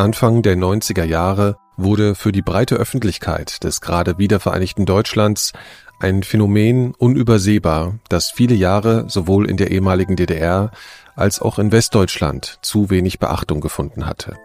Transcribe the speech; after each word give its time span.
Anfang 0.00 0.40
der 0.40 0.56
90er 0.56 1.04
Jahre 1.04 1.58
wurde 1.76 2.14
für 2.14 2.32
die 2.32 2.40
breite 2.40 2.76
Öffentlichkeit 2.76 3.62
des 3.64 3.82
gerade 3.82 4.16
wiedervereinigten 4.16 4.86
Deutschlands 4.86 5.52
ein 6.00 6.22
Phänomen 6.22 6.94
unübersehbar, 6.94 7.98
das 8.08 8.30
viele 8.30 8.54
Jahre 8.54 9.04
sowohl 9.08 9.46
in 9.46 9.58
der 9.58 9.70
ehemaligen 9.70 10.16
DDR 10.16 10.70
als 11.16 11.42
auch 11.42 11.58
in 11.58 11.70
Westdeutschland 11.70 12.60
zu 12.62 12.88
wenig 12.88 13.18
Beachtung 13.18 13.60
gefunden 13.60 14.06
hatte. 14.06 14.36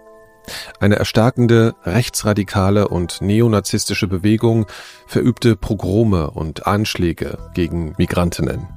Eine 0.82 0.98
erstarkende 0.98 1.74
rechtsradikale 1.86 2.90
und 2.90 3.22
neonazistische 3.22 4.08
Bewegung 4.08 4.66
verübte 5.08 5.56
Pogrome 5.56 6.32
und 6.32 6.68
Anschläge 6.68 7.38
gegen 7.54 7.96
Migrantinnen. 7.98 8.68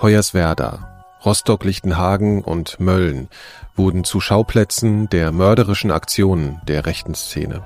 Hoyerswerda, 0.00 0.97
Rostock-Lichtenhagen 1.24 2.42
und 2.42 2.80
Mölln 2.80 3.28
wurden 3.74 4.04
zu 4.04 4.20
Schauplätzen 4.20 5.08
der 5.08 5.32
mörderischen 5.32 5.90
Aktionen 5.90 6.60
der 6.66 6.86
rechten 6.86 7.14
Szene. 7.14 7.62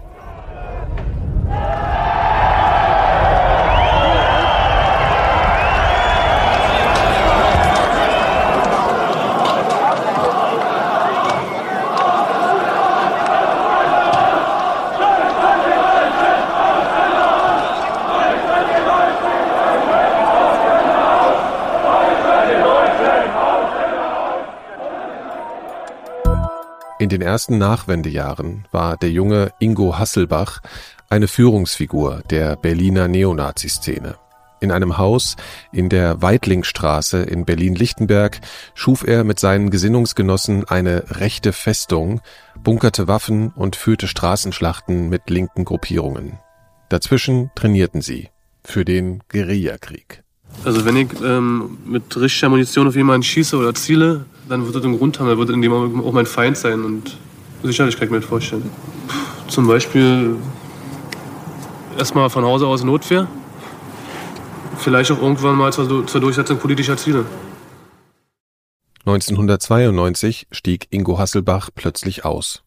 In 27.03 27.08
den 27.08 27.20
ersten 27.20 27.58
Nachwendejahren 27.58 28.64
war 28.70 28.97
der 28.97 29.11
junge 29.11 29.53
Ingo 29.58 29.98
Hasselbach 29.98 30.61
eine 31.11 31.27
Führungsfigur 31.27 32.22
der 32.31 32.55
Berliner 32.55 33.08
Neonazi-Szene. 33.08 34.14
In 34.61 34.70
einem 34.70 34.98
Haus 34.98 35.34
in 35.73 35.89
der 35.89 36.23
Weitlingstraße 36.23 37.20
in 37.25 37.45
Berlin-Lichtenberg 37.45 38.41
schuf 38.75 39.03
er 39.05 39.25
mit 39.25 39.41
seinen 39.41 39.70
Gesinnungsgenossen 39.70 40.69
eine 40.69 41.19
rechte 41.19 41.53
Festung, 41.53 42.20
bunkerte 42.62 43.08
Waffen 43.08 43.48
und 43.48 43.75
führte 43.75 44.06
Straßenschlachten 44.06 45.08
mit 45.08 45.28
linken 45.28 45.64
Gruppierungen. 45.64 46.39
Dazwischen 46.89 47.50
trainierten 47.56 48.00
sie 48.00 48.28
für 48.62 48.84
den 48.84 49.25
Guerillakrieg. 49.28 50.23
Also 50.64 50.84
wenn 50.84 50.97
ich 50.97 51.08
ähm, 51.20 51.78
mit 51.84 52.17
richtiger 52.17 52.50
Munition 52.50 52.86
auf 52.86 52.95
jemanden 52.95 53.25
schieße 53.25 53.56
oder 53.56 53.75
ziele, 53.75 54.27
dann 54.53 54.67
wird 54.67 54.77
das 54.77 54.84
einen 54.84 54.98
Grund 54.98 55.19
haben, 55.19 55.28
dann 55.28 55.39
wird 55.39 55.48
in 55.48 55.62
dem 55.62 55.72
Moment 55.72 56.05
auch 56.05 56.12
mein 56.12 56.27
Feind 56.27 56.58
sein 56.58 56.84
und 56.84 57.17
sicherlich 57.62 57.97
kann 57.97 58.05
ich 58.05 58.11
mir 58.11 58.20
das 58.20 58.28
vorstellen. 58.28 58.70
Zum 59.48 59.67
Beispiel 59.67 60.36
erstmal 61.98 62.28
von 62.28 62.45
Hause 62.45 62.67
aus 62.67 62.84
Notwehr, 62.84 63.28
vielleicht 64.77 65.11
auch 65.11 65.23
irgendwann 65.23 65.56
mal 65.56 65.73
zur, 65.73 66.06
zur 66.06 66.20
Durchsetzung 66.20 66.58
politischer 66.58 66.98
Ziele. 66.98 67.25
1992 69.06 70.48
stieg 70.50 70.86
Ingo 70.91 71.19
Hasselbach 71.19 71.70
plötzlich 71.75 72.27
aus. 72.27 72.62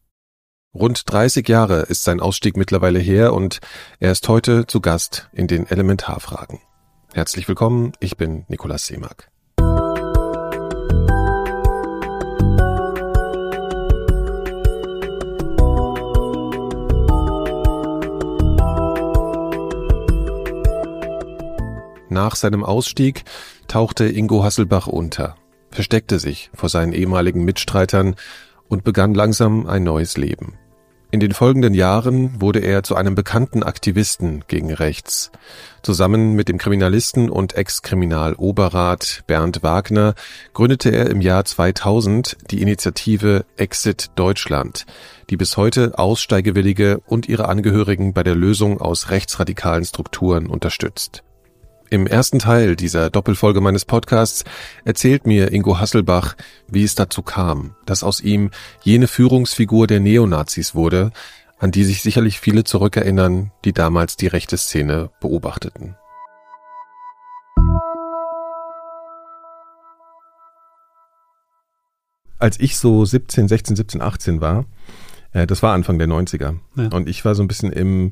Rund 0.74 1.10
30 1.10 1.48
Jahre 1.48 1.82
ist 1.84 2.04
sein 2.04 2.20
Ausstieg 2.20 2.58
mittlerweile 2.58 3.00
her 3.00 3.32
und 3.32 3.60
er 4.00 4.12
ist 4.12 4.28
heute 4.28 4.66
zu 4.66 4.82
Gast 4.82 5.30
in 5.34 5.48
den 5.48 5.68
Elementarfragen. 5.68 6.60
Herzlich 7.14 7.48
willkommen, 7.48 7.94
ich 8.00 8.18
bin 8.18 8.44
Nikolaus 8.50 8.88
Seemack. 8.88 9.35
Nach 22.16 22.38
seinem 22.38 22.64
Ausstieg 22.64 23.26
tauchte 23.68 24.06
Ingo 24.06 24.42
Hasselbach 24.42 24.88
unter, 24.88 25.36
versteckte 25.70 26.18
sich 26.18 26.50
vor 26.54 26.70
seinen 26.70 26.94
ehemaligen 26.94 27.44
Mitstreitern 27.44 28.16
und 28.70 28.86
begann 28.86 29.14
langsam 29.14 29.68
ein 29.68 29.84
neues 29.84 30.16
Leben. 30.16 30.54
In 31.12 31.20
den 31.20 31.34
folgenden 31.34 31.74
Jahren 31.74 32.40
wurde 32.40 32.60
er 32.60 32.84
zu 32.84 32.96
einem 32.96 33.16
bekannten 33.16 33.64
Aktivisten 33.64 34.46
gegen 34.48 34.72
rechts. 34.72 35.30
Zusammen 35.84 36.36
mit 36.36 36.48
dem 36.48 36.58
Kriminalisten 36.58 37.30
und 37.30 37.58
Ex-Kriminaloberrat 37.58 39.26
Bernd 39.28 39.62
Wagner 39.62 40.16
gründete 40.54 40.92
er 40.92 41.10
im 41.10 41.20
Jahr 41.20 41.44
2000 41.44 42.38
die 42.50 42.62
Initiative 42.62 43.44
Exit 43.58 44.12
Deutschland, 44.16 44.86
die 45.30 45.36
bis 45.36 45.58
heute 45.58 46.00
Aussteigewillige 46.00 47.02
und 47.08 47.28
ihre 47.28 47.50
Angehörigen 47.50 48.14
bei 48.14 48.24
der 48.24 48.36
Lösung 48.36 48.80
aus 48.80 49.10
rechtsradikalen 49.10 49.84
Strukturen 49.84 50.48
unterstützt. 50.48 51.25
Im 51.92 52.08
ersten 52.08 52.40
Teil 52.40 52.76
dieser 52.76 53.12
Doppelfolge 53.12 53.62
meines 53.62 53.86
Podcasts 53.86 54.44
erzählt 54.86 55.28
mir 55.28 55.52
Ingo 55.52 55.80
Hasselbach, 55.80 56.36
wie 56.68 56.84
es 56.84 56.96
dazu 56.96 57.22
kam, 57.22 57.76
dass 57.86 58.04
aus 58.04 58.22
ihm 58.22 58.50
jene 58.82 59.08
Führungsfigur 59.08 59.86
der 59.86 60.00
Neonazis 60.00 60.74
wurde, 60.74 61.12
an 61.60 61.70
die 61.70 61.84
sich 61.84 62.02
sicherlich 62.02 62.40
viele 62.40 62.64
zurückerinnern, 62.64 63.52
die 63.66 63.74
damals 63.74 64.18
die 64.18 64.26
rechte 64.26 64.58
Szene 64.58 65.12
beobachteten. 65.22 65.96
Als 72.40 72.60
ich 72.60 72.78
so 72.78 73.06
17, 73.06 73.48
16, 73.48 73.76
17, 73.76 74.02
18 74.02 74.42
war, 74.42 74.66
äh, 75.34 75.46
das 75.46 75.62
war 75.62 75.74
Anfang 75.74 76.00
der 76.00 76.08
90er. 76.08 76.58
Ja. 76.76 76.88
Und 76.88 77.08
ich 77.08 77.24
war 77.26 77.36
so 77.36 77.44
ein 77.44 77.48
bisschen 77.48 77.72
im 77.72 78.12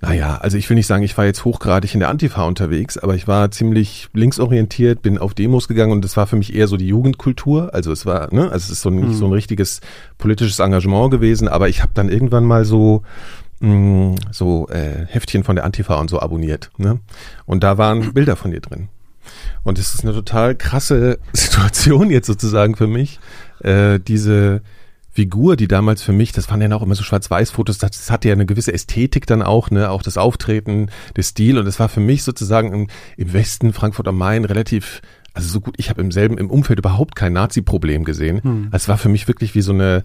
naja, 0.00 0.36
also 0.36 0.56
ich 0.56 0.68
will 0.70 0.76
nicht 0.76 0.86
sagen, 0.86 1.02
ich 1.02 1.18
war 1.18 1.24
jetzt 1.24 1.44
hochgradig 1.44 1.92
in 1.92 2.00
der 2.00 2.08
Antifa 2.08 2.44
unterwegs, 2.44 2.98
aber 2.98 3.16
ich 3.16 3.26
war 3.26 3.50
ziemlich 3.50 4.08
linksorientiert, 4.12 5.02
bin 5.02 5.18
auf 5.18 5.34
Demos 5.34 5.66
gegangen 5.66 5.90
und 5.90 6.04
das 6.04 6.16
war 6.16 6.28
für 6.28 6.36
mich 6.36 6.54
eher 6.54 6.68
so 6.68 6.76
die 6.76 6.86
Jugendkultur. 6.86 7.74
Also 7.74 7.90
es 7.90 8.06
war, 8.06 8.32
ne, 8.32 8.44
also 8.44 8.56
es 8.56 8.70
ist 8.70 8.82
so 8.82 8.90
nicht 8.90 9.08
mhm. 9.08 9.14
so 9.14 9.26
ein 9.26 9.32
richtiges 9.32 9.80
politisches 10.16 10.60
Engagement 10.60 11.10
gewesen, 11.10 11.48
aber 11.48 11.68
ich 11.68 11.82
habe 11.82 11.92
dann 11.94 12.08
irgendwann 12.08 12.44
mal 12.44 12.64
so 12.64 13.02
mh, 13.60 13.70
mm, 13.70 14.16
so 14.30 14.68
äh, 14.68 15.06
Heftchen 15.06 15.42
von 15.42 15.56
der 15.56 15.64
Antifa 15.64 15.96
und 15.96 16.10
so 16.10 16.20
abonniert. 16.20 16.70
Ne? 16.76 17.00
Und 17.44 17.64
da 17.64 17.76
waren 17.76 18.12
Bilder 18.14 18.36
von 18.36 18.52
dir 18.52 18.60
drin. 18.60 18.88
Und 19.64 19.78
es 19.78 19.94
ist 19.94 20.04
eine 20.04 20.14
total 20.14 20.54
krasse 20.54 21.18
Situation 21.32 22.10
jetzt 22.10 22.26
sozusagen 22.26 22.76
für 22.76 22.86
mich, 22.86 23.18
äh, 23.62 23.98
diese 23.98 24.62
Figur, 25.18 25.56
die 25.56 25.66
damals 25.66 26.00
für 26.00 26.12
mich, 26.12 26.30
das 26.30 26.48
waren 26.48 26.62
ja 26.62 26.70
auch 26.76 26.82
immer 26.82 26.94
so 26.94 27.02
Schwarz-Weiß-Fotos, 27.02 27.78
das 27.78 28.08
hatte 28.08 28.28
ja 28.28 28.34
eine 28.34 28.46
gewisse 28.46 28.72
Ästhetik 28.72 29.26
dann 29.26 29.42
auch, 29.42 29.68
ne, 29.68 29.90
auch 29.90 30.02
das 30.02 30.16
Auftreten, 30.16 30.90
der 31.16 31.24
Stil 31.24 31.58
und 31.58 31.66
es 31.66 31.80
war 31.80 31.88
für 31.88 31.98
mich 31.98 32.22
sozusagen 32.22 32.72
im, 32.72 32.86
im 33.16 33.32
Westen, 33.32 33.72
Frankfurt 33.72 34.06
am 34.06 34.16
Main 34.16 34.44
relativ 34.44 35.02
also 35.34 35.48
so 35.48 35.60
gut, 35.60 35.74
ich 35.76 35.90
habe 35.90 36.00
im 36.00 36.12
selben, 36.12 36.38
im 36.38 36.50
Umfeld 36.50 36.78
überhaupt 36.78 37.16
kein 37.16 37.32
Nazi-Problem 37.32 38.04
gesehen. 38.04 38.42
Hm. 38.42 38.68
Es 38.72 38.88
war 38.88 38.96
für 38.96 39.08
mich 39.08 39.28
wirklich 39.28 39.54
wie 39.54 39.60
so 39.60 39.72
eine, 39.72 40.02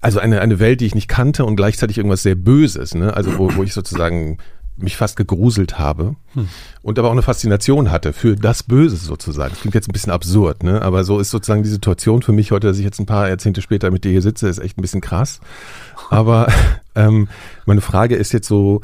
also 0.00 0.20
eine, 0.20 0.40
eine 0.40 0.58
Welt, 0.58 0.80
die 0.80 0.86
ich 0.86 0.94
nicht 0.94 1.08
kannte 1.08 1.44
und 1.44 1.56
gleichzeitig 1.56 1.98
irgendwas 1.98 2.22
sehr 2.22 2.36
Böses, 2.36 2.94
ne? 2.94 3.16
Also 3.16 3.38
wo, 3.38 3.56
wo 3.56 3.64
ich 3.64 3.72
sozusagen 3.72 4.38
mich 4.76 4.96
fast 4.96 5.16
gegruselt 5.16 5.78
habe 5.78 6.16
hm. 6.32 6.48
und 6.82 6.98
aber 6.98 7.08
auch 7.08 7.12
eine 7.12 7.22
Faszination 7.22 7.90
hatte 7.90 8.12
für 8.12 8.34
das 8.34 8.62
Böse 8.62 8.96
sozusagen. 8.96 9.50
Das 9.50 9.60
klingt 9.60 9.74
jetzt 9.74 9.88
ein 9.88 9.92
bisschen 9.92 10.12
absurd, 10.12 10.62
ne? 10.62 10.82
aber 10.82 11.04
so 11.04 11.20
ist 11.20 11.30
sozusagen 11.30 11.62
die 11.62 11.68
Situation 11.68 12.22
für 12.22 12.32
mich 12.32 12.50
heute, 12.50 12.66
dass 12.66 12.78
ich 12.78 12.84
jetzt 12.84 12.98
ein 12.98 13.06
paar 13.06 13.28
Jahrzehnte 13.28 13.62
später 13.62 13.90
mit 13.90 14.04
dir 14.04 14.10
hier 14.10 14.22
sitze, 14.22 14.48
ist 14.48 14.58
echt 14.58 14.78
ein 14.78 14.82
bisschen 14.82 15.00
krass. 15.00 15.40
Aber 16.10 16.48
ähm, 16.94 17.28
meine 17.66 17.80
Frage 17.80 18.16
ist 18.16 18.32
jetzt 18.32 18.46
so, 18.46 18.82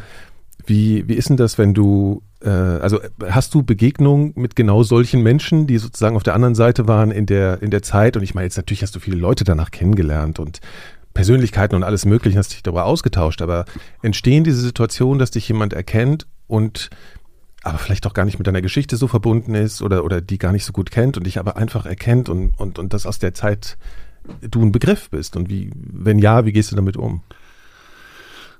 wie, 0.66 1.08
wie 1.08 1.14
ist 1.14 1.28
denn 1.28 1.36
das, 1.36 1.58
wenn 1.58 1.74
du, 1.74 2.22
äh, 2.42 2.48
also 2.48 3.00
hast 3.28 3.54
du 3.54 3.62
Begegnungen 3.62 4.32
mit 4.36 4.56
genau 4.56 4.82
solchen 4.82 5.22
Menschen, 5.22 5.66
die 5.66 5.78
sozusagen 5.78 6.16
auf 6.16 6.22
der 6.22 6.34
anderen 6.34 6.54
Seite 6.54 6.88
waren 6.88 7.10
in 7.10 7.26
der, 7.26 7.62
in 7.62 7.70
der 7.70 7.82
Zeit? 7.82 8.16
Und 8.16 8.22
ich 8.22 8.34
meine, 8.34 8.46
jetzt 8.46 8.56
natürlich 8.56 8.82
hast 8.82 8.94
du 8.94 9.00
viele 9.00 9.16
Leute 9.16 9.44
danach 9.44 9.70
kennengelernt 9.70 10.38
und 10.38 10.60
Persönlichkeiten 11.14 11.74
und 11.74 11.82
alles 11.82 12.04
Mögliche, 12.04 12.38
hast 12.38 12.52
dich 12.52 12.62
darüber 12.62 12.84
ausgetauscht, 12.84 13.42
aber 13.42 13.64
entstehen 14.02 14.44
diese 14.44 14.60
Situationen, 14.60 15.18
dass 15.18 15.30
dich 15.30 15.48
jemand 15.48 15.72
erkennt 15.72 16.26
und 16.46 16.90
aber 17.62 17.78
vielleicht 17.78 18.06
auch 18.06 18.14
gar 18.14 18.24
nicht 18.24 18.38
mit 18.38 18.46
deiner 18.46 18.62
Geschichte 18.62 18.96
so 18.96 19.06
verbunden 19.06 19.54
ist 19.54 19.82
oder, 19.82 20.04
oder 20.04 20.20
die 20.20 20.38
gar 20.38 20.52
nicht 20.52 20.64
so 20.64 20.72
gut 20.72 20.90
kennt 20.90 21.18
und 21.18 21.24
dich 21.24 21.38
aber 21.38 21.56
einfach 21.56 21.84
erkennt 21.84 22.28
und, 22.28 22.58
und, 22.58 22.78
und 22.78 22.94
das 22.94 23.06
aus 23.06 23.18
der 23.18 23.34
Zeit 23.34 23.76
du 24.42 24.62
ein 24.62 24.72
Begriff 24.72 25.10
bist 25.10 25.36
und 25.36 25.48
wie, 25.48 25.70
wenn 25.74 26.18
ja, 26.18 26.44
wie 26.44 26.52
gehst 26.52 26.72
du 26.72 26.76
damit 26.76 26.96
um? 26.96 27.22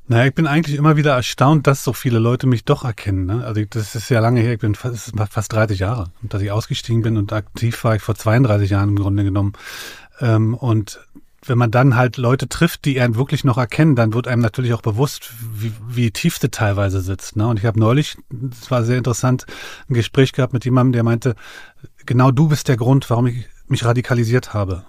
Naja, 0.08 0.26
ich 0.26 0.34
bin 0.34 0.48
eigentlich 0.48 0.76
immer 0.76 0.96
wieder 0.96 1.14
erstaunt, 1.14 1.68
dass 1.68 1.84
so 1.84 1.92
viele 1.92 2.18
Leute 2.18 2.48
mich 2.48 2.64
doch 2.64 2.84
erkennen. 2.84 3.26
Ne? 3.26 3.44
Also 3.44 3.62
das 3.64 3.94
ist 3.94 4.08
ja 4.08 4.18
lange 4.18 4.40
her, 4.40 4.54
ich 4.54 4.58
bin 4.58 4.74
fast, 4.74 5.12
fast 5.30 5.52
30 5.52 5.78
Jahre. 5.78 6.10
Dass 6.22 6.42
ich 6.42 6.50
ausgestiegen 6.50 7.02
bin 7.02 7.16
und 7.16 7.32
aktiv 7.32 7.84
war 7.84 7.94
ich 7.94 8.02
vor 8.02 8.16
32 8.16 8.70
Jahren 8.70 8.88
im 8.88 8.96
Grunde 8.96 9.22
genommen. 9.22 9.52
Ähm, 10.20 10.54
und 10.54 10.98
wenn 11.46 11.58
man 11.58 11.70
dann 11.70 11.96
halt 11.96 12.16
Leute 12.16 12.48
trifft, 12.48 12.84
die 12.84 13.00
einen 13.00 13.16
wirklich 13.16 13.44
noch 13.44 13.56
erkennen, 13.56 13.96
dann 13.96 14.12
wird 14.12 14.28
einem 14.28 14.42
natürlich 14.42 14.74
auch 14.74 14.82
bewusst, 14.82 15.32
wie, 15.54 15.72
wie 15.88 16.10
tief 16.10 16.38
das 16.38 16.50
teilweise 16.50 17.00
sitzt. 17.00 17.36
Ne? 17.36 17.46
Und 17.46 17.58
ich 17.58 17.64
habe 17.64 17.80
neulich, 17.80 18.16
das 18.30 18.70
war 18.70 18.84
sehr 18.84 18.98
interessant, 18.98 19.46
ein 19.88 19.94
Gespräch 19.94 20.32
gehabt 20.32 20.52
mit 20.52 20.64
jemandem, 20.64 20.92
der 20.92 21.02
meinte, 21.02 21.34
genau 22.04 22.30
du 22.30 22.48
bist 22.48 22.68
der 22.68 22.76
Grund, 22.76 23.08
warum 23.08 23.26
ich 23.26 23.46
mich 23.68 23.84
radikalisiert 23.84 24.52
habe. 24.52 24.84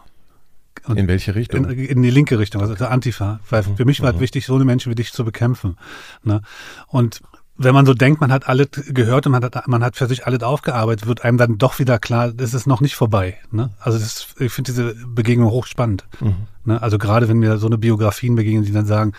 Und 0.86 0.98
in 0.98 1.08
welche 1.08 1.36
Richtung? 1.36 1.66
In, 1.70 1.86
in, 1.86 2.02
die 2.02 2.10
linke 2.10 2.40
Richtung, 2.40 2.62
also 2.62 2.86
Antifa. 2.86 3.40
Weil 3.50 3.64
für 3.64 3.86
mich 3.86 4.02
war 4.02 4.10
es 4.10 4.16
mhm. 4.16 4.22
wichtig, 4.22 4.46
so 4.46 4.56
eine 4.56 4.66
Menschen 4.66 4.90
wie 4.90 4.96
dich 4.96 5.14
zu 5.14 5.24
bekämpfen. 5.24 5.78
Ne? 6.24 6.42
Und 6.88 7.22
wenn 7.64 7.74
man 7.74 7.86
so 7.86 7.94
denkt, 7.94 8.22
man 8.22 8.32
hat 8.32 8.48
alles 8.48 8.70
gehört 8.88 9.26
und 9.26 9.32
man 9.34 9.44
hat, 9.44 9.68
man 9.68 9.84
hat 9.84 9.96
für 9.96 10.08
sich 10.08 10.26
alles 10.26 10.42
aufgearbeitet, 10.44 11.08
wird 11.08 11.24
einem 11.24 11.38
dann 11.38 11.58
doch 11.58 11.80
wieder 11.80 12.00
klar, 12.00 12.32
das 12.32 12.54
ist 12.54 12.68
noch 12.68 12.82
nicht 12.82 12.96
vorbei. 12.96 13.38
Ne? 13.52 13.72
Also 13.80 14.00
das, 14.00 14.28
ich 14.40 14.52
finde 14.52 14.72
diese 14.72 14.96
Begegnung 15.08 15.52
hochspannend. 15.52 16.06
Mhm. 16.20 16.36
Ne? 16.66 16.82
Also 16.82 16.98
gerade 16.98 17.28
wenn 17.28 17.38
mir 17.38 17.58
so 17.58 17.68
eine 17.68 17.78
Biografien 17.78 18.36
begegnen, 18.36 18.64
die 18.64 18.72
dann 18.72 18.86
sagen, 18.86 19.14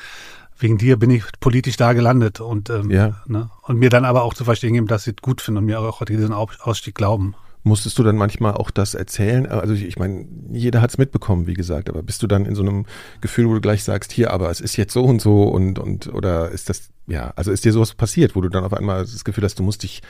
wegen 0.59 0.79
dir 0.79 0.99
bin 0.99 1.11
ich 1.11 1.25
politisch 1.41 1.77
da 1.77 1.93
gelandet 1.93 2.41
und, 2.41 2.71
ähm, 2.71 2.91
ja. 2.91 3.17
ne? 3.27 3.51
und 3.63 3.79
mir 3.79 3.91
dann 3.91 4.05
aber 4.05 4.23
auch 4.23 4.35
zu 4.35 4.45
verstehen 4.45 4.75
geben, 4.75 4.87
dass 4.87 5.05
sie 5.05 5.11
es 5.11 5.23
gut 5.23 5.41
finden 5.41 5.59
und 5.59 5.65
mir 5.65 5.81
auch 5.81 6.05
diesen 6.05 6.33
Ausstieg 6.33 6.95
glauben. 6.95 7.35
Musstest 7.65 7.99
du 7.99 8.03
dann 8.03 8.17
manchmal 8.17 8.55
auch 8.55 8.71
das 8.71 8.95
erzählen? 8.95 9.47
Also 9.47 9.75
ich, 9.75 9.85
ich 9.85 9.99
meine, 9.99 10.27
jeder 10.51 10.81
hat 10.81 10.91
es 10.91 10.99
mitbekommen, 10.99 11.47
wie 11.47 11.55
gesagt, 11.55 11.89
aber 11.89 12.03
bist 12.03 12.23
du 12.23 12.27
dann 12.27 12.45
in 12.45 12.55
so 12.55 12.63
einem 12.63 12.87
Gefühl, 13.21 13.49
wo 13.49 13.55
du 13.55 13.61
gleich 13.61 13.85
sagst, 13.85 14.11
hier, 14.11 14.33
aber 14.33 14.51
es 14.51 14.61
ist 14.61 14.77
jetzt 14.77 14.93
so 14.93 15.05
und 15.05 15.21
so 15.21 15.45
und, 15.45 15.79
und 15.79 16.13
oder 16.13 16.51
ist 16.51 16.69
das, 16.69 16.91
ja, 17.07 17.33
also 17.37 17.53
ist 17.53 17.65
dir 17.65 17.73
sowas 17.73 17.95
passiert, 17.95 18.35
wo 18.35 18.41
du 18.41 18.49
dann 18.49 18.65
auf 18.65 18.75
einmal 18.75 19.03
das 19.03 19.25
Gefühl 19.25 19.45
hast, 19.45 19.59
du 19.59 19.63
musst 19.63 19.85
dich 19.85 20.03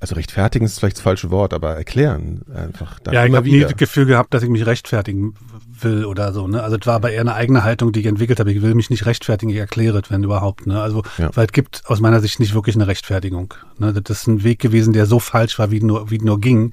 also 0.00 0.14
rechtfertigen 0.14 0.64
ist 0.64 0.78
vielleicht 0.78 0.96
das 0.96 1.02
falsche 1.02 1.30
Wort, 1.30 1.52
aber 1.52 1.76
erklären 1.76 2.42
einfach. 2.54 2.98
ja, 3.12 3.26
ich 3.26 3.34
habe 3.34 3.48
nie 3.48 3.60
das 3.60 3.76
Gefühl 3.76 4.06
gehabt, 4.06 4.32
dass 4.32 4.42
ich 4.42 4.48
mich 4.48 4.64
rechtfertigen 4.64 5.34
will 5.84 6.04
oder 6.04 6.32
so. 6.32 6.46
Ne? 6.46 6.62
Also 6.62 6.76
es 6.76 6.86
war 6.86 6.94
aber 6.94 7.10
eher 7.10 7.20
eine 7.20 7.34
eigene 7.34 7.64
Haltung, 7.64 7.92
die 7.92 8.00
ich 8.00 8.06
entwickelt 8.06 8.40
habe. 8.40 8.52
Ich 8.52 8.62
will 8.62 8.74
mich 8.74 8.90
nicht 8.90 9.06
rechtfertigen, 9.06 9.50
ich 9.50 9.58
erkläre 9.58 10.00
es, 10.00 10.10
wenn 10.10 10.24
überhaupt. 10.24 10.66
Ne? 10.66 10.80
Also 10.80 11.02
ja. 11.18 11.30
weil 11.34 11.46
es 11.46 11.52
gibt 11.52 11.82
aus 11.86 12.00
meiner 12.00 12.20
Sicht 12.20 12.40
nicht 12.40 12.54
wirklich 12.54 12.76
eine 12.76 12.86
Rechtfertigung. 12.86 13.54
Ne? 13.78 13.92
Das 13.92 14.20
ist 14.20 14.26
ein 14.26 14.44
Weg 14.44 14.58
gewesen, 14.58 14.92
der 14.92 15.06
so 15.06 15.18
falsch 15.18 15.58
war, 15.58 15.70
wie 15.70 15.80
nur, 15.80 16.10
wie 16.10 16.18
nur 16.18 16.40
ging. 16.40 16.72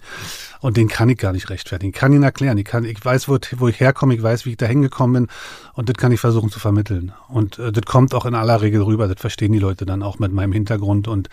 Und 0.59 0.77
den 0.77 0.87
kann 0.87 1.09
ich 1.09 1.17
gar 1.17 1.33
nicht 1.33 1.49
rechtfertigen. 1.49 1.91
Ich 1.93 1.99
kann 1.99 2.13
ihn 2.13 2.23
erklären. 2.23 2.57
Ich, 2.57 2.65
kann, 2.65 2.83
ich 2.83 3.03
weiß, 3.03 3.27
wo, 3.27 3.37
wo 3.57 3.67
ich 3.67 3.79
herkomme, 3.79 4.15
ich 4.15 4.23
weiß, 4.23 4.45
wie 4.45 4.51
ich 4.51 4.57
da 4.57 4.65
hingekommen 4.65 5.25
bin. 5.25 5.33
Und 5.73 5.89
das 5.89 5.95
kann 5.97 6.11
ich 6.11 6.19
versuchen 6.19 6.49
zu 6.49 6.59
vermitteln. 6.59 7.11
Und 7.27 7.59
äh, 7.59 7.71
das 7.71 7.85
kommt 7.85 8.15
auch 8.15 8.25
in 8.25 8.33
aller 8.33 8.61
Regel 8.61 8.81
rüber. 8.81 9.07
Das 9.07 9.19
verstehen 9.19 9.51
die 9.51 9.59
Leute 9.59 9.85
dann 9.85 10.01
auch 10.01 10.19
mit 10.19 10.33
meinem 10.33 10.51
Hintergrund. 10.51 11.07
Und 11.07 11.29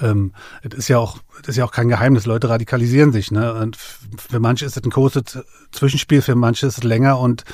ähm, 0.00 0.32
das 0.62 0.80
ist 0.80 0.88
ja 0.88 0.98
auch, 0.98 1.18
das 1.40 1.50
ist 1.50 1.56
ja 1.56 1.64
auch 1.64 1.72
kein 1.72 1.88
Geheimnis. 1.88 2.26
Leute 2.26 2.50
radikalisieren 2.50 3.12
sich. 3.12 3.30
Ne? 3.30 3.54
Und 3.54 3.76
für 3.76 4.40
manche 4.40 4.66
ist 4.66 4.76
es 4.76 4.84
ein 4.84 4.90
großes 4.90 5.38
Zwischenspiel, 5.72 6.20
für 6.20 6.34
manche 6.34 6.66
ist 6.66 6.78
es 6.78 6.84
länger. 6.84 7.07
Und 7.16 7.44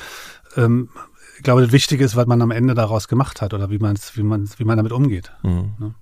ähm, 0.57 0.89
ich 1.37 1.43
glaube, 1.43 1.61
das 1.61 1.71
Wichtige 1.71 2.03
ist, 2.03 2.15
was 2.15 2.27
man 2.27 2.41
am 2.41 2.51
Ende 2.51 2.73
daraus 2.73 3.07
gemacht 3.07 3.41
hat 3.41 3.53
oder 3.53 3.69
wie 3.69 3.79
man 3.79 3.97
wie 4.13 4.23
man, 4.23 4.49
wie 4.57 4.63
man 4.63 4.77
damit 4.77 4.91
umgeht. 4.91 5.31
Mhm. 5.43 5.73
Ne? 5.79 5.95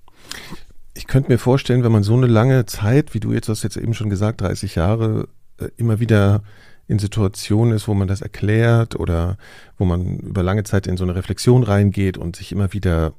ich 0.94 1.08
könnte 1.08 1.32
mir 1.32 1.38
vorstellen, 1.38 1.84
wenn 1.84 1.92
man 1.92 2.04
so 2.04 2.14
eine 2.14 2.28
lange 2.28 2.66
Zeit, 2.66 3.14
wie 3.14 3.20
du 3.20 3.34
jetzt 3.34 3.50
hast 3.50 3.64
jetzt 3.64 3.78
eben 3.78 3.94
schon 3.94 4.10
gesagt, 4.10 4.42
30 4.42 4.76
Jahre, 4.76 5.28
äh, 5.58 5.70
immer 5.78 6.00
wieder 6.00 6.44
in 6.88 7.00
Situationen 7.00 7.74
ist, 7.76 7.88
wo 7.88 7.94
man 7.94 8.08
das 8.08 8.22
erklärt 8.22 9.00
oder 9.00 9.38
wo 9.78 9.86
man 9.86 10.18
über 10.18 10.44
lange 10.44 10.64
Zeit 10.64 10.86
in 10.86 10.98
so 10.98 11.04
eine 11.04 11.16
Reflexion 11.16 11.64
reingeht 11.64 12.18
und 12.18 12.36
sich 12.36 12.52
immer 12.52 12.74
wieder 12.74 13.14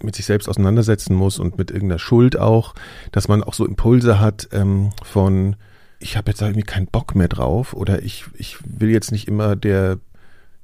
mit 0.00 0.14
sich 0.14 0.26
selbst 0.26 0.48
auseinandersetzen 0.48 1.14
muss 1.14 1.40
und 1.40 1.58
mit 1.58 1.72
irgendeiner 1.72 1.98
Schuld 1.98 2.38
auch, 2.38 2.74
dass 3.10 3.26
man 3.26 3.42
auch 3.42 3.54
so 3.54 3.66
Impulse 3.66 4.20
hat 4.20 4.48
ähm, 4.52 4.90
von, 5.02 5.56
ich 5.98 6.16
habe 6.16 6.30
jetzt 6.30 6.40
irgendwie 6.40 6.62
keinen 6.62 6.86
Bock 6.86 7.14
mehr 7.14 7.28
drauf 7.28 7.74
oder 7.74 8.02
ich, 8.02 8.24
ich 8.34 8.58
will 8.64 8.90
jetzt 8.90 9.12
nicht 9.12 9.28
immer 9.28 9.56
der 9.56 9.98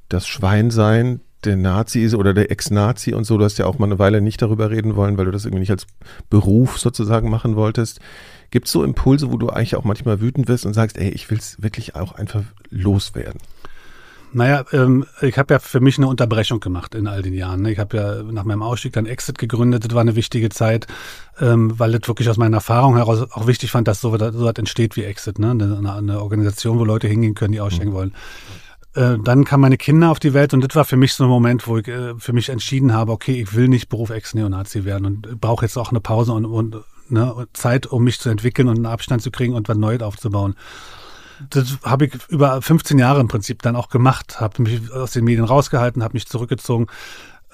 das 0.08 0.26
Schwein 0.28 0.70
sein, 0.70 1.20
der 1.44 1.56
Nazi 1.56 2.02
ist 2.02 2.14
oder 2.14 2.34
der 2.34 2.50
Ex-Nazi 2.50 3.14
und 3.14 3.24
so. 3.24 3.38
Du 3.38 3.44
hast 3.44 3.58
ja 3.58 3.66
auch 3.66 3.78
mal 3.78 3.86
eine 3.86 3.98
Weile 3.98 4.20
nicht 4.20 4.40
darüber 4.40 4.70
reden 4.70 4.96
wollen, 4.96 5.18
weil 5.18 5.26
du 5.26 5.30
das 5.30 5.44
irgendwie 5.44 5.60
nicht 5.60 5.70
als 5.70 5.86
Beruf 6.30 6.78
sozusagen 6.78 7.30
machen 7.30 7.56
wolltest. 7.56 8.00
Gibt 8.50 8.66
es 8.66 8.72
so 8.72 8.84
Impulse, 8.84 9.32
wo 9.32 9.36
du 9.36 9.48
eigentlich 9.48 9.76
auch 9.76 9.84
manchmal 9.84 10.20
wütend 10.20 10.48
wirst 10.48 10.66
und 10.66 10.74
sagst, 10.74 10.98
ey, 10.98 11.08
ich 11.10 11.30
will 11.30 11.38
es 11.38 11.62
wirklich 11.62 11.94
auch 11.94 12.12
einfach 12.12 12.44
loswerden? 12.70 13.40
Naja, 14.34 14.64
ähm, 14.72 15.06
ich 15.22 15.38
habe 15.38 15.54
ja 15.54 15.60
für 15.60 15.80
mich 15.80 15.96
eine 15.98 16.08
Unterbrechung 16.08 16.60
gemacht 16.60 16.94
in 16.94 17.06
all 17.06 17.22
den 17.22 17.34
Jahren. 17.34 17.62
Ne? 17.62 17.72
Ich 17.72 17.78
habe 17.78 17.96
ja 17.96 18.22
nach 18.22 18.44
meinem 18.44 18.62
Ausstieg 18.62 18.92
dann 18.92 19.06
Exit 19.06 19.38
gegründet. 19.38 19.84
Das 19.84 19.94
war 19.94 20.00
eine 20.00 20.16
wichtige 20.16 20.48
Zeit, 20.48 20.86
ähm, 21.40 21.78
weil 21.78 21.92
das 21.92 22.08
wirklich 22.08 22.28
aus 22.28 22.36
meiner 22.36 22.56
Erfahrung 22.56 22.96
heraus 22.96 23.22
auch 23.30 23.46
wichtig 23.46 23.70
fand, 23.70 23.86
dass 23.88 24.00
so, 24.00 24.10
so 24.10 24.26
etwas 24.26 24.58
entsteht 24.58 24.96
wie 24.96 25.04
Exit. 25.04 25.38
Ne? 25.38 25.52
Eine, 25.52 25.94
eine 25.94 26.20
Organisation, 26.20 26.78
wo 26.78 26.84
Leute 26.84 27.06
hingehen 27.06 27.34
können, 27.34 27.52
die 27.52 27.60
aussteigen 27.60 27.90
mhm. 27.90 27.94
wollen. 27.94 28.14
Äh, 28.94 29.18
dann 29.22 29.44
kamen 29.44 29.62
meine 29.62 29.76
Kinder 29.76 30.10
auf 30.10 30.20
die 30.20 30.34
Welt 30.34 30.54
und 30.54 30.62
das 30.62 30.74
war 30.76 30.84
für 30.84 30.96
mich 30.96 31.14
so 31.14 31.24
ein 31.24 31.30
Moment, 31.30 31.66
wo 31.66 31.78
ich 31.78 31.88
äh, 31.88 32.14
für 32.18 32.32
mich 32.32 32.48
entschieden 32.48 32.92
habe, 32.92 33.12
okay, 33.12 33.40
ich 33.40 33.54
will 33.54 33.68
nicht 33.68 33.88
Beruf 33.88 34.10
Ex-Neonazi 34.10 34.84
werden 34.84 35.04
und 35.04 35.40
brauche 35.40 35.64
jetzt 35.64 35.76
auch 35.76 35.90
eine 35.90 36.00
Pause 36.00 36.32
und, 36.32 36.44
und 36.44 36.76
ne, 37.08 37.46
Zeit, 37.52 37.86
um 37.86 38.04
mich 38.04 38.20
zu 38.20 38.30
entwickeln 38.30 38.68
und 38.68 38.76
einen 38.76 38.86
Abstand 38.86 39.22
zu 39.22 39.30
kriegen 39.30 39.54
und 39.54 39.68
was 39.68 39.76
Neues 39.76 40.02
aufzubauen. 40.02 40.54
Das 41.50 41.78
habe 41.84 42.06
ich 42.06 42.14
über 42.28 42.60
15 42.60 42.98
Jahre 42.98 43.20
im 43.20 43.28
Prinzip 43.28 43.62
dann 43.62 43.76
auch 43.76 43.88
gemacht, 43.88 44.40
habe 44.40 44.62
mich 44.62 44.92
aus 44.92 45.12
den 45.12 45.24
Medien 45.24 45.44
rausgehalten, 45.44 46.02
habe 46.02 46.14
mich 46.14 46.26
zurückgezogen 46.26 46.86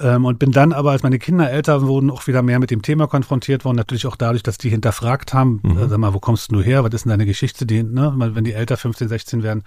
ähm, 0.00 0.25
und 0.25 0.38
bin 0.38 0.50
dann 0.50 0.73
aber, 0.73 0.91
als 0.93 1.03
meine 1.03 1.19
Kinder 1.19 1.50
älter 1.50 1.82
wurden, 1.82 2.11
auch 2.11 2.27
wieder 2.27 2.43
mehr 2.43 2.59
mit 2.59 2.71
dem 2.71 2.82
Thema 2.82 3.06
konfrontiert 3.06 3.65
worden. 3.65 3.77
Natürlich 3.77 4.06
auch 4.06 4.17
dadurch, 4.17 4.43
dass 4.43 4.59
die 4.59 4.71
hinterfragt 4.71 5.35
haben, 5.35 5.61
mhm. 5.62 5.79
äh, 5.79 5.88
sag 5.88 5.99
mal, 5.99 6.15
wo 6.15 6.21
kommst 6.21 6.50
du 6.53 6.61
her, 6.61 6.85
was 6.85 6.93
ist 6.94 7.05
denn 7.05 7.11
deine 7.11 7.27
Geschichte, 7.27 7.67
die, 7.67 7.82
ne, 7.82 8.12
wenn 8.17 8.44
die 8.44 8.53
älter 8.53 8.77
15, 8.77 9.09
16 9.09 9.43
werden. 9.43 9.62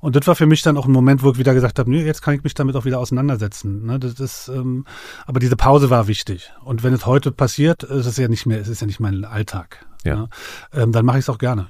Und 0.00 0.16
das 0.16 0.26
war 0.26 0.34
für 0.34 0.46
mich 0.46 0.62
dann 0.62 0.76
auch 0.76 0.86
ein 0.86 0.92
Moment, 0.92 1.22
wo 1.22 1.30
ich 1.30 1.38
wieder 1.38 1.54
gesagt 1.54 1.78
habe, 1.78 1.88
nee, 1.88 2.04
jetzt 2.04 2.22
kann 2.22 2.34
ich 2.34 2.42
mich 2.42 2.54
damit 2.54 2.74
auch 2.74 2.84
wieder 2.84 2.98
auseinandersetzen. 2.98 3.86
Ne? 3.86 4.00
Das 4.00 4.18
ist, 4.18 4.48
ähm, 4.48 4.84
aber 5.26 5.38
diese 5.38 5.54
Pause 5.54 5.90
war 5.90 6.08
wichtig. 6.08 6.50
Und 6.64 6.82
wenn 6.82 6.92
es 6.92 7.06
heute 7.06 7.30
passiert, 7.30 7.84
ist 7.84 8.06
es 8.06 8.16
ja 8.16 8.26
nicht 8.26 8.44
mehr, 8.44 8.60
es 8.60 8.66
ist 8.66 8.80
ja 8.80 8.88
nicht 8.88 8.98
mein 8.98 9.24
Alltag. 9.24 9.86
Ja. 10.04 10.16
Ne? 10.16 10.28
Ähm, 10.72 10.90
dann 10.90 11.06
mache 11.06 11.18
ich 11.18 11.24
es 11.24 11.28
auch 11.28 11.38
gerne. 11.38 11.68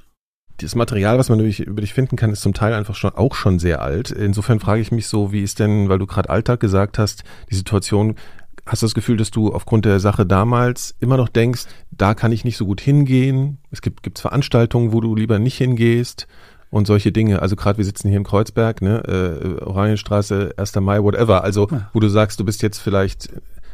Das 0.58 0.74
Material, 0.74 1.18
was 1.18 1.28
man 1.28 1.40
über 1.40 1.80
dich 1.80 1.94
finden 1.94 2.16
kann, 2.16 2.30
ist 2.30 2.42
zum 2.42 2.54
Teil 2.54 2.74
einfach 2.74 2.94
schon 2.94 3.14
auch 3.14 3.34
schon 3.34 3.58
sehr 3.58 3.82
alt. 3.82 4.10
Insofern 4.10 4.60
frage 4.60 4.80
ich 4.80 4.92
mich 4.92 5.06
so, 5.06 5.32
wie 5.32 5.42
ist 5.42 5.58
denn, 5.58 5.88
weil 5.88 5.98
du 5.98 6.06
gerade 6.06 6.30
Alltag 6.30 6.60
gesagt 6.60 6.98
hast, 6.98 7.24
die 7.50 7.56
Situation 7.56 8.16
Hast 8.64 8.80
du 8.80 8.86
das 8.86 8.94
Gefühl, 8.94 9.16
dass 9.16 9.32
du 9.32 9.52
aufgrund 9.52 9.86
der 9.86 9.98
Sache 9.98 10.24
damals 10.24 10.94
immer 11.00 11.16
noch 11.16 11.28
denkst, 11.28 11.64
da 11.90 12.14
kann 12.14 12.30
ich 12.30 12.44
nicht 12.44 12.56
so 12.56 12.64
gut 12.64 12.80
hingehen? 12.80 13.58
Es 13.72 13.82
gibt 13.82 14.04
gibt's 14.04 14.20
Veranstaltungen, 14.20 14.92
wo 14.92 15.00
du 15.00 15.16
lieber 15.16 15.40
nicht 15.40 15.58
hingehst? 15.58 16.28
und 16.72 16.86
solche 16.86 17.12
Dinge. 17.12 17.42
Also 17.42 17.54
gerade 17.54 17.76
wir 17.76 17.84
sitzen 17.84 18.08
hier 18.08 18.16
in 18.16 18.24
Kreuzberg, 18.24 18.80
ne, 18.80 19.02
äh, 19.04 19.62
Oranienstraße, 19.62 20.54
1. 20.56 20.76
Mai, 20.76 21.02
whatever. 21.02 21.44
Also 21.44 21.68
ja. 21.70 21.90
wo 21.92 22.00
du 22.00 22.08
sagst, 22.08 22.40
du 22.40 22.44
bist 22.44 22.62
jetzt 22.62 22.78
vielleicht, 22.78 23.28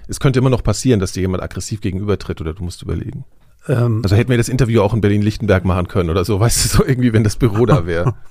es 0.09 0.19
könnte 0.19 0.41
immer 0.41 0.51
noch 0.51 0.65
passieren, 0.65 0.99
dass 0.99 1.13
dir 1.13 1.21
jemand 1.21 1.43
aggressiv 1.43 1.81
gegenübertritt 1.81 2.41
oder 2.41 2.55
du 2.55 2.65
musst 2.65 2.83
überlegen. 2.83 3.25
Ähm, 3.69 4.01
also 4.03 4.17
hätten 4.17 4.31
wir 4.31 4.39
das 4.39 4.49
Interview 4.49 4.83
auch 4.83 4.95
in 4.95 5.01
Berlin-Lichtenberg 5.01 5.65
machen 5.65 5.89
können 5.89 6.11
oder 6.11 6.25
so, 6.25 6.41
weißt 6.41 6.65
du, 6.65 6.69
so 6.79 6.85
irgendwie, 6.85 7.13
wenn 7.13 7.25
das 7.25 7.37
Büro 7.37 7.67
da 7.67 7.87
wäre. 7.87 8.15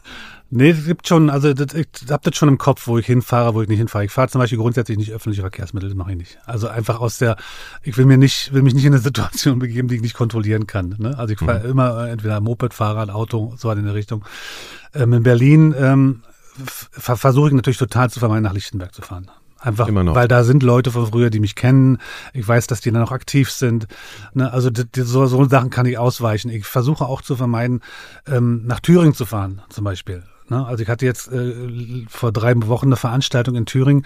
Nee, 0.50 0.70
es 0.70 0.86
gibt 0.86 1.10
schon, 1.10 1.30
also 1.30 1.54
das, 1.54 1.74
ich 1.74 1.88
hab 2.10 2.22
das 2.22 2.38
schon 2.38 2.48
im 2.48 2.58
Kopf, 2.58 2.88
wo 2.88 2.98
ich 2.98 3.06
hinfahre, 3.06 3.54
wo 3.54 3.62
ich 3.62 3.68
nicht 3.68 3.80
hinfahre. 3.80 4.06
Ich 4.06 4.12
fahre 4.12 4.30
zum 4.30 4.40
Beispiel 4.40 4.58
grundsätzlich 4.58 4.98
nicht 4.98 5.12
öffentliche 5.12 5.42
Verkehrsmittel, 5.42 5.90
das 5.90 5.98
mache 5.98 6.12
ich 6.12 6.18
nicht. 6.18 6.38
Also 6.46 6.70
einfach 6.70 7.02
aus 7.02 7.18
der, 7.18 7.36
ich 7.84 7.98
will 7.98 8.06
mir 8.06 8.18
nicht, 8.18 8.54
will 8.54 8.62
mich 8.62 8.74
nicht 8.74 8.86
in 8.86 8.94
eine 8.94 9.02
Situation 9.02 9.60
begeben, 9.60 9.90
die 9.90 9.96
ich 9.96 10.02
nicht 10.02 10.14
kontrollieren 10.14 10.66
kann. 10.66 10.96
Ne? 11.00 11.18
Also 11.18 11.34
ich 11.34 11.40
fahre 11.40 11.66
mhm. 11.66 11.72
immer 11.72 12.08
entweder 12.08 12.40
Moped, 12.40 12.74
Fahrrad, 12.74 13.10
Auto, 13.10 13.56
so 13.58 13.70
in 13.72 13.84
der 13.84 13.94
Richtung. 13.94 14.24
Ähm, 14.94 15.12
in 15.12 15.24
Berlin 15.24 15.76
ähm, 15.78 16.24
versuche 16.64 17.50
ich 17.50 17.54
natürlich 17.54 17.78
total 17.78 18.10
zu 18.10 18.20
vermeiden, 18.20 18.44
nach 18.44 18.54
Lichtenberg 18.54 18.94
zu 18.94 19.02
fahren. 19.02 19.30
Einfach, 19.60 19.90
weil 19.92 20.28
da 20.28 20.44
sind 20.44 20.62
Leute 20.62 20.92
von 20.92 21.08
früher, 21.08 21.30
die 21.30 21.40
mich 21.40 21.56
kennen. 21.56 21.98
Ich 22.34 22.48
weiß, 22.48 22.68
dass 22.68 22.82
die 22.82 22.92
dann 22.92 23.02
noch 23.02 23.12
aktiv 23.12 23.52
sind. 23.52 23.88
Ne, 24.34 24.52
also 24.52 24.70
die, 24.70 24.86
die, 24.86 25.02
so, 25.02 25.26
so 25.26 25.44
Sachen 25.46 25.72
kann 25.72 25.86
ich 25.88 25.98
ausweichen. 25.98 26.50
Ich 26.50 26.66
versuche 26.66 27.06
auch 27.06 27.22
zu 27.22 27.36
vermeiden, 27.36 27.82
ähm, 28.28 28.66
nach 28.66 28.80
Thüringen 28.80 29.16
zu 29.16 29.26
fahren, 29.26 29.62
zum 29.70 29.84
Beispiel. 29.84 30.24
Ne? 30.50 30.66
Also 30.66 30.84
ich 30.84 30.90
hatte 30.90 31.06
jetzt 31.06 31.32
äh, 31.32 32.06
vor 32.08 32.32
drei 32.32 32.54
Wochen 32.68 32.88
eine 32.88 32.96
Veranstaltung 32.96 33.56
in 33.56 33.66
Thüringen, 33.66 34.06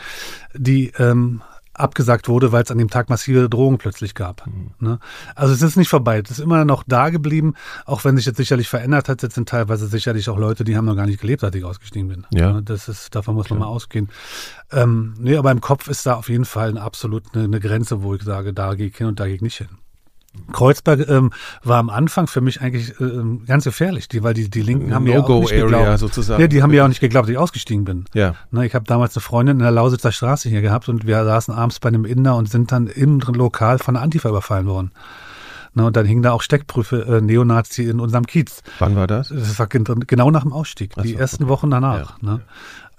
die 0.54 0.92
ähm, 0.98 1.42
abgesagt 1.74 2.28
wurde, 2.28 2.52
weil 2.52 2.64
es 2.64 2.72
an 2.72 2.78
dem 2.78 2.90
Tag 2.90 3.10
massive 3.10 3.50
Drohungen 3.50 3.78
plötzlich 3.78 4.14
gab. 4.14 4.46
Mhm. 4.48 5.00
Also 5.36 5.54
es 5.54 5.62
ist 5.62 5.78
nicht 5.78 5.90
vorbei, 5.90 6.22
es 6.24 6.32
ist 6.32 6.40
immer 6.40 6.66
noch 6.66 6.84
da 6.86 7.10
geblieben, 7.10 7.54
auch 7.86 8.04
wenn 8.04 8.18
sich 8.18 8.26
jetzt 8.26 8.38
sicherlich 8.38 8.68
verändert 8.68 9.10
hat. 9.10 9.22
Jetzt 9.22 9.36
sind 9.36 9.48
teilweise 9.50 9.88
sicherlich 9.88 10.30
auch 10.30 10.38
Leute, 10.38 10.64
die 10.64 10.76
haben 10.76 10.86
noch 10.86 10.96
gar 10.96 11.06
nicht 11.06 11.22
gelebt, 11.22 11.44
als 11.44 11.56
ich 11.56 11.64
ausgestiegen 11.64 12.10
bin. 12.10 12.28
Ja. 12.32 12.54
Ne? 12.54 12.64
Das 12.64 12.88
ist, 12.88 13.16
davon 13.16 13.36
muss 13.36 13.48
Klar. 13.48 13.60
man 13.60 13.68
mal 13.68 13.74
ausgehen. 13.74 14.10
Ähm, 14.72 15.14
nee, 15.20 15.38
aber 15.38 15.52
im 15.52 15.62
Kopf 15.62 15.88
ist 15.88 16.06
da 16.06 16.16
auf 16.16 16.30
jeden 16.30 16.46
Fall 16.46 16.70
eine 16.70 16.82
absolut 16.82 17.24
eine, 17.34 17.46
eine 17.46 17.60
Grenze, 17.60 18.04
wo 18.04 18.16
ich 18.16 18.24
sage, 18.24 18.54
da 18.54 18.74
gehe 18.76 18.88
ich 18.88 18.98
hin 18.98 19.08
und 19.08 19.20
da 19.20 19.26
gehe 19.26 19.36
ich 19.36 19.42
nicht 19.42 19.58
hin. 19.58 19.70
Kreuzberg 20.54 21.10
ähm, 21.10 21.32
war 21.64 21.78
am 21.78 21.90
Anfang 21.90 22.28
für 22.28 22.42
mich 22.42 22.62
eigentlich 22.62 23.00
ähm, 23.00 23.44
ganz 23.46 23.66
gefährlich, 23.66 24.08
die, 24.08 24.24
weil 24.24 24.34
die, 24.34 24.50
die 24.50 24.62
Linken 24.62 24.94
haben 24.94 25.04
no 25.04 25.12
ja 25.12 25.20
auch 25.22 25.42
nicht 25.42 25.52
geglaubt. 25.52 26.00
Sozusagen. 26.00 26.42
Nee, 26.42 26.48
die 26.48 26.64
haben 26.64 26.72
ja 26.74 26.86
auch 26.86 26.88
nicht 26.88 27.02
geglaubt, 27.02 27.28
dass 27.28 27.32
ich 27.34 27.38
ausgestiegen 27.38 27.84
bin. 27.84 28.06
Ja. 28.14 28.36
Ne, 28.50 28.66
ich 28.66 28.74
habe 28.74 28.86
damals 28.86 29.16
eine 29.16 29.22
Freundin 29.22 29.58
in 29.58 29.64
der 29.64 29.72
Lausitzer 29.72 30.12
Straße 30.12 30.50
hier 30.50 30.62
gehabt 30.62 30.88
und 30.88 31.06
wir 31.06 31.24
saßen 31.26 31.54
abends 31.54 31.80
bei 31.80 31.90
einem 31.90 32.06
Inder 32.06 32.36
und 32.36 32.50
sind 32.50 32.72
dann 32.72 32.88
im 32.88 33.20
Lokal 33.20 33.80
von 33.80 33.96
der 33.96 34.04
Antifa 34.04 34.30
überfallen 34.30 34.68
worden. 34.68 34.92
Ne, 35.74 35.86
und 35.86 35.96
dann 35.96 36.06
hing 36.06 36.22
da 36.22 36.32
auch 36.32 36.42
Steckprüfe 36.42 37.06
äh, 37.06 37.22
Neonazi 37.22 37.84
in 37.84 38.00
unserem 38.00 38.26
Kiez. 38.26 38.62
Wann 38.80 38.96
war 38.96 39.08
das? 39.08 39.30
Das 39.30 39.58
war 39.60 39.68
genau 39.68 40.32
nach 40.32 40.44
dem 40.44 40.54
Ausstieg, 40.54 40.94
so, 40.96 41.02
die 41.02 41.16
ersten 41.16 41.44
okay. 41.44 41.52
Wochen 41.52 41.72
danach. 41.72 42.22
Ja. 42.22 42.34
Ne? 42.34 42.42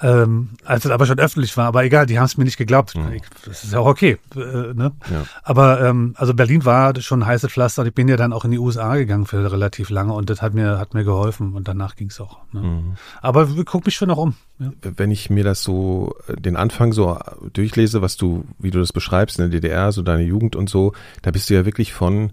Ähm, 0.03 0.51
als 0.65 0.85
es 0.85 0.91
aber 0.91 1.07
schon 1.07 1.21
öffentlich 1.21 1.57
war, 1.57 1.67
aber 1.67 1.85
egal, 1.85 2.07
die 2.07 2.19
haben 2.19 2.27
es 2.27 2.37
mir 2.37 2.45
nicht 2.45 2.57
geglaubt. 2.57 2.97
Mhm. 2.97 3.21
Das 3.47 3.63
ist 3.63 3.73
ja 3.73 3.79
auch 3.79 3.87
okay. 3.87 4.19
Äh, 4.35 4.75
ne? 4.75 4.93
ja. 5.11 5.25
Aber 5.45 5.81
ähm, 5.81 6.15
also 6.17 6.35
Berlin 6.35 6.65
war 6.65 7.01
schon 7.01 7.25
heiße 7.25 7.49
Pflaster 7.49 7.83
und 7.83 7.89
ich 7.89 7.95
bin 7.95 8.09
ja 8.09 8.17
dann 8.17 8.33
auch 8.33 8.45
in 8.45 8.51
die 8.51 8.59
USA 8.59 8.97
gegangen 8.97 9.27
für 9.27 9.51
relativ 9.51 9.91
lange 9.91 10.13
und 10.13 10.29
das 10.29 10.43
hat 10.43 10.55
mir, 10.55 10.79
hat 10.79 10.95
mir 10.95 11.05
geholfen 11.05 11.53
und 11.53 11.69
danach 11.69 11.95
ging 11.95 12.09
es 12.09 12.21
auch. 12.21 12.39
Ne? 12.53 12.61
Mhm. 12.61 12.97
Aber 13.21 13.49
guck 13.65 13.87
mich 13.87 13.95
schon 13.95 14.09
noch 14.09 14.19
um. 14.19 14.35
Ja. 14.59 14.73
Wenn 14.83 15.11
ich 15.11 15.31
mir 15.31 15.45
das 15.45 15.63
so, 15.63 16.15
äh, 16.27 16.35
den 16.35 16.57
Anfang 16.57 16.93
so 16.93 17.19
durchlese, 17.53 18.03
was 18.03 18.17
du, 18.17 18.45
wie 18.59 18.73
du 18.73 18.81
das 18.81 18.93
beschreibst 18.93 19.39
in 19.39 19.51
der 19.51 19.61
DDR, 19.61 19.93
so 19.93 20.03
deine 20.03 20.25
Jugend 20.25 20.57
und 20.57 20.69
so, 20.69 20.93
da 21.23 21.31
bist 21.31 21.49
du 21.49 21.55
ja 21.55 21.65
wirklich 21.65 21.93
von 21.93 22.33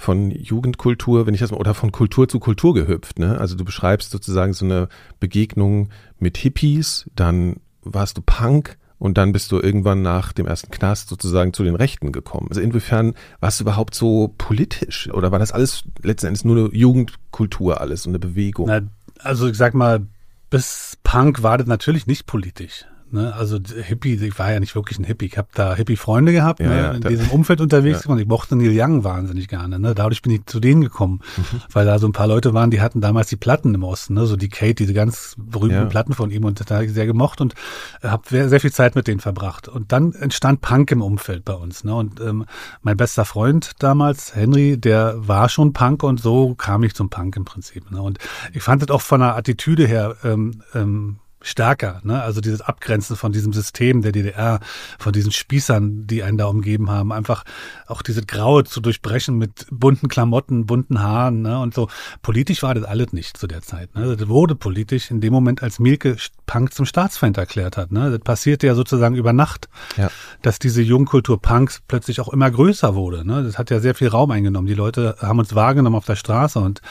von 0.00 0.30
Jugendkultur, 0.30 1.26
wenn 1.26 1.34
ich 1.34 1.40
das 1.40 1.50
mal, 1.50 1.58
oder 1.58 1.74
von 1.74 1.92
Kultur 1.92 2.28
zu 2.28 2.40
Kultur 2.40 2.74
gehüpft. 2.74 3.18
Ne? 3.18 3.38
Also 3.38 3.56
du 3.56 3.64
beschreibst 3.64 4.10
sozusagen 4.10 4.52
so 4.52 4.64
eine 4.64 4.88
Begegnung 5.20 5.90
mit 6.18 6.38
Hippies, 6.38 7.08
dann 7.14 7.56
warst 7.82 8.16
du 8.16 8.22
Punk 8.22 8.78
und 8.98 9.16
dann 9.18 9.32
bist 9.32 9.52
du 9.52 9.60
irgendwann 9.60 10.02
nach 10.02 10.32
dem 10.32 10.46
ersten 10.46 10.70
Knast 10.70 11.08
sozusagen 11.08 11.52
zu 11.52 11.64
den 11.64 11.74
Rechten 11.74 12.12
gekommen. 12.12 12.48
Also 12.48 12.60
inwiefern 12.60 13.14
warst 13.40 13.60
du 13.60 13.64
überhaupt 13.64 13.94
so 13.94 14.34
politisch 14.36 15.10
oder 15.12 15.32
war 15.32 15.38
das 15.38 15.52
alles 15.52 15.84
letzten 16.02 16.28
Endes 16.28 16.44
nur 16.44 16.56
eine 16.56 16.74
Jugendkultur 16.74 17.80
alles 17.80 18.06
und 18.06 18.12
eine 18.12 18.18
Bewegung? 18.18 18.66
Na, 18.68 18.80
also 19.18 19.48
ich 19.48 19.56
sag 19.56 19.74
mal, 19.74 20.06
bis 20.50 20.98
Punk 21.02 21.42
war 21.42 21.58
das 21.58 21.66
natürlich 21.66 22.06
nicht 22.06 22.26
politisch. 22.26 22.86
Ne? 23.12 23.34
Also 23.34 23.58
Hippie, 23.82 24.14
ich 24.14 24.38
war 24.38 24.52
ja 24.52 24.60
nicht 24.60 24.74
wirklich 24.74 24.98
ein 24.98 25.04
Hippie. 25.04 25.26
Ich 25.26 25.38
habe 25.38 25.48
da 25.54 25.74
Hippie-Freunde 25.74 26.32
gehabt, 26.32 26.60
ja, 26.60 26.68
ne? 26.68 26.76
ja, 26.76 26.90
in 26.92 27.00
diesem 27.02 27.30
Umfeld 27.30 27.60
unterwegs 27.60 28.04
ja. 28.04 28.10
und 28.10 28.18
ich 28.18 28.26
mochte 28.26 28.56
Neil 28.56 28.72
Young 28.72 29.04
wahnsinnig 29.04 29.48
gerne. 29.48 29.78
Ne? 29.78 29.94
Dadurch 29.94 30.22
bin 30.22 30.32
ich 30.32 30.46
zu 30.46 30.60
denen 30.60 30.80
gekommen, 30.80 31.20
mhm. 31.36 31.60
weil 31.72 31.86
da 31.86 31.98
so 31.98 32.06
ein 32.06 32.12
paar 32.12 32.26
Leute 32.26 32.54
waren, 32.54 32.70
die 32.70 32.80
hatten 32.80 33.00
damals 33.00 33.28
die 33.28 33.36
Platten 33.36 33.74
im 33.74 33.82
Osten, 33.82 34.14
ne? 34.14 34.26
so 34.26 34.36
die 34.36 34.48
Kate, 34.48 34.74
diese 34.74 34.94
ganz 34.94 35.34
berühmten 35.38 35.88
Platten 35.88 36.14
von 36.14 36.30
ihm 36.30 36.44
und 36.44 36.70
da 36.70 36.74
habe 36.74 36.84
ich 36.84 36.92
sehr 36.92 37.06
gemocht 37.06 37.40
und 37.40 37.54
habe 38.02 38.22
sehr, 38.28 38.48
sehr 38.48 38.60
viel 38.60 38.72
Zeit 38.72 38.94
mit 38.94 39.06
denen 39.06 39.20
verbracht. 39.20 39.68
Und 39.68 39.92
dann 39.92 40.12
entstand 40.12 40.60
Punk 40.60 40.90
im 40.90 41.02
Umfeld 41.02 41.44
bei 41.44 41.54
uns. 41.54 41.84
Ne? 41.84 41.94
Und 41.94 42.20
ähm, 42.20 42.46
mein 42.82 42.96
bester 42.96 43.24
Freund 43.24 43.72
damals, 43.78 44.34
Henry, 44.34 44.78
der 44.78 45.14
war 45.16 45.48
schon 45.48 45.72
Punk 45.72 46.02
und 46.02 46.20
so 46.20 46.54
kam 46.54 46.82
ich 46.84 46.94
zum 46.94 47.10
Punk 47.10 47.36
im 47.36 47.44
Prinzip. 47.44 47.90
Ne? 47.90 48.00
Und 48.00 48.18
ich 48.52 48.62
fand 48.62 48.82
das 48.82 48.90
auch 48.90 49.00
von 49.00 49.20
der 49.20 49.36
Attitüde 49.36 49.86
her 49.86 50.16
ähm, 50.24 50.62
ähm, 50.74 51.18
stärker. 51.42 52.00
Ne? 52.04 52.22
Also 52.22 52.40
dieses 52.40 52.60
Abgrenzen 52.60 53.16
von 53.16 53.32
diesem 53.32 53.52
System 53.52 54.02
der 54.02 54.12
DDR, 54.12 54.60
von 54.98 55.12
diesen 55.12 55.32
Spießern, 55.32 56.06
die 56.06 56.22
einen 56.22 56.38
da 56.38 56.46
umgeben 56.46 56.90
haben, 56.90 57.12
einfach 57.12 57.44
auch 57.86 58.02
diese 58.02 58.22
Graue 58.22 58.64
zu 58.64 58.80
durchbrechen 58.80 59.36
mit 59.36 59.66
bunten 59.70 60.08
Klamotten, 60.08 60.66
bunten 60.66 61.02
Haaren 61.02 61.42
ne? 61.42 61.58
und 61.60 61.74
so. 61.74 61.88
Politisch 62.22 62.62
war 62.62 62.74
das 62.74 62.84
alles 62.84 63.12
nicht 63.12 63.36
zu 63.36 63.46
der 63.46 63.62
Zeit. 63.62 63.94
Ne? 63.94 64.16
Das 64.16 64.28
wurde 64.28 64.54
politisch 64.54 65.10
in 65.10 65.20
dem 65.20 65.32
Moment, 65.32 65.62
als 65.62 65.78
Mielke 65.78 66.16
Punk 66.46 66.74
zum 66.74 66.84
Staatsfeind 66.84 67.38
erklärt 67.38 67.76
hat. 67.76 67.92
Ne? 67.92 68.10
Das 68.10 68.20
passierte 68.20 68.66
ja 68.66 68.74
sozusagen 68.74 69.14
über 69.14 69.32
Nacht, 69.32 69.68
ja. 69.96 70.10
dass 70.42 70.58
diese 70.58 70.82
Jungkultur 70.82 71.40
Punks 71.40 71.80
plötzlich 71.86 72.20
auch 72.20 72.28
immer 72.28 72.50
größer 72.50 72.94
wurde. 72.94 73.26
Ne? 73.26 73.42
Das 73.44 73.56
hat 73.56 73.70
ja 73.70 73.80
sehr 73.80 73.94
viel 73.94 74.08
Raum 74.08 74.30
eingenommen. 74.30 74.66
Die 74.66 74.74
Leute 74.74 75.16
haben 75.20 75.38
uns 75.38 75.54
wahrgenommen 75.54 75.96
auf 75.96 76.04
der 76.04 76.16
Straße 76.16 76.58
und 76.58 76.82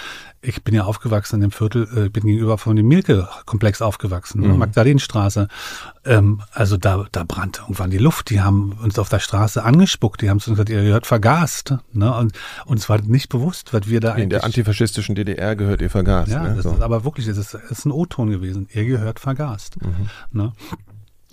ich 0.41 0.63
bin 0.63 0.73
ja 0.73 0.83
aufgewachsen 0.83 1.35
in 1.35 1.41
dem 1.41 1.51
Viertel, 1.51 1.87
äh, 1.95 2.09
bin 2.09 2.23
gegenüber 2.23 2.57
von 2.57 2.75
dem 2.75 2.87
Mielke-Komplex 2.87 3.81
aufgewachsen, 3.81 4.41
mhm. 4.41 4.57
Magdalenenstraße. 4.57 5.47
Ähm, 6.05 6.41
also 6.51 6.77
da, 6.77 7.05
da 7.11 7.23
brannte 7.23 7.61
irgendwann 7.61 7.89
die 7.89 7.97
Luft. 7.97 8.29
Die 8.29 8.41
haben 8.41 8.73
uns 8.81 8.97
auf 8.97 9.09
der 9.09 9.19
Straße 9.19 9.63
angespuckt. 9.63 10.21
Die 10.21 10.29
haben 10.29 10.37
uns 10.37 10.45
gesagt, 10.45 10.69
ihr 10.69 10.81
gehört 10.81 11.07
vergast. 11.07 11.75
Ne? 11.91 12.13
Und 12.13 12.33
uns 12.65 12.87
war 12.87 13.01
nicht 13.01 13.29
bewusst, 13.29 13.73
was 13.73 13.87
wir 13.87 13.99
da 13.99 14.11
eigentlich... 14.11 14.23
In 14.23 14.29
der 14.29 14.43
antifaschistischen 14.45 15.15
DDR 15.15 15.55
gehört 15.55 15.81
ihr 15.81 15.89
vergast. 15.89 16.31
Ja, 16.31 16.43
ne? 16.43 16.55
das 16.55 16.63
so. 16.63 16.71
ist 16.71 16.81
aber 16.81 17.03
wirklich, 17.03 17.25
das 17.25 17.37
ist, 17.37 17.53
das 17.53 17.63
ist 17.69 17.85
ein 17.85 17.91
O-Ton 17.91 18.29
gewesen. 18.29 18.67
Ihr 18.71 18.85
gehört 18.85 19.19
vergast. 19.19 19.81
Mhm. 19.81 20.09
Ne? 20.31 20.53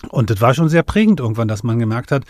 Und 0.08 0.30
das 0.30 0.40
war 0.40 0.52
schon 0.52 0.68
sehr 0.68 0.82
prägend 0.82 1.20
irgendwann, 1.20 1.48
dass 1.48 1.62
man 1.62 1.78
gemerkt 1.78 2.10
hat, 2.10 2.24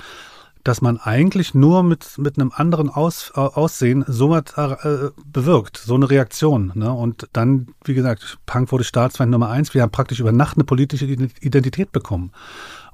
dass 0.67 0.83
man 0.83 0.99
eigentlich 0.99 1.55
nur 1.55 1.85
mit, 1.85 2.19
mit 2.19 2.39
einem 2.39 2.51
anderen 2.55 2.89
Aus, 2.89 3.31
Aussehen 3.33 4.05
so 4.09 4.31
was 4.31 4.57
äh, 4.57 5.11
bewirkt, 5.25 5.77
so 5.77 5.95
eine 5.95 6.11
Reaktion. 6.11 6.73
Ne? 6.75 6.93
Und 6.93 7.29
dann, 7.33 7.69
wie 7.85 7.95
gesagt, 7.95 8.39
Punk 8.47 8.73
wurde 8.73 8.83
Staatsfeind 8.83 9.31
Nummer 9.31 9.49
eins. 9.49 9.75
Wir 9.75 9.83
haben 9.83 9.93
praktisch 9.93 10.19
über 10.19 10.33
Nacht 10.33 10.57
eine 10.57 10.65
politische 10.65 11.07
Identität 11.07 11.93
bekommen, 11.93 12.33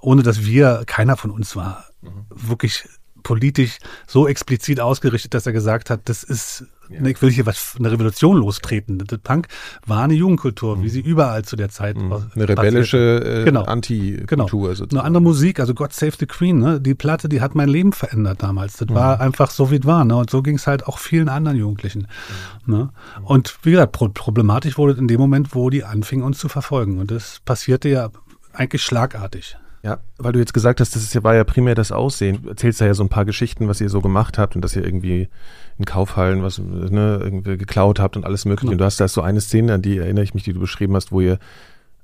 ohne 0.00 0.22
dass 0.22 0.44
wir, 0.44 0.82
keiner 0.86 1.16
von 1.16 1.30
uns 1.30 1.56
war 1.56 1.86
mhm. 2.02 2.26
wirklich 2.28 2.84
politisch 3.22 3.78
so 4.06 4.28
explizit 4.28 4.80
ausgerichtet, 4.80 5.32
dass 5.32 5.46
er 5.46 5.52
gesagt 5.52 5.88
hat, 5.88 6.08
das 6.10 6.24
ist 6.24 6.66
ja. 6.92 7.04
ich 7.06 7.20
will 7.22 7.30
hier 7.30 7.46
was, 7.46 7.74
eine 7.78 7.90
Revolution 7.90 8.36
lostreten. 8.36 8.98
Das 8.98 9.18
Punk 9.18 9.48
war 9.86 10.04
eine 10.04 10.14
Jugendkultur, 10.14 10.76
mhm. 10.76 10.82
wie 10.82 10.88
sie 10.88 11.00
überall 11.00 11.44
zu 11.44 11.56
der 11.56 11.68
Zeit 11.68 11.96
mhm. 11.96 12.12
Eine 12.34 12.48
rebellische 12.48 13.42
äh, 13.42 13.44
genau. 13.44 13.64
Anti-Kultur. 13.64 14.74
Genau. 14.74 14.86
Eine 14.90 15.04
andere 15.04 15.22
Musik, 15.22 15.60
also 15.60 15.74
God 15.74 15.92
Save 15.92 16.12
the 16.18 16.26
Queen, 16.26 16.58
ne? 16.58 16.80
die 16.80 16.94
Platte, 16.94 17.28
die 17.28 17.40
hat 17.40 17.54
mein 17.54 17.68
Leben 17.68 17.92
verändert 17.92 18.42
damals. 18.42 18.76
Das 18.76 18.88
mhm. 18.88 18.94
war 18.94 19.20
einfach 19.20 19.50
so, 19.50 19.70
wie 19.70 19.76
es 19.76 19.86
war. 19.86 20.04
Ne? 20.04 20.16
Und 20.16 20.30
so 20.30 20.42
ging 20.42 20.56
es 20.56 20.66
halt 20.66 20.86
auch 20.86 20.98
vielen 20.98 21.28
anderen 21.28 21.58
Jugendlichen. 21.58 22.06
Ne? 22.66 22.90
Und 23.24 23.58
wie 23.62 23.72
gesagt, 23.72 23.92
problematisch 23.92 24.78
wurde 24.78 24.94
es 24.94 24.98
in 24.98 25.08
dem 25.08 25.20
Moment, 25.20 25.54
wo 25.54 25.70
die 25.70 25.84
anfingen, 25.84 26.24
uns 26.24 26.38
zu 26.38 26.48
verfolgen. 26.48 26.98
Und 26.98 27.10
das 27.10 27.40
passierte 27.44 27.88
ja 27.88 28.10
eigentlich 28.52 28.82
schlagartig. 28.82 29.56
Ja, 29.84 29.98
weil 30.16 30.32
du 30.32 30.38
jetzt 30.38 30.54
gesagt 30.54 30.80
hast, 30.80 30.94
das 30.94 31.02
ist 31.02 31.12
ja, 31.12 31.24
war 31.24 31.34
ja 31.34 31.42
primär 31.42 31.74
das 31.74 31.90
Aussehen. 31.90 32.42
Du 32.42 32.50
erzählst 32.50 32.80
ja 32.80 32.94
so 32.94 33.02
ein 33.02 33.08
paar 33.08 33.24
Geschichten, 33.24 33.66
was 33.66 33.80
ihr 33.80 33.88
so 33.88 34.00
gemacht 34.00 34.38
habt 34.38 34.54
und 34.54 34.62
dass 34.62 34.76
ihr 34.76 34.84
irgendwie 34.84 35.28
in 35.82 35.86
Kaufhallen 35.86 36.42
was 36.42 36.58
ne, 36.58 37.18
irgendwie 37.20 37.56
geklaut 37.56 37.98
habt 37.98 38.16
und 38.16 38.24
alles 38.24 38.44
mögliche. 38.44 38.68
Ja. 38.68 38.72
Und 38.72 38.78
du 38.78 38.84
hast 38.84 39.00
da 39.00 39.08
so 39.08 39.20
eine 39.20 39.40
Szene, 39.40 39.74
an 39.74 39.82
die 39.82 39.98
erinnere 39.98 40.24
ich 40.24 40.34
mich, 40.34 40.44
die 40.44 40.52
du 40.52 40.60
beschrieben 40.60 40.94
hast, 40.94 41.10
wo 41.10 41.20
ihr 41.20 41.38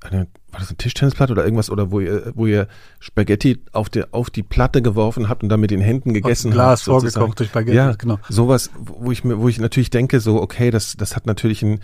eine, 0.00 0.28
war 0.52 0.60
das 0.60 0.68
eine 0.68 0.76
Tischtennisplatte 0.76 1.32
oder 1.32 1.44
irgendwas 1.44 1.70
oder 1.70 1.90
wo 1.90 2.00
ihr, 2.00 2.32
wo 2.34 2.46
ihr 2.46 2.68
Spaghetti 3.00 3.60
auf 3.72 3.88
die, 3.88 4.04
auf 4.12 4.30
die 4.30 4.42
Platte 4.42 4.80
geworfen 4.80 5.28
habt 5.28 5.42
und 5.42 5.48
dann 5.48 5.60
mit 5.60 5.70
den 5.70 5.80
Händen 5.80 6.14
gegessen 6.14 6.52
Glas 6.52 6.86
habt. 6.86 7.00
Glas 7.00 7.14
vorgekocht 7.14 7.40
durch 7.40 7.48
Spaghetti, 7.48 7.76
ja, 7.76 7.92
genau. 7.92 8.18
Sowas, 8.28 8.70
wo 8.76 9.10
ich 9.10 9.24
mir, 9.24 9.40
wo 9.40 9.48
ich 9.48 9.58
natürlich 9.58 9.90
denke, 9.90 10.20
so, 10.20 10.40
okay, 10.40 10.70
das, 10.70 10.96
das 10.96 11.16
hat 11.16 11.26
natürlich 11.26 11.62
ein, 11.62 11.80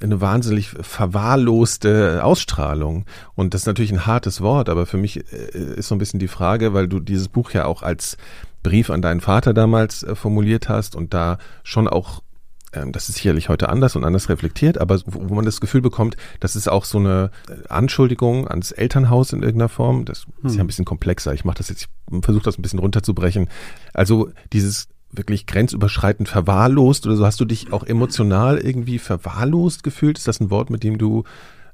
eine 0.00 0.20
wahnsinnig 0.20 0.68
verwahrloste 0.68 2.24
Ausstrahlung. 2.24 3.04
Und 3.34 3.52
das 3.52 3.62
ist 3.62 3.66
natürlich 3.66 3.92
ein 3.92 4.06
hartes 4.06 4.40
Wort, 4.40 4.68
aber 4.68 4.86
für 4.86 4.96
mich 4.96 5.18
äh, 5.32 5.76
ist 5.76 5.88
so 5.88 5.94
ein 5.94 5.98
bisschen 5.98 6.20
die 6.20 6.28
Frage, 6.28 6.72
weil 6.72 6.88
du 6.88 6.98
dieses 6.98 7.28
Buch 7.28 7.50
ja 7.50 7.66
auch 7.66 7.82
als 7.82 8.16
Brief 8.62 8.90
an 8.90 9.02
deinen 9.02 9.20
Vater 9.20 9.54
damals 9.54 10.02
äh, 10.02 10.14
formuliert 10.14 10.68
hast 10.68 10.96
und 10.96 11.14
da 11.14 11.38
schon 11.62 11.88
auch 11.88 12.22
ähm, 12.72 12.92
das 12.92 13.08
ist 13.08 13.16
sicherlich 13.16 13.48
heute 13.48 13.68
anders 13.68 13.96
und 13.96 14.04
anders 14.04 14.28
reflektiert, 14.28 14.78
aber 14.78 15.00
wo 15.04 15.34
man 15.34 15.44
das 15.44 15.60
Gefühl 15.60 15.80
bekommt, 15.80 16.16
das 16.38 16.54
ist 16.54 16.68
auch 16.68 16.84
so 16.84 16.98
eine 16.98 17.30
äh, 17.48 17.68
Anschuldigung 17.68 18.46
ans 18.46 18.70
Elternhaus 18.70 19.32
in 19.32 19.42
irgendeiner 19.42 19.68
Form. 19.68 20.04
Das 20.04 20.18
ist 20.18 20.26
ja 20.42 20.50
ein 20.50 20.58
hm. 20.60 20.66
bisschen 20.68 20.84
komplexer. 20.84 21.34
Ich 21.34 21.44
mache 21.44 21.58
das 21.58 21.68
jetzt, 21.68 21.88
ich 22.12 22.24
versuche 22.24 22.44
das 22.44 22.58
ein 22.58 22.62
bisschen 22.62 22.78
runterzubrechen. 22.78 23.48
Also 23.92 24.30
dieses 24.52 24.88
wirklich 25.12 25.46
grenzüberschreitend 25.46 26.28
verwahrlost 26.28 27.06
oder 27.06 27.16
so? 27.16 27.26
Hast 27.26 27.40
du 27.40 27.44
dich 27.44 27.72
auch 27.72 27.84
emotional 27.84 28.58
irgendwie 28.58 28.98
verwahrlost 28.98 29.82
gefühlt? 29.82 30.18
Ist 30.18 30.28
das 30.28 30.40
ein 30.40 30.50
Wort, 30.50 30.70
mit 30.70 30.84
dem 30.84 30.98
du 30.98 31.24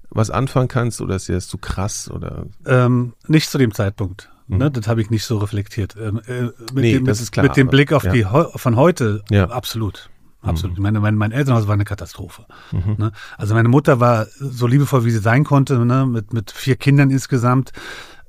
was 0.09 0.31
anfangen 0.31 0.69
kannst 0.69 1.00
oder 1.00 1.16
ist 1.16 1.28
dir 1.28 1.35
das 1.35 1.49
zu 1.49 1.59
krass 1.59 2.11
oder? 2.11 2.47
Ähm, 2.64 3.12
nicht 3.26 3.50
zu 3.50 3.59
dem 3.59 3.75
Zeitpunkt. 3.75 4.31
Mhm. 4.49 4.59
Ne, 4.59 4.71
das 4.71 4.87
habe 4.87 5.00
ich 5.00 5.11
nicht 5.11 5.25
so 5.25 5.38
reflektiert. 5.38 5.97
Ähm, 6.00 6.21
äh, 6.26 6.43
mit 6.43 6.75
nee, 6.75 6.93
dem, 6.95 7.05
das 7.05 7.21
ist 7.21 7.33
klar. 7.33 7.45
Mit 7.45 7.57
dem 7.57 7.69
Blick 7.69 7.93
auf 7.93 8.05
ja. 8.05 8.12
die 8.12 8.26
von 8.57 8.76
heute, 8.76 9.23
ja. 9.31 9.49
absolut. 9.49 10.11
Absolut. 10.43 10.76
Mhm. 10.76 10.83
Meine, 10.83 11.00
mein, 11.00 11.17
mein 11.17 11.33
Elternhaus 11.33 11.67
war 11.67 11.75
eine 11.75 11.85
Katastrophe. 11.85 12.47
Mhm. 12.71 12.97
Ne? 12.99 13.12
Also 13.37 13.55
meine 13.55 13.69
Mutter 13.69 13.99
war 13.99 14.26
so 14.38 14.67
liebevoll, 14.67 15.05
wie 15.05 15.11
sie 15.11 15.19
sein 15.19 15.45
konnte, 15.45 15.85
ne? 15.85 16.07
mit, 16.07 16.33
mit 16.33 16.53
vier 16.53 16.76
Kindern 16.76 17.11
insgesamt 17.11 17.73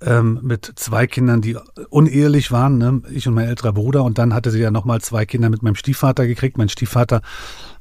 ähm, 0.01 0.39
mit 0.43 0.71
zwei 0.75 1.07
Kindern, 1.07 1.41
die 1.41 1.57
unehelich 1.89 2.51
waren, 2.51 2.77
ne? 2.77 3.01
ich 3.11 3.27
und 3.27 3.33
mein 3.33 3.47
älterer 3.47 3.73
Bruder. 3.73 4.03
Und 4.03 4.17
dann 4.17 4.33
hatte 4.33 4.51
sie 4.51 4.59
ja 4.59 4.71
nochmal 4.71 5.01
zwei 5.01 5.25
Kinder 5.25 5.49
mit 5.49 5.63
meinem 5.63 5.75
Stiefvater 5.75 6.27
gekriegt. 6.27 6.57
Mein 6.57 6.69
Stiefvater 6.69 7.21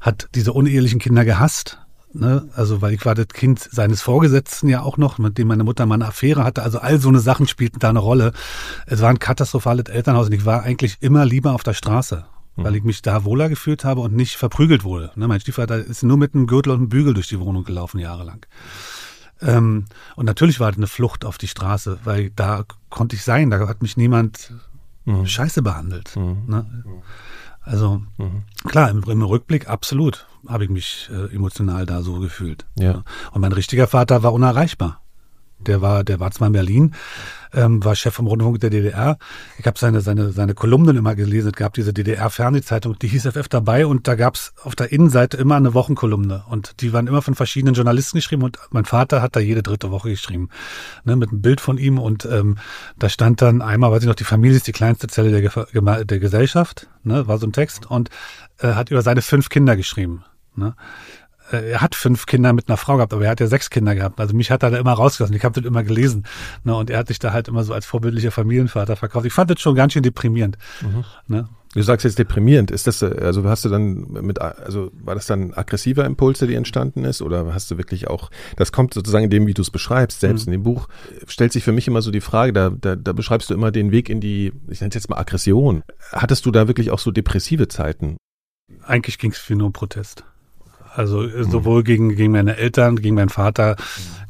hat 0.01 0.29
diese 0.35 0.53
unehelichen 0.53 0.99
Kinder 0.99 1.25
gehasst. 1.25 1.79
Ne? 2.19 2.49
Also, 2.55 2.83
weil 2.83 2.95
ich 2.95 3.05
war 3.05 3.15
das 3.15 3.29
Kind 3.29 3.61
seines 3.61 4.03
Vorgesetzten 4.03 4.69
ja 4.69 4.83
auch 4.83 4.97
noch, 4.97 5.19
mit 5.19 5.39
dem 5.39 5.49
meine 5.49 5.65
Mutter 5.65 5.87
mal 5.87 5.97
eine 5.97 6.07
Affäre 6.07 6.45
hatte. 6.45 6.63
Also 6.63 6.79
all 6.79 6.99
so 6.99 7.09
eine 7.09 7.21
Sachen 7.21 7.47
spielten 7.47 7.79
da 7.79 7.91
eine 7.91 7.99
Rolle. 7.99 8.33
Es 8.87 9.01
war 9.01 9.11
ein 9.11 9.19
katastrophales 9.19 9.87
Elternhaus 9.87 10.27
und 10.27 10.33
ich 10.33 10.45
war 10.45 10.63
eigentlich 10.63 10.99
immer 11.01 11.25
lieber 11.25 11.53
auf 11.53 11.63
der 11.63 11.75
Straße 11.75 12.25
weil 12.57 12.73
mhm. 12.73 12.79
ich 12.79 12.85
mich 12.85 13.03
da 13.03 13.25
wohler 13.25 13.49
gefühlt 13.49 13.85
habe 13.85 14.01
und 14.01 14.15
nicht 14.15 14.37
verprügelt 14.37 14.83
wurde. 14.83 15.13
Ne, 15.15 15.29
mein 15.29 15.41
Stiefvater 15.41 15.77
ist 15.77 16.03
nur 16.03 16.17
mit 16.17 16.35
einem 16.35 16.47
Gürtel 16.47 16.73
und 16.73 16.79
einem 16.79 16.89
Bügel 16.89 17.15
durch 17.15 17.29
die 17.29 17.39
Wohnung 17.39 17.65
gelaufen, 17.65 17.99
jahrelang. 17.99 18.45
Ähm, 19.41 19.85
und 20.17 20.25
natürlich 20.25 20.61
war 20.61 20.71
das 20.71 20.79
eine 20.79 20.87
Flucht 20.87 21.25
auf 21.25 21.39
die 21.39 21.49
Straße, 21.49 21.99
weil 22.05 22.31
da 22.31 22.65
konnte 22.89 23.17
ich 23.17 23.23
sein, 23.23 23.51
da 23.51 23.69
hat 23.69 23.83
mich 23.83 23.97
niemand 23.97 24.53
mhm. 25.05 25.27
scheiße 25.27 25.63
behandelt. 25.63 26.17
Mhm. 26.17 26.45
Ne? 26.47 26.85
Also 27.61 28.03
mhm. 28.17 28.45
klar, 28.67 28.91
im, 28.91 29.03
im, 29.03 29.23
Rückblick 29.23 29.69
absolut 29.69 30.27
habe 30.49 30.65
ich 30.65 30.71
mich 30.71 31.11
äh, 31.13 31.35
emotional 31.35 31.87
da 31.87 32.03
so 32.03 32.21
gefühlt. 32.21 32.67
Ja. 32.79 33.05
Und 33.33 33.41
mein 33.41 33.53
richtiger 33.53 33.87
Vater 33.87 34.23
war 34.23 34.33
unerreichbar. 34.33 35.01
Der 35.59 35.81
war, 35.81 36.05
der 36.05 36.21
war 36.21 36.31
zwar 36.33 36.49
in 36.49 36.53
Berlin, 36.53 36.95
ähm, 37.55 37.83
war 37.83 37.97
Chef 37.97 38.15
vom 38.15 38.27
Rundfunk 38.27 38.61
der 38.61 38.69
DDR. 38.69 39.17
Ich 39.59 39.67
habe 39.67 39.79
seine, 39.79 40.03
seine, 40.03 40.31
seine 40.31 40.53
Kolumnen 40.53 40.97
immer 40.97 41.15
gelesen. 41.15 41.49
Es 41.49 41.55
gab 41.55 41.73
diese 41.73 41.95
DDR-Fernsehzeitung, 41.95 42.99
die 42.99 43.09
hieß 43.09 43.27
FF 43.27 43.49
dabei 43.49 43.87
und 43.87 44.07
da 44.07 44.17
gab's 44.17 44.53
auf 44.63 44.77
der 44.77 44.93
Innenseite 44.93 45.39
immer 45.39 45.57
eine 45.57 45.73
Wochenkolumne. 45.73 46.45
Und 46.51 46.83
die 46.83 46.93
waren 46.93 47.07
immer 47.07 47.23
von 47.23 47.35
verschiedenen 47.35 47.75
Journalisten 47.75 48.19
geschrieben 48.19 48.43
und 48.43 48.59
mein 48.71 48.85
Vater 48.85 49.23
hat 49.23 49.35
da 49.35 49.41
jede 49.41 49.63
dritte 49.63 49.91
Woche 49.91 50.11
geschrieben. 50.11 50.51
Ne, 51.05 51.17
mit 51.17 51.31
einem 51.31 51.41
Bild 51.41 51.63
von 51.63 51.79
ihm 51.79 51.99
und 51.99 52.27
ähm, 52.27 52.59
da 52.99 53.09
stand 53.09 53.41
dann 53.41 53.63
einmal, 53.63 53.91
weiß 53.91 54.03
ich 54.03 54.09
noch, 54.09 54.15
die 54.15 54.25
Familie 54.25 54.59
ist 54.59 54.67
die 54.67 54.73
kleinste 54.73 55.07
Zelle 55.07 55.41
der, 55.41 56.05
der 56.05 56.19
Gesellschaft, 56.19 56.89
ne, 57.03 57.27
war 57.29 57.39
so 57.39 57.47
ein 57.47 57.53
Text 57.53 57.87
und 57.91 58.11
äh, 58.59 58.75
hat 58.75 58.91
über 58.91 59.01
seine 59.01 59.23
fünf 59.23 59.49
Kinder 59.49 59.75
geschrieben. 59.75 60.23
Ne? 60.57 60.75
Äh, 61.51 61.71
er 61.71 61.81
hat 61.81 61.95
fünf 61.95 62.27
Kinder 62.27 62.53
mit 62.53 62.69
einer 62.69 62.77
Frau 62.77 62.97
gehabt, 62.97 63.13
aber 63.13 63.25
er 63.25 63.31
hat 63.31 63.41
ja 63.41 63.47
sechs 63.47 63.71
Kinder 63.71 63.95
gehabt. 63.95 64.21
Also 64.21 64.35
mich 64.35 64.51
hat 64.51 64.63
er 64.63 64.71
da 64.71 64.79
immer 64.79 64.93
rausgelassen. 64.93 65.37
Ich 65.37 65.45
habe 65.45 65.61
das 65.61 65.69
immer 65.69 65.83
gelesen. 65.83 66.25
Ne? 66.65 66.75
Und 66.75 66.91
er 66.91 66.99
hat 66.99 67.09
sich 67.09 67.19
da 67.19 67.33
halt 67.33 67.49
immer 67.49 67.65
so 67.65 67.73
als 67.73 67.87
vorbildlicher 67.87 68.31
Familienvater 68.31 68.97
verkauft. 68.97 69.27
Ich 69.27 69.33
fand 69.33 69.51
das 69.51 69.61
schon 69.61 69.75
ganz 69.75 69.93
schön 69.93 70.03
deprimierend. 70.03 70.59
Mhm. 70.83 71.05
Ne? 71.29 71.49
Du 71.75 71.83
sagst 71.83 72.05
jetzt 72.05 72.19
deprimierend. 72.19 72.71
Ist 72.71 72.87
das, 72.87 73.03
also 73.03 73.45
hast 73.45 73.67
du 73.67 73.69
dann 73.69 74.07
mit, 74.11 74.41
also 74.41 74.91
war 74.95 75.15
das 75.15 75.27
dann 75.27 75.53
aggressiver 75.53 76.07
Impuls, 76.07 76.39
der 76.39 76.49
dir 76.49 76.57
entstanden 76.57 77.05
ist? 77.05 77.21
Oder 77.21 77.53
hast 77.53 77.71
du 77.71 77.77
wirklich 77.77 78.09
auch, 78.09 78.31
das 78.57 78.73
kommt 78.73 78.95
sozusagen 78.95 79.25
in 79.25 79.31
dem, 79.31 79.47
wie 79.47 79.53
du 79.53 79.61
es 79.61 79.71
beschreibst, 79.71 80.21
selbst 80.21 80.47
mhm. 80.47 80.55
in 80.55 80.61
dem 80.61 80.63
Buch, 80.63 80.89
stellt 81.27 81.53
sich 81.53 81.65
für 81.65 81.73
mich 81.73 81.87
immer 81.87 82.01
so 82.01 82.11
die 82.11 82.23
Frage, 82.23 82.55
da, 82.55 82.71
da, 82.71 82.97
da 82.97 83.13
beschreibst 83.13 83.51
du 83.51 83.55
immer 83.55 83.73
den 83.73 83.91
Weg 83.91 84.09
in 84.09 84.23
die, 84.23 84.55
ich 84.69 84.81
nenne 84.81 84.89
es 84.89 84.95
jetzt 84.95 85.11
mal 85.11 85.19
Aggression. 85.19 85.83
Hattest 86.13 86.47
du 86.47 86.51
da 86.51 86.67
wirklich 86.67 86.91
auch 86.93 86.99
so 86.99 87.11
depressive 87.11 87.69
Zeiten? 87.69 88.17
Eigentlich 88.83 89.19
ging 89.19 89.33
es 89.33 89.39
viel 89.39 89.57
nur 89.57 89.67
um 89.67 89.73
Protest. 89.75 90.25
Also 90.97 91.23
äh, 91.23 91.45
mhm. 91.45 91.51
sowohl 91.51 91.83
gegen, 91.83 92.15
gegen 92.17 92.33
meine 92.33 92.57
Eltern, 92.57 92.97
gegen 92.97 93.15
meinen 93.15 93.29
Vater, 93.29 93.77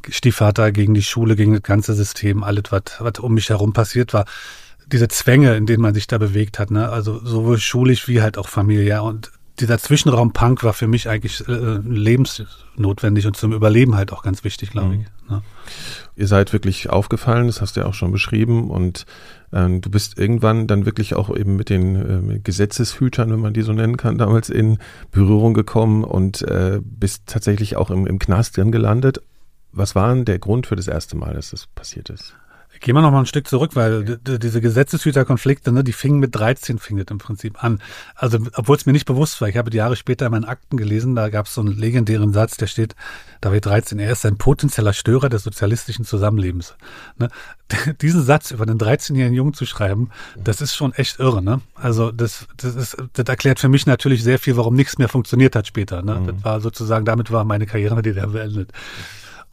Stiefvater, 0.09 0.73
gegen 0.73 0.95
die 0.95 1.03
Schule, 1.03 1.37
gegen 1.37 1.53
das 1.53 1.63
ganze 1.63 1.95
System, 1.95 2.43
alles, 2.43 2.65
was, 2.71 2.83
was 2.99 3.19
um 3.21 3.35
mich 3.35 3.49
herum 3.49 3.73
passiert 3.73 4.13
war. 4.13 4.25
Diese 4.87 5.09
Zwänge, 5.09 5.57
in 5.57 5.67
denen 5.67 5.83
man 5.83 5.95
sich 5.95 6.07
da 6.07 6.19
bewegt 6.19 6.59
hat, 6.59 6.71
ne? 6.71 6.89
also 6.89 7.25
sowohl 7.25 7.59
schulisch 7.59 8.07
wie 8.07 8.23
halt 8.23 8.39
auch 8.39 8.49
familiär. 8.49 9.03
Und 9.03 9.33
dieser 9.59 9.79
Zwischenraum 9.79 10.33
Punk 10.33 10.63
war 10.63 10.75
für 10.75 10.87
mich 10.87 11.09
eigentlich 11.09 11.47
äh, 11.49 11.79
lebensnotwendig 11.85 13.27
und 13.27 13.37
zum 13.37 13.53
Überleben 13.53 13.97
halt 13.97 14.13
auch 14.13 14.23
ganz 14.23 14.45
wichtig, 14.45 14.71
glaube 14.71 14.95
mhm. 14.95 15.01
ich. 15.01 15.31
Ne? 15.31 15.43
Ihr 16.17 16.27
seid 16.27 16.55
wirklich 16.55 16.89
aufgefallen, 16.89 17.47
das 17.47 17.61
hast 17.61 17.77
du 17.77 17.81
ja 17.81 17.87
auch 17.87 17.95
schon 17.95 18.11
beschrieben 18.11 18.71
und 18.71 19.05
ähm, 19.53 19.83
du 19.83 19.91
bist 19.91 20.19
irgendwann 20.19 20.67
dann 20.67 20.87
wirklich 20.87 21.15
auch 21.15 21.35
eben 21.35 21.57
mit 21.57 21.69
den 21.69 22.31
äh, 22.31 22.39
Gesetzeshütern, 22.39 23.31
wenn 23.31 23.41
man 23.41 23.53
die 23.53 23.61
so 23.61 23.75
nennen 23.75 23.99
kann, 23.99 24.17
damals 24.17 24.49
in 24.49 24.79
Berührung 25.11 25.53
gekommen 25.53 26.05
und 26.05 26.41
äh, 26.43 26.81
bist 26.83 27.25
tatsächlich 27.27 27.77
auch 27.77 27.91
im, 27.91 28.07
im 28.07 28.19
Knast 28.19 28.57
drin 28.57 28.73
gelandet. 28.73 29.21
Was 29.73 29.95
war 29.95 30.15
denn 30.15 30.25
der 30.25 30.39
Grund 30.39 30.67
für 30.67 30.77
das 30.77 30.89
erste 30.89 31.19
Mal, 31.19 31.35
dass 31.35 31.51
das 31.51 31.67
passiert 31.67 32.09
ist? 32.09 32.35
Gehen 32.81 32.95
wir 32.95 33.03
noch 33.03 33.11
mal 33.11 33.21
ein 33.21 33.27
Stück 33.27 33.49
zurück, 33.49 33.73
weil 33.75 34.19
ja. 34.27 34.39
diese 34.39 34.61
Gesetzeshüterkonflikte, 34.61 35.73
ne, 35.73 35.85
die 35.85 35.93
fingen 35.93 36.19
mit 36.19 36.35
13 36.35 36.79
fing 36.79 36.97
das 36.97 37.07
im 37.11 37.19
Prinzip 37.19 37.63
an. 37.63 37.81
Also, 38.15 38.39
obwohl 38.55 38.77
es 38.77 38.87
mir 38.87 38.93
nicht 38.93 39.07
bewusst 39.07 39.41
war, 39.41 39.49
ich 39.49 39.57
habe 39.57 39.71
die 39.71 39.79
Jahre 39.79 39.97
später 39.97 40.27
in 40.27 40.33
meinen 40.33 40.45
Akten 40.45 40.77
gelesen, 40.77 41.15
da 41.15 41.29
gab 41.29 41.47
es 41.47 41.55
so 41.55 41.61
einen 41.61 41.77
legendären 41.77 42.33
Satz, 42.33 42.57
der 42.57 42.67
steht, 42.67 42.95
da 43.41 43.53
war 43.53 43.61
13, 43.61 43.99
er 43.99 44.13
ist 44.13 44.27
ein 44.27 44.37
potenzieller 44.37 44.93
Störer 44.93 45.29
des 45.29 45.43
sozialistischen 45.45 46.05
Zusammenlebens. 46.05 46.77
Ne? 47.19 47.29
Diesen 48.01 48.23
Satz 48.23 48.51
über 48.51 48.65
einen 48.65 48.79
13-jährigen 48.79 49.35
Jungen 49.35 49.55
zu 49.55 49.67
schreiben, 49.67 50.11
das 50.37 50.61
ist 50.61 50.75
schon 50.75 50.93
echt 50.93 51.19
irre. 51.19 51.43
Ne? 51.43 51.61
Also 51.75 52.13
das, 52.13 52.47
das, 52.57 52.75
ist, 52.75 52.97
das 53.13 53.27
erklärt 53.27 53.59
für 53.61 53.69
mich 53.69 53.87
natürlich 53.87 54.23
sehr 54.23 54.39
viel, 54.39 54.57
warum 54.57 54.75
nichts 54.75 54.99
mehr 54.99 55.09
funktioniert 55.09 55.57
hat 55.57 55.67
später. 55.67 56.03
Ne? 56.03 56.21
Mhm. 56.21 56.27
Das 56.27 56.45
war 56.45 56.61
sozusagen, 56.61 57.05
damit 57.05 57.31
war 57.31 57.45
meine 57.45 57.67
Karriere 57.67 57.97
in 57.97 58.03
der 58.03 58.13
DDR 58.13 58.29
beendet. 58.29 58.73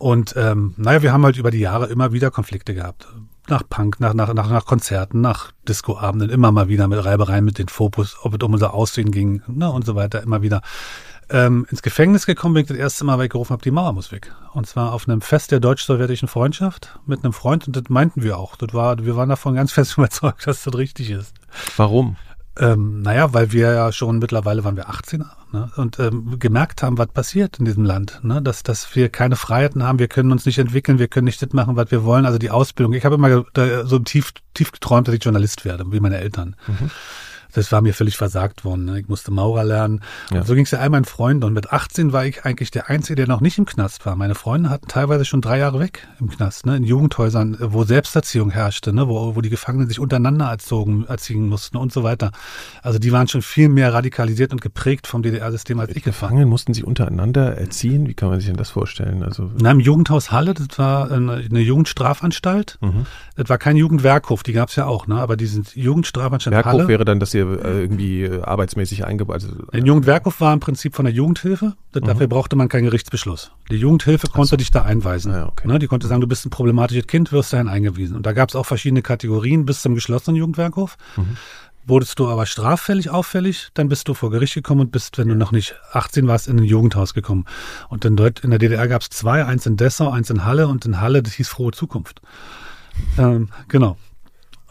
Und 0.03 0.33
ähm, 0.35 0.73
naja, 0.75 1.01
wir 1.01 1.13
haben 1.13 1.23
halt 1.23 1.37
über 1.37 1.49
die 1.49 1.61
Jahre 1.61 1.85
immer 1.85 2.11
wieder 2.11 2.29
Konflikte 2.29 2.73
gehabt. 2.73 3.07
Nach 3.47 3.63
Punk, 3.69 4.01
nach, 4.01 4.13
nach, 4.13 4.33
nach, 4.33 4.49
nach 4.49 4.65
Konzerten, 4.65 5.21
nach 5.21 5.53
Discoabenden, 5.65 6.29
immer 6.29 6.51
mal 6.51 6.67
wieder 6.67 6.89
mit 6.89 7.05
Reibereien 7.05 7.45
mit 7.45 7.57
den 7.57 7.69
Fokus, 7.69 8.17
ob 8.21 8.33
es 8.33 8.45
um 8.45 8.51
unser 8.51 8.73
Aussehen 8.73 9.11
ging 9.11 9.43
ne, 9.47 9.71
und 9.71 9.85
so 9.85 9.95
weiter, 9.95 10.21
immer 10.21 10.41
wieder. 10.41 10.61
Ähm, 11.29 11.65
ins 11.71 11.81
Gefängnis 11.81 12.25
gekommen 12.25 12.53
bin 12.53 12.63
ich 12.63 12.67
das 12.67 12.75
erste 12.75 13.05
Mal, 13.05 13.17
weil 13.17 13.27
ich 13.27 13.31
gerufen 13.31 13.53
habe, 13.53 13.61
die 13.61 13.71
Mauer 13.71 13.93
muss 13.93 14.11
weg. 14.11 14.33
Und 14.51 14.67
zwar 14.67 14.91
auf 14.91 15.07
einem 15.07 15.21
Fest 15.21 15.51
der 15.51 15.61
deutsch-sowjetischen 15.61 16.27
Freundschaft 16.27 16.99
mit 17.05 17.23
einem 17.23 17.31
Freund 17.31 17.65
und 17.67 17.73
das 17.77 17.85
meinten 17.87 18.23
wir 18.23 18.37
auch. 18.37 18.57
Das 18.57 18.73
war, 18.73 18.97
wir 19.05 19.15
waren 19.15 19.29
davon 19.29 19.55
ganz 19.55 19.71
fest 19.71 19.97
überzeugt, 19.97 20.45
dass 20.45 20.63
das 20.63 20.75
richtig 20.75 21.11
ist. 21.11 21.33
Warum? 21.77 22.17
Ähm, 22.59 23.01
naja, 23.01 23.33
weil 23.33 23.51
wir 23.51 23.73
ja 23.73 23.91
schon 23.91 24.19
mittlerweile 24.19 24.63
waren 24.63 24.75
wir 24.75 24.87
18 24.89 25.25
ne, 25.51 25.71
und 25.75 25.99
ähm, 25.99 26.37
gemerkt 26.37 26.83
haben, 26.83 26.99
was 26.99 27.07
passiert 27.07 27.57
in 27.57 27.65
diesem 27.65 27.83
Land, 27.83 28.19
ne, 28.21 28.41
dass, 28.41 28.61
dass 28.61 28.95
wir 28.95 29.09
keine 29.09 29.35
Freiheiten 29.35 29.83
haben, 29.83 29.97
wir 29.97 30.07
können 30.07 30.31
uns 30.31 30.45
nicht 30.45 30.59
entwickeln, 30.59 30.99
wir 30.99 31.07
können 31.07 31.25
nicht 31.25 31.41
das 31.41 31.53
machen, 31.53 31.75
was 31.75 31.89
wir 31.89 32.03
wollen. 32.03 32.25
Also 32.27 32.37
die 32.37 32.51
Ausbildung. 32.51 32.93
Ich 32.93 33.05
habe 33.05 33.15
immer 33.15 33.43
so 33.85 33.99
tief, 33.99 34.33
tief 34.53 34.71
geträumt, 34.71 35.07
dass 35.07 35.15
ich 35.15 35.23
Journalist 35.23 35.65
werde, 35.65 35.91
wie 35.91 35.99
meine 35.99 36.17
Eltern. 36.17 36.55
Mhm 36.67 36.91
das 37.53 37.71
war 37.71 37.81
mir 37.81 37.93
völlig 37.93 38.17
versagt 38.17 38.65
worden. 38.65 38.85
Ne? 38.85 38.99
Ich 38.99 39.07
musste 39.07 39.31
Maurer 39.31 39.63
lernen. 39.63 40.01
Ja. 40.31 40.39
Und 40.39 40.47
so 40.47 40.55
ging 40.55 40.65
es 40.65 40.71
ja 40.71 40.79
all 40.79 40.89
meinen 40.89 41.05
Freunden. 41.05 41.43
Und 41.43 41.53
mit 41.53 41.71
18 41.71 42.11
war 42.11 42.25
ich 42.25 42.45
eigentlich 42.45 42.71
der 42.71 42.89
Einzige, 42.89 43.15
der 43.15 43.27
noch 43.27 43.41
nicht 43.41 43.57
im 43.57 43.65
Knast 43.65 44.05
war. 44.05 44.15
Meine 44.15 44.35
Freunde 44.35 44.69
hatten 44.69 44.87
teilweise 44.87 45.25
schon 45.25 45.41
drei 45.41 45.59
Jahre 45.59 45.79
weg 45.79 46.07
im 46.19 46.29
Knast, 46.29 46.65
ne? 46.65 46.75
in 46.75 46.83
Jugendhäusern, 46.83 47.57
wo 47.59 47.83
Selbsterziehung 47.83 48.49
herrschte, 48.49 48.91
ne? 48.91 49.07
wo, 49.07 49.35
wo 49.35 49.41
die 49.41 49.49
Gefangenen 49.49 49.87
sich 49.87 49.99
untereinander 49.99 50.45
erzogen, 50.45 51.05
erziehen 51.05 51.47
mussten 51.47 51.77
und 51.77 51.93
so 51.93 52.03
weiter. 52.03 52.31
Also 52.81 52.99
die 52.99 53.11
waren 53.11 53.27
schon 53.27 53.41
viel 53.41 53.69
mehr 53.69 53.93
radikalisiert 53.93 54.51
und 54.51 54.61
geprägt 54.61 55.05
vom 55.07 55.21
DDR-System 55.21 55.79
als 55.79 55.95
ich. 55.95 56.03
Gefangenen 56.03 56.49
mussten 56.49 56.73
sich 56.73 56.83
untereinander 56.83 57.57
erziehen? 57.57 58.07
Wie 58.07 58.13
kann 58.13 58.29
man 58.29 58.39
sich 58.39 58.47
denn 58.47 58.57
das 58.57 58.71
vorstellen? 58.71 59.23
Also 59.23 59.51
Na, 59.59 59.71
im 59.71 59.79
Jugendhaus 59.79 60.31
Halle, 60.31 60.53
das 60.53 60.67
war 60.77 61.11
eine, 61.11 61.33
eine 61.33 61.59
Jugendstrafanstalt. 61.59 62.79
Mhm. 62.81 63.05
Das 63.35 63.49
war 63.49 63.57
kein 63.57 63.77
Jugendwerkhof, 63.77 64.43
die 64.43 64.53
gab 64.53 64.69
es 64.69 64.75
ja 64.75 64.85
auch, 64.85 65.07
ne? 65.07 65.15
aber 65.15 65.37
die 65.37 65.45
sind 65.45 65.75
Jugendstrafanstalt 65.75 66.55
Werkhof 66.55 66.73
Halle. 66.73 66.87
wäre 66.87 67.05
dann, 67.05 67.19
dass 67.19 67.33
äh, 67.42 67.42
irgendwie 67.43 68.23
äh, 68.23 68.41
arbeitsmäßig 68.41 69.05
eingebaut? 69.05 69.35
Also, 69.35 69.49
Ein 69.71 69.85
Jugendwerkhof 69.85 70.39
war 70.41 70.53
im 70.53 70.59
Prinzip 70.59 70.95
von 70.95 71.05
der 71.05 71.13
Jugendhilfe. 71.13 71.75
Mhm. 71.93 72.01
Dafür 72.01 72.27
brauchte 72.27 72.55
man 72.55 72.69
keinen 72.69 72.85
Gerichtsbeschluss. 72.85 73.51
Die 73.69 73.77
Jugendhilfe 73.77 74.27
konnte 74.27 74.51
so. 74.51 74.55
dich 74.57 74.71
da 74.71 74.83
einweisen. 74.83 75.31
Ja, 75.31 75.47
okay. 75.47 75.67
ne? 75.67 75.79
Die 75.79 75.87
konnte 75.87 76.07
sagen, 76.07 76.21
du 76.21 76.27
bist 76.27 76.45
ein 76.45 76.49
problematisches 76.49 77.07
Kind, 77.07 77.31
wirst 77.31 77.53
dahin 77.53 77.67
eingewiesen. 77.67 78.15
Und 78.15 78.25
da 78.25 78.33
gab 78.33 78.49
es 78.49 78.55
auch 78.55 78.65
verschiedene 78.65 79.01
Kategorien 79.01 79.65
bis 79.65 79.81
zum 79.81 79.95
geschlossenen 79.95 80.35
Jugendwerkhof. 80.35 80.97
Mhm. 81.15 81.37
Wurdest 81.85 82.17
du 82.19 82.29
aber 82.29 82.45
straffällig 82.45 83.09
auffällig, 83.09 83.69
dann 83.73 83.89
bist 83.89 84.07
du 84.07 84.13
vor 84.13 84.31
Gericht 84.31 84.53
gekommen 84.53 84.79
und 84.79 84.91
bist, 84.91 85.17
wenn 85.17 85.27
du 85.27 85.35
noch 85.35 85.51
nicht 85.51 85.75
18 85.91 86.27
warst, 86.27 86.47
in 86.47 86.57
ein 86.57 86.63
Jugendhaus 86.63 87.13
gekommen. 87.13 87.45
Und 87.89 88.05
in, 88.05 88.15
Deut 88.15 88.39
in 88.39 88.51
der 88.51 88.59
DDR 88.59 88.87
gab 88.87 89.01
es 89.01 89.09
zwei, 89.09 89.45
eins 89.45 89.65
in 89.65 89.75
Dessau, 89.75 90.09
eins 90.09 90.29
in 90.29 90.45
Halle 90.45 90.69
und 90.69 90.85
in 90.85 91.01
Halle, 91.01 91.21
das 91.21 91.33
hieß 91.33 91.49
Frohe 91.49 91.71
Zukunft. 91.71 92.21
Ähm, 93.17 93.49
genau. 93.67 93.97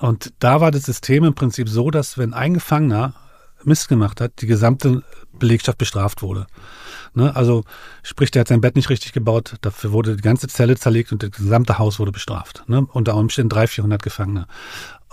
Und 0.02 0.32
da 0.40 0.60
war 0.60 0.72
das 0.72 0.82
System 0.82 1.22
im 1.22 1.34
Prinzip 1.34 1.68
so, 1.68 1.92
dass 1.92 2.18
wenn 2.18 2.34
ein 2.34 2.54
Gefangener 2.54 3.14
Mist 3.62 3.88
gemacht 3.88 4.20
hat, 4.20 4.32
die 4.40 4.48
gesamte 4.48 5.04
Belegschaft 5.32 5.78
bestraft 5.78 6.22
wurde. 6.22 6.48
Ne? 7.14 7.36
Also 7.36 7.62
sprich, 8.02 8.32
der 8.32 8.40
hat 8.40 8.48
sein 8.48 8.60
Bett 8.60 8.74
nicht 8.74 8.90
richtig 8.90 9.12
gebaut, 9.12 9.54
dafür 9.60 9.92
wurde 9.92 10.16
die 10.16 10.22
ganze 10.22 10.48
Zelle 10.48 10.76
zerlegt 10.76 11.12
und 11.12 11.22
das 11.22 11.30
gesamte 11.30 11.78
Haus 11.78 12.00
wurde 12.00 12.10
bestraft. 12.10 12.64
Ne? 12.66 12.84
Unter 12.92 13.14
Umständen 13.14 13.50
300, 13.50 13.70
400 13.70 14.02
Gefangene, 14.02 14.46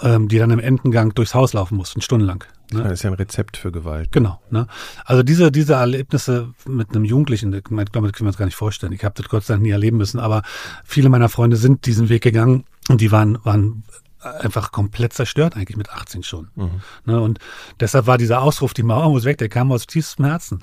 ähm, 0.02 0.28
die 0.28 0.40
dann 0.40 0.50
im 0.50 0.58
Endengang 0.58 1.14
durchs 1.14 1.36
Haus 1.36 1.54
laufen 1.54 1.76
mussten, 1.76 2.02
stundenlang. 2.02 2.44
Ne? 2.72 2.82
Das 2.82 2.94
ist 2.94 3.04
ja 3.04 3.12
ein 3.12 3.16
Rezept 3.16 3.58
für 3.58 3.72
Gewalt. 3.72 4.12
Genau. 4.12 4.42
Ne? 4.50 4.66
Also 5.06 5.22
diese, 5.22 5.52
diese 5.52 5.74
Erlebnisse 5.74 6.52
mit 6.66 6.90
einem 6.90 7.06
Jugendlichen, 7.06 7.54
ich 7.54 7.64
glaube, 7.64 7.86
das 7.86 7.94
können 7.94 8.26
wir 8.26 8.30
uns 8.30 8.38
gar 8.38 8.46
nicht 8.46 8.56
vorstellen. 8.56 8.94
Ich 8.94 9.04
habe 9.04 9.14
das 9.16 9.30
Gott 9.30 9.44
sei 9.44 9.54
Dank 9.54 9.62
nie 9.62 9.70
erleben 9.70 9.98
müssen, 9.98 10.20
aber 10.20 10.42
viele 10.84 11.10
meiner 11.10 11.30
Freunde 11.30 11.58
sind 11.58 11.86
diesen 11.86 12.10
Weg 12.10 12.24
gegangen 12.24 12.66
und 12.90 13.02
die 13.02 13.12
waren, 13.12 13.38
waren 13.44 13.84
einfach 14.20 14.72
komplett 14.72 15.14
zerstört, 15.14 15.56
eigentlich 15.56 15.78
mit 15.78 15.90
18 15.90 16.24
schon. 16.24 16.50
Mhm. 16.56 16.82
Ne? 17.06 17.22
Und 17.22 17.40
deshalb 17.80 18.08
war 18.08 18.18
dieser 18.18 18.42
Ausruf, 18.42 18.74
die 18.74 18.84
Mauer 18.84 19.10
muss 19.10 19.26
weg, 19.26 19.38
der 19.38 19.50
kam 19.50 19.72
aus 19.72 19.88
tiefstem 19.88 20.26
Herzen. 20.26 20.60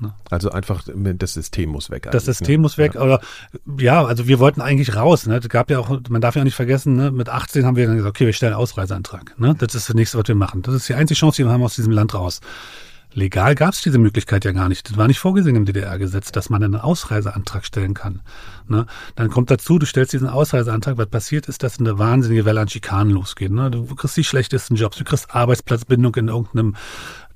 Ne? 0.00 0.14
Also 0.30 0.50
einfach, 0.50 0.84
das 0.86 1.34
System 1.34 1.70
muss 1.70 1.90
weg. 1.90 2.08
Das 2.10 2.24
System 2.24 2.60
ne? 2.60 2.62
muss 2.62 2.78
weg. 2.78 2.94
Ja. 2.94 3.02
Oder 3.02 3.20
ja, 3.78 4.04
also 4.04 4.28
wir 4.28 4.38
wollten 4.38 4.60
eigentlich 4.60 4.94
raus. 4.94 5.26
Ne? 5.26 5.36
Es 5.36 5.48
gab 5.48 5.70
ja 5.70 5.78
auch, 5.78 6.00
man 6.08 6.20
darf 6.20 6.36
ja 6.36 6.42
auch 6.42 6.44
nicht 6.44 6.54
vergessen, 6.54 6.94
ne? 6.94 7.10
mit 7.10 7.28
18 7.28 7.64
haben 7.64 7.76
wir 7.76 7.86
dann 7.86 7.96
gesagt, 7.96 8.16
okay, 8.16 8.26
wir 8.26 8.32
stellen 8.32 8.52
einen 8.52 8.62
Ausreiseantrag. 8.62 9.38
Ne? 9.38 9.54
Das 9.58 9.74
ist 9.74 9.88
das 9.88 9.94
nächste, 9.94 10.18
was 10.18 10.28
wir 10.28 10.34
machen. 10.34 10.62
Das 10.62 10.74
ist 10.74 10.88
die 10.88 10.94
einzige 10.94 11.18
Chance, 11.18 11.36
die 11.42 11.46
wir 11.46 11.52
haben 11.52 11.62
aus 11.62 11.74
diesem 11.74 11.92
Land 11.92 12.14
raus. 12.14 12.40
Legal 13.18 13.56
gab 13.56 13.74
es 13.74 13.82
diese 13.82 13.98
Möglichkeit 13.98 14.44
ja 14.44 14.52
gar 14.52 14.68
nicht. 14.68 14.88
Das 14.88 14.96
war 14.96 15.08
nicht 15.08 15.18
vorgesehen 15.18 15.56
im 15.56 15.64
DDR-Gesetz, 15.64 16.30
dass 16.30 16.50
man 16.50 16.62
einen 16.62 16.76
Ausreiseantrag 16.76 17.64
stellen 17.64 17.92
kann. 17.92 18.20
Ne? 18.68 18.86
Dann 19.16 19.28
kommt 19.28 19.50
dazu, 19.50 19.80
du 19.80 19.86
stellst 19.86 20.12
diesen 20.12 20.28
Ausreiseantrag, 20.28 20.98
was 20.98 21.08
passiert 21.08 21.48
ist, 21.48 21.64
dass 21.64 21.80
eine 21.80 21.98
wahnsinnige 21.98 22.44
Welle 22.44 22.60
an 22.60 22.68
Schikanen 22.68 23.12
losgeht. 23.12 23.50
Ne? 23.50 23.72
Du 23.72 23.84
kriegst 23.96 24.16
die 24.16 24.22
schlechtesten 24.22 24.76
Jobs, 24.76 24.98
du 24.98 25.04
kriegst 25.04 25.34
Arbeitsplatzbindung 25.34 26.14
in 26.14 26.28
irgendeinem 26.28 26.76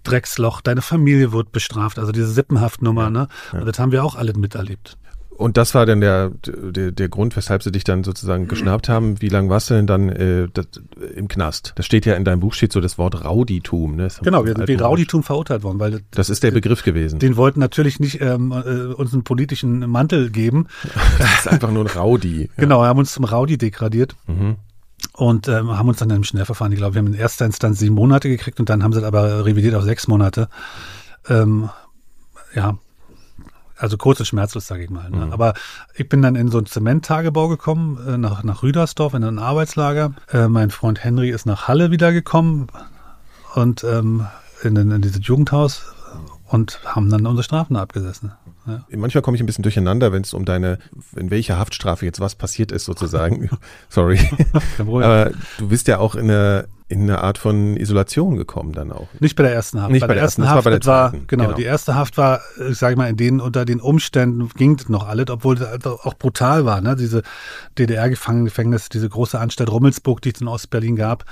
Drecksloch, 0.05 0.61
deine 0.61 0.83
Familie 0.83 1.33
wird 1.33 1.51
bestraft, 1.51 1.99
also 1.99 2.13
diese 2.13 2.29
Sippenhaftnummer, 2.29 3.11
ne? 3.11 3.29
Ja. 3.53 3.61
Und 3.61 3.67
das 3.67 3.79
haben 3.79 3.93
wir 3.93 4.05
auch 4.05 4.17
alle 4.17 4.33
miterlebt. 4.35 4.97
Und 5.37 5.57
das 5.57 5.75
war 5.75 5.87
dann 5.87 6.01
der, 6.01 6.31
der, 6.45 6.93
der 6.93 7.09
Grund, 7.09 7.37
weshalb 7.37 7.63
sie 7.63 7.73
dich 7.73 7.85
dann 7.85 8.05
sozusagen 8.05 8.49
geschnappt 8.49 8.89
haben. 8.89 9.21
Wie 9.21 9.29
lange 9.29 9.49
warst 9.49 9.71
du 9.71 9.75
denn 9.75 9.87
dann 9.87 10.09
äh, 10.09 10.49
das, 10.53 10.67
im 11.15 11.29
Knast? 11.29 11.73
Das 11.77 11.87
steht 11.87 12.07
ja 12.07 12.15
in 12.15 12.25
deinem 12.25 12.41
Buch, 12.41 12.55
steht 12.55 12.73
so 12.73 12.81
das 12.81 12.99
Wort 12.99 13.25
Rauditum. 13.25 13.97
Ne? 13.97 14.09
Genau, 14.23 14.45
wir 14.45 14.55
sind 14.55 14.69
wegen 14.69 14.81
Rauditum 14.81 15.23
verurteilt 15.23 15.63
worden. 15.63 15.81
weil 15.81 16.01
Das 16.11 16.31
ist 16.31 16.43
der 16.43 16.51
Begriff 16.51 16.83
gewesen. 16.83 17.19
Den 17.19 17.37
wollten 17.37 17.61
natürlich 17.61 17.99
nicht 17.99 18.21
ähm, 18.21 18.53
äh, 18.53 18.93
uns 18.95 19.13
einen 19.13 19.25
politischen 19.25 19.91
Mantel 19.91 20.31
geben. 20.31 20.67
Das 21.19 21.41
ist 21.41 21.49
einfach 21.49 21.71
nur 21.71 21.85
ein 21.85 21.89
Raudi. 21.89 22.51
Genau, 22.57 22.83
haben 22.83 22.99
uns 22.99 23.13
zum 23.13 23.25
Raudi 23.25 23.59
degradiert. 23.59 24.17
Mhm. 24.27 24.57
Und 25.15 25.49
ähm, 25.49 25.77
haben 25.77 25.89
uns 25.89 25.99
dann 25.99 26.11
im 26.11 26.25
Schnellverfahren, 26.25 26.73
ich 26.73 26.79
glaube, 26.79 26.95
wir 26.95 27.01
haben 27.01 27.09
in 27.09 27.15
erster 27.15 27.45
Instanz 27.45 27.79
sieben 27.79 27.95
Monate 27.95 28.29
gekriegt 28.29 28.61
und 28.61 28.69
dann 28.69 28.83
haben 28.83 28.93
sie 28.93 29.05
aber 29.05 29.45
revidiert 29.45 29.75
auf 29.75 29.85
sechs 29.85 30.09
Monate. 30.09 30.49
Ähm, 31.29 31.71
ja, 32.55 32.79
also 33.83 33.97
kurz 33.97 34.21
und 34.21 34.27
schmerzlos, 34.27 34.69
sage 34.69 34.85
ich 34.85 34.91
mal. 34.91 35.11
Ne? 35.11 35.27
Mhm. 35.27 35.33
Aber 35.33 35.55
ich 35.95 36.09
bin 36.09 36.23
dann 36.23 36.37
in 36.37 36.49
so 36.49 36.59
einen 36.59 36.67
Zementtagebau 36.67 37.49
gekommen, 37.49 37.99
äh, 38.07 38.17
nach, 38.17 38.45
nach 38.45 38.63
Rüdersdorf 38.63 39.15
in 39.15 39.25
ein 39.25 39.41
Arbeitslager. 39.41 40.13
Äh, 40.31 40.47
mein 40.47 40.71
Freund 40.71 41.03
Henry 41.03 41.31
ist 41.31 41.47
nach 41.47 41.67
Halle 41.67 41.91
wiedergekommen 41.91 42.69
und 43.55 43.83
ähm, 43.83 44.27
in, 44.63 44.77
in, 44.77 44.93
in 44.93 45.03
dieses 45.03 45.27
Jugendhaus 45.27 45.83
und 46.47 46.81
haben 46.85 47.11
dann 47.11 47.27
unsere 47.27 47.43
Strafen 47.43 47.75
abgesessen. 47.75 48.33
Ja. 48.67 48.85
Manchmal 48.97 49.23
komme 49.23 49.37
ich 49.37 49.43
ein 49.43 49.47
bisschen 49.47 49.63
durcheinander, 49.63 50.13
wenn 50.13 50.23
es 50.23 50.35
um 50.35 50.45
deine, 50.45 50.79
in 51.17 51.31
welcher 51.31 51.59
Haftstrafe 51.59 52.05
jetzt 52.07 52.21
was 52.21 52.35
passiert 52.35 52.73
ist, 52.73 52.85
sozusagen. 52.85 53.51
Sorry. 53.89 54.21
Aber 54.79 55.31
du 55.59 55.69
bist 55.69 55.89
ja 55.89 55.99
auch 55.99 56.15
in 56.15 56.31
einer 56.31 56.67
in 56.93 57.05
eine 57.05 57.23
Art 57.23 57.39
von 57.39 57.79
Isolation 57.79 58.37
gekommen 58.37 58.73
dann 58.73 58.93
auch. 58.93 59.09
Nicht 59.19 59.35
bei 59.35 59.45
der 59.45 59.55
ersten 59.55 59.81
Haft. 59.81 59.93
Nicht 59.93 60.03
bei, 60.03 60.09
bei 60.09 60.15
der 60.15 60.25
ersten, 60.25 60.45
Haft 60.45 60.57
war, 60.57 60.63
bei 60.63 60.79
der 60.79 60.85
war 60.85 61.13
genau, 61.13 61.45
genau, 61.45 61.53
die 61.55 61.63
erste 61.63 61.95
Haft 61.95 62.19
war, 62.19 62.43
ich 62.69 62.77
sage 62.77 62.97
mal, 62.97 63.09
in 63.09 63.17
denen 63.17 63.41
unter 63.41 63.65
den 63.65 63.81
Umständen 63.81 64.51
ging 64.51 64.77
das 64.77 64.91
noch 64.91 65.09
alles, 65.09 65.31
obwohl 65.31 65.57
es 65.57 65.63
also 65.63 66.01
auch 66.03 66.13
brutal 66.13 66.67
war, 66.67 66.83
ne? 66.83 66.95
Diese 66.95 67.23
DDR-Gefängnis, 67.79 68.91
diese 68.91 69.09
große 69.09 69.41
Anstalt 69.41 69.71
Rummelsburg, 69.71 70.21
die 70.21 70.33
es 70.35 70.43
in 70.43 70.49
Ostberlin 70.49 70.97
gab, 70.97 71.25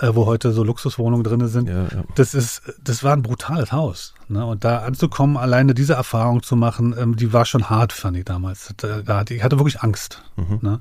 äh, 0.00 0.14
wo 0.14 0.26
heute 0.26 0.52
so 0.52 0.62
Luxuswohnungen 0.62 1.24
drin 1.24 1.46
sind. 1.48 1.68
Ja, 1.68 1.84
ja. 1.84 2.04
Das 2.14 2.34
ist, 2.34 2.62
das 2.82 3.02
war 3.04 3.12
ein 3.12 3.22
brutales 3.22 3.72
Haus. 3.72 4.14
Ne? 4.28 4.44
Und 4.44 4.64
da 4.64 4.78
anzukommen, 4.80 5.36
alleine 5.36 5.74
diese 5.74 5.94
Erfahrung 5.94 6.42
zu 6.42 6.56
machen, 6.56 6.94
ähm, 6.98 7.16
die 7.16 7.32
war 7.32 7.44
schon 7.44 7.68
hart, 7.70 7.92
fand 7.92 8.16
ich 8.16 8.24
damals. 8.24 8.72
Da, 8.76 9.02
da, 9.02 9.24
ich 9.28 9.42
hatte 9.42 9.58
wirklich 9.58 9.80
Angst. 9.80 10.22
Mhm. 10.36 10.58
Ne? 10.62 10.80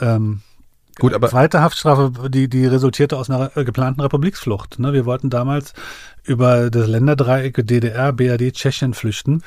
Ähm, 0.00 0.42
Gut, 0.98 1.14
aber 1.14 1.30
zweite 1.30 1.62
Haftstrafe, 1.62 2.28
die, 2.28 2.48
die 2.48 2.66
resultierte 2.66 3.16
aus 3.16 3.30
einer 3.30 3.56
äh, 3.56 3.64
geplanten 3.64 4.02
Republiksflucht. 4.02 4.78
Ne? 4.78 4.92
Wir 4.92 5.06
wollten 5.06 5.30
damals 5.30 5.72
über 6.24 6.68
das 6.70 6.86
Länderdreieck 6.88 7.66
DDR, 7.66 8.12
BRD, 8.12 8.52
Tschechien 8.52 8.92
flüchten 8.92 9.34
mhm. 9.34 9.42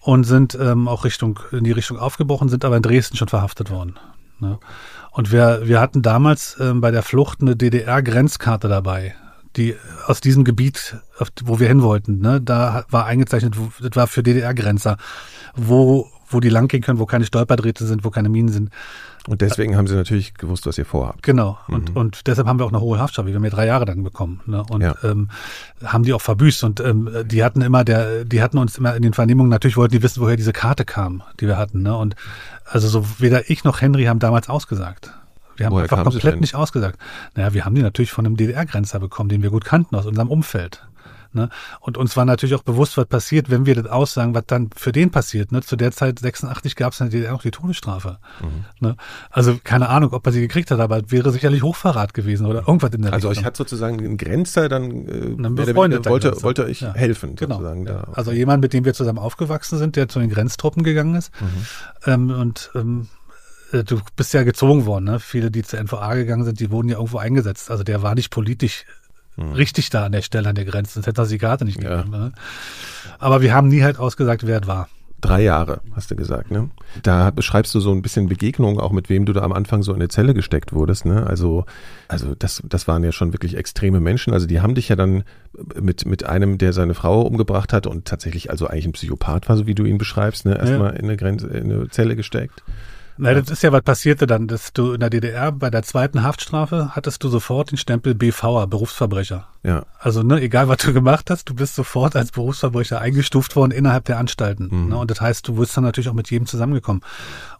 und 0.00 0.24
sind 0.24 0.56
ähm, 0.58 0.88
auch 0.88 1.04
Richtung 1.04 1.40
in 1.52 1.64
die 1.64 1.72
Richtung 1.72 1.98
aufgebrochen, 1.98 2.48
sind 2.48 2.64
aber 2.64 2.76
in 2.76 2.82
Dresden 2.82 3.16
schon 3.16 3.28
verhaftet 3.28 3.70
worden. 3.70 3.98
Ne? 4.40 4.58
Und 5.14 5.30
wir, 5.30 5.60
wir 5.62 5.80
hatten 5.80 6.02
damals 6.02 6.56
ähm, 6.60 6.80
bei 6.80 6.90
der 6.90 7.04
Flucht 7.04 7.40
eine 7.40 7.54
DDR-Grenzkarte 7.54 8.66
dabei, 8.66 9.14
die 9.54 9.76
aus 10.08 10.20
diesem 10.20 10.42
Gebiet, 10.42 10.96
wo 11.44 11.60
wir 11.60 11.68
hin 11.68 11.82
wollten, 11.82 12.18
ne, 12.18 12.40
da 12.40 12.84
war 12.90 13.06
eingezeichnet, 13.06 13.54
das 13.80 13.94
war 13.94 14.08
für 14.08 14.24
DDR-Grenzer, 14.24 14.96
wo, 15.54 16.10
wo 16.34 16.40
die 16.40 16.48
langgehen 16.48 16.82
können, 16.82 16.98
wo 16.98 17.06
keine 17.06 17.24
Stolperdrähte 17.24 17.86
sind, 17.86 18.04
wo 18.04 18.10
keine 18.10 18.28
Minen 18.28 18.48
sind. 18.48 18.70
Und 19.26 19.40
deswegen 19.40 19.76
haben 19.76 19.86
sie 19.86 19.94
natürlich 19.94 20.34
gewusst, 20.34 20.66
was 20.66 20.76
ihr 20.76 20.84
vorhabt. 20.84 21.22
Genau. 21.22 21.58
Und, 21.68 21.90
mhm. 21.90 21.96
und 21.96 22.26
deshalb 22.26 22.46
haben 22.46 22.58
wir 22.58 22.66
auch 22.66 22.72
eine 22.72 22.80
hohe 22.80 22.98
Haftstrafe. 22.98 23.28
Wir 23.28 23.36
haben 23.36 23.44
ja 23.44 23.50
drei 23.50 23.66
Jahre 23.66 23.86
dann 23.86 24.02
bekommen. 24.02 24.40
Ne? 24.44 24.62
Und 24.68 24.82
ja. 24.82 24.94
ähm, 25.02 25.30
haben 25.82 26.04
die 26.04 26.12
auch 26.12 26.20
verbüßt. 26.20 26.62
Und 26.64 26.80
ähm, 26.80 27.08
die 27.24 27.42
hatten 27.42 27.62
immer, 27.62 27.84
der, 27.84 28.26
die 28.26 28.42
hatten 28.42 28.58
uns 28.58 28.76
immer 28.76 28.94
in 28.94 29.02
den 29.02 29.14
Vernehmungen, 29.14 29.48
natürlich 29.48 29.78
wollten 29.78 29.92
die 29.92 30.02
wissen, 30.02 30.20
woher 30.20 30.36
diese 30.36 30.52
Karte 30.52 30.84
kam, 30.84 31.22
die 31.40 31.46
wir 31.46 31.56
hatten. 31.56 31.82
Ne? 31.82 31.96
Und 31.96 32.16
also 32.66 32.88
so 32.88 33.06
weder 33.18 33.48
ich 33.50 33.64
noch 33.64 33.80
Henry 33.80 34.04
haben 34.04 34.18
damals 34.18 34.50
ausgesagt. 34.50 35.10
Wir 35.56 35.66
haben 35.66 35.72
woher 35.72 35.84
einfach 35.84 36.04
komplett 36.04 36.40
nicht 36.40 36.54
ausgesagt. 36.54 36.98
Naja, 37.34 37.54
wir 37.54 37.64
haben 37.64 37.74
die 37.74 37.82
natürlich 37.82 38.12
von 38.12 38.26
einem 38.26 38.36
DDR-Grenzer 38.36 38.98
bekommen, 38.98 39.28
den 39.30 39.42
wir 39.42 39.50
gut 39.50 39.64
kannten 39.64 39.96
aus 39.96 40.04
unserem 40.04 40.28
Umfeld. 40.28 40.82
Ne? 41.34 41.48
Und 41.80 41.98
uns 41.98 42.16
war 42.16 42.24
natürlich 42.24 42.54
auch 42.54 42.62
bewusst, 42.62 42.96
was 42.96 43.06
passiert, 43.06 43.50
wenn 43.50 43.66
wir 43.66 43.74
das 43.74 43.86
aussagen, 43.86 44.34
was 44.34 44.44
dann 44.46 44.70
für 44.74 44.92
den 44.92 45.10
passiert. 45.10 45.52
Ne? 45.52 45.62
Zu 45.62 45.76
der 45.76 45.92
Zeit 45.92 46.18
86 46.18 46.76
gab 46.76 46.92
es 46.92 47.00
in 47.00 47.10
der 47.10 47.20
DDR 47.20 47.34
auch 47.34 47.42
die 47.42 47.50
Todesstrafe. 47.50 48.18
Mhm. 48.40 48.64
Ne? 48.86 48.96
Also 49.30 49.58
keine 49.62 49.88
Ahnung, 49.88 50.12
ob 50.12 50.26
er 50.26 50.32
sie 50.32 50.40
gekriegt 50.40 50.70
hat, 50.70 50.80
aber 50.80 51.10
wäre 51.10 51.32
sicherlich 51.32 51.62
Hochverrat 51.62 52.14
gewesen 52.14 52.46
oder 52.46 52.60
irgendwas 52.60 52.92
in 52.92 53.02
der 53.02 53.12
Also 53.12 53.28
Richtung. 53.28 53.42
euch 53.42 53.46
hat 53.46 53.56
sozusagen 53.56 53.98
ein 54.04 54.16
Grenzer 54.16 54.68
dann, 54.68 55.08
äh, 55.08 55.36
dann 55.36 55.56
wollte, 55.76 56.00
Grenzer. 56.00 56.42
wollte 56.42 56.64
euch 56.64 56.80
ja. 56.80 56.94
helfen. 56.94 57.36
Genau. 57.36 57.62
Ja. 57.62 58.04
Also 58.12 58.32
jemand, 58.32 58.62
mit 58.62 58.72
dem 58.72 58.84
wir 58.84 58.94
zusammen 58.94 59.18
aufgewachsen 59.18 59.78
sind, 59.78 59.96
der 59.96 60.08
zu 60.08 60.20
den 60.20 60.30
Grenztruppen 60.30 60.82
gegangen 60.82 61.14
ist. 61.14 61.30
Mhm. 61.40 61.66
Ähm, 62.06 62.30
und 62.30 62.70
ähm, 62.74 63.08
äh, 63.72 63.84
du 63.84 64.00
bist 64.16 64.32
ja 64.34 64.42
gezogen 64.44 64.86
worden, 64.86 65.04
ne? 65.04 65.20
Viele, 65.20 65.50
die 65.50 65.62
zur 65.62 65.80
NVA 65.80 66.14
gegangen 66.14 66.44
sind, 66.44 66.60
die 66.60 66.70
wurden 66.70 66.88
ja 66.88 66.96
irgendwo 66.96 67.18
eingesetzt. 67.18 67.70
Also 67.70 67.82
der 67.82 68.02
war 68.02 68.14
nicht 68.14 68.30
politisch 68.30 68.84
hm. 69.36 69.52
richtig 69.52 69.90
da 69.90 70.06
an 70.06 70.12
der 70.12 70.22
Stelle 70.22 70.48
an 70.48 70.54
der 70.54 70.64
Grenze, 70.64 70.94
sonst 70.94 71.06
hätte 71.06 71.22
er 71.22 71.26
die 71.26 71.38
Karte 71.38 71.64
nicht 71.64 71.80
gegeben. 71.80 72.10
Ja. 72.12 72.18
Ne? 72.18 72.32
Aber 73.18 73.40
wir 73.40 73.54
haben 73.54 73.68
nie 73.68 73.82
halt 73.82 73.98
ausgesagt, 73.98 74.46
wer 74.46 74.62
es 74.62 74.66
war. 74.66 74.88
Drei 75.24 75.42
Jahre, 75.42 75.80
hast 75.96 76.10
du 76.10 76.16
gesagt, 76.16 76.50
ne? 76.50 76.68
Da 77.02 77.30
beschreibst 77.30 77.74
du 77.74 77.80
so 77.80 77.92
ein 77.92 78.02
bisschen 78.02 78.28
Begegnungen, 78.28 78.78
auch 78.78 78.92
mit 78.92 79.08
wem 79.08 79.24
du 79.24 79.32
da 79.32 79.40
am 79.40 79.54
Anfang 79.54 79.82
so 79.82 79.92
in 79.92 79.96
eine 79.96 80.08
Zelle 80.08 80.34
gesteckt 80.34 80.74
wurdest, 80.74 81.06
ne? 81.06 81.26
Also, 81.26 81.64
also 82.08 82.34
das, 82.34 82.62
das 82.68 82.86
waren 82.88 83.02
ja 83.02 83.10
schon 83.10 83.32
wirklich 83.32 83.56
extreme 83.56 84.00
Menschen. 84.00 84.34
Also 84.34 84.46
die 84.46 84.60
haben 84.60 84.74
dich 84.74 84.90
ja 84.90 84.96
dann 84.96 85.24
mit, 85.80 86.04
mit 86.04 86.26
einem, 86.26 86.58
der 86.58 86.74
seine 86.74 86.92
Frau 86.92 87.22
umgebracht 87.22 87.72
hat 87.72 87.86
und 87.86 88.04
tatsächlich 88.04 88.50
also 88.50 88.66
eigentlich 88.66 88.84
ein 88.84 88.92
Psychopath 88.92 89.48
war, 89.48 89.56
so 89.56 89.66
wie 89.66 89.74
du 89.74 89.86
ihn 89.86 89.96
beschreibst, 89.96 90.44
ne? 90.44 90.58
Erstmal 90.58 90.92
ja. 90.92 90.98
in 90.98 91.06
eine 91.06 91.16
Grenze, 91.16 91.46
in 91.46 91.72
eine 91.72 91.88
Zelle 91.88 92.16
gesteckt. 92.16 92.62
Na, 93.16 93.32
das 93.32 93.48
ist 93.48 93.62
ja, 93.62 93.70
was 93.70 93.82
passierte 93.82 94.26
dann, 94.26 94.48
dass 94.48 94.72
du 94.72 94.92
in 94.92 95.00
der 95.00 95.10
DDR 95.10 95.52
bei 95.52 95.70
der 95.70 95.82
zweiten 95.82 96.22
Haftstrafe 96.22 96.90
hattest 96.96 97.22
du 97.22 97.28
sofort 97.28 97.70
den 97.70 97.78
Stempel 97.78 98.14
BVer, 98.14 98.66
Berufsverbrecher. 98.66 99.46
Ja. 99.62 99.84
Also, 99.98 100.22
ne, 100.22 100.40
egal 100.40 100.68
was 100.68 100.78
du 100.78 100.92
gemacht 100.92 101.30
hast, 101.30 101.48
du 101.48 101.54
bist 101.54 101.76
sofort 101.76 102.16
als 102.16 102.32
Berufsverbrecher 102.32 103.00
eingestuft 103.00 103.54
worden 103.56 103.70
innerhalb 103.70 104.04
der 104.04 104.18
Anstalten. 104.18 104.68
Mhm. 104.70 104.88
Ne? 104.88 104.96
Und 104.96 105.10
das 105.10 105.20
heißt, 105.20 105.46
du 105.46 105.56
wirst 105.56 105.76
dann 105.76 105.84
natürlich 105.84 106.08
auch 106.08 106.14
mit 106.14 106.30
jedem 106.30 106.46
zusammengekommen. 106.46 107.02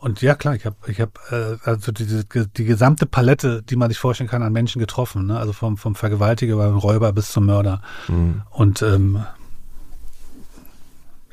Und 0.00 0.20
ja, 0.22 0.34
klar, 0.34 0.56
ich 0.56 0.66
habe 0.66 0.76
ich 0.88 1.00
hab, 1.00 1.18
äh, 1.30 1.56
also 1.64 1.92
die, 1.92 2.24
die 2.56 2.64
gesamte 2.64 3.06
Palette, 3.06 3.62
die 3.62 3.76
man 3.76 3.90
sich 3.90 3.98
vorstellen 3.98 4.28
kann, 4.28 4.42
an 4.42 4.52
Menschen 4.52 4.80
getroffen. 4.80 5.26
Ne? 5.26 5.38
Also 5.38 5.52
vom, 5.52 5.76
vom 5.76 5.94
Vergewaltiger, 5.94 6.56
beim 6.56 6.76
Räuber 6.76 7.12
bis 7.12 7.30
zum 7.30 7.46
Mörder. 7.46 7.80
Mhm. 8.08 8.42
Und 8.50 8.82
ähm, 8.82 9.24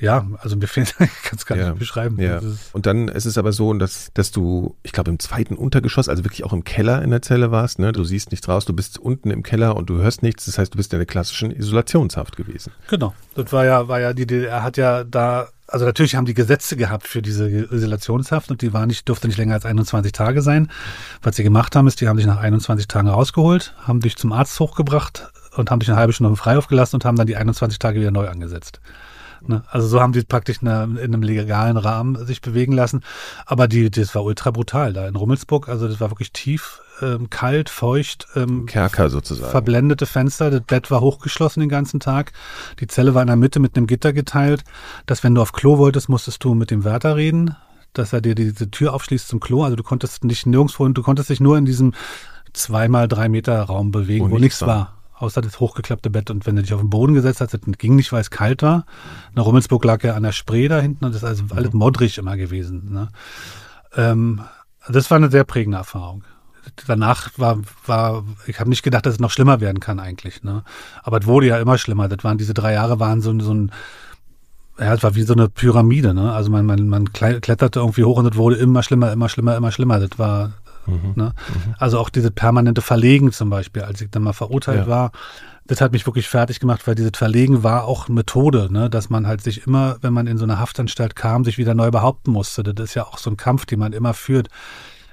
ja, 0.02 0.26
also 0.40 0.56
mir 0.58 0.68
fehlt, 0.68 0.96
ich 1.00 1.24
kann 1.24 1.38
es 1.38 1.46
gar 1.46 1.58
ja, 1.58 1.70
nicht 1.70 1.80
beschreiben. 1.80 2.20
Ja. 2.20 2.42
Und 2.74 2.86
dann 2.88 3.08
ist 3.08 3.26
es 3.26 3.38
aber 3.38 3.54
so, 3.54 3.72
dass, 3.74 4.12
dass 4.14 4.32
du, 4.32 4.76
ich 4.84 4.92
glaube, 4.92 5.12
im 5.12 5.20
zweiten 5.20 5.56
Untergeschoss, 5.56 6.10
also 6.10 6.26
wirklich 6.26 6.44
auch 6.44 6.54
im 6.54 6.64
Keller 6.64 7.02
in 7.04 7.12
der 7.12 7.22
Zelle 7.22 7.52
warst, 7.52 7.80
ne? 7.80 7.92
Du 7.92 8.04
siehst 8.04 8.32
nichts 8.32 8.50
raus, 8.50 8.66
du 8.66 8.74
bist 8.74 8.98
unten 8.98 9.30
im 9.30 9.44
Keller 9.44 9.76
und 9.76 9.90
du 9.90 9.98
hörst 9.98 10.24
nichts. 10.24 10.46
Das 10.46 10.58
heißt, 10.58 10.74
du 10.74 10.78
bist 10.78 10.92
in 10.94 11.00
der 11.00 11.06
klassischen 11.06 11.52
Isolationshaft 11.52 12.36
gewesen. 12.36 12.74
Genau. 12.90 13.14
Das 13.36 13.54
war 13.54 13.66
ja, 13.66 13.88
war 13.88 14.00
ja, 14.02 14.14
die 14.14 14.26
DDR 14.26 14.64
hat 14.64 14.78
ja 14.78 15.04
da, 15.04 15.50
also 15.68 15.86
natürlich 15.86 16.16
haben 16.16 16.26
die 16.26 16.34
Gesetze 16.34 16.76
gehabt 16.76 17.08
für 17.08 17.22
diese 17.22 17.48
Isolationshaft 17.48 18.50
und 18.50 18.64
die 18.64 18.74
war 18.74 18.88
nicht, 18.88 19.08
durfte 19.08 19.28
nicht 19.28 19.38
länger 19.38 19.54
als 19.54 19.66
21 19.66 20.12
Tage 20.12 20.42
sein. 20.42 20.72
Was 21.22 21.36
sie 21.36 21.44
gemacht 21.44 21.76
haben, 21.76 21.88
ist, 21.88 22.02
die 22.02 22.08
haben 22.08 22.18
dich 22.18 22.26
nach 22.26 22.40
21 22.40 22.88
Tagen 22.88 23.08
rausgeholt, 23.08 23.76
haben 23.84 24.00
dich 24.00 24.16
zum 24.18 24.34
Arzt 24.34 24.60
hochgebracht 24.60 25.32
und 25.56 25.70
haben 25.70 25.80
dich 25.80 25.90
eine 25.90 26.00
halbe 26.00 26.14
Stunde 26.14 26.36
frei 26.36 26.58
aufgelassen 26.58 26.96
und 26.96 27.06
haben 27.06 27.18
dann 27.18 27.28
die 27.28 27.36
21 27.36 27.78
Tage 27.78 28.00
wieder 28.00 28.12
neu 28.12 28.28
angesetzt. 28.28 28.82
Ne? 29.48 29.64
Also 29.70 29.88
so 29.88 30.02
haben 30.02 30.14
die 30.14 30.24
praktisch 30.24 30.60
eine, 30.62 30.84
in 30.84 31.14
einem 31.14 31.24
legalen 31.24 31.78
Rahmen 31.78 32.26
sich 32.26 32.42
bewegen 32.42 32.74
lassen. 32.74 33.02
Aber 33.46 33.68
die, 33.68 33.90
das 33.90 34.14
war 34.16 34.24
ultra 34.24 34.52
brutal 34.52 34.94
da 34.94 35.08
in 35.08 35.16
Rummelsburg. 35.16 35.70
Also 35.70 35.88
das 35.88 36.00
war 36.00 36.12
wirklich 36.12 36.32
tief, 36.32 36.82
ähm, 37.02 37.30
kalt, 37.30 37.70
feucht. 37.70 38.28
Ähm, 38.36 38.66
Kerker 38.66 39.10
sozusagen. 39.10 39.52
Verblendete 39.52 40.06
Fenster. 40.06 40.52
Das 40.52 40.62
Bett 40.62 40.92
war 40.92 41.02
hochgeschlossen 41.02 41.62
den 41.62 41.70
ganzen 41.70 42.00
Tag. 42.00 42.32
Die 42.80 42.88
Zelle 42.88 43.16
war 43.16 43.22
in 43.22 43.28
der 43.28 43.36
Mitte 43.36 43.60
mit 43.60 43.76
einem 43.76 43.88
Gitter 43.88 44.14
geteilt. 44.14 44.64
Dass 45.06 45.24
wenn 45.24 45.36
du 45.36 45.42
auf 45.42 45.54
Klo 45.54 45.78
wolltest, 45.78 46.10
musstest 46.10 46.44
du 46.44 46.54
mit 46.54 46.72
dem 46.72 46.84
Wärter 46.84 47.16
reden, 47.16 47.56
dass 47.94 48.14
er 48.14 48.22
dir 48.22 48.36
diese 48.36 48.70
Tür 48.70 48.94
aufschließt 48.94 49.28
zum 49.28 49.40
Klo. 49.40 49.64
Also 49.64 49.76
du 49.76 49.84
konntest 49.84 50.24
nicht 50.24 50.46
nirgendwo, 50.46 50.88
du 50.88 51.04
konntest 51.04 51.30
dich 51.30 51.40
nur 51.40 51.58
in 51.58 51.66
diesem 51.66 51.94
zweimal 52.54 53.08
drei 53.08 53.30
Meter 53.30 53.62
Raum 53.62 53.92
bewegen, 53.92 54.26
wo, 54.26 54.32
wo 54.32 54.38
nichts 54.38 54.62
war. 54.62 54.68
war 54.68 55.01
außer 55.22 55.42
das 55.42 55.60
hochgeklappte 55.60 56.10
Bett. 56.10 56.30
Und 56.30 56.46
wenn 56.46 56.56
du 56.56 56.62
dich 56.62 56.74
auf 56.74 56.82
den 56.82 56.90
Boden 56.90 57.14
gesetzt 57.14 57.42
hast, 57.42 57.54
das 57.54 57.62
ging 57.78 57.96
nicht, 57.96 58.12
weil 58.12 58.22
es 58.22 58.30
kalt 58.30 58.62
war. 58.62 58.86
Nach 59.34 59.46
Rummelsburg 59.46 59.84
lag 59.86 60.04
ja 60.04 60.16
an 60.16 60.24
der 60.24 60.32
Spree 60.32 60.68
da 60.68 60.80
hinten 60.80 61.06
und 61.06 61.14
das 61.14 61.24
ist 61.24 61.28
also 61.28 61.44
mhm. 61.44 61.52
alles 61.56 61.74
modrig 61.74 62.18
immer 62.18 62.38
gewesen. 62.38 62.92
Ne? 62.92 63.10
Ähm, 63.96 64.42
das 64.88 65.10
war 65.12 65.18
eine 65.18 65.30
sehr 65.30 65.44
prägende 65.44 65.78
Erfahrung. 65.78 66.24
Danach 66.88 67.30
war, 67.38 67.60
war 67.86 68.24
ich 68.48 68.60
habe 68.60 68.70
nicht 68.70 68.84
gedacht, 68.84 69.06
dass 69.06 69.16
es 69.16 69.20
noch 69.20 69.32
schlimmer 69.32 69.62
werden 69.62 69.80
kann 69.80 70.00
eigentlich. 70.00 70.44
Ne? 70.44 70.64
Aber 71.04 71.20
es 71.20 71.26
wurde 71.26 71.48
ja 71.48 71.60
immer 71.60 71.78
schlimmer. 71.78 72.08
Das 72.08 72.24
waren 72.24 72.38
diese 72.38 72.54
drei 72.54 72.74
Jahre 72.74 73.00
waren 73.00 73.22
so, 73.22 73.38
so 73.40 73.54
ein 73.54 73.72
ja, 74.80 74.94
es 74.94 75.04
war 75.04 75.16
wie 75.16 75.22
so 75.22 75.34
eine 75.34 75.48
Pyramide, 75.48 76.14
ne? 76.14 76.32
Also 76.32 76.50
man, 76.50 76.66
man, 76.66 76.88
man 76.88 77.14
kletterte 77.14 77.80
irgendwie 77.80 78.04
hoch 78.04 78.18
und 78.18 78.26
es 78.26 78.36
wurde 78.36 78.56
immer 78.56 78.82
schlimmer, 78.82 79.12
immer 79.12 79.30
schlimmer, 79.30 79.56
immer 79.56 79.72
schlimmer. 79.72 80.00
Das 80.00 80.18
war, 80.18 80.54
Mhm. 80.86 81.14
Ne? 81.16 81.34
Mhm. 81.34 81.76
Also 81.78 82.00
auch 82.00 82.10
diese 82.10 82.32
permanente 82.32 82.82
Verlegen 82.82 83.32
zum 83.32 83.50
Beispiel, 83.50 83.84
als 83.84 84.02
ich 84.02 84.10
dann 84.10 84.24
mal 84.24 84.34
verurteilt 84.34 84.86
ja. 84.86 84.88
war, 84.88 85.12
das 85.68 85.80
hat 85.80 85.92
mich 85.94 86.06
wirklich 86.06 86.28
fertig 86.28 86.60
gemacht, 86.60 86.86
weil 86.86 86.96
dieses 86.96 87.12
Verlegen 87.16 87.64
war 87.64 87.86
auch 87.86 88.10
Methode, 88.10 88.68
ne? 88.72 88.90
dass 88.90 89.10
man 89.10 89.28
halt 89.28 89.42
sich 89.42 89.68
immer, 89.68 89.98
wenn 90.02 90.14
man 90.14 90.28
in 90.28 90.38
so 90.38 90.44
eine 90.44 90.60
Haftanstalt 90.60 91.16
kam, 91.16 91.46
sich 91.46 91.58
wieder 91.58 91.74
neu 91.74 91.92
behaupten 91.92 92.32
musste. 92.32 92.64
Das 92.64 92.90
ist 92.90 92.96
ja 92.96 93.06
auch 93.06 93.18
so 93.18 93.30
ein 93.30 93.38
Kampf, 93.38 93.66
den 93.66 93.80
man 93.80 93.94
immer 93.94 94.14
führt. 94.14 94.50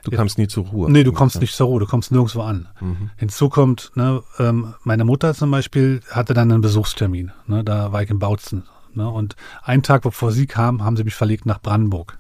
Du 0.04 0.16
kamst 0.16 0.38
nie 0.38 0.48
zur 0.48 0.66
Ruhe. 0.66 0.90
Nee, 0.90 1.04
du 1.04 1.12
kommst 1.12 1.40
nicht 1.40 1.54
zur 1.54 1.66
Ruhe, 1.66 1.80
du 1.80 1.86
kommst 1.86 2.12
nirgendwo 2.12 2.42
an. 2.42 2.68
Mhm. 2.80 3.10
Hinzu 3.16 3.48
kommt, 3.48 3.92
ne, 3.94 4.22
ähm, 4.38 4.74
meine 4.84 5.04
Mutter 5.04 5.34
zum 5.34 5.50
Beispiel 5.50 6.00
hatte 6.10 6.34
dann 6.34 6.50
einen 6.50 6.60
Besuchstermin. 6.60 7.32
Ne, 7.46 7.64
da 7.64 7.92
war 7.92 8.02
ich 8.02 8.10
in 8.10 8.18
Bautzen. 8.18 8.64
Ne, 8.94 9.08
und 9.08 9.36
einen 9.62 9.82
Tag, 9.82 10.02
bevor 10.02 10.32
sie 10.32 10.46
kam, 10.46 10.84
haben 10.84 10.96
sie 10.96 11.04
mich 11.04 11.14
verlegt 11.14 11.46
nach 11.46 11.60
Brandenburg. 11.60 12.16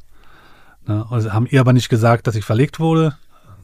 Ne, 0.86 1.06
also 1.10 1.32
haben 1.32 1.46
ihr 1.46 1.60
aber 1.60 1.72
nicht 1.72 1.88
gesagt, 1.88 2.26
dass 2.26 2.34
ich 2.34 2.44
verlegt 2.44 2.78
wurde. 2.78 3.16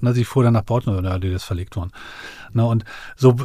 Ne, 0.05 0.13
sie 0.13 0.25
fuhr 0.25 0.45
dann 0.45 0.53
nach 0.53 0.65
Portland, 0.65 0.99
oder 0.99 1.19
die 1.19 1.29
ist 1.29 1.45
verlegt 1.45 1.77
worden. 1.77 1.91
Ne, 2.53 2.65
und 2.65 2.85
so, 3.17 3.37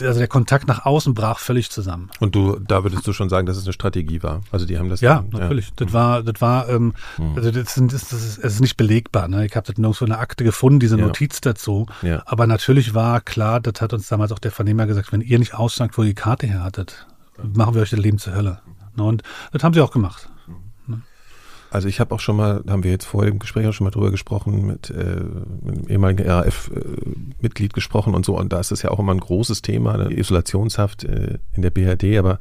also 0.00 0.18
der 0.18 0.28
Kontakt 0.28 0.68
nach 0.68 0.86
außen 0.86 1.12
brach 1.12 1.38
völlig 1.38 1.70
zusammen. 1.70 2.08
Und 2.20 2.34
du, 2.34 2.58
da 2.58 2.82
würdest 2.84 3.06
du 3.06 3.12
schon 3.12 3.28
sagen, 3.28 3.46
dass 3.46 3.56
es 3.56 3.64
eine 3.64 3.72
Strategie 3.72 4.22
war. 4.22 4.40
Also 4.50 4.64
die 4.64 4.78
haben 4.78 4.88
das. 4.88 5.00
Ja, 5.00 5.24
dann, 5.30 5.40
natürlich. 5.40 5.66
Ja. 5.66 5.72
Das 5.76 5.92
war, 5.92 6.22
das 6.22 6.40
war, 6.40 6.68
ähm, 6.68 6.94
mhm. 7.18 7.36
also 7.36 7.50
das, 7.50 7.74
sind, 7.74 7.92
das, 7.92 8.12
ist, 8.12 8.42
das 8.42 8.54
ist 8.54 8.60
nicht 8.60 8.76
belegbar. 8.76 9.28
Ne? 9.28 9.44
Ich 9.44 9.56
habe 9.56 9.66
das 9.66 9.76
nirgendwo 9.76 10.04
eine 10.04 10.18
Akte 10.18 10.44
gefunden, 10.44 10.80
diese 10.80 10.96
ja. 10.96 11.04
Notiz 11.04 11.40
dazu. 11.40 11.86
Ja. 12.02 12.22
Aber 12.26 12.46
natürlich 12.46 12.94
war 12.94 13.20
klar, 13.20 13.60
das 13.60 13.80
hat 13.80 13.92
uns 13.92 14.08
damals 14.08 14.32
auch 14.32 14.38
der 14.38 14.52
Vernehmer 14.52 14.86
gesagt, 14.86 15.12
wenn 15.12 15.20
ihr 15.20 15.38
nicht 15.38 15.54
aussagt, 15.54 15.98
wo 15.98 16.02
ihr 16.02 16.08
die 16.08 16.14
Karte 16.14 16.46
her 16.46 16.62
hattet, 16.62 17.06
machen 17.42 17.74
wir 17.74 17.82
euch 17.82 17.90
das 17.90 18.00
Leben 18.00 18.18
zur 18.18 18.34
Hölle. 18.34 18.60
Und 18.96 19.22
das 19.52 19.64
haben 19.64 19.74
sie 19.74 19.80
auch 19.80 19.90
gemacht. 19.90 20.28
Also 21.74 21.88
ich 21.88 21.98
habe 21.98 22.14
auch 22.14 22.20
schon 22.20 22.36
mal, 22.36 22.62
haben 22.68 22.84
wir 22.84 22.92
jetzt 22.92 23.04
vor 23.04 23.24
dem 23.24 23.40
Gespräch 23.40 23.66
auch 23.66 23.72
schon 23.72 23.84
mal 23.84 23.90
drüber 23.90 24.12
gesprochen, 24.12 24.64
mit, 24.64 24.90
äh, 24.90 25.24
mit 25.60 25.76
einem 25.76 25.88
ehemaligen 25.88 26.24
RAF-Mitglied 26.24 27.72
äh, 27.72 27.74
gesprochen 27.74 28.14
und 28.14 28.24
so. 28.24 28.38
Und 28.38 28.52
da 28.52 28.60
ist 28.60 28.70
es 28.70 28.82
ja 28.82 28.92
auch 28.92 29.00
immer 29.00 29.12
ein 29.12 29.18
großes 29.18 29.60
Thema, 29.60 29.94
eine 29.94 30.16
Isolationshaft 30.16 31.02
äh, 31.02 31.38
in 31.52 31.62
der 31.62 31.70
BRD. 31.70 32.16
Aber 32.16 32.38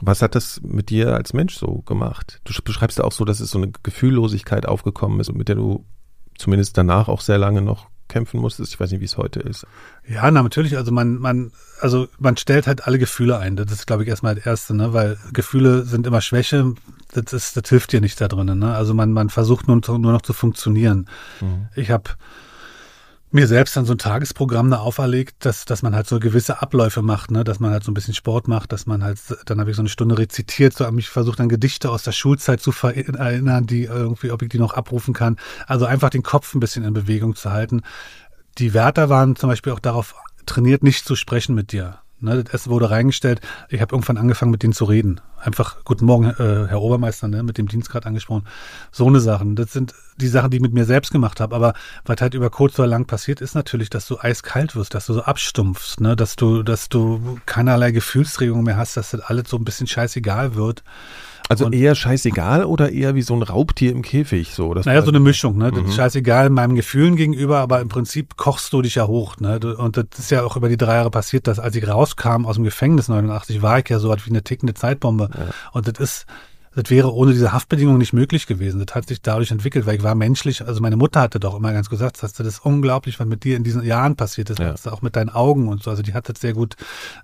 was 0.00 0.22
hat 0.22 0.34
das 0.34 0.62
mit 0.62 0.88
dir 0.88 1.14
als 1.14 1.34
Mensch 1.34 1.56
so 1.56 1.82
gemacht? 1.82 2.40
Du 2.44 2.54
beschreibst 2.64 2.96
ja 2.96 3.04
auch 3.04 3.12
so, 3.12 3.26
dass 3.26 3.40
es 3.40 3.50
so 3.50 3.58
eine 3.58 3.70
Gefühllosigkeit 3.82 4.64
aufgekommen 4.64 5.20
ist 5.20 5.30
mit 5.34 5.48
der 5.48 5.56
du 5.56 5.84
zumindest 6.38 6.78
danach 6.78 7.08
auch 7.08 7.20
sehr 7.20 7.36
lange 7.36 7.60
noch 7.60 7.90
kämpfen 8.08 8.40
musstest. 8.40 8.72
Ich 8.72 8.80
weiß 8.80 8.90
nicht, 8.90 9.00
wie 9.00 9.06
es 9.06 9.16
heute 9.16 9.40
ist. 9.40 9.66
Ja, 10.06 10.30
na, 10.30 10.42
natürlich. 10.42 10.76
Also 10.76 10.92
man, 10.92 11.16
man, 11.16 11.52
also 11.80 12.08
man 12.18 12.36
stellt 12.36 12.66
halt 12.66 12.86
alle 12.86 12.98
Gefühle 12.98 13.38
ein. 13.38 13.56
Das 13.56 13.70
ist, 13.72 13.86
glaube 13.86 14.02
ich, 14.02 14.08
erstmal 14.08 14.34
das 14.34 14.46
Erste, 14.46 14.74
ne? 14.74 14.92
Weil 14.92 15.18
Gefühle 15.32 15.84
sind 15.84 16.06
immer 16.06 16.20
Schwäche. 16.20 16.74
Das 17.12 17.32
ist, 17.32 17.56
das 17.56 17.68
hilft 17.68 17.92
dir 17.92 18.00
nicht 18.00 18.20
da 18.20 18.28
drinnen. 18.28 18.58
Ne? 18.58 18.74
Also 18.74 18.92
man, 18.92 19.12
man 19.12 19.30
versucht 19.30 19.68
nur, 19.68 19.80
nur 19.86 20.12
noch 20.12 20.22
zu 20.22 20.32
funktionieren. 20.32 21.08
Mhm. 21.40 21.68
Ich 21.76 21.90
habe 21.90 22.10
mir 23.34 23.48
selbst 23.48 23.76
dann 23.76 23.84
so 23.84 23.92
ein 23.94 23.98
Tagesprogramm 23.98 24.70
da 24.70 24.78
auferlegt, 24.78 25.44
dass, 25.44 25.64
dass 25.64 25.82
man 25.82 25.94
halt 25.94 26.06
so 26.06 26.20
gewisse 26.20 26.62
Abläufe 26.62 27.02
macht, 27.02 27.30
ne? 27.30 27.42
dass 27.42 27.58
man 27.58 27.72
halt 27.72 27.82
so 27.82 27.90
ein 27.90 27.94
bisschen 27.94 28.14
Sport 28.14 28.46
macht, 28.46 28.72
dass 28.72 28.86
man 28.86 29.02
halt, 29.02 29.18
dann 29.46 29.60
habe 29.60 29.70
ich 29.70 29.76
so 29.76 29.82
eine 29.82 29.88
Stunde 29.88 30.16
rezitiert, 30.16 30.72
so 30.74 30.86
habe 30.86 30.98
ich 31.00 31.08
versucht, 31.08 31.40
dann 31.40 31.48
Gedichte 31.48 31.90
aus 31.90 32.04
der 32.04 32.12
Schulzeit 32.12 32.60
zu 32.60 32.72
erinnern, 32.82 33.66
die 33.66 33.84
irgendwie, 33.84 34.30
ob 34.30 34.42
ich 34.42 34.48
die 34.50 34.58
noch 34.58 34.74
abrufen 34.74 35.14
kann. 35.14 35.36
Also 35.66 35.84
einfach 35.84 36.10
den 36.10 36.22
Kopf 36.22 36.54
ein 36.54 36.60
bisschen 36.60 36.84
in 36.84 36.94
Bewegung 36.94 37.34
zu 37.34 37.50
halten. 37.50 37.82
Die 38.58 38.72
Wärter 38.72 39.08
waren 39.08 39.34
zum 39.34 39.50
Beispiel 39.50 39.72
auch 39.72 39.80
darauf 39.80 40.14
trainiert, 40.46 40.84
nicht 40.84 41.04
zu 41.04 41.16
sprechen 41.16 41.56
mit 41.56 41.72
dir. 41.72 42.03
Ne, 42.24 42.42
das 42.42 42.54
Essen 42.54 42.70
wurde 42.70 42.90
reingestellt. 42.90 43.40
Ich 43.68 43.82
habe 43.82 43.94
irgendwann 43.94 44.16
angefangen, 44.16 44.50
mit 44.50 44.62
denen 44.62 44.72
zu 44.72 44.86
reden. 44.86 45.20
Einfach, 45.38 45.84
guten 45.84 46.06
Morgen, 46.06 46.30
äh, 46.30 46.68
Herr 46.68 46.80
Obermeister, 46.80 47.28
ne, 47.28 47.42
mit 47.42 47.58
dem 47.58 47.68
Dienst 47.68 47.90
gerade 47.90 48.06
angesprochen. 48.06 48.46
So 48.90 49.06
eine 49.06 49.20
Sachen. 49.20 49.56
Das 49.56 49.72
sind 49.72 49.94
die 50.16 50.28
Sachen, 50.28 50.50
die 50.50 50.56
ich 50.56 50.62
mit 50.62 50.72
mir 50.72 50.86
selbst 50.86 51.12
gemacht 51.12 51.38
habe. 51.40 51.54
Aber 51.54 51.74
was 52.06 52.20
halt 52.22 52.32
über 52.32 52.48
kurz 52.48 52.78
oder 52.78 52.88
lang 52.88 53.04
passiert, 53.04 53.42
ist 53.42 53.54
natürlich, 53.54 53.90
dass 53.90 54.08
du 54.08 54.18
eiskalt 54.18 54.74
wirst, 54.74 54.94
dass 54.94 55.04
du 55.06 55.12
so 55.12 55.22
abstumpfst, 55.22 56.00
ne, 56.00 56.16
dass 56.16 56.36
du, 56.36 56.62
dass 56.62 56.88
du 56.88 57.38
keinerlei 57.44 57.90
Gefühlsregungen 57.90 58.64
mehr 58.64 58.78
hast, 58.78 58.96
dass 58.96 59.10
das 59.10 59.20
alles 59.20 59.50
so 59.50 59.58
ein 59.58 59.64
bisschen 59.64 59.86
scheißegal 59.86 60.54
wird. 60.54 60.82
Also 61.48 61.66
und 61.66 61.74
eher 61.74 61.94
scheißegal 61.94 62.64
oder 62.64 62.90
eher 62.90 63.14
wie 63.14 63.22
so 63.22 63.34
ein 63.34 63.42
Raubtier 63.42 63.92
im 63.92 64.00
Käfig 64.00 64.54
so? 64.54 64.72
Das 64.72 64.86
naja, 64.86 65.02
so 65.02 65.10
eine 65.10 65.20
Mischung. 65.20 65.58
Ne? 65.58 65.70
Mhm. 65.70 65.90
scheißegal 65.90 66.48
meinen 66.48 66.74
Gefühlen 66.74 67.16
gegenüber, 67.16 67.58
aber 67.58 67.80
im 67.80 67.88
Prinzip 67.88 68.36
kochst 68.36 68.72
du 68.72 68.80
dich 68.80 68.94
ja 68.94 69.06
hoch. 69.06 69.36
Ne? 69.38 69.60
Und 69.76 69.96
das 69.98 70.06
ist 70.18 70.30
ja 70.30 70.42
auch 70.42 70.56
über 70.56 70.70
die 70.70 70.78
drei 70.78 70.94
Jahre 70.94 71.10
passiert, 71.10 71.46
dass 71.46 71.58
als 71.58 71.76
ich 71.76 71.86
rauskam 71.86 72.46
aus 72.46 72.54
dem 72.54 72.64
Gefängnis 72.64 73.08
89, 73.08 73.60
war 73.60 73.78
ich 73.78 73.88
ja 73.90 73.98
so 73.98 74.08
was 74.08 74.24
wie 74.24 74.30
eine 74.30 74.42
tickende 74.42 74.74
Zeitbombe. 74.74 75.28
Ja. 75.32 75.46
Und 75.72 75.86
das 75.86 75.98
ist 75.98 76.26
das 76.74 76.90
wäre 76.90 77.12
ohne 77.12 77.32
diese 77.32 77.52
Haftbedingungen 77.52 77.98
nicht 77.98 78.12
möglich 78.12 78.46
gewesen. 78.46 78.84
Das 78.84 78.94
hat 78.94 79.06
sich 79.06 79.22
dadurch 79.22 79.50
entwickelt, 79.50 79.86
weil 79.86 79.96
ich 79.96 80.02
war 80.02 80.14
menschlich, 80.14 80.66
also 80.66 80.80
meine 80.80 80.96
Mutter 80.96 81.20
hatte 81.20 81.38
doch 81.38 81.56
immer 81.56 81.72
ganz 81.72 81.88
gesagt, 81.88 82.22
dass 82.22 82.32
das 82.32 82.46
ist 82.46 82.64
unglaublich, 82.64 83.20
was 83.20 83.26
mit 83.26 83.44
dir 83.44 83.56
in 83.56 83.64
diesen 83.64 83.82
Jahren 83.84 84.16
passiert 84.16 84.50
ist, 84.50 84.58
ja. 84.58 84.74
auch 84.90 85.02
mit 85.02 85.16
deinen 85.16 85.30
Augen 85.30 85.68
und 85.68 85.82
so. 85.82 85.90
Also 85.90 86.02
die 86.02 86.14
hat 86.14 86.28
das 86.28 86.40
sehr 86.40 86.52
gut, 86.52 86.76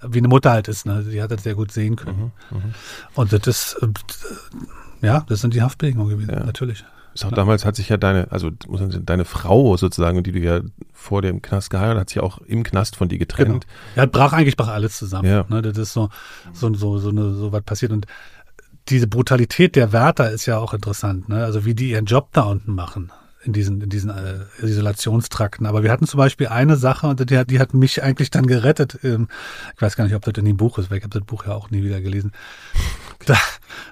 wie 0.06 0.18
eine 0.18 0.28
Mutter 0.28 0.52
halt 0.52 0.68
ist, 0.68 0.86
ne? 0.86 1.04
die 1.10 1.20
hat 1.20 1.30
das 1.30 1.42
sehr 1.42 1.54
gut 1.54 1.72
sehen 1.72 1.96
können. 1.96 2.32
Mhm, 2.50 2.58
mh. 2.58 2.64
Und 3.14 3.32
das 3.32 3.46
ist, 3.46 3.76
äh, 3.82 5.06
ja, 5.06 5.24
das 5.28 5.40
sind 5.40 5.54
die 5.54 5.62
Haftbedingungen 5.62 6.10
gewesen, 6.10 6.32
ja. 6.32 6.44
natürlich. 6.44 6.84
Ist 7.12 7.24
auch 7.24 7.32
damals 7.32 7.64
hat 7.64 7.74
sich 7.74 7.88
ja 7.88 7.96
deine, 7.96 8.30
also 8.30 8.50
deine 8.50 9.24
Frau 9.24 9.76
sozusagen, 9.76 10.22
die 10.22 10.30
du 10.30 10.38
ja 10.38 10.60
vor 10.92 11.22
dem 11.22 11.42
Knast 11.42 11.70
geheiratet, 11.70 12.00
hat 12.00 12.08
sich 12.10 12.20
auch 12.20 12.38
im 12.38 12.62
Knast 12.62 12.94
von 12.94 13.08
dir 13.08 13.18
getrennt. 13.18 13.66
Genau. 13.66 13.96
Ja, 13.96 14.06
brach 14.06 14.32
eigentlich 14.32 14.56
brach 14.56 14.68
alles 14.68 14.96
zusammen. 14.96 15.28
Ja. 15.28 15.44
Ne, 15.48 15.60
das 15.60 15.76
ist 15.76 15.92
so, 15.92 16.08
so, 16.52 16.72
so, 16.74 16.98
so, 16.98 17.08
eine, 17.08 17.34
so 17.34 17.50
was 17.50 17.62
passiert. 17.62 17.90
Und 17.90 18.06
diese 18.90 19.06
Brutalität 19.06 19.76
der 19.76 19.92
Wärter 19.92 20.30
ist 20.30 20.46
ja 20.46 20.58
auch 20.58 20.74
interessant, 20.74 21.28
ne? 21.28 21.44
Also 21.44 21.64
wie 21.64 21.74
die 21.74 21.90
ihren 21.90 22.06
Job 22.06 22.28
da 22.32 22.42
unten 22.42 22.74
machen 22.74 23.12
in 23.42 23.52
diesen, 23.52 23.80
in 23.80 23.88
diesen 23.88 24.10
äh, 24.10 24.44
Isolationstrakten. 24.62 25.66
Aber 25.66 25.82
wir 25.82 25.90
hatten 25.90 26.06
zum 26.06 26.18
Beispiel 26.18 26.48
eine 26.48 26.76
Sache, 26.76 27.06
und 27.06 27.30
die, 27.30 27.46
die 27.46 27.58
hat 27.58 27.74
mich 27.74 28.02
eigentlich 28.02 28.30
dann 28.30 28.46
gerettet. 28.46 28.98
Ähm, 29.02 29.28
ich 29.74 29.82
weiß 29.82 29.96
gar 29.96 30.04
nicht, 30.04 30.14
ob 30.14 30.22
das 30.22 30.34
in 30.36 30.44
dem 30.44 30.56
Buch 30.56 30.78
ist, 30.78 30.90
weil 30.90 30.98
ich 30.98 31.04
habe 31.04 31.18
das 31.18 31.26
Buch 31.26 31.46
ja 31.46 31.54
auch 31.54 31.70
nie 31.70 31.82
wieder 31.82 32.00
gelesen. 32.00 32.32
Da, 33.26 33.36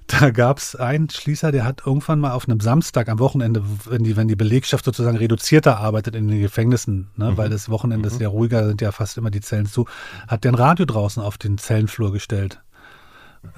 da 0.07 0.31
gab 0.31 0.57
es 0.57 0.75
einen 0.75 1.11
Schließer, 1.11 1.53
der 1.53 1.67
hat 1.67 1.83
irgendwann 1.85 2.19
mal 2.19 2.33
auf 2.33 2.49
einem 2.49 2.61
Samstag 2.61 3.11
am 3.11 3.19
Wochenende, 3.19 3.63
wenn 3.85 4.03
die, 4.03 4.17
wenn 4.17 4.27
die 4.27 4.37
Belegschaft 4.37 4.87
sozusagen 4.87 5.19
reduzierter 5.19 5.77
arbeitet 5.77 6.17
in 6.17 6.29
den 6.29 6.41
Gefängnissen, 6.41 7.11
ne, 7.15 7.33
mhm. 7.33 7.37
weil 7.37 7.51
das 7.51 7.69
Wochenende 7.69 8.09
mhm. 8.09 8.15
ist 8.15 8.21
ja 8.23 8.29
ruhiger, 8.29 8.67
sind 8.67 8.81
ja 8.81 8.91
fast 8.91 9.19
immer 9.19 9.31
die 9.31 9.43
Zellen 9.43 9.67
zu, 9.67 9.85
hat 10.29 10.45
der 10.45 10.53
ein 10.53 10.55
Radio 10.55 10.87
draußen 10.87 11.23
auf 11.23 11.37
den 11.37 11.59
Zellenflur 11.59 12.11
gestellt. 12.11 12.63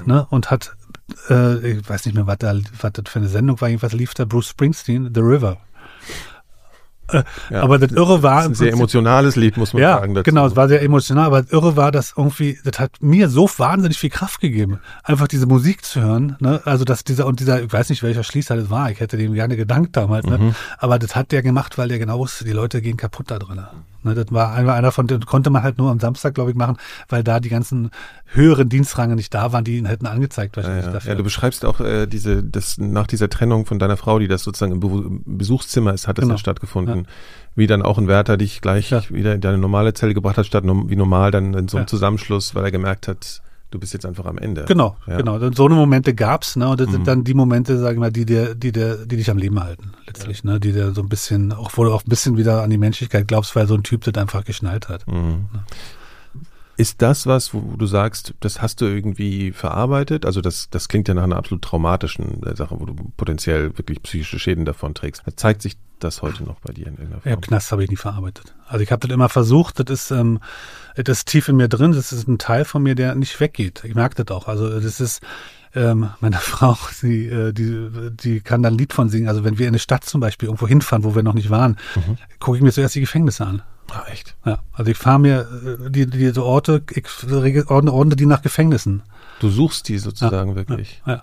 Ne, 0.05 0.27
und 0.29 0.51
hat 0.51 0.73
äh, 1.29 1.73
ich 1.73 1.89
weiß 1.89 2.07
nicht 2.07 2.15
mehr, 2.15 2.27
was, 2.27 2.39
da, 2.39 2.55
was 2.81 2.93
das 2.93 3.05
für 3.09 3.19
eine 3.19 3.29
Sendung 3.29 3.61
war, 3.61 3.69
jedenfalls 3.69 3.93
lief 3.93 4.15
da 4.15 4.25
Bruce 4.25 4.49
Springsteen, 4.49 5.11
The 5.15 5.21
River. 5.21 5.59
Äh, 7.13 7.25
ja, 7.51 7.63
aber 7.63 7.79
das 7.79 7.93
Irre 7.93 8.23
war. 8.23 8.37
Das 8.37 8.45
ist 8.45 8.51
ein 8.51 8.55
sehr 8.55 8.73
emotionales 8.73 9.37
Lied, 9.37 9.57
muss 9.57 9.73
man 9.73 9.83
ja, 9.83 9.99
sagen. 9.99 10.15
Dazu. 10.15 10.25
Genau, 10.25 10.47
es 10.47 10.57
war 10.57 10.69
sehr 10.69 10.83
emotional, 10.83 11.27
aber 11.27 11.43
das 11.43 11.53
Irre 11.53 11.77
war, 11.77 11.93
dass 11.93 12.15
irgendwie, 12.17 12.59
das 12.65 12.79
hat 12.79 12.93
mir 13.01 13.29
so 13.29 13.49
wahnsinnig 13.57 13.99
viel 13.99 14.11
Kraft 14.11 14.41
gegeben, 14.41 14.81
einfach 15.03 15.29
diese 15.29 15.47
Musik 15.47 15.85
zu 15.85 16.01
hören. 16.01 16.37
Ne? 16.41 16.61
Also, 16.65 16.85
dass 16.85 17.05
dieser, 17.05 17.27
und 17.27 17.41
dieser, 17.41 17.63
ich 17.63 17.73
weiß 17.73 17.91
nicht, 17.91 18.03
welcher 18.03 18.25
Schließer 18.25 18.57
das 18.57 18.71
war, 18.71 18.91
ich 18.91 19.01
hätte 19.01 19.17
dem 19.17 19.35
gerne 19.35 19.57
gedankt 19.57 19.97
damals, 19.97 20.27
ne? 20.27 20.39
Mhm. 20.39 20.55
aber 20.79 20.99
das 20.99 21.17
hat 21.17 21.33
der 21.33 21.43
gemacht, 21.43 21.79
weil 21.79 21.89
der 21.89 21.99
genau 21.99 22.19
wusste, 22.19 22.45
die 22.45 22.53
Leute 22.53 22.81
gehen 22.81 22.97
kaputt 22.97 23.31
da 23.31 23.39
drin. 23.39 23.61
Ne, 24.03 24.15
das 24.15 24.27
war 24.31 24.55
einer, 24.55 24.73
einer 24.73 24.93
von 24.93 25.07
denen, 25.07 25.27
konnte 25.27 25.51
man 25.51 25.63
halt 25.63 25.79
nur 25.79 25.91
am 25.91 26.01
Samstag, 26.01 26.35
glaube 26.35 26.51
ich, 26.51 26.57
machen, 26.57 26.77
weil 27.09 27.23
da 27.23 27.39
die 27.39 27.51
ganzen 27.51 27.91
höheren 28.27 28.69
Dienstrange 28.69 29.15
nicht 29.15 29.35
da 29.35 29.53
waren, 29.53 29.65
die 29.65 29.77
ihn 29.77 29.85
hätten 29.85 30.07
angezeigt 30.07 30.57
wahrscheinlich 30.57 30.85
ja, 30.85 30.89
ja. 30.89 30.95
dafür. 30.95 31.11
Ja, 31.11 31.17
du 31.17 31.25
beschreibst 31.25 31.65
auch 31.65 31.81
äh, 31.81 32.07
diese, 32.07 32.43
das 32.43 32.79
nach 32.79 33.07
dieser 33.07 33.29
Trennung 33.29 33.67
von 33.67 33.79
deiner 33.79 33.97
Frau, 33.97 34.19
die 34.19 34.29
das 34.29 34.43
sozusagen 34.43 34.73
im, 34.73 34.81
Be 34.81 34.89
im 34.89 35.39
Besuchszimmer 35.39 35.93
ist, 35.93 36.09
hat 36.09 36.19
das 36.19 36.23
genau. 36.23 36.35
ja 36.35 36.39
stattgefunden. 36.39 36.99
Ja. 37.01 37.11
Wie 37.57 37.67
dann 37.67 37.83
auch 37.83 37.99
ein 37.99 38.09
Wärter 38.09 38.37
dich 38.37 38.61
gleich 38.61 38.91
wieder 39.13 39.35
in 39.35 39.41
deine 39.41 39.59
normale 39.59 39.93
Zelle 39.93 40.15
gebracht 40.15 40.39
hat, 40.39 40.47
statt 40.47 40.65
wie 40.65 40.97
normal 40.97 41.31
dann 41.31 41.53
in 41.55 41.69
so 41.69 41.77
einem 41.77 41.89
Zusammenschluss, 41.89 42.55
weil 42.55 42.65
er 42.65 42.71
gemerkt 42.71 43.09
hat, 43.09 43.43
du 43.71 43.79
bist 43.79 43.93
jetzt 43.93 44.07
einfach 44.07 44.27
am 44.27 44.39
Ende. 44.39 44.65
Genau, 44.67 44.97
ja. 45.07 45.17
genau. 45.17 45.37
Und 45.37 45.57
so 45.57 45.67
eine 45.67 45.75
Momente 45.75 46.15
gab's, 46.15 46.57
ne? 46.57 46.69
Und 46.69 46.81
das 46.81 46.89
mhm. 46.89 46.93
sind 46.93 47.07
dann 47.07 47.25
die 47.25 47.35
Momente, 47.35 47.79
sage 47.79 47.95
ich 47.95 48.01
mal, 48.01 48.11
die 48.11 48.25
dir, 48.25 48.55
die 48.55 48.73
dir, 48.73 49.07
die 49.07 49.17
dich 49.17 49.31
am 49.31 49.39
Leben 49.39 49.61
halten, 49.61 49.93
letztlich, 50.07 50.43
ja. 50.43 50.53
ne? 50.53 50.61
Die 50.61 50.73
dir 50.73 50.93
so 50.93 51.03
ein 51.03 51.09
bisschen, 51.09 51.53
auch 51.53 51.71
wo 51.75 51.85
du 51.85 51.93
auch 51.93 52.05
ein 52.05 52.09
bisschen 52.09 52.37
wieder 52.37 52.63
an 52.63 52.71
die 52.71 52.79
Menschlichkeit 52.79 53.29
glaubst, 53.29 53.55
weil 53.57 53.67
so 53.67 53.75
ein 53.75 53.83
Typ 53.83 54.05
das 54.05 54.15
einfach 54.15 54.45
geschnallt 54.45 54.89
hat. 54.89 55.07
Mhm. 55.07 55.47
Ne? 55.53 55.65
Ist 56.77 57.03
das 57.03 57.27
was, 57.27 57.53
wo 57.53 57.77
du 57.77 57.85
sagst, 57.85 58.33
das 58.41 58.63
hast 58.63 58.81
du 58.81 58.87
irgendwie 58.87 59.53
verarbeitet? 59.53 60.25
Also 60.25 60.41
das, 60.41 60.71
das 60.71 60.89
klingt 60.89 61.09
ja 61.09 61.15
nach 61.15 61.25
einer 61.25 61.37
absolut 61.37 61.63
traumatischen 61.63 62.43
äh, 62.43 62.57
Sache, 62.57 62.81
wo 62.81 62.87
du 62.87 62.95
potenziell 63.19 63.77
wirklich 63.77 64.03
psychische 64.03 64.39
Schäden 64.39 64.65
davon 64.65 64.95
trägst. 64.95 65.23
Zeigt 65.37 65.61
sich 65.61 65.77
das 65.99 66.23
heute 66.23 66.43
noch 66.43 66.59
bei 66.61 66.73
dir 66.73 66.87
in 66.87 66.95
irgendeiner 66.95 67.21
Form? 67.21 67.31
Ja, 67.31 67.37
Knast 67.37 67.71
habe 67.71 67.85
ich 67.85 67.91
nie 67.91 67.97
verarbeitet. 67.97 68.55
Also 68.67 68.83
ich 68.83 68.91
habe 68.91 69.07
das 69.07 69.15
immer 69.15 69.29
versucht, 69.29 69.79
das 69.79 69.91
ist, 69.91 70.11
ähm, 70.11 70.41
das 70.97 71.19
ist 71.19 71.29
tief 71.29 71.49
in 71.49 71.57
mir 71.57 71.69
drin, 71.69 71.93
das 71.93 72.13
ist 72.13 72.29
ein 72.29 72.39
Teil 72.39 72.65
von 72.65 72.83
mir, 72.83 72.95
der 72.95 73.15
nicht 73.15 73.39
weggeht. 73.41 73.83
Ich 73.85 73.95
merke 73.95 74.23
das 74.23 74.35
auch. 74.37 74.49
Also 74.49 74.81
das 74.81 75.01
ist, 75.01 75.21
ähm, 75.75 76.11
meine 76.21 76.37
Frau, 76.41 76.77
sie, 76.93 77.27
äh, 77.27 77.53
die, 77.53 78.11
die 78.11 78.41
kann 78.41 78.63
dann 78.63 78.75
ein 78.75 78.79
Lied 78.79 78.93
von 78.93 79.09
singen. 79.09 79.29
Also 79.29 79.45
wenn 79.45 79.59
wir 79.59 79.67
in 79.67 79.73
eine 79.73 79.79
Stadt 79.79 80.05
zum 80.05 80.21
Beispiel 80.21 80.49
irgendwo 80.49 80.67
hinfahren, 80.67 81.05
wo 81.05 81.15
wir 81.15 81.23
noch 81.23 81.35
nicht 81.35 81.51
waren, 81.51 81.77
mhm. 81.95 82.19
gucke 82.39 82.57
ich 82.57 82.63
mir 82.63 82.73
zuerst 82.73 82.95
die 82.95 83.01
Gefängnisse 83.01 83.47
an. 83.47 83.63
Ah, 83.91 84.05
echt? 84.11 84.37
Ja, 84.45 84.61
also 84.73 84.91
ich 84.91 84.97
fahre 84.97 85.19
mir 85.19 85.49
äh, 85.85 85.91
die, 85.91 86.07
diese 86.07 86.45
Orte, 86.45 86.83
ich 86.91 87.07
ordne, 87.69 87.93
ordne 87.93 88.17
die 88.17 88.27
nach 88.27 88.43
Gefängnissen. 88.43 89.03
Du 89.41 89.49
suchst 89.49 89.89
die 89.89 89.99
sozusagen 89.99 90.51
ja, 90.51 90.57
wirklich. 90.57 91.03
Ja, 91.07 91.13
ja. 91.13 91.23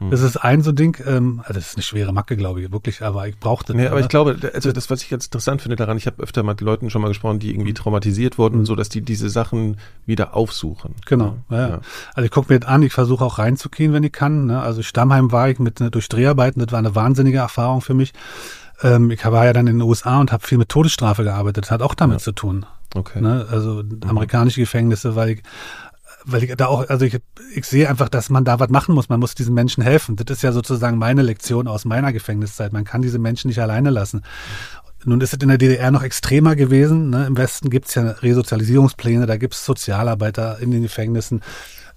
Mhm. 0.00 0.10
Das 0.10 0.20
ist 0.20 0.36
ein 0.36 0.62
so 0.62 0.72
Ding, 0.72 0.96
ähm, 1.06 1.40
also 1.42 1.54
das 1.54 1.68
ist 1.68 1.76
eine 1.76 1.82
schwere 1.82 2.12
Macke, 2.12 2.36
glaube 2.36 2.62
ich, 2.62 2.72
wirklich, 2.72 3.02
aber 3.02 3.28
ich 3.28 3.38
brauchte 3.38 3.74
nee, 3.74 3.86
aber 3.86 4.00
ich 4.00 4.08
glaube, 4.08 4.36
also 4.54 4.72
das, 4.72 4.90
was 4.90 5.02
ich 5.02 5.10
jetzt 5.10 5.26
interessant 5.26 5.62
finde 5.62 5.76
daran, 5.76 5.96
ich 5.96 6.06
habe 6.06 6.22
öfter 6.22 6.42
mit 6.42 6.60
Leuten 6.60 6.90
schon 6.90 7.02
mal 7.02 7.08
gesprochen, 7.08 7.38
die 7.38 7.50
irgendwie 7.50 7.74
traumatisiert 7.74 8.38
wurden, 8.38 8.60
mhm. 8.60 8.66
so 8.66 8.74
dass 8.74 8.88
die 8.88 9.00
diese 9.00 9.28
Sachen 9.28 9.76
wieder 10.04 10.34
aufsuchen. 10.34 10.94
Genau, 11.06 11.36
ja. 11.50 11.68
ja. 11.68 11.80
Also 12.14 12.24
ich 12.24 12.30
gucke 12.30 12.52
mir 12.52 12.60
das 12.60 12.68
an, 12.68 12.82
ich 12.82 12.92
versuche 12.92 13.24
auch 13.24 13.38
reinzugehen, 13.38 13.92
wenn 13.92 14.02
ich 14.02 14.12
kann. 14.12 14.46
Ne? 14.46 14.60
Also 14.60 14.82
Stammheim 14.82 15.32
war 15.32 15.48
ich 15.48 15.58
mit 15.58 15.80
durch 15.94 16.08
Dreharbeiten, 16.08 16.60
das 16.60 16.72
war 16.72 16.78
eine 16.78 16.94
wahnsinnige 16.94 17.38
Erfahrung 17.38 17.80
für 17.80 17.94
mich. 17.94 18.12
Ähm, 18.82 19.10
ich 19.10 19.24
war 19.24 19.44
ja 19.44 19.52
dann 19.52 19.66
in 19.66 19.78
den 19.78 19.88
USA 19.88 20.20
und 20.20 20.32
habe 20.32 20.46
viel 20.46 20.58
mit 20.58 20.68
Todesstrafe 20.68 21.24
gearbeitet. 21.24 21.64
Das 21.64 21.70
hat 21.70 21.82
auch 21.82 21.94
damit 21.94 22.18
ja. 22.18 22.24
zu 22.24 22.32
tun. 22.32 22.66
Okay. 22.94 23.20
Ne? 23.20 23.46
Also 23.50 23.82
mhm. 23.82 24.00
amerikanische 24.06 24.60
Gefängnisse, 24.60 25.16
weil 25.16 25.30
ich 25.30 25.42
weil 26.26 26.42
ich 26.42 26.54
da 26.56 26.66
auch, 26.66 26.88
also 26.88 27.04
ich, 27.04 27.18
ich 27.54 27.64
sehe 27.64 27.88
einfach, 27.88 28.08
dass 28.08 28.30
man 28.30 28.44
da 28.44 28.58
was 28.58 28.68
machen 28.68 28.94
muss. 28.94 29.08
Man 29.08 29.20
muss 29.20 29.34
diesen 29.34 29.54
Menschen 29.54 29.82
helfen. 29.82 30.16
Das 30.16 30.36
ist 30.36 30.42
ja 30.42 30.52
sozusagen 30.52 30.98
meine 30.98 31.22
Lektion 31.22 31.68
aus 31.68 31.84
meiner 31.84 32.12
Gefängniszeit. 32.12 32.72
Man 32.72 32.84
kann 32.84 33.00
diese 33.00 33.18
Menschen 33.18 33.48
nicht 33.48 33.60
alleine 33.60 33.90
lassen. 33.90 34.22
Nun 35.04 35.20
ist 35.20 35.32
es 35.32 35.40
in 35.40 35.48
der 35.48 35.58
DDR 35.58 35.92
noch 35.92 36.02
extremer 36.02 36.56
gewesen. 36.56 37.10
Ne? 37.10 37.26
Im 37.26 37.36
Westen 37.36 37.70
gibt 37.70 37.86
es 37.86 37.94
ja 37.94 38.02
Resozialisierungspläne, 38.10 39.26
da 39.26 39.36
gibt 39.36 39.54
es 39.54 39.64
Sozialarbeiter 39.64 40.58
in 40.58 40.72
den 40.72 40.82
Gefängnissen. 40.82 41.42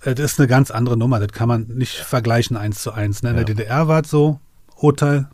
Äh, 0.04 0.14
das 0.14 0.34
ist 0.34 0.40
eine 0.40 0.48
ganz 0.48 0.70
andere 0.70 0.96
Nummer. 0.96 1.20
Das 1.20 1.30
kann 1.30 1.48
man 1.48 1.64
nicht 1.68 1.96
vergleichen 1.96 2.56
eins 2.56 2.84
zu 2.84 2.92
eins. 2.92 3.24
Ne? 3.24 3.32
In 3.32 3.38
ja. 3.38 3.44
der 3.44 3.56
DDR 3.56 3.88
war 3.88 4.04
es 4.04 4.12
so, 4.12 4.40
Urteil, 4.76 5.28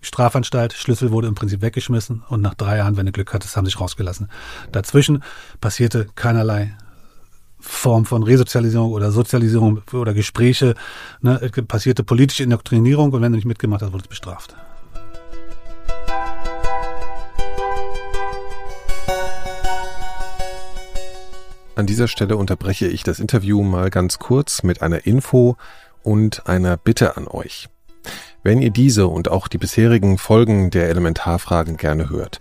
Strafanstalt, 0.00 0.72
Schlüssel 0.72 1.12
wurde 1.12 1.28
im 1.28 1.36
Prinzip 1.36 1.62
weggeschmissen 1.62 2.24
und 2.28 2.42
nach 2.42 2.54
drei 2.54 2.78
Jahren, 2.78 2.96
wenn 2.96 3.06
du 3.06 3.12
Glück 3.12 3.32
hattest, 3.32 3.56
haben 3.56 3.64
sich 3.64 3.80
rausgelassen. 3.80 4.28
Dazwischen 4.72 5.22
passierte 5.60 6.08
keinerlei 6.16 6.76
Form 7.64 8.04
von 8.04 8.22
Resozialisierung 8.22 8.92
oder 8.92 9.10
Sozialisierung 9.10 9.80
oder 9.92 10.12
Gespräche. 10.14 10.74
Ne? 11.22 11.38
Passierte 11.66 12.04
politische 12.04 12.42
Indoktrinierung 12.42 13.12
und 13.12 13.22
wenn 13.22 13.32
du 13.32 13.36
nicht 13.36 13.46
mitgemacht 13.46 13.82
hast, 13.82 13.92
wurdest 13.92 14.06
du 14.06 14.10
bestraft. 14.10 14.54
An 21.76 21.86
dieser 21.86 22.06
Stelle 22.06 22.36
unterbreche 22.36 22.86
ich 22.86 23.02
das 23.02 23.18
Interview 23.18 23.62
mal 23.62 23.90
ganz 23.90 24.20
kurz 24.20 24.62
mit 24.62 24.80
einer 24.80 25.06
Info 25.06 25.56
und 26.04 26.46
einer 26.46 26.76
Bitte 26.76 27.16
an 27.16 27.26
euch. 27.26 27.68
Wenn 28.44 28.60
ihr 28.60 28.70
diese 28.70 29.08
und 29.08 29.28
auch 29.28 29.48
die 29.48 29.58
bisherigen 29.58 30.18
Folgen 30.18 30.70
der 30.70 30.88
Elementarfragen 30.90 31.76
gerne 31.76 32.10
hört 32.10 32.38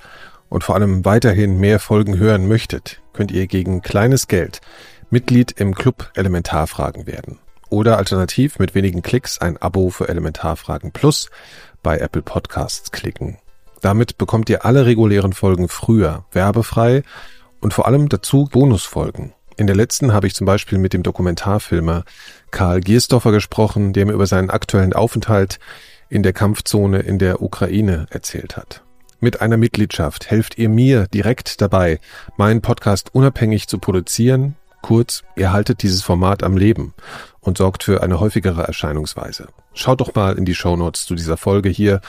und 0.50 0.64
vor 0.64 0.76
allem 0.76 1.06
weiterhin 1.06 1.58
mehr 1.58 1.80
Folgen 1.80 2.20
hören 2.20 2.48
möchtet, 2.48 3.02
könnt 3.14 3.32
ihr 3.32 3.48
gegen 3.48 3.82
kleines 3.82 4.28
Geld 4.28 4.62
Mitglied 5.10 5.52
im 5.54 5.76
Club 5.76 6.12
Elementarfragen 6.16 7.08
werden 7.08 7.40
oder 7.70 7.98
alternativ 7.98 8.60
mit 8.60 8.76
wenigen 8.76 9.02
Klicks 9.02 9.40
ein 9.40 9.58
Abo 9.58 9.90
für 9.90 10.08
Elementarfragen 10.08 10.92
Plus 10.92 11.30
bei 11.82 11.98
Apple 11.98 12.22
Podcasts 12.22 12.92
klicken. 12.92 13.38
Damit 13.82 14.18
bekommt 14.18 14.50
ihr 14.50 14.64
alle 14.64 14.86
regulären 14.86 15.34
Folgen 15.34 15.68
früher, 15.68 16.26
werbefrei 16.32 17.04
und 17.62 17.74
vor 17.74 17.88
allem 17.88 18.10
dazu 18.10 18.46
Bonusfolgen. 18.46 19.34
In 19.58 19.68
der 19.68 19.76
letzten 19.76 20.14
habe 20.14 20.28
ich 20.28 20.36
zum 20.36 20.46
Beispiel 20.46 20.78
mit 20.78 20.94
dem 20.94 21.04
Dokumentarfilmer 21.04 22.06
Karl 22.52 22.80
Giersdorfer 22.80 23.32
gesprochen, 23.32 23.94
der 23.94 24.06
mir 24.06 24.14
über 24.14 24.28
seinen 24.28 24.50
aktuellen 24.50 24.94
Aufenthalt 24.94 25.60
in 26.10 26.24
der 26.24 26.34
Kampfzone 26.34 27.00
in 27.00 27.20
der 27.20 27.42
Ukraine 27.42 28.08
erzählt 28.10 28.56
hat. 28.56 28.84
Mit 29.20 29.42
einer 29.42 29.58
Mitgliedschaft 29.58 30.30
helft 30.30 30.58
ihr 30.58 30.70
mir 30.70 31.08
direkt 31.08 31.62
dabei, 31.62 32.00
meinen 32.36 32.62
Podcast 32.62 33.16
unabhängig 33.16 33.68
zu 33.68 33.80
produzieren. 33.80 34.56
Kurz, 34.84 35.24
ihr 35.38 35.54
haltet 35.54 35.82
dieses 35.82 36.04
Format 36.04 36.44
am 36.44 36.58
Leben 36.58 36.94
und 37.40 37.58
sorgt 37.58 37.86
für 37.86 38.04
eine 38.04 38.20
häufigere 38.20 38.64
Erscheinungsweise. 38.64 39.48
Schaut 39.74 40.02
doch 40.02 40.14
mal 40.14 40.38
in 40.38 40.44
die 40.44 40.56
Shownotes 40.56 41.06
zu 41.06 41.16
dieser 41.16 41.38
Folge 41.38 41.70
hier 41.70 42.02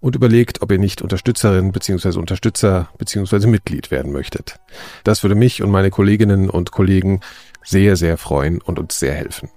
und 0.00 0.16
überlegt, 0.16 0.62
ob 0.62 0.72
ihr 0.72 0.78
nicht 0.78 1.02
Unterstützerin 1.02 1.72
bzw. 1.72 2.18
Unterstützer 2.18 2.88
bzw. 2.96 3.46
Mitglied 3.46 3.90
werden 3.90 4.12
möchtet. 4.12 4.58
Das 5.04 5.22
würde 5.22 5.34
mich 5.34 5.62
und 5.62 5.70
meine 5.70 5.90
Kolleginnen 5.90 6.48
und 6.48 6.72
Kollegen 6.72 7.20
sehr, 7.62 7.96
sehr 7.96 8.16
freuen 8.16 8.62
und 8.62 8.78
uns 8.78 8.98
sehr 8.98 9.12
helfen. 9.12 9.50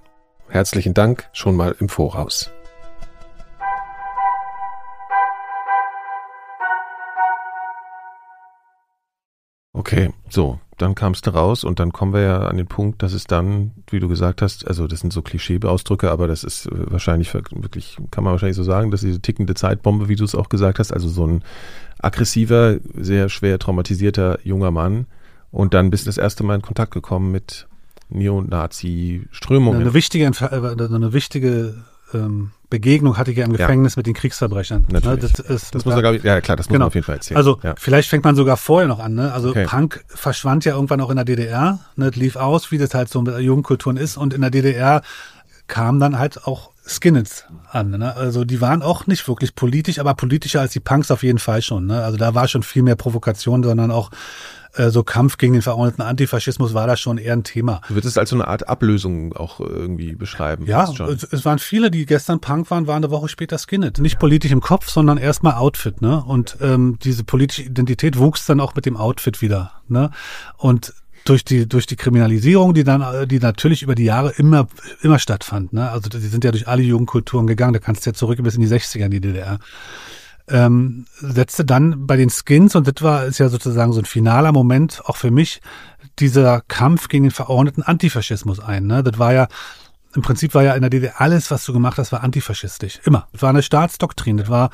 Herzlichen 0.50 0.94
Dank 0.94 1.30
schon 1.32 1.56
mal 1.56 1.78
im 1.80 1.88
Voraus. 1.88 2.52
Okay, 9.76 10.14
so, 10.30 10.60
dann 10.78 10.96
kamst 10.96 11.28
du 11.28 11.32
raus 11.32 11.66
und 11.66 11.80
dann 11.80 11.92
kommen 11.92 12.14
wir 12.14 12.22
ja 12.22 12.48
an 12.48 12.56
den 12.56 12.66
Punkt, 12.66 13.04
dass 13.04 13.12
es 13.12 13.26
dann, 13.26 13.72
wie 13.90 14.00
du 14.00 14.08
gesagt 14.08 14.42
hast, 14.42 14.66
also 14.66 14.88
das 14.88 15.02
sind 15.02 15.12
so 15.12 15.22
Klischeeausdrücke, 15.22 16.10
aber 16.10 16.28
das 16.28 16.46
ist 16.46 16.68
äh, 16.68 16.92
wahrscheinlich 16.92 17.34
wirklich, 17.34 17.98
kann 18.10 18.24
man 18.24 18.32
wahrscheinlich 18.32 18.56
so 18.56 18.64
sagen, 18.64 18.90
dass 18.90 19.02
diese 19.02 19.20
tickende 19.20 19.54
Zeitbombe, 19.54 20.08
wie 20.08 20.16
du 20.16 20.24
es 20.24 20.34
auch 20.34 20.48
gesagt 20.48 20.80
hast, 20.80 20.94
also 20.94 21.10
so 21.10 21.28
ein 21.28 21.44
aggressiver, 22.00 22.78
sehr 22.96 23.28
schwer 23.28 23.60
traumatisierter 23.60 24.40
junger 24.44 24.72
Mann 24.72 25.08
und 25.52 25.74
dann 25.74 25.90
bist 25.90 26.06
du 26.06 26.10
das 26.10 26.18
erste 26.18 26.44
Mal 26.44 26.56
in 26.56 26.62
Kontakt 26.62 26.94
gekommen 26.94 27.32
mit 27.32 27.68
Neonazi-Strömungen. 28.10 29.82
Eine 29.82 29.94
wichtige, 29.94 30.26
äh, 30.26 30.86
eine 30.86 31.12
wichtige 31.12 31.84
ähm, 32.16 32.52
Begegnung 32.70 33.18
hatte 33.18 33.32
ich 33.32 33.38
ja 33.38 33.46
im 33.46 33.54
Gefängnis 33.54 33.96
ja. 33.96 34.00
mit 34.00 34.08
den 34.08 34.14
Kriegsverbrechern. 34.14 34.86
Ne, 34.88 35.00
Natürlich. 35.00 35.34
Das, 35.34 35.40
ist, 35.40 35.76
das 35.76 35.86
muss 35.86 35.96
man, 35.96 36.20
ja 36.24 36.42
klar, 36.42 36.58
das 36.58 36.68
muss 36.68 36.74
genau. 36.74 36.80
man 36.80 36.88
auf 36.88 36.96
jeden 36.96 37.06
Fall 37.06 37.16
erzählen. 37.16 37.38
Also 37.38 37.60
ja. 37.64 37.76
vielleicht 37.78 38.10
fängt 38.10 38.24
man 38.24 38.36
sogar 38.36 38.58
vorher 38.58 38.88
noch 38.88 39.00
an. 39.00 39.14
Ne? 39.14 39.32
Also 39.32 39.50
okay. 39.50 39.66
Punk 39.66 40.04
verschwand 40.08 40.66
ja 40.66 40.74
irgendwann 40.74 41.00
auch 41.02 41.10
in 41.10 41.16
der 41.16 41.26
DDR, 41.26 41.80
ne? 41.96 42.10
lief 42.10 42.36
aus, 42.36 42.72
wie 42.72 42.78
das 42.78 42.94
halt 42.94 43.10
so 43.10 43.22
mit 43.22 43.38
Jugendkulturen 43.40 43.98
ist. 43.98 44.18
Und 44.18 44.34
in 44.34 44.42
der 44.42 44.50
DDR 44.50 45.02
kam 45.68 46.00
dann 46.00 46.20
halt 46.20 46.46
auch 46.46 46.72
Skinheads 46.88 47.46
an. 47.72 47.92
Ne? 47.92 48.16
Also 48.16 48.46
die 48.46 48.62
waren 48.62 48.82
auch 48.82 49.08
nicht 49.08 49.28
wirklich 49.28 49.56
politisch, 49.56 50.00
aber 50.00 50.14
politischer 50.14 50.62
als 50.62 50.74
die 50.74 50.80
Punks 50.80 51.12
auf 51.12 51.24
jeden 51.24 51.40
Fall 51.40 51.62
schon. 51.62 51.88
Ne? 51.88 52.04
Also 52.04 52.18
da 52.18 52.36
war 52.36 52.48
schon 52.48 52.64
viel 52.64 52.84
mehr 52.84 52.96
Provokation, 52.96 53.64
sondern 53.64 53.92
auch 53.92 54.12
äh, 54.76 54.90
so 54.90 55.04
Kampf 55.04 55.38
gegen 55.38 55.54
den 55.54 55.62
verordneten 55.62 56.02
Antifaschismus 56.02 56.74
war 56.74 56.88
da 56.88 56.98
schon 56.98 57.18
eher 57.18 57.34
ein 57.34 57.44
Thema. 57.44 57.82
Du 57.88 57.96
würdest 57.96 58.14
es 58.14 58.18
als 58.18 58.30
so 58.30 58.36
eine 58.36 58.48
Art 58.48 58.68
Ablösung 58.68 59.34
auch 59.34 59.60
irgendwie 59.60 60.14
beschreiben. 60.14 60.66
Ja, 60.66 60.90
es, 61.08 61.24
es, 61.24 61.46
waren 61.46 61.60
viele, 61.60 61.92
die 61.92 62.06
gestern 62.06 62.40
Punk 62.40 62.70
waren, 62.72 62.88
waren 62.88 63.04
eine 63.04 63.12
Woche 63.12 63.30
später 63.30 63.58
Skinhead. 63.58 64.00
Nicht 64.00 64.20
politisch 64.20 64.52
im 64.52 64.62
Kopf, 64.62 64.90
sondern 64.90 65.18
erstmal 65.18 65.54
Outfit. 65.54 66.02
Ne? 66.02 66.24
Und 66.24 66.58
ähm, 66.62 66.98
diese 67.04 67.24
politische 67.24 67.64
Identität 67.64 68.18
wuchs 68.18 68.46
dann 68.46 68.60
auch 68.60 68.76
mit 68.76 68.86
dem 68.86 68.98
Outfit 68.98 69.42
wieder. 69.42 69.72
Ne? 69.88 70.12
Und 70.58 70.94
durch 71.26 71.44
die 71.44 71.68
durch 71.68 71.88
die 71.88 71.96
Kriminalisierung, 71.96 72.74
die 72.76 72.84
dann 72.84 73.28
die 73.28 73.40
natürlich 73.40 73.82
über 73.82 73.96
die 73.96 74.04
Jahre 74.04 74.32
immer 74.38 74.68
immer 75.02 75.18
stattfand. 75.18 75.74
Ne? 75.74 75.90
Also 75.90 76.10
die 76.10 76.20
sind 76.20 76.44
ja 76.44 76.52
durch 76.52 76.68
alle 76.68 76.84
Jugendkulturen 76.84 77.48
gegangen. 77.48 77.74
Da 77.74 77.80
kannst 77.80 78.06
du 78.06 78.12
ja 78.12 78.14
zurück 78.14 78.42
bis 78.44 78.56
in 78.56 78.62
die 78.62 78.68
60er 78.68 79.06
in 79.06 79.12
die 79.12 79.22
DDR 79.22 79.60
ähm, 80.48 81.06
setzte 81.16 81.66
dann 81.66 82.06
bei 82.06 82.18
den 82.18 82.30
Skins, 82.30 82.76
und 82.76 82.88
das 82.88 83.04
war 83.04 83.26
ist 83.26 83.40
ja 83.40 83.50
sozusagen 83.50 83.94
so 83.94 84.00
ein 84.00 84.06
finaler 84.06 84.52
Moment 84.52 85.02
auch 85.06 85.18
für 85.18 85.32
mich, 85.32 85.62
dieser 86.20 86.62
Kampf 86.62 87.08
gegen 87.08 87.26
den 87.26 87.32
verordneten 87.32 87.84
Antifaschismus 87.84 88.60
ein. 88.60 88.86
Ne? 88.88 89.04
Das 89.04 89.20
war 89.20 89.34
ja 89.34 89.48
im 90.16 90.22
Prinzip 90.22 90.54
war 90.54 90.64
ja 90.64 90.74
in 90.74 90.82
der 90.82 90.90
DDR 90.90 91.20
alles, 91.20 91.52
was 91.52 91.66
du 91.66 91.74
gemacht 91.74 91.98
hast, 91.98 92.14
war 92.14 92.24
antifaschistisch. 92.24 93.02
Immer. 93.04 93.28
Das 93.34 93.42
war 93.42 93.50
eine 93.50 93.62
Staatsdoktrin. 93.62 94.38
Das 94.38 94.50
war 94.50 94.70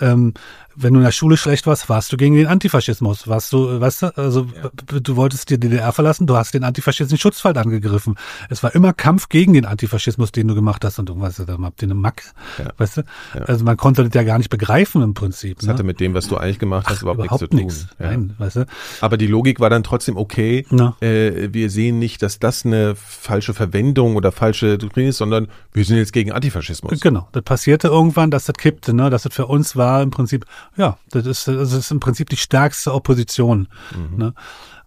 ähm, 0.00 0.34
wenn 0.76 0.94
du 0.94 1.00
in 1.00 1.04
der 1.04 1.12
Schule 1.12 1.36
schlecht 1.36 1.66
warst, 1.66 1.88
warst 1.88 2.12
du 2.12 2.16
gegen 2.16 2.36
den 2.36 2.46
Antifaschismus. 2.46 3.28
Warst 3.28 3.52
du, 3.52 3.80
weißt 3.80 4.02
du, 4.02 4.16
also 4.16 4.46
ja. 4.62 5.00
du 5.00 5.16
wolltest 5.16 5.50
die 5.50 5.58
DDR 5.58 5.92
verlassen, 5.92 6.26
du 6.26 6.36
hast 6.36 6.54
den 6.54 6.64
antifaschistischen 6.64 7.20
Schutzwald 7.20 7.56
angegriffen. 7.56 8.16
Es 8.50 8.62
war 8.62 8.74
immer 8.74 8.92
Kampf 8.92 9.28
gegen 9.28 9.52
den 9.52 9.64
Antifaschismus, 9.64 10.32
den 10.32 10.48
du 10.48 10.54
gemacht 10.54 10.84
hast 10.84 10.98
und 10.98 11.08
irgendwas, 11.08 11.36
da 11.36 11.58
habt 11.60 11.82
ihr 11.82 11.86
eine 11.86 11.94
Macke, 11.94 12.24
ja. 12.58 12.70
weißt 12.76 12.98
du? 12.98 13.02
Ja. 13.34 13.40
Also 13.42 13.64
man 13.64 13.76
konnte 13.76 14.04
das 14.04 14.14
ja 14.14 14.22
gar 14.22 14.38
nicht 14.38 14.50
begreifen 14.50 15.02
im 15.02 15.14
Prinzip. 15.14 15.58
Das 15.58 15.66
ne? 15.66 15.72
hatte 15.72 15.84
mit 15.84 16.00
dem, 16.00 16.14
was 16.14 16.28
du 16.28 16.36
eigentlich 16.36 16.58
gemacht 16.58 16.86
hast, 16.88 16.98
Ach, 16.98 17.02
überhaupt, 17.02 17.24
überhaupt 17.24 17.52
nichts 17.54 17.80
zu 17.80 17.86
tun. 17.86 17.96
Nein, 17.98 18.34
weißt 18.38 18.56
du? 18.56 18.66
Aber 19.00 19.16
die 19.16 19.26
Logik 19.26 19.60
war 19.60 19.70
dann 19.70 19.82
trotzdem 19.82 20.16
okay. 20.16 20.66
Äh, 21.00 21.52
wir 21.52 21.70
sehen 21.70 21.98
nicht, 21.98 22.22
dass 22.22 22.38
das 22.38 22.64
eine 22.64 22.94
falsche 22.96 23.54
Verwendung 23.54 24.16
oder 24.16 24.32
falsche 24.32 24.78
Doktrin 24.78 25.08
ist, 25.08 25.18
sondern 25.18 25.48
wir 25.72 25.84
sind 25.84 25.96
jetzt 25.96 26.12
gegen 26.12 26.32
Antifaschismus. 26.32 27.00
Genau. 27.00 27.28
Das 27.32 27.42
passierte 27.42 27.88
irgendwann, 27.88 28.30
dass 28.30 28.44
das 28.44 28.56
kippte, 28.56 28.94
ne? 28.94 29.10
Dass 29.10 29.22
das 29.22 29.34
für 29.34 29.46
uns 29.46 29.76
war 29.76 30.02
im 30.02 30.10
Prinzip, 30.10 30.44
ja, 30.76 30.98
das 31.10 31.26
ist, 31.26 31.48
das 31.48 31.72
ist 31.72 31.90
im 31.90 32.00
Prinzip 32.00 32.28
die 32.28 32.36
stärkste 32.36 32.92
Opposition. 32.92 33.68
Mhm. 33.94 34.16
Ne? 34.16 34.34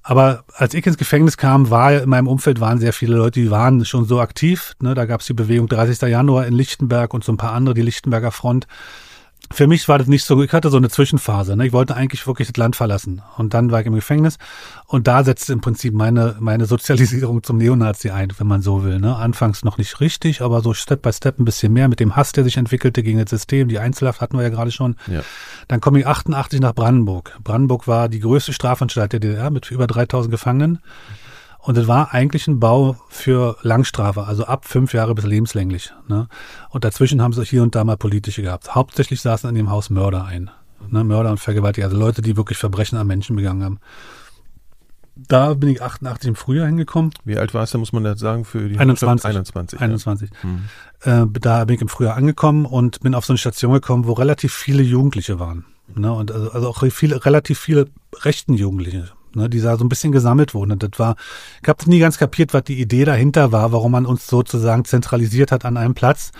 Aber 0.04 0.46
als 0.56 0.74
ich 0.74 0.86
ins 0.86 0.98
Gefängnis 0.98 1.36
kam, 1.36 1.70
war 1.70 1.92
in 1.92 2.10
meinem 2.10 2.28
Umfeld 2.28 2.62
waren 2.62 2.80
sehr 2.80 2.94
viele 2.94 3.18
Leute, 3.18 3.42
die 3.42 3.52
waren 3.52 3.84
schon 3.84 4.06
so 4.06 4.22
aktiv. 4.22 4.74
Ne? 4.80 4.94
Da 4.96 5.06
gab 5.06 5.20
es 5.20 5.28
die 5.28 5.34
Bewegung 5.34 5.68
30. 5.68 6.10
Januar 6.10 6.46
in 6.46 6.54
Lichtenberg 6.54 7.14
und 7.14 7.26
so 7.26 7.34
ein 7.34 7.38
paar 7.38 7.52
andere, 7.52 7.76
die 7.76 7.82
Lichtenberger 7.82 8.32
Front 8.32 8.68
für 9.52 9.68
mich 9.68 9.88
war 9.88 9.98
das 9.98 10.08
nicht 10.08 10.26
so, 10.26 10.42
ich 10.44 10.52
hatte 10.52 10.70
so 10.70 10.78
eine 10.78 10.90
Zwischenphase. 10.90 11.56
Ne? 11.56 11.68
Ich 11.68 11.74
wollte 11.74 11.96
eigentlich 11.96 12.28
wirklich 12.28 12.50
das 12.50 12.58
Land 12.58 12.76
verlassen. 12.76 13.22
Und 13.38 13.54
dann 13.54 13.72
war 13.72 13.80
ich 13.80 13.88
im 13.88 13.94
Gefängnis. 13.94 14.38
Und 14.86 15.08
da 15.08 15.24
setzte 15.24 15.54
im 15.54 15.62
Prinzip 15.62 15.94
meine, 15.94 16.36
meine 16.40 16.66
Sozialisierung 16.66 17.44
zum 17.44 17.58
Neonazi 17.58 18.10
ein, 18.10 18.34
wenn 18.38 18.48
man 18.48 18.62
so 18.62 18.84
will. 18.84 19.00
Ne? 19.00 19.16
Anfangs 19.16 19.64
noch 19.64 19.78
nicht 19.78 20.00
richtig, 20.02 20.42
aber 20.42 20.62
so 20.62 20.74
Step 20.74 21.02
by 21.02 21.14
Step 21.14 21.40
ein 21.40 21.46
bisschen 21.46 21.72
mehr 21.72 21.88
mit 21.88 22.00
dem 22.00 22.16
Hass, 22.16 22.34
der 22.34 22.44
sich 22.44 22.58
entwickelte 22.58 23.04
gegen 23.04 23.20
das 23.20 23.30
System. 23.30 23.70
Die 23.70 23.80
Einzelhaft 23.80 24.20
hatten 24.20 24.38
wir 24.38 24.44
ja 24.44 24.50
gerade 24.50 24.72
schon. 24.72 24.96
Ja. 25.08 25.22
Dann 25.68 25.80
komme 25.80 26.00
ich 26.00 26.08
88 26.08 26.60
nach 26.60 26.76
Brandenburg. 26.76 27.38
Brandenburg 27.44 27.88
war 27.88 28.10
die 28.10 28.20
größte 28.20 28.54
Strafanstalt 28.54 29.14
der 29.14 29.20
DDR 29.20 29.50
mit 29.50 29.72
über 29.72 29.88
3000 29.88 30.32
Gefangenen. 30.32 30.80
Und 31.68 31.78
es 31.78 31.86
war 31.86 32.14
eigentlich 32.14 32.48
ein 32.48 32.62
Bau 32.62 32.96
für 33.10 33.58
Langstrafe, 33.62 34.24
also 34.24 34.46
ab 34.46 34.64
fünf 34.64 34.94
Jahre 34.94 35.14
bis 35.14 35.26
lebenslänglich. 35.26 35.92
Ne? 36.08 36.30
Und 36.70 36.86
dazwischen 36.86 37.22
haben 37.22 37.34
sie 37.34 37.44
hier 37.44 37.62
und 37.62 37.76
da 37.76 37.84
mal 37.84 37.98
politische 37.98 38.42
gehabt. 38.42 38.74
Hauptsächlich 38.74 39.20
saßen 39.20 39.50
in 39.50 39.56
dem 39.56 39.70
Haus 39.70 39.90
Mörder 39.90 40.24
ein. 40.24 40.50
Ne? 40.90 41.04
Mörder 41.04 41.30
und 41.30 41.42
Vergewaltiger, 41.42 41.88
also 41.88 41.98
Leute, 41.98 42.22
die 42.22 42.38
wirklich 42.38 42.58
Verbrechen 42.58 42.98
an 42.98 43.06
Menschen 43.06 43.36
begangen 43.36 43.66
haben. 43.66 43.80
Da 45.18 45.56
bin 45.56 45.68
ich 45.68 45.82
88 45.82 46.30
im 46.30 46.36
Frühjahr 46.36 46.68
hingekommen. 46.68 47.12
Wie 47.26 47.38
alt 47.38 47.54
warst 47.54 47.74
du, 47.74 47.80
muss 47.80 47.92
man 47.92 48.06
das 48.06 48.18
sagen, 48.22 48.46
für 48.46 48.70
die 48.70 48.80
21. 48.80 49.26
21. 49.26 49.82
21. 49.82 50.30
Ja. 51.06 51.24
Äh, 51.24 51.28
da 51.34 51.66
bin 51.66 51.76
ich 51.76 51.82
im 51.82 51.90
Frühjahr 51.90 52.16
angekommen 52.16 52.64
und 52.64 53.02
bin 53.02 53.14
auf 53.14 53.26
so 53.26 53.34
eine 53.34 53.40
Station 53.40 53.74
gekommen, 53.74 54.08
wo 54.08 54.14
relativ 54.14 54.54
viele 54.54 54.84
Jugendliche 54.84 55.38
waren. 55.38 55.66
Ne? 55.94 56.14
Und 56.14 56.32
also, 56.32 56.50
also 56.50 56.70
auch 56.70 56.82
viele, 56.92 57.26
relativ 57.26 57.60
viele 57.60 57.90
rechten 58.24 58.54
Jugendliche 58.54 59.17
ne, 59.38 59.50
die 59.50 59.62
da 59.62 59.78
so 59.78 59.86
ein 59.86 59.90
bisschen 59.90 60.12
gesammelt 60.12 60.54
wurden. 60.54 60.74
Und 60.74 60.84
das 60.84 60.92
war, 60.98 61.16
ich 61.62 61.68
habe 61.68 61.90
nie 61.90 62.00
ganz 62.00 62.18
kapiert, 62.18 62.54
was 62.54 62.64
die 62.64 62.80
Idee 62.82 63.06
dahinter 63.06 63.52
war, 63.52 63.72
warum 63.72 63.92
man 63.92 64.06
uns 64.06 64.28
sozusagen 64.28 64.86
zentralisiert 64.86 65.52
hat 65.52 65.66
an 65.66 65.78
einem 65.78 65.94
Platz. 65.94 66.32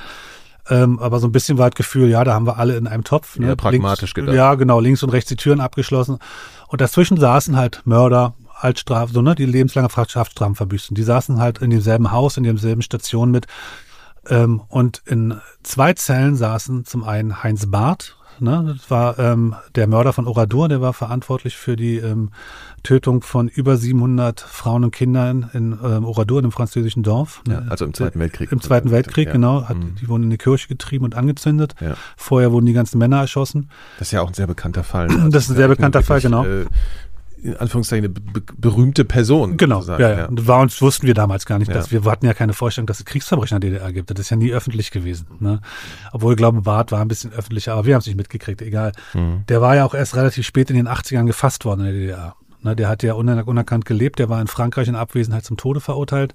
Ähm, 0.70 1.00
aber 1.00 1.20
so 1.20 1.28
ein 1.28 1.32
bisschen 1.32 1.58
war 1.58 1.70
das 1.70 1.78
Gefühl, 1.78 2.10
ja, 2.10 2.24
da 2.24 2.34
haben 2.34 2.46
wir 2.46 2.58
alle 2.58 2.76
in 2.76 2.88
einem 2.88 3.04
Topf. 3.04 3.40
Ne? 3.40 3.48
Ja, 3.48 3.56
pragmatisch 3.56 4.14
links, 4.14 4.14
gedacht. 4.16 4.36
Ja, 4.36 4.56
genau, 4.56 4.80
links 4.80 5.02
und 5.04 5.12
rechts 5.12 5.30
die 5.30 5.38
Türen 5.38 5.62
abgeschlossen. 5.62 6.18
Und 6.68 6.82
dazwischen 6.82 7.18
saßen 7.18 7.56
halt 7.56 7.82
Mörder, 7.86 8.34
Altstrafe, 8.60 9.14
so, 9.14 9.22
ne, 9.22 9.36
die 9.36 9.46
lebenslange 9.46 9.88
Haftstrafen 9.88 10.56
verbüßen. 10.56 10.96
Die 10.96 11.04
saßen 11.04 11.40
halt 11.40 11.60
in 11.60 11.70
demselben 11.70 12.12
Haus, 12.12 12.38
in 12.38 12.44
demselben 12.44 12.82
Station 12.82 13.32
mit. 13.32 13.46
Ähm, 14.30 14.62
und 14.68 15.02
in 15.06 15.40
zwei 15.64 15.94
Zellen 15.94 16.36
saßen 16.36 16.86
zum 16.86 17.04
einen 17.04 17.44
Heinz 17.44 17.68
Barth, 17.68 18.17
Ne? 18.40 18.76
Das 18.78 18.90
war 18.90 19.18
ähm, 19.20 19.56
der 19.76 19.88
Mörder 19.88 20.14
von 20.14 20.28
Oradour, 20.28 20.70
der 20.70 20.82
war 20.82 20.94
verantwortlich 20.94 21.58
für 21.58 21.76
die 21.76 21.98
ähm, 21.98 22.32
Tötung 22.84 23.22
von 23.22 23.48
über 23.48 23.78
700 23.78 24.40
Frauen 24.40 24.84
und 24.84 24.92
Kindern 24.92 25.50
in 25.54 25.78
ähm, 25.84 26.06
Oradour, 26.06 26.40
einem 26.40 26.52
französischen 26.52 27.04
Dorf. 27.04 27.42
Ja, 27.48 27.64
also 27.70 27.86
im 27.86 27.94
Zweiten 27.94 28.20
Weltkrieg. 28.20 28.52
Im 28.52 28.62
Zweiten 28.62 28.92
Weltkrieg, 28.92 29.28
ja. 29.28 29.34
genau. 29.34 29.68
Hat, 29.68 29.78
mhm. 29.78 29.96
Die 29.96 30.08
wurden 30.08 30.24
in 30.24 30.30
die 30.30 30.38
Kirche 30.38 30.68
getrieben 30.68 31.06
und 31.06 31.16
angezündet. 31.16 31.76
Ja. 31.82 31.96
Vorher 32.16 32.52
wurden 32.52 32.66
die 32.66 32.74
ganzen 32.74 32.98
Männer 32.98 33.20
erschossen. 33.20 33.70
Das 34.00 34.10
ist 34.10 34.12
ja 34.12 34.22
auch 34.22 34.28
ein 34.28 34.34
sehr 34.34 34.48
bekannter 34.48 34.84
Fall. 34.84 35.08
Also 35.18 35.30
das 35.30 35.46
ist 35.46 35.50
ein 35.52 35.56
sehr 35.56 35.68
bekannter 35.68 36.04
Fall, 36.04 36.22
genau. 36.22 36.46
Äh, 36.46 36.66
in 37.42 37.56
Anführungszeichen 37.58 38.06
eine 38.06 38.14
be 38.14 38.42
berühmte 38.58 39.06
Person. 39.06 39.58
Genau, 39.58 39.84
ja, 39.84 40.00
ja. 40.00 40.18
ja. 40.18 40.26
Und 40.26 40.48
war 40.48 40.62
uns, 40.62 40.82
wussten 40.82 41.08
wir 41.08 41.14
damals 41.14 41.46
gar 41.46 41.60
nicht, 41.60 41.74
dass 41.74 41.92
ja. 41.92 42.04
wir 42.04 42.12
hatten 42.12 42.26
ja 42.26 42.34
keine 42.34 42.54
Vorstellung, 42.54 42.88
dass 42.88 43.00
es 43.00 43.06
Kriegsverbrechen 43.06 43.58
in 43.58 43.62
der 43.62 43.70
DDR 43.72 43.92
gibt. 43.94 44.10
Das 44.10 44.20
ist 44.20 44.30
ja 44.30 44.38
nie 44.38 44.52
öffentlich 44.52 44.92
gewesen. 44.92 45.28
Ne? 45.40 45.62
Obwohl, 46.12 46.34
ich 46.34 46.38
glaube, 46.38 46.62
Barth 46.62 46.92
war 46.92 47.02
ein 47.02 47.08
bisschen 47.08 47.32
öffentlicher, 47.32 47.74
aber 47.74 47.86
wir 47.86 47.94
haben 47.94 48.02
es 48.02 48.08
nicht 48.08 48.18
mitgekriegt, 48.18 48.62
egal. 48.62 48.92
Mhm. 49.14 49.44
Der 49.48 49.62
war 49.62 49.76
ja 49.76 49.86
auch 49.86 49.94
erst 49.94 50.16
relativ 50.16 50.46
spät 50.46 50.70
in 50.70 50.76
den 50.76 50.88
80ern 50.88 51.26
gefasst 51.26 51.66
worden 51.66 51.82
in 51.82 51.86
der 51.86 51.94
DDR. 51.94 52.36
Ne, 52.64 52.76
der 52.76 52.90
hat 52.90 53.04
ja 53.04 53.14
unerkannt 53.14 53.86
gelebt, 53.86 54.18
der 54.18 54.30
war 54.30 54.42
in 54.42 54.48
Frankreich 54.48 54.88
in 54.88 54.96
Abwesenheit 54.96 55.46
zum 55.46 55.58
Tode 55.58 55.80
verurteilt. 55.80 56.34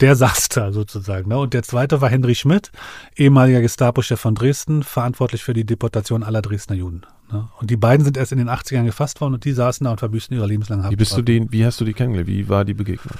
Der 0.00 0.14
saß 0.14 0.48
da 0.50 0.72
sozusagen. 0.72 1.28
Ne? 1.28 1.38
Und 1.38 1.54
der 1.54 1.64
zweite 1.64 2.00
war 2.00 2.08
Henry 2.08 2.34
Schmidt, 2.34 2.70
ehemaliger 3.16 3.60
Gestapo-Chef 3.60 4.20
von 4.20 4.34
Dresden, 4.34 4.82
verantwortlich 4.82 5.42
für 5.42 5.54
die 5.54 5.64
Deportation 5.64 6.22
aller 6.22 6.42
Dresdner 6.42 6.76
Juden. 6.76 7.02
Ne? 7.32 7.48
Und 7.60 7.70
die 7.70 7.76
beiden 7.76 8.04
sind 8.04 8.16
erst 8.16 8.32
in 8.32 8.38
den 8.38 8.48
80ern 8.48 8.84
gefasst 8.84 9.20
worden 9.20 9.34
und 9.34 9.44
die 9.44 9.52
saßen 9.52 9.84
da 9.84 9.90
und 9.90 9.98
verbüßten 9.98 10.36
ihre 10.36 10.46
lebenslange 10.46 10.84
Haft. 10.84 10.92
Wie 10.92 10.96
bist 10.96 11.16
du 11.16 11.22
den, 11.22 11.50
wie 11.52 11.64
hast 11.64 11.80
du 11.80 11.84
die 11.84 11.92
kennengelernt? 11.92 12.28
Wie 12.28 12.48
war 12.48 12.64
die 12.64 12.74
Begegnung? 12.74 13.14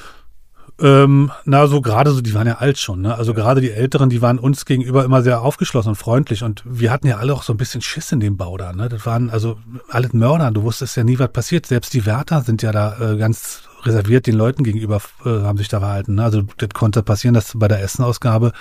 Ähm, 0.78 1.32
na, 1.46 1.66
so 1.68 1.80
gerade 1.80 2.10
so, 2.10 2.20
die 2.20 2.34
waren 2.34 2.46
ja 2.46 2.58
alt 2.58 2.78
schon, 2.78 3.00
ne? 3.00 3.14
Also 3.14 3.32
ja. 3.32 3.38
gerade 3.38 3.62
die 3.62 3.70
Älteren, 3.70 4.10
die 4.10 4.20
waren 4.20 4.38
uns 4.38 4.66
gegenüber 4.66 5.06
immer 5.06 5.22
sehr 5.22 5.40
aufgeschlossen 5.40 5.90
und 5.90 5.94
freundlich 5.94 6.42
und 6.42 6.62
wir 6.66 6.90
hatten 6.90 7.06
ja 7.06 7.16
alle 7.16 7.32
auch 7.32 7.42
so 7.42 7.54
ein 7.54 7.56
bisschen 7.56 7.80
Schiss 7.80 8.12
in 8.12 8.20
dem 8.20 8.36
Bau 8.36 8.58
da, 8.58 8.74
ne? 8.74 8.90
Das 8.90 9.06
waren 9.06 9.30
also 9.30 9.56
alle 9.88 10.10
Mörder, 10.12 10.50
du 10.50 10.64
wusstest 10.64 10.96
ja 10.96 11.04
nie, 11.04 11.18
was 11.18 11.32
passiert. 11.32 11.64
Selbst 11.64 11.94
die 11.94 12.04
Wärter 12.04 12.42
sind 12.42 12.60
ja 12.60 12.72
da 12.72 13.12
äh, 13.12 13.16
ganz 13.16 13.62
reserviert 13.86 14.26
den 14.26 14.34
Leuten 14.34 14.64
gegenüber 14.64 15.00
äh, 15.24 15.28
haben 15.42 15.58
sich 15.58 15.68
da 15.68 15.80
verhalten. 15.80 16.16
Ne? 16.16 16.24
Also 16.24 16.42
das 16.58 16.70
konnte 16.70 17.02
passieren, 17.02 17.34
dass 17.34 17.52
du 17.52 17.58
bei 17.58 17.68
der 17.68 17.82
Essenausgabe 17.82 18.52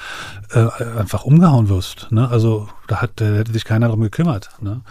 äh, 0.51 0.67
einfach 0.97 1.23
umgehauen 1.23 1.67
wirst. 1.67 2.11
Ne? 2.11 2.29
Also 2.29 2.69
da 2.87 3.01
hat, 3.01 3.13
da 3.15 3.25
hätte 3.25 3.51
sich 3.51 3.65
keiner 3.65 3.87
drum 3.87 4.01
gekümmert. 4.01 4.51
Ne? 4.61 4.81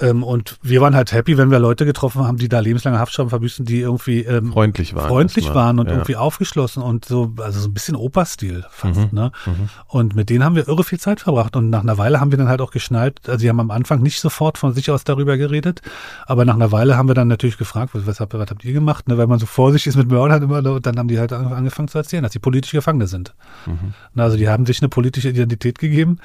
Ähm, 0.00 0.22
und 0.22 0.58
wir 0.62 0.80
waren 0.80 0.94
halt 0.94 1.12
happy, 1.12 1.36
wenn 1.36 1.50
wir 1.50 1.58
Leute 1.58 1.84
getroffen 1.84 2.24
haben, 2.24 2.38
die 2.38 2.48
da 2.48 2.60
lebenslange 2.60 2.98
Haftstrafen 2.98 3.30
verbüßen, 3.30 3.64
die 3.64 3.80
irgendwie 3.80 4.20
ähm, 4.22 4.52
freundlich 4.52 4.94
waren, 4.94 5.08
freundlich 5.08 5.52
waren 5.54 5.78
und 5.78 5.86
ja. 5.86 5.92
irgendwie 5.92 6.16
aufgeschlossen 6.16 6.82
und 6.82 7.04
so, 7.04 7.32
also 7.38 7.60
so 7.60 7.68
ein 7.68 7.74
bisschen 7.74 7.96
Operstil 7.96 8.64
fast. 8.70 8.98
Mhm. 8.98 9.08
Ne? 9.12 9.32
Mhm. 9.46 9.68
Und 9.86 10.16
mit 10.16 10.30
denen 10.30 10.44
haben 10.44 10.56
wir 10.56 10.66
irre 10.68 10.84
viel 10.84 10.98
Zeit 10.98 11.20
verbracht. 11.20 11.56
Und 11.56 11.70
nach 11.70 11.82
einer 11.82 11.98
Weile 11.98 12.20
haben 12.20 12.30
wir 12.30 12.38
dann 12.38 12.48
halt 12.48 12.60
auch 12.60 12.70
geschnallt, 12.70 13.28
also 13.28 13.38
die 13.40 13.48
haben 13.48 13.60
am 13.60 13.70
Anfang 13.70 14.00
nicht 14.00 14.20
sofort 14.20 14.58
von 14.58 14.72
sich 14.72 14.90
aus 14.90 15.04
darüber 15.04 15.36
geredet, 15.36 15.82
aber 16.26 16.44
nach 16.44 16.54
einer 16.54 16.72
Weile 16.72 16.96
haben 16.96 17.08
wir 17.08 17.14
dann 17.14 17.28
natürlich 17.28 17.58
gefragt, 17.58 17.94
was, 17.94 18.06
was, 18.06 18.20
habt, 18.20 18.34
was 18.34 18.50
habt 18.50 18.64
ihr 18.64 18.72
gemacht? 18.72 19.08
Ne? 19.08 19.18
Weil 19.18 19.26
man 19.26 19.38
so 19.38 19.46
vorsichtig 19.46 19.88
ist 19.88 19.96
mit 19.96 20.08
Mördern 20.08 20.42
immer, 20.42 20.58
und 20.58 20.86
dann 20.86 20.98
haben 20.98 21.08
die 21.08 21.18
halt 21.18 21.32
angefangen 21.32 21.88
zu 21.88 21.98
erzählen, 21.98 22.22
dass 22.22 22.32
sie 22.32 22.38
politische 22.38 22.76
Gefangene 22.76 23.06
sind. 23.06 23.34
Mhm. 23.66 23.94
Also 24.20 24.36
die 24.36 24.48
haben 24.48 24.66
sich 24.66 24.80
eine 24.80 24.88
politische 24.88 25.28
Identität 25.28 25.78
gegeben. 25.78 26.18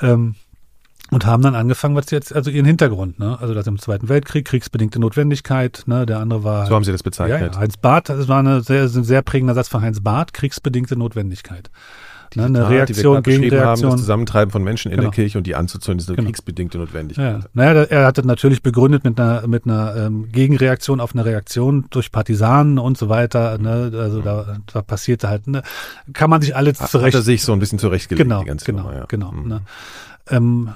Ähm, 0.00 0.34
und 1.12 1.26
haben 1.26 1.42
dann 1.42 1.54
angefangen, 1.54 1.94
was 1.94 2.10
jetzt, 2.10 2.34
also 2.34 2.50
ihren 2.50 2.64
Hintergrund, 2.64 3.18
ne? 3.18 3.38
Also 3.40 3.52
das 3.52 3.66
im 3.66 3.78
Zweiten 3.78 4.08
Weltkrieg, 4.08 4.46
kriegsbedingte 4.46 4.98
Notwendigkeit, 4.98 5.82
ne? 5.86 6.06
Der 6.06 6.20
andere 6.20 6.42
war. 6.42 6.66
So 6.66 6.74
haben 6.74 6.84
Sie 6.84 6.92
das 6.92 7.02
bezeichnet. 7.02 7.40
Ja, 7.40 7.46
ja. 7.48 7.58
Heinz 7.58 7.76
Barth, 7.76 8.08
das 8.08 8.28
war 8.28 8.38
eine 8.38 8.62
sehr, 8.62 8.84
ein 8.84 9.04
sehr 9.04 9.20
prägender 9.22 9.54
Satz 9.54 9.68
von 9.68 9.82
Heinz 9.82 10.00
Barth, 10.00 10.32
kriegsbedingte 10.32 10.96
Notwendigkeit. 10.96 11.70
Ne? 12.34 12.44
Eine 12.44 12.60
Tat, 12.60 12.70
Reaktion 12.70 13.22
gegen 13.22 13.42
Reaktion. 13.42 13.66
Haben, 13.66 13.82
das 13.82 14.00
Zusammentreiben 14.00 14.50
von 14.50 14.64
Menschen 14.64 14.90
in 14.90 14.96
genau. 14.96 15.10
der 15.10 15.14
Kirche 15.14 15.36
und 15.36 15.46
die 15.46 15.54
anzuzünden, 15.54 16.00
ist 16.00 16.08
eine 16.08 16.16
genau. 16.16 16.28
kriegsbedingte 16.28 16.78
Notwendigkeit. 16.78 17.42
Ja. 17.42 17.48
Naja, 17.52 17.82
er 17.82 18.06
hat 18.06 18.16
das 18.18 18.24
natürlich 18.24 18.62
begründet 18.62 19.04
mit 19.04 19.20
einer, 19.20 19.46
mit 19.46 19.66
einer 19.66 19.94
ähm, 19.96 20.28
Gegenreaktion 20.32 21.00
auf 21.00 21.14
eine 21.14 21.26
Reaktion 21.26 21.86
durch 21.90 22.10
Partisanen 22.10 22.78
und 22.78 22.96
so 22.96 23.10
weiter. 23.10 23.58
Ne? 23.58 23.92
Also 23.94 24.20
mhm. 24.20 24.24
da, 24.24 24.56
da 24.72 24.82
passierte 24.82 25.28
halt, 25.28 25.46
ne? 25.46 25.62
kann 26.12 26.30
man 26.30 26.40
sich 26.40 26.56
alle 26.56 26.72
zurecht. 26.72 27.14
Hat 27.14 27.20
er 27.20 27.22
sich 27.22 27.42
so 27.42 27.52
ein 27.52 27.58
bisschen 27.58 27.78
zurechtgelegt. 27.78 28.26
Genau, 28.26 28.44
genau, 28.44 28.82
Nummer, 28.82 28.96
ja. 28.96 29.04
genau. 29.06 29.32
Mhm. 29.32 29.48
Ne? 29.48 29.60
Ähm, 30.30 30.70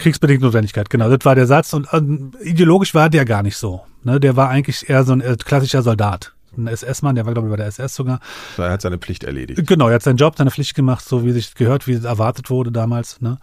Kriegsbedingte 0.00 0.44
Notwendigkeit, 0.44 0.90
genau. 0.90 1.08
Das 1.08 1.24
war 1.24 1.34
der 1.34 1.46
Satz. 1.46 1.72
Und 1.72 1.86
ähm, 1.92 2.32
ideologisch 2.42 2.94
war 2.94 3.10
der 3.10 3.24
gar 3.24 3.42
nicht 3.42 3.56
so. 3.56 3.82
Ne? 4.02 4.18
Der 4.18 4.34
war 4.34 4.48
eigentlich 4.48 4.88
eher 4.88 5.04
so 5.04 5.12
ein 5.12 5.20
äh, 5.20 5.36
klassischer 5.36 5.82
Soldat. 5.82 6.32
Ein 6.56 6.66
SS-Mann, 6.66 7.14
der 7.14 7.26
war, 7.26 7.32
glaube 7.32 7.48
ich, 7.48 7.50
bei 7.52 7.56
der 7.58 7.66
SS 7.66 7.94
sogar. 7.94 8.18
Er 8.56 8.70
hat 8.70 8.80
seine 8.80 8.98
Pflicht 8.98 9.24
erledigt. 9.24 9.64
Genau, 9.66 9.88
er 9.88 9.96
hat 9.96 10.02
seinen 10.02 10.16
Job, 10.16 10.36
seine 10.36 10.50
Pflicht 10.50 10.74
gemacht, 10.74 11.04
so 11.04 11.24
wie 11.24 11.32
sich 11.32 11.54
gehört, 11.54 11.86
wie 11.86 11.92
es 11.92 12.04
erwartet 12.04 12.50
wurde 12.50 12.72
damals. 12.72 13.20
Ne? 13.20 13.38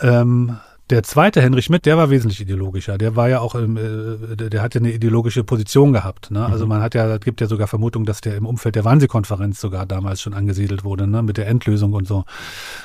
Ähm, 0.00 0.58
der 0.90 1.02
zweite 1.02 1.42
Henry 1.42 1.60
Schmidt, 1.62 1.84
der 1.84 1.98
war 1.98 2.08
wesentlich 2.10 2.40
ideologischer. 2.40 2.96
Der 2.96 3.14
war 3.14 3.28
ja 3.28 3.40
auch, 3.40 3.54
im, 3.54 3.76
äh, 3.76 4.36
der 4.36 4.62
hat 4.62 4.74
ja 4.74 4.80
eine 4.80 4.92
ideologische 4.92 5.44
Position 5.44 5.92
gehabt. 5.92 6.30
Ne? 6.30 6.44
Also 6.44 6.64
mhm. 6.64 6.70
man 6.70 6.82
hat 6.82 6.94
ja, 6.94 7.06
es 7.14 7.20
gibt 7.20 7.40
ja 7.40 7.46
sogar 7.46 7.68
Vermutung, 7.68 8.04
dass 8.04 8.20
der 8.20 8.36
im 8.36 8.46
Umfeld 8.46 8.74
der 8.74 8.84
Wannsee-Konferenz 8.84 9.60
sogar 9.60 9.84
damals 9.86 10.22
schon 10.22 10.34
angesiedelt 10.34 10.84
wurde, 10.84 11.06
ne? 11.06 11.22
mit 11.22 11.36
der 11.36 11.46
Endlösung 11.46 11.92
und 11.92 12.08
so. 12.08 12.24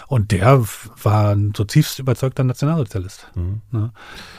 Und 0.08 0.32
der 0.32 0.64
war 1.02 1.36
ein 1.36 1.54
so 1.56 1.64
tiefst 1.64 2.00
überzeugter 2.00 2.44
Nationalsozialist. 2.44 3.28
Mhm. 3.36 3.62
Ne? 3.72 3.92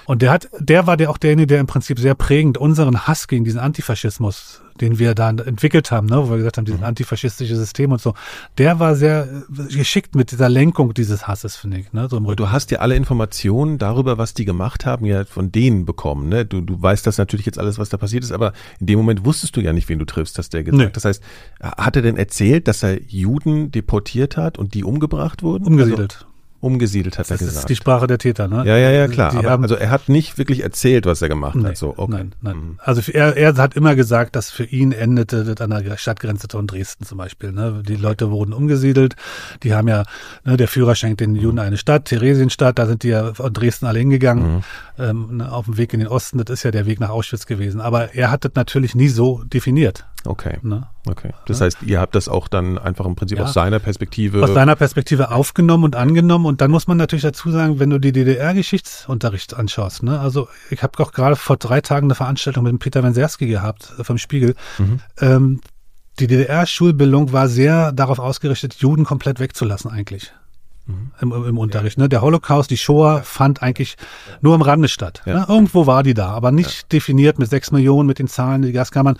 Und 0.06 0.20
der 0.20 0.30
hat, 0.30 0.48
der 0.58 0.86
war 0.86 0.96
der 0.96 1.10
auch 1.10 1.18
derjenige, 1.18 1.46
der 1.46 1.60
im 1.60 1.66
Prinzip 1.66 1.98
sehr 1.98 2.14
prägend 2.14 2.58
unseren 2.58 3.06
Hass 3.06 3.28
gegen 3.28 3.44
diesen 3.44 3.60
Antifaschismus 3.60 4.62
den 4.80 4.98
wir 4.98 5.14
da 5.14 5.30
entwickelt 5.30 5.90
haben, 5.90 6.06
ne, 6.08 6.16
wo 6.16 6.30
wir 6.30 6.38
gesagt 6.38 6.58
haben, 6.58 6.64
dieses 6.64 6.80
mhm. 6.80 6.86
antifaschistische 6.86 7.56
System 7.56 7.92
und 7.92 8.00
so, 8.00 8.14
der 8.58 8.80
war 8.80 8.96
sehr 8.96 9.28
äh, 9.58 9.74
geschickt 9.74 10.14
mit 10.14 10.32
dieser 10.32 10.48
Lenkung 10.48 10.94
dieses 10.94 11.26
Hasses, 11.26 11.56
finde 11.56 11.78
ich. 11.78 11.92
Ne, 11.92 12.08
so 12.08 12.16
im 12.16 12.24
du 12.36 12.50
hast 12.50 12.70
ja 12.70 12.78
alle 12.78 12.96
Informationen 12.96 13.78
darüber, 13.78 14.18
was 14.18 14.34
die 14.34 14.44
gemacht 14.44 14.86
haben, 14.86 15.06
ja 15.06 15.24
von 15.24 15.52
denen 15.52 15.84
bekommen. 15.84 16.28
Ne? 16.28 16.44
Du, 16.44 16.60
du 16.60 16.80
weißt 16.80 17.06
das 17.06 17.18
natürlich 17.18 17.46
jetzt 17.46 17.58
alles, 17.58 17.78
was 17.78 17.88
da 17.88 17.96
passiert 17.96 18.24
ist, 18.24 18.32
aber 18.32 18.52
in 18.80 18.86
dem 18.86 18.98
Moment 18.98 19.24
wusstest 19.24 19.56
du 19.56 19.60
ja 19.60 19.72
nicht, 19.72 19.88
wen 19.88 19.98
du 19.98 20.04
triffst, 20.04 20.38
hast 20.38 20.52
der 20.52 20.64
gesagt. 20.64 20.82
Nee. 20.82 20.90
Das 20.92 21.04
heißt, 21.04 21.22
hat 21.60 21.96
er 21.96 22.02
denn 22.02 22.16
erzählt, 22.16 22.68
dass 22.68 22.82
er 22.82 23.00
Juden 23.02 23.70
deportiert 23.70 24.36
hat 24.36 24.58
und 24.58 24.74
die 24.74 24.84
umgebracht 24.84 25.42
wurden? 25.42 25.66
Umgesiedelt. 25.66 26.14
Also, 26.20 26.33
umgesiedelt, 26.64 27.18
hat 27.18 27.26
das 27.26 27.30
er 27.30 27.38
gesagt. 27.38 27.56
Das 27.56 27.62
ist 27.62 27.68
die 27.68 27.76
Sprache 27.76 28.06
der 28.06 28.18
Täter, 28.18 28.48
ne? 28.48 28.64
Ja, 28.66 28.76
ja, 28.76 28.90
ja, 28.90 29.06
klar. 29.06 29.34
Aber, 29.36 29.62
also 29.62 29.74
er 29.74 29.90
hat 29.90 30.08
nicht 30.08 30.38
wirklich 30.38 30.62
erzählt, 30.62 31.06
was 31.06 31.22
er 31.22 31.28
gemacht 31.28 31.56
nee, 31.56 31.68
hat. 31.68 31.76
So, 31.76 31.94
okay. 31.96 32.10
Nein, 32.10 32.34
nein. 32.40 32.56
Mhm. 32.56 32.78
Also 32.78 33.12
er, 33.12 33.36
er 33.36 33.56
hat 33.56 33.76
immer 33.76 33.94
gesagt, 33.94 34.34
dass 34.34 34.50
für 34.50 34.64
ihn 34.64 34.92
endete 34.92 35.44
das 35.44 35.60
an 35.60 35.70
der 35.70 35.96
Stadtgrenze 35.96 36.48
von 36.50 36.66
Dresden 36.66 37.04
zum 37.04 37.18
Beispiel. 37.18 37.52
Ne? 37.52 37.82
Die 37.86 37.96
Leute 37.96 38.30
wurden 38.30 38.52
umgesiedelt. 38.52 39.14
Die 39.62 39.74
haben 39.74 39.88
ja, 39.88 40.04
ne, 40.44 40.56
der 40.56 40.68
Führer 40.68 40.94
schenkt 40.94 41.20
den 41.20 41.36
Juden 41.36 41.58
eine 41.58 41.76
Stadt, 41.76 42.06
Theresienstadt, 42.06 42.78
da 42.78 42.86
sind 42.86 43.02
die 43.02 43.08
ja 43.08 43.34
von 43.34 43.52
Dresden 43.52 43.86
alle 43.86 43.98
hingegangen. 43.98 44.56
Mhm. 44.56 44.62
Ähm, 44.98 45.36
ne, 45.36 45.52
auf 45.52 45.66
dem 45.66 45.76
Weg 45.76 45.92
in 45.92 46.00
den 46.00 46.08
Osten, 46.08 46.38
das 46.38 46.50
ist 46.50 46.62
ja 46.62 46.70
der 46.70 46.86
Weg 46.86 47.00
nach 47.00 47.10
Auschwitz 47.10 47.46
gewesen. 47.46 47.80
Aber 47.80 48.14
er 48.14 48.30
hat 48.30 48.44
das 48.44 48.52
natürlich 48.54 48.94
nie 48.94 49.08
so 49.08 49.42
definiert. 49.44 50.06
Okay. 50.26 50.58
Ne? 50.62 50.86
Okay. 51.06 51.32
Das 51.46 51.60
heißt, 51.60 51.82
ihr 51.82 52.00
habt 52.00 52.14
das 52.14 52.28
auch 52.28 52.48
dann 52.48 52.78
einfach 52.78 53.04
im 53.04 53.14
Prinzip 53.14 53.38
ja. 53.38 53.44
aus 53.44 53.52
seiner 53.52 53.78
Perspektive. 53.78 54.42
Aus 54.42 54.54
seiner 54.54 54.76
Perspektive 54.76 55.30
aufgenommen 55.30 55.84
und 55.84 55.96
angenommen. 55.96 56.46
Und 56.46 56.60
dann 56.60 56.70
muss 56.70 56.86
man 56.86 56.96
natürlich 56.96 57.22
dazu 57.22 57.50
sagen, 57.50 57.78
wenn 57.78 57.90
du 57.90 57.98
die 57.98 58.12
DDR-Geschichtsunterricht 58.12 59.54
anschaust, 59.54 60.02
ne? 60.02 60.18
Also 60.18 60.48
ich 60.70 60.82
habe 60.82 61.02
auch 61.02 61.12
gerade 61.12 61.36
vor 61.36 61.56
drei 61.56 61.80
Tagen 61.80 62.06
eine 62.06 62.14
Veranstaltung 62.14 62.64
mit 62.64 62.72
dem 62.72 62.78
Peter 62.78 63.02
Wenserski 63.02 63.46
gehabt 63.46 63.92
äh, 63.98 64.04
vom 64.04 64.18
Spiegel. 64.18 64.54
Mhm. 64.78 65.00
Ähm, 65.20 65.60
die 66.20 66.26
DDR-Schulbildung 66.26 67.32
war 67.32 67.48
sehr 67.48 67.92
darauf 67.92 68.18
ausgerichtet, 68.18 68.74
Juden 68.74 69.04
komplett 69.04 69.40
wegzulassen 69.40 69.90
eigentlich. 69.90 70.32
Mhm. 70.86 71.10
Im, 71.20 71.32
im, 71.32 71.58
Unterricht. 71.58 71.98
Ne? 71.98 72.08
Der 72.08 72.20
Holocaust, 72.20 72.70
die 72.70 72.76
Shoah 72.76 73.22
fand 73.22 73.62
eigentlich 73.62 73.96
nur 74.42 74.54
am 74.54 74.62
Rande 74.62 74.88
statt. 74.88 75.22
Ja. 75.24 75.40
Ne? 75.40 75.46
Irgendwo 75.48 75.86
war 75.86 76.02
die 76.02 76.14
da, 76.14 76.28
aber 76.28 76.52
nicht 76.52 76.92
definiert 76.92 77.38
mit 77.38 77.48
sechs 77.48 77.70
Millionen, 77.70 78.06
mit 78.06 78.18
den 78.18 78.28
Zahlen, 78.28 78.62
die 78.62 78.72
Gaskammern. 78.72 79.16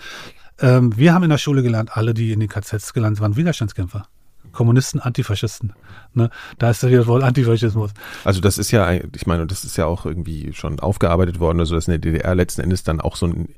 Ähm, 0.59 0.95
wir 0.97 1.13
haben 1.13 1.23
in 1.23 1.29
der 1.29 1.37
Schule 1.37 1.63
gelernt, 1.63 1.95
alle, 1.95 2.13
die 2.13 2.31
in 2.31 2.39
den 2.39 2.49
KZs 2.49 2.93
gelandet 2.93 3.21
waren, 3.21 3.35
Widerstandskämpfer. 3.35 4.07
Kommunisten, 4.51 5.01
Antifaschisten. 5.01 5.73
Ne? 6.13 6.29
Da 6.57 6.69
ist 6.69 6.81
ja 6.81 7.05
wohl 7.07 7.23
Antifaschismus. 7.23 7.91
Also 8.23 8.39
das 8.41 8.57
ist 8.57 8.71
ja, 8.71 8.89
ich 8.91 9.27
meine, 9.27 9.45
das 9.45 9.65
ist 9.65 9.75
ja 9.75 9.85
auch 9.85 10.05
irgendwie 10.05 10.53
schon 10.53 10.79
aufgearbeitet 10.79 11.39
worden, 11.39 11.59
also 11.59 11.75
dass 11.75 11.87
in 11.87 11.91
der 11.91 11.99
DDR 11.99 12.35
letzten 12.35 12.61
Endes 12.61 12.83
dann 12.83 13.01
auch 13.01 13.17
so 13.17 13.27
ein 13.27 13.49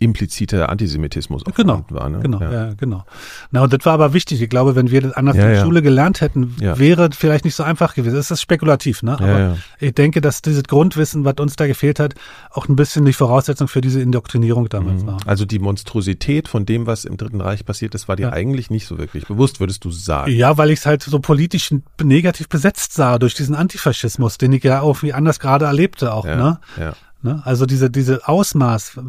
impliziter 0.00 0.68
Antisemitismus 0.68 1.44
genau, 1.54 1.84
war. 1.90 2.08
Ne? 2.08 2.20
Genau, 2.20 2.40
ja. 2.40 2.52
ja. 2.52 2.74
genau. 2.74 3.04
Na, 3.50 3.62
und 3.62 3.72
das 3.72 3.84
war 3.84 3.94
aber 3.94 4.12
wichtig. 4.12 4.42
Ich 4.42 4.48
glaube, 4.50 4.74
wenn 4.74 4.90
wir 4.90 5.02
das 5.02 5.12
anders 5.12 5.36
ja, 5.36 5.42
in 5.42 5.48
der 5.48 5.58
ja. 5.58 5.64
Schule 5.64 5.82
gelernt 5.82 6.20
hätten, 6.20 6.56
wäre 6.58 7.10
vielleicht 7.12 7.44
nicht 7.44 7.54
so 7.54 7.62
einfach 7.62 7.94
gewesen. 7.94 8.16
Das 8.16 8.30
ist 8.30 8.40
spekulativ, 8.40 9.02
ne? 9.02 9.12
Aber 9.12 9.58
ich 9.78 9.94
denke, 9.94 10.20
dass 10.20 10.42
dieses 10.42 10.64
Grundwissen, 10.64 11.24
was 11.24 11.34
uns 11.38 11.56
da 11.56 11.66
gefehlt 11.66 12.00
hat, 12.00 12.14
auch 12.50 12.68
ein 12.68 12.76
bisschen 12.76 13.04
die 13.04 13.12
Voraussetzung 13.12 13.68
für 13.68 13.80
diese 13.80 14.00
Indoktrinierung 14.00 14.68
damals 14.68 15.02
mhm. 15.02 15.08
war. 15.08 15.18
Also 15.26 15.44
die 15.44 15.58
Monstrosität 15.58 16.48
von 16.48 16.66
dem, 16.66 16.86
was 16.86 17.04
im 17.04 17.16
Dritten 17.16 17.40
Reich 17.40 17.64
passiert 17.64 17.94
ist, 17.94 18.08
war 18.08 18.16
dir 18.16 18.32
eigentlich 18.32 18.70
nicht 18.70 18.86
so 18.86 18.98
wirklich 18.98 19.26
bewusst, 19.26 19.60
würdest 19.60 19.84
du 19.84 19.90
sagen? 19.90 20.32
Ja, 20.32 20.56
weil 20.56 20.70
ich 20.70 20.80
es 20.80 20.86
halt 20.86 21.02
so 21.02 21.18
politisch 21.20 21.74
negativ 22.02 22.48
besetzt 22.48 22.94
sah 22.94 23.18
durch 23.18 23.34
diesen 23.34 23.54
Antifaschismus, 23.54 24.38
den 24.38 24.52
ich 24.52 24.64
ja 24.64 24.80
auch 24.80 25.02
wie 25.02 25.12
anders 25.12 25.40
gerade 25.40 25.66
erlebte 25.66 26.12
auch, 26.12 26.24
ne? 26.24 26.58
Ja. 26.78 26.94
Ne? 27.22 27.42
Also 27.44 27.66
diese, 27.66 27.90
diese 27.90 28.26
Ausmaß, 28.26 28.94
ja. 28.96 29.02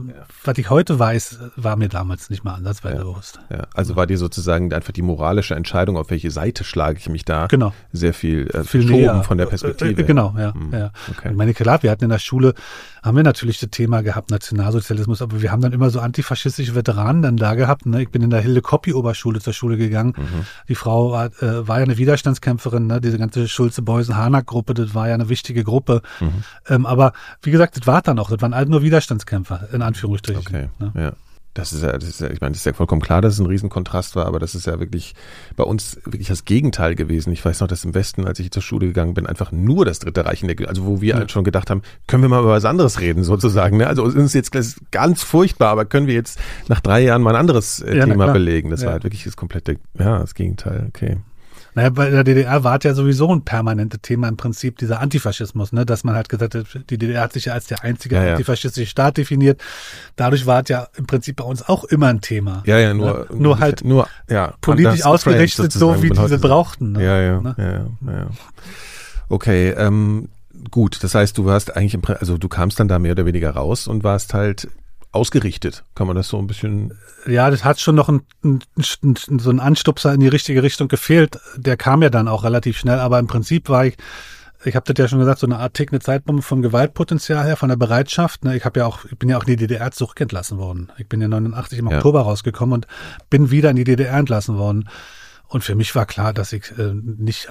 was 0.44 0.58
ich 0.58 0.70
heute 0.70 1.00
weiß, 1.00 1.40
war 1.56 1.78
mir 1.78 1.88
damals 1.88 2.30
nicht 2.30 2.44
mal 2.44 2.56
ansatzweise 2.56 2.98
ja. 2.98 3.04
bewusst. 3.04 3.40
Ja. 3.50 3.68
Also 3.74 3.96
war 3.96 4.06
dir 4.06 4.18
sozusagen 4.18 4.74
einfach 4.74 4.92
die 4.92 5.02
moralische 5.02 5.56
Entscheidung, 5.56 5.96
auf 5.96 6.10
welche 6.10 6.30
Seite 6.30 6.66
schlage 6.66 7.00
ich 7.00 7.08
mich 7.08 7.24
da, 7.24 7.48
genau. 7.48 7.74
sehr 7.94 8.14
viel, 8.14 8.48
äh, 8.48 8.66
viel 8.66 8.84
näher. 8.84 9.24
von 9.24 9.38
der 9.38 9.46
Perspektive. 9.46 10.02
Äh, 10.02 10.06
genau, 10.06 10.36
ja. 10.38 10.54
Mhm. 10.54 10.74
ja. 10.74 10.92
Okay. 11.10 11.30
Ich 11.30 11.38
meine, 11.38 11.54
klar, 11.54 11.82
wir 11.84 11.92
hatten 11.92 12.04
in 12.04 12.10
der 12.10 12.20
Schule, 12.20 12.54
haben 13.04 13.16
wir 13.18 13.24
natürlich 13.24 13.60
das 13.60 13.70
Thema 13.72 14.02
gehabt, 14.04 14.30
Nationalsozialismus, 14.30 15.22
aber 15.22 15.42
wir 15.42 15.52
haben 15.52 15.62
dann 15.62 15.74
immer 15.74 15.90
so 15.90 16.00
antifaschistische 16.00 16.76
Veteranen 16.76 17.22
dann 17.22 17.38
da 17.38 17.56
gehabt. 17.56 17.86
Ne? 17.86 18.04
Ich 18.04 18.10
bin 18.10 18.22
in 18.22 18.30
der 18.30 18.42
Hilde 18.42 18.62
Koppi 18.62 18.94
Oberschule 18.94 19.40
zur 19.40 19.54
Schule 19.54 19.78
gegangen. 19.78 20.14
Mhm. 20.18 20.46
Die 20.68 20.76
Frau 20.76 21.12
war, 21.12 21.26
äh, 21.42 21.68
war 21.68 21.80
ja 21.80 21.86
eine 21.86 21.98
Widerstandskämpferin, 21.98 22.86
ne? 22.86 23.02
diese 23.02 23.18
ganze 23.18 23.48
Schulze-Beusen-Hanak-Gruppe, 23.48 24.74
das 24.74 24.94
war 24.94 25.08
ja 25.08 25.16
eine 25.16 25.30
wichtige 25.30 25.64
Gruppe. 25.64 26.02
Mhm. 26.20 26.44
Ähm, 26.68 26.86
aber 26.86 27.14
wie 27.42 27.52
gesagt, 27.52 27.78
das 27.78 27.88
war 27.88 28.02
dann 28.02 28.20
auch, 28.20 28.30
das 28.30 28.42
waren 28.42 28.54
halt 28.54 28.70
nur 28.70 28.84
Widerstandskämpfer, 28.84 29.70
in 29.74 29.82
Anführungsstrichen. 29.82 30.42
Okay, 30.42 30.70
ne? 30.80 30.92
ja. 30.96 31.14
Das 31.54 31.74
ist 31.74 31.84
ja, 31.84 31.92
das 31.92 32.08
ist 32.08 32.22
ja, 32.22 32.30
ich 32.30 32.40
meine, 32.40 32.52
das 32.52 32.60
ist 32.60 32.66
ja 32.66 32.74
vollkommen 32.74 33.02
klar, 33.02 33.22
dass 33.22 33.34
es 33.34 33.40
ein 33.40 33.46
Riesenkontrast 33.46 34.16
war, 34.16 34.26
aber 34.26 34.40
das 34.40 34.56
ist 34.56 34.68
ja 34.68 34.80
wirklich 34.80 35.16
bei 35.58 35.64
uns 35.64 35.98
wirklich 36.06 36.30
das 36.30 36.46
Gegenteil 36.46 36.96
gewesen. 36.96 37.34
Ich 37.34 37.44
weiß 37.44 37.60
noch, 37.60 37.68
dass 37.68 37.84
im 37.84 37.94
Westen, 37.94 38.26
als 38.26 38.40
ich 38.40 38.52
zur 38.52 38.62
Schule 38.62 38.88
gegangen 38.88 39.14
bin, 39.14 39.28
einfach 39.28 39.52
nur 39.52 39.84
das 39.84 40.00
Dritte 40.00 40.26
Reich 40.26 40.42
in 40.44 40.48
der, 40.48 40.70
also 40.70 40.86
wo 40.86 41.02
wir 41.02 41.16
halt 41.16 41.30
schon 41.30 41.44
gedacht 41.44 41.70
haben, 41.70 41.82
können 42.08 42.24
wir 42.24 42.30
mal 42.30 42.42
über 42.42 42.52
was 42.52 42.64
anderes 42.64 43.02
reden, 43.02 43.24
sozusagen. 43.24 43.78
Ne? 43.78 43.88
Also 43.88 44.04
uns 44.04 44.16
ist 44.16 44.34
jetzt 44.34 44.92
ganz 44.92 45.24
furchtbar, 45.24 45.70
aber 45.70 45.86
können 45.86 46.08
wir 46.08 46.14
jetzt 46.14 46.40
nach 46.70 46.80
drei 46.80 47.02
Jahren 47.02 47.22
mal 47.22 47.32
ein 47.32 47.40
anderes 47.42 47.82
äh, 47.82 47.98
ja, 47.98 48.06
Thema 48.06 48.32
belegen? 48.32 48.70
Das 48.70 48.86
war 48.86 48.94
halt 48.94 49.04
wirklich 49.04 49.26
das 49.26 49.36
komplette, 49.36 49.78
ja, 50.00 50.20
das 50.20 50.36
Gegenteil. 50.36 50.86
Okay. 50.88 51.18
Naja, 51.74 51.90
bei 51.90 52.10
der 52.10 52.24
DDR 52.24 52.64
war 52.64 52.78
es 52.78 52.84
ja 52.84 52.94
sowieso 52.94 53.34
ein 53.34 53.44
permanentes 53.44 54.02
Thema 54.02 54.28
im 54.28 54.38
Prinzip, 54.38 54.78
dieser 54.78 55.00
Antifaschismus, 55.00 55.72
ne? 55.72 55.86
dass 55.86 56.04
man 56.04 56.16
halt 56.16 56.28
gesagt 56.28 56.56
hat, 56.56 56.66
die 56.90 56.98
DDR 56.98 57.22
hat 57.22 57.34
sich 57.34 57.46
ja 57.46 57.54
als 57.54 57.68
der 57.68 57.84
einzige 57.84 58.16
ja, 58.16 58.24
ja. 58.24 58.32
antifaschistische 58.32 58.90
Staat 58.90 59.18
definiert. 59.18 59.62
Dadurch 60.16 60.46
war 60.46 60.64
es 60.64 60.70
ja 60.70 60.88
im 60.98 61.08
Prinzip 61.08 61.38
bei 61.38 61.46
uns 61.46 61.68
auch 61.68 61.86
immer 61.86 62.08
ein 62.08 62.22
Thema. 62.22 62.64
Ja, 62.66 62.78
ja, 62.78 62.94
nur, 62.94 63.28
ne? 63.30 63.38
nur 63.38 63.60
halt 63.60 63.84
nur, 63.86 64.08
ja, 64.30 64.54
politisch 64.60 65.06
ausgerichtet, 65.06 65.72
so 65.72 66.02
wie 66.04 66.10
diese 66.10 66.40
brauchten. 66.40 66.94
Ne? 66.94 67.04
Ja, 67.04 67.22
ja, 67.22 67.42
ne? 67.42 67.56
ja, 67.58 67.72
ja, 67.72 68.18
ja. 68.20 68.28
Okay, 69.30 69.70
ähm, 69.70 70.28
gut, 70.72 71.02
das 71.04 71.16
heißt, 71.16 71.38
du 71.38 71.46
warst 71.46 71.76
eigentlich 71.78 71.94
im, 71.94 72.02
also 72.20 72.38
du 72.38 72.50
kamst 72.50 72.80
dann 72.82 72.90
da 72.90 73.00
mehr 73.00 73.14
oder 73.14 73.26
weniger 73.26 73.52
raus 73.52 73.88
und 73.88 74.04
warst 74.04 74.34
halt 74.34 74.68
ausgerichtet. 75.12 75.84
Kann 75.96 76.08
man 76.08 76.16
das 76.16 76.30
so 76.30 76.38
ein 76.38 76.48
bisschen. 76.48 76.98
Ja, 77.28 77.50
das 77.50 77.64
hat 77.64 77.80
schon 77.80 77.96
noch 77.96 78.10
ein, 78.10 78.22
ein, 78.44 78.62
ein, 79.04 79.40
so 79.40 79.50
ein 79.50 79.60
Anstupser 79.60 80.14
in 80.14 80.20
die 80.20 80.28
richtige 80.28 80.64
Richtung 80.64 80.88
gefehlt. 80.88 81.40
Der 81.58 81.78
kam 81.78 82.02
ja 82.02 82.10
dann 82.10 82.28
auch 82.28 82.44
relativ 82.44 82.78
schnell, 82.78 83.00
aber 83.00 83.20
im 83.20 83.28
Prinzip 83.28 83.70
war 83.70 83.86
ich, 83.86 83.98
ich 84.64 84.76
habe 84.76 84.92
das 84.92 85.02
ja 85.02 85.08
schon 85.08 85.20
gesagt, 85.20 85.40
so 85.40 85.48
eine 85.48 85.58
Art 85.58 85.74
Tick, 85.74 85.92
eine 85.92 86.00
Zeitbombe 86.00 86.42
vom 86.42 86.62
Gewaltpotenzial 86.62 87.46
her, 87.46 87.58
von 87.58 87.70
der 87.70 87.76
Bereitschaft. 87.76 88.44
Ne? 88.46 88.56
Ich 88.56 88.64
habe 88.64 88.80
ja 88.80 88.86
auch, 88.86 89.06
ich 89.06 89.18
bin 89.18 89.30
ja 89.30 89.38
auch 89.38 89.44
in 89.44 89.48
die 89.48 89.56
DDR 89.68 89.92
zurückentlassen 89.92 90.58
worden. 90.58 90.92
Ich 90.98 91.10
bin 91.10 91.22
ja 91.22 91.28
89 91.28 91.80
im 91.80 91.90
ja. 91.90 91.98
Oktober 91.98 92.22
rausgekommen 92.22 92.74
und 92.74 92.88
bin 93.30 93.52
wieder 93.52 93.72
in 93.72 93.76
die 93.76 93.84
DDR 93.84 94.18
entlassen 94.18 94.58
worden. 94.58 94.88
Und 95.48 95.64
für 95.64 95.76
mich 95.76 95.94
war 95.96 96.06
klar, 96.06 96.32
dass 96.32 96.54
ich 96.54 96.72
äh, 96.78 96.94
nicht 96.94 97.50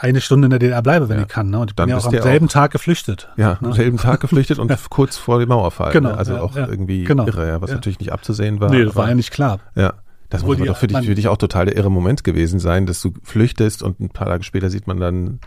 eine 0.00 0.20
Stunde 0.20 0.46
in 0.46 0.50
der 0.50 0.58
DDR 0.58 0.82
bleibe, 0.82 1.08
wenn 1.08 1.16
ja. 1.16 1.22
ich 1.22 1.28
kann. 1.28 1.50
Ne? 1.50 1.58
Und 1.58 1.70
ich 1.70 1.76
Dann 1.76 1.86
bin 1.86 1.96
ja 1.96 2.00
auch 2.00 2.06
am 2.06 2.22
selben 2.22 2.46
auch, 2.46 2.52
Tag 2.52 2.72
geflüchtet. 2.72 3.28
Ja, 3.36 3.58
ne? 3.60 3.68
am 3.68 3.72
selben 3.72 3.98
Tag 3.98 4.20
geflüchtet 4.20 4.58
und 4.58 4.70
ja. 4.70 4.76
kurz 4.88 5.16
vor 5.16 5.38
dem 5.38 5.48
Mauerfall. 5.48 5.92
Genau. 5.92 6.10
Ne? 6.10 6.18
Also 6.18 6.34
ja, 6.34 6.40
auch 6.40 6.56
irgendwie 6.56 7.04
genau. 7.04 7.26
irre, 7.26 7.48
ja, 7.48 7.60
was 7.60 7.70
natürlich 7.70 7.98
nicht 7.98 8.12
abzusehen 8.12 8.60
war. 8.60 8.70
Nee, 8.70 8.84
das 8.84 8.96
war 8.96 9.08
ja 9.08 9.14
nicht 9.14 9.30
klar. 9.30 9.60
Ja. 9.74 9.94
Das 10.30 10.44
muss 10.44 10.58
doch 10.58 10.76
für 10.76 10.86
dich, 10.86 11.06
für 11.06 11.14
dich 11.14 11.28
auch 11.28 11.38
total 11.38 11.66
der 11.66 11.76
irre 11.76 11.90
Moment 11.90 12.22
gewesen 12.22 12.60
sein, 12.60 12.84
dass 12.84 13.00
du 13.00 13.14
flüchtest 13.22 13.82
und 13.82 13.98
ein 13.98 14.10
paar 14.10 14.26
Tage 14.26 14.44
später 14.44 14.68
sieht 14.68 14.86
man 14.86 15.00
dann 15.00 15.40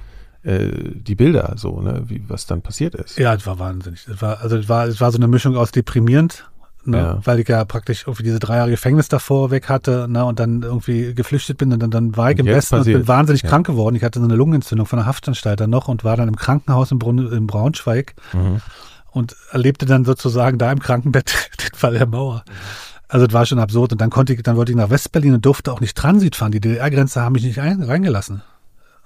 äh, 0.44 0.70
die 0.96 1.14
Bilder 1.14 1.54
so, 1.56 1.82
ne, 1.82 2.04
wie 2.08 2.24
was 2.28 2.48
dann 2.48 2.64
passiert 2.64 2.96
ist. 2.96 3.20
Ja, 3.20 3.36
es 3.36 3.46
war 3.46 3.60
wahnsinnig. 3.60 4.08
Es 4.08 4.22
war, 4.22 4.42
also 4.42 4.58
es 4.58 4.68
war, 4.68 4.88
es 4.88 5.00
war 5.00 5.12
so 5.12 5.18
eine 5.18 5.28
Mischung 5.28 5.56
aus 5.56 5.72
deprimierend 5.72 6.50
ne? 6.86 6.98
Ja. 6.98 7.20
weil 7.24 7.40
ich 7.40 7.48
ja 7.48 7.64
praktisch 7.66 8.04
irgendwie 8.04 8.24
diese 8.24 8.40
drei 8.40 8.58
Jahre 8.58 8.72
Gefängnis 8.72 9.10
davor 9.10 9.52
weg 9.52 9.70
hatte 9.70 10.08
ne? 10.10 10.26
und 10.26 10.40
dann 10.40 10.62
irgendwie 10.64 11.14
geflüchtet 11.14 11.58
bin 11.58 11.72
und 11.74 11.80
dann, 11.80 11.92
dann 11.92 12.18
war 12.18 12.32
ich 12.32 12.40
und 12.40 12.48
im 12.48 12.56
Westen 12.56 12.78
passiert. 12.78 12.96
und 12.96 13.02
bin 13.02 13.08
wahnsinnig 13.08 13.44
ja. 13.44 13.50
krank 13.50 13.66
geworden. 13.66 13.96
Ich 13.96 14.04
hatte 14.04 14.20
so 14.20 14.26
eine 14.26 14.36
Lungenentzündung 14.36 14.88
von 14.88 14.98
der 14.98 15.06
Haftanstalt 15.06 15.60
dann 15.60 15.70
noch 15.70 15.88
und 15.88 16.04
war 16.04 16.18
dann 16.18 16.28
im 16.28 16.36
Krankenhaus 16.36 16.92
in, 16.92 17.00
Brun 17.00 17.32
in 17.32 17.48
Braunschweig 17.48 18.16
mhm. 18.34 18.62
und 19.12 19.36
erlebte 19.52 19.86
dann 19.86 20.06
sozusagen 20.06 20.58
da 20.58 20.72
im 20.72 20.80
Krankenbett 20.80 21.34
den 21.62 21.78
Fall 21.78 21.94
der 21.94 22.08
Mauer. 22.08 22.44
Also 23.08 23.28
das 23.28 23.34
war 23.34 23.46
schon 23.46 23.60
absurd. 23.60 23.92
Und 23.92 24.00
dann 24.00 24.10
konnte 24.10 24.34
ich, 24.34 24.42
dann 24.42 24.56
wollte 24.56 24.72
ich 24.72 24.78
nach 24.78 24.90
Westberlin 24.90 25.34
und 25.34 25.46
durfte 25.46 25.74
auch 25.74 25.82
nicht 25.82 25.98
Transit 25.98 26.36
fahren. 26.36 26.54
Die 26.54 26.62
DDR-Grenze 26.62 27.22
haben 27.22 27.34
mich 27.34 27.44
nicht 27.44 27.60
ein, 27.60 27.84
reingelassen. 27.84 28.42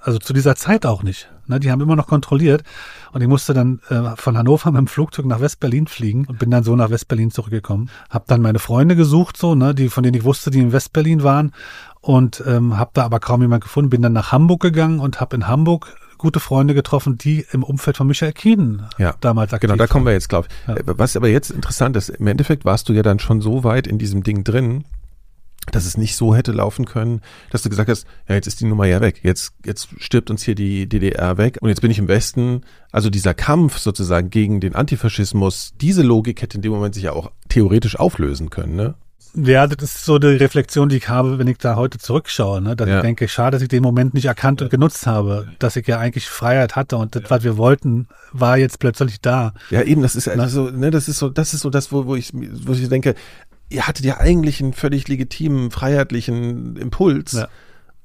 Also 0.06 0.20
zu 0.20 0.34
dieser 0.34 0.56
Zeit 0.56 0.86
auch 0.86 1.02
nicht. 1.02 1.32
Ne, 1.48 1.60
die 1.60 1.72
haben 1.72 1.82
immer 1.82 1.96
noch 1.96 2.06
kontrolliert. 2.06 2.64
Und 3.12 3.22
ich 3.22 3.28
musste 3.28 3.56
dann 3.56 3.82
äh, 3.90 4.16
von 4.16 4.38
Hannover 4.38 4.72
mit 4.72 4.78
dem 4.78 4.88
Flugzeug 4.88 5.26
nach 5.26 5.42
Westberlin 5.42 5.88
fliegen 5.88 6.26
und 6.26 6.38
bin 6.38 6.52
dann 6.52 6.64
so 6.64 6.76
nach 6.76 6.92
Westberlin 6.92 7.32
zurückgekommen. 7.32 7.90
Hab 8.12 8.28
dann 8.28 8.42
meine 8.42 8.60
Freunde 8.60 8.96
gesucht, 8.96 9.36
so, 9.36 9.56
ne, 9.56 9.74
die, 9.74 9.90
von 9.90 10.04
denen 10.04 10.16
ich 10.16 10.24
wusste, 10.24 10.52
die 10.52 10.60
in 10.60 10.72
Westberlin 10.72 11.24
waren. 11.24 11.54
Und 12.02 12.44
ähm, 12.46 12.78
habe 12.78 12.92
da 12.94 13.04
aber 13.04 13.20
kaum 13.20 13.42
jemand 13.42 13.64
gefunden. 13.64 13.90
Bin 13.90 14.04
dann 14.04 14.14
nach 14.14 14.32
Hamburg 14.32 14.62
gegangen 14.62 15.00
und 15.00 15.20
habe 15.20 15.36
in 15.36 15.48
Hamburg 15.48 15.98
gute 16.20 16.40
Freunde 16.40 16.76
getroffen, 16.76 17.18
die 17.18 17.46
im 17.52 17.64
Umfeld 17.64 17.98
von 17.98 18.08
Michael 18.08 18.34
Kien 18.34 18.84
ja, 18.98 19.16
damals 19.22 19.54
aktiv 19.54 19.70
Genau, 19.70 19.78
da 19.78 19.88
kommen 19.88 20.06
wir 20.06 20.14
jetzt, 20.14 20.30
glaube 20.30 20.48
ich. 20.50 20.68
Ja. 20.68 20.82
Was 20.86 21.16
aber 21.16 21.28
jetzt 21.28 21.50
interessant 21.50 21.98
ist, 21.98 22.10
im 22.10 22.28
Endeffekt 22.28 22.64
warst 22.64 22.90
du 22.90 22.94
ja 22.94 23.02
dann 23.02 23.20
schon 23.20 23.42
so 23.42 23.64
weit 23.64 23.88
in 23.88 23.98
diesem 23.98 24.24
Ding 24.24 24.44
drin, 24.44 24.86
dass 25.72 25.86
es 25.86 25.98
nicht 25.98 26.16
so 26.16 26.36
hätte 26.36 26.52
laufen 26.52 26.86
können, 26.86 27.22
dass 27.52 27.64
du 27.64 27.70
gesagt 27.70 27.90
hast, 27.90 28.06
ja, 28.28 28.36
jetzt 28.36 28.48
ist 28.48 28.62
die 28.62 28.66
Nummer 28.66 28.86
ja 28.86 29.02
weg. 29.02 29.22
Jetzt, 29.24 29.54
jetzt 29.66 29.90
stirbt 29.98 30.30
uns 30.30 30.44
hier 30.44 30.56
die 30.56 30.88
DDR 30.88 31.38
weg 31.38 31.58
und 31.62 31.70
jetzt 31.70 31.82
bin 31.82 31.92
ich 31.92 32.00
im 32.00 32.08
Westen. 32.08 32.62
Also 32.92 33.10
dieser 33.10 33.34
Kampf 33.34 33.78
sozusagen 33.78 34.30
gegen 34.30 34.60
den 34.62 34.76
Antifaschismus, 34.76 35.74
diese 35.82 36.02
Logik 36.02 36.42
hätte 36.42 36.58
in 36.58 36.62
dem 36.62 36.72
Moment 36.72 36.96
sich 36.96 37.04
ja 37.04 37.14
auch 37.14 37.32
theoretisch 37.50 38.00
auflösen 38.00 38.50
können, 38.50 38.76
ne? 38.76 38.96
Ja, 39.36 39.68
das 39.68 39.84
ist 39.84 40.06
so 40.06 40.18
die 40.18 40.28
Reflexion, 40.28 40.88
die 40.88 40.96
ich 40.98 41.10
habe, 41.10 41.38
wenn 41.38 41.48
ich 41.48 41.58
da 41.58 41.76
heute 41.76 41.98
zurückschaue, 41.98 42.62
ne? 42.62 42.76
dass 42.76 42.88
ja. 42.88 42.98
ich 42.98 43.02
denke, 43.02 43.28
schade, 43.28 43.56
dass 43.56 43.62
ich 43.62 43.68
den 43.68 43.84
Moment 43.84 44.14
nicht 44.14 44.26
erkannt 44.26 44.62
und 44.62 44.72
genutzt 44.72 45.08
habe, 45.08 45.50
dass 45.60 45.76
ich 45.76 45.86
ja 45.88 46.00
eigentlich 46.00 46.30
Freiheit 46.30 46.76
hatte 46.78 46.96
und 46.96 47.16
das, 47.16 47.24
was 47.28 47.44
wir 47.44 47.58
wollten, 47.58 48.08
war 48.32 48.58
jetzt 48.58 48.80
plötzlich 48.80 49.20
da. 49.20 49.54
Ja, 49.70 49.82
eben, 49.82 50.02
das 50.02 50.16
ist 50.16 50.30
also, 50.30 50.70
ne, 50.70 50.90
das 50.90 51.10
ist 51.10 51.20
so, 51.20 51.30
das 51.30 51.54
ist 51.54 51.62
so 51.62 51.70
das, 51.70 51.92
wo, 51.92 52.06
wo 52.06 52.16
ich, 52.16 52.32
wo 52.34 52.72
ich 52.72 52.88
denke, 52.88 53.16
ihr 53.70 53.88
hattet 53.88 54.06
ja 54.06 54.18
eigentlich 54.18 54.62
einen 54.62 54.74
völlig 54.74 55.08
legitimen, 55.08 55.72
freiheitlichen 55.72 56.76
Impuls. 56.78 57.34
Ja. 57.34 57.48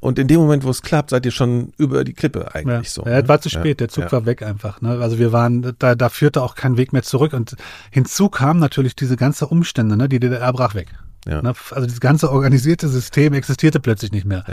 Und 0.01 0.19
in 0.19 0.29
dem 0.29 0.41
Moment, 0.41 0.65
wo 0.65 0.71
es 0.71 0.81
klappt, 0.81 1.11
seid 1.11 1.27
ihr 1.27 1.31
schon 1.31 1.75
über 1.77 2.05
die 2.05 2.15
Klippe 2.15 2.55
eigentlich 2.55 2.89
ja. 2.89 2.91
so. 2.91 3.05
Ja, 3.05 3.19
es 3.19 3.23
ne? 3.23 3.29
war 3.29 3.41
zu 3.43 3.51
spät, 3.51 3.67
ja. 3.67 3.87
der 3.87 3.89
Zug 3.91 4.05
ja. 4.05 4.13
war 4.13 4.25
weg 4.25 4.43
einfach. 4.43 4.81
Ne? 4.81 4.99
Also 4.99 5.19
wir 5.19 5.31
waren, 5.31 5.75
da, 5.79 5.95
da 5.95 6.09
führte 6.09 6.43
auch 6.43 6.55
kein 6.55 6.79
Weg 6.79 6.95
mehr 6.95 7.03
zurück. 7.03 7.35
Und 7.35 7.57
hinzu 7.91 8.31
kam 8.31 8.59
natürlich 8.59 8.97
diese 8.97 9.17
ganze 9.17 9.47
Umstände, 9.47 9.99
ne? 9.99 10.09
die 10.09 10.19
DDR 10.19 10.53
brach 10.55 10.75
weg. 10.75 10.89
Ja. 11.27 11.43
Ne? 11.43 11.53
Also 11.71 11.87
das 11.87 12.01
ganze 12.01 12.33
organisierte 12.33 12.89
System 12.89 13.35
existierte 13.35 13.79
plötzlich 13.79 14.11
nicht 14.11 14.25
mehr. 14.25 14.45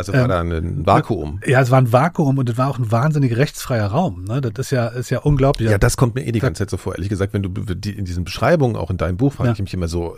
Also 0.00 0.12
war 0.12 0.22
ähm, 0.22 0.28
da 0.28 0.40
ein 0.40 0.86
Vakuum. 0.86 1.40
Ja, 1.46 1.60
es 1.60 1.70
war 1.70 1.78
ein 1.78 1.92
Vakuum 1.92 2.38
und 2.38 2.48
es 2.48 2.56
war 2.56 2.68
auch 2.68 2.78
ein 2.78 2.90
wahnsinnig 2.90 3.36
rechtsfreier 3.36 3.86
Raum. 3.86 4.24
Ne? 4.24 4.40
Das 4.40 4.66
ist 4.66 4.70
ja, 4.70 4.88
ist 4.88 5.10
ja 5.10 5.18
unglaublich. 5.18 5.70
Ja, 5.70 5.78
das 5.78 5.96
kommt 5.96 6.14
mir 6.14 6.26
eh 6.26 6.32
die 6.32 6.40
ganze 6.40 6.60
Zeit 6.60 6.70
so 6.70 6.76
vor. 6.76 6.94
Ehrlich 6.94 7.10
gesagt, 7.10 7.34
wenn 7.34 7.42
du 7.42 7.50
die, 7.50 7.92
in 7.92 8.04
diesen 8.04 8.24
Beschreibungen, 8.24 8.76
auch 8.76 8.90
in 8.90 8.96
deinem 8.96 9.16
Buch, 9.16 9.34
frage 9.34 9.50
ja. 9.50 9.52
ich 9.54 9.60
mich 9.60 9.74
immer 9.74 9.88
so, 9.88 10.16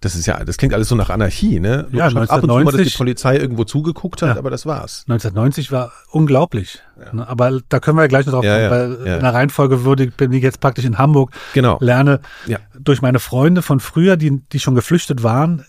das 0.00 0.14
ist 0.14 0.26
ja, 0.26 0.42
das 0.44 0.56
klingt 0.56 0.72
alles 0.72 0.88
so 0.88 0.94
nach 0.94 1.10
Anarchie, 1.10 1.60
ne? 1.60 1.86
Ja, 1.92 2.06
1990, 2.06 2.30
ab 2.30 2.42
und 2.42 2.48
zu 2.48 2.64
mal, 2.64 2.72
dass 2.72 2.92
die 2.92 2.96
Polizei 2.96 3.36
irgendwo 3.36 3.64
zugeguckt 3.64 4.22
hat, 4.22 4.30
ja. 4.30 4.38
aber 4.38 4.48
das 4.48 4.64
war's. 4.64 5.04
1990 5.08 5.70
war 5.72 5.92
unglaublich. 6.10 6.80
Ja. 6.98 7.12
Ne? 7.12 7.28
Aber 7.28 7.60
da 7.68 7.80
können 7.80 7.98
wir 7.98 8.02
ja 8.02 8.08
gleich 8.08 8.24
noch 8.26 8.32
drauf 8.32 8.44
ja, 8.44 8.68
kommen, 8.68 8.98
weil 9.04 9.14
in 9.16 9.20
der 9.20 9.34
Reihenfolge 9.34 9.84
würde 9.84 10.06
bin 10.06 10.32
ich 10.32 10.42
jetzt 10.42 10.60
praktisch 10.60 10.86
in 10.86 10.96
Hamburg, 10.96 11.32
genau. 11.52 11.78
lerne 11.80 12.20
durch 12.78 13.02
meine 13.02 13.18
Freunde 13.18 13.60
von 13.62 13.78
früher, 13.78 14.16
die, 14.16 14.40
die 14.52 14.58
schon 14.58 14.74
geflüchtet 14.74 15.22
waren, 15.22 15.66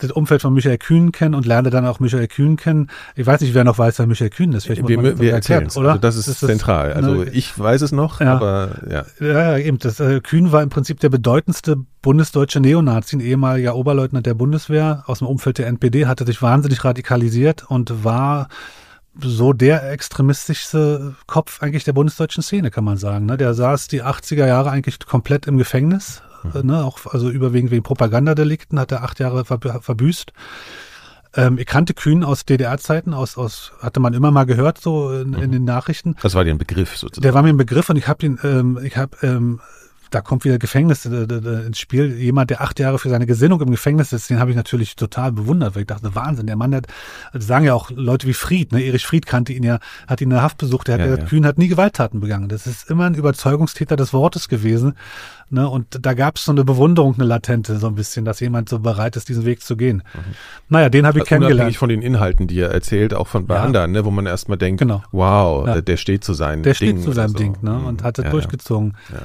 das 0.00 0.12
Umfeld 0.12 0.42
von 0.42 0.52
Michael 0.54 0.78
Kühn 0.78 1.12
kennen 1.12 1.34
und 1.34 1.46
lerne 1.46 1.70
dann 1.70 1.86
auch 1.86 2.00
Michael 2.00 2.28
Kühn 2.28 2.56
kennen. 2.56 2.88
Ich 3.16 3.26
weiß 3.26 3.40
nicht, 3.40 3.54
wer 3.54 3.64
noch 3.64 3.78
weiß, 3.78 3.98
wer 3.98 4.06
Michael 4.06 4.30
Kühn 4.30 4.52
ist. 4.52 4.64
Vielleicht 4.64 4.86
wir 4.86 5.18
wir 5.18 5.32
erzählen 5.32 5.66
es, 5.66 5.76
oder? 5.76 5.90
Also 5.90 6.00
das 6.00 6.16
ist, 6.16 6.28
ist 6.28 6.40
zentral. 6.40 6.92
also 6.92 7.14
ne, 7.14 7.30
ich 7.30 7.58
weiß 7.58 7.82
es 7.82 7.92
noch, 7.92 8.20
ja. 8.20 8.34
aber 8.34 8.70
ja. 8.90 9.04
Ja, 9.20 9.58
eben. 9.58 9.78
Das, 9.78 10.00
äh, 10.00 10.20
Kühn 10.20 10.52
war 10.52 10.62
im 10.62 10.68
Prinzip 10.68 11.00
der 11.00 11.08
bedeutendste 11.08 11.76
bundesdeutsche 12.02 12.60
Neonazi, 12.60 13.16
ein 13.16 13.20
ehemaliger 13.20 13.76
Oberleutnant 13.76 14.26
der 14.26 14.34
Bundeswehr 14.34 15.04
aus 15.06 15.18
dem 15.18 15.28
Umfeld 15.28 15.58
der 15.58 15.66
NPD, 15.66 16.06
hatte 16.06 16.24
sich 16.24 16.40
wahnsinnig 16.42 16.84
radikalisiert 16.84 17.64
und 17.68 18.04
war 18.04 18.48
so 19.20 19.52
der 19.52 19.90
extremistischste 19.90 21.16
Kopf 21.26 21.62
eigentlich 21.62 21.84
der 21.84 21.92
bundesdeutschen 21.92 22.42
Szene, 22.42 22.70
kann 22.70 22.84
man 22.84 22.96
sagen. 22.96 23.26
Ne? 23.26 23.36
Der 23.36 23.54
saß 23.54 23.88
die 23.88 24.02
80er 24.02 24.46
Jahre 24.46 24.70
eigentlich 24.70 25.00
komplett 25.00 25.46
im 25.46 25.58
Gefängnis, 25.58 26.22
mhm. 26.42 26.66
ne? 26.66 26.84
auch 26.84 27.06
also 27.06 27.30
überwiegend 27.30 27.70
wegen 27.70 27.82
Propagandadelikten, 27.82 28.78
hat 28.78 28.92
er 28.92 29.02
acht 29.02 29.18
Jahre 29.20 29.44
verbüßt. 29.44 30.32
Ähm, 31.34 31.58
ich 31.58 31.66
kannte 31.66 31.94
Kühn 31.94 32.24
aus 32.24 32.44
DDR-Zeiten, 32.44 33.12
aus, 33.12 33.36
aus, 33.36 33.72
hatte 33.80 34.00
man 34.00 34.14
immer 34.14 34.30
mal 34.30 34.44
gehört, 34.44 34.78
so 34.78 35.12
in, 35.12 35.34
in, 35.34 35.52
den 35.52 35.64
Nachrichten. 35.64 36.16
Das 36.22 36.34
war 36.34 36.44
dir 36.44 36.52
ein 36.52 36.58
Begriff 36.58 36.96
sozusagen. 36.96 37.22
Der 37.22 37.34
war 37.34 37.42
mir 37.42 37.50
ein 37.50 37.56
Begriff 37.56 37.90
und 37.90 37.96
ich 37.96 38.08
habe 38.08 38.24
ihn, 38.24 38.38
ähm, 38.42 38.78
ich 38.82 38.96
habe 38.96 39.16
ähm, 39.22 39.60
da 40.10 40.20
kommt 40.20 40.44
wieder 40.44 40.58
Gefängnis 40.58 41.06
äh, 41.06 41.24
ins 41.66 41.78
Spiel. 41.78 42.16
Jemand, 42.16 42.50
der 42.50 42.60
acht 42.60 42.78
Jahre 42.78 42.98
für 42.98 43.08
seine 43.08 43.26
Gesinnung 43.26 43.60
im 43.60 43.70
Gefängnis 43.70 44.12
ist, 44.12 44.30
den 44.30 44.38
habe 44.38 44.50
ich 44.50 44.56
natürlich 44.56 44.96
total 44.96 45.32
bewundert, 45.32 45.74
weil 45.74 45.82
ich 45.82 45.86
dachte, 45.86 46.14
Wahnsinn, 46.14 46.46
der 46.46 46.56
Mann 46.56 46.74
hat, 46.74 46.86
sagen 47.34 47.64
ja 47.64 47.74
auch 47.74 47.90
Leute 47.90 48.26
wie 48.26 48.34
Fried, 48.34 48.72
ne, 48.72 48.82
Erich 48.82 49.06
Fried 49.06 49.26
kannte 49.26 49.52
ihn 49.52 49.62
ja, 49.62 49.78
hat 50.06 50.20
ihn 50.20 50.24
in 50.24 50.30
der 50.30 50.42
Haft 50.42 50.58
besucht, 50.58 50.88
der 50.88 50.94
hat 50.94 51.00
ja, 51.00 51.06
gesagt, 51.06 51.22
ja. 51.24 51.28
Kühn 51.28 51.46
hat 51.46 51.58
nie 51.58 51.68
Gewalttaten 51.68 52.20
begangen. 52.20 52.48
Das 52.48 52.66
ist 52.66 52.90
immer 52.90 53.06
ein 53.06 53.14
Überzeugungstäter 53.14 53.96
des 53.96 54.12
Wortes 54.12 54.48
gewesen. 54.48 54.94
Ne, 55.50 55.66
und 55.66 56.04
da 56.04 56.12
gab 56.12 56.36
es 56.36 56.44
so 56.44 56.52
eine 56.52 56.62
Bewunderung, 56.62 57.14
eine 57.14 57.24
latente, 57.24 57.78
so 57.78 57.86
ein 57.86 57.94
bisschen, 57.94 58.26
dass 58.26 58.38
jemand 58.40 58.68
so 58.68 58.80
bereit 58.80 59.16
ist, 59.16 59.30
diesen 59.30 59.46
Weg 59.46 59.62
zu 59.62 59.78
gehen. 59.78 60.02
Mhm. 60.12 60.34
Naja, 60.68 60.90
den 60.90 61.06
habe 61.06 61.18
ich 61.18 61.22
also 61.22 61.28
kennengelernt. 61.28 61.60
Unabhängig 61.60 61.78
von 61.78 61.88
den 61.88 62.02
Inhalten, 62.02 62.48
die 62.48 62.60
er 62.60 62.70
erzählt, 62.70 63.14
auch 63.14 63.28
von 63.28 63.46
bei 63.46 63.54
ja. 63.54 63.62
anderen, 63.62 63.92
ne, 63.92 64.04
wo 64.04 64.10
man 64.10 64.26
erstmal 64.26 64.58
denkt, 64.58 64.80
genau. 64.80 65.02
wow, 65.10 65.80
der, 65.82 65.96
steht 65.96 66.22
zu 66.22 66.34
seinem 66.34 66.62
der 66.62 66.74
Ding. 66.74 66.96
Der 66.96 66.96
steht 66.96 67.02
zu 67.02 67.12
seinem 67.12 67.30
so. 67.30 67.38
Ding 67.38 67.56
ne, 67.62 67.78
und 67.78 68.02
hat 68.02 68.18
es 68.18 68.24
ja, 68.24 68.30
durchgezogen. 68.30 68.94
Ja. 69.10 69.20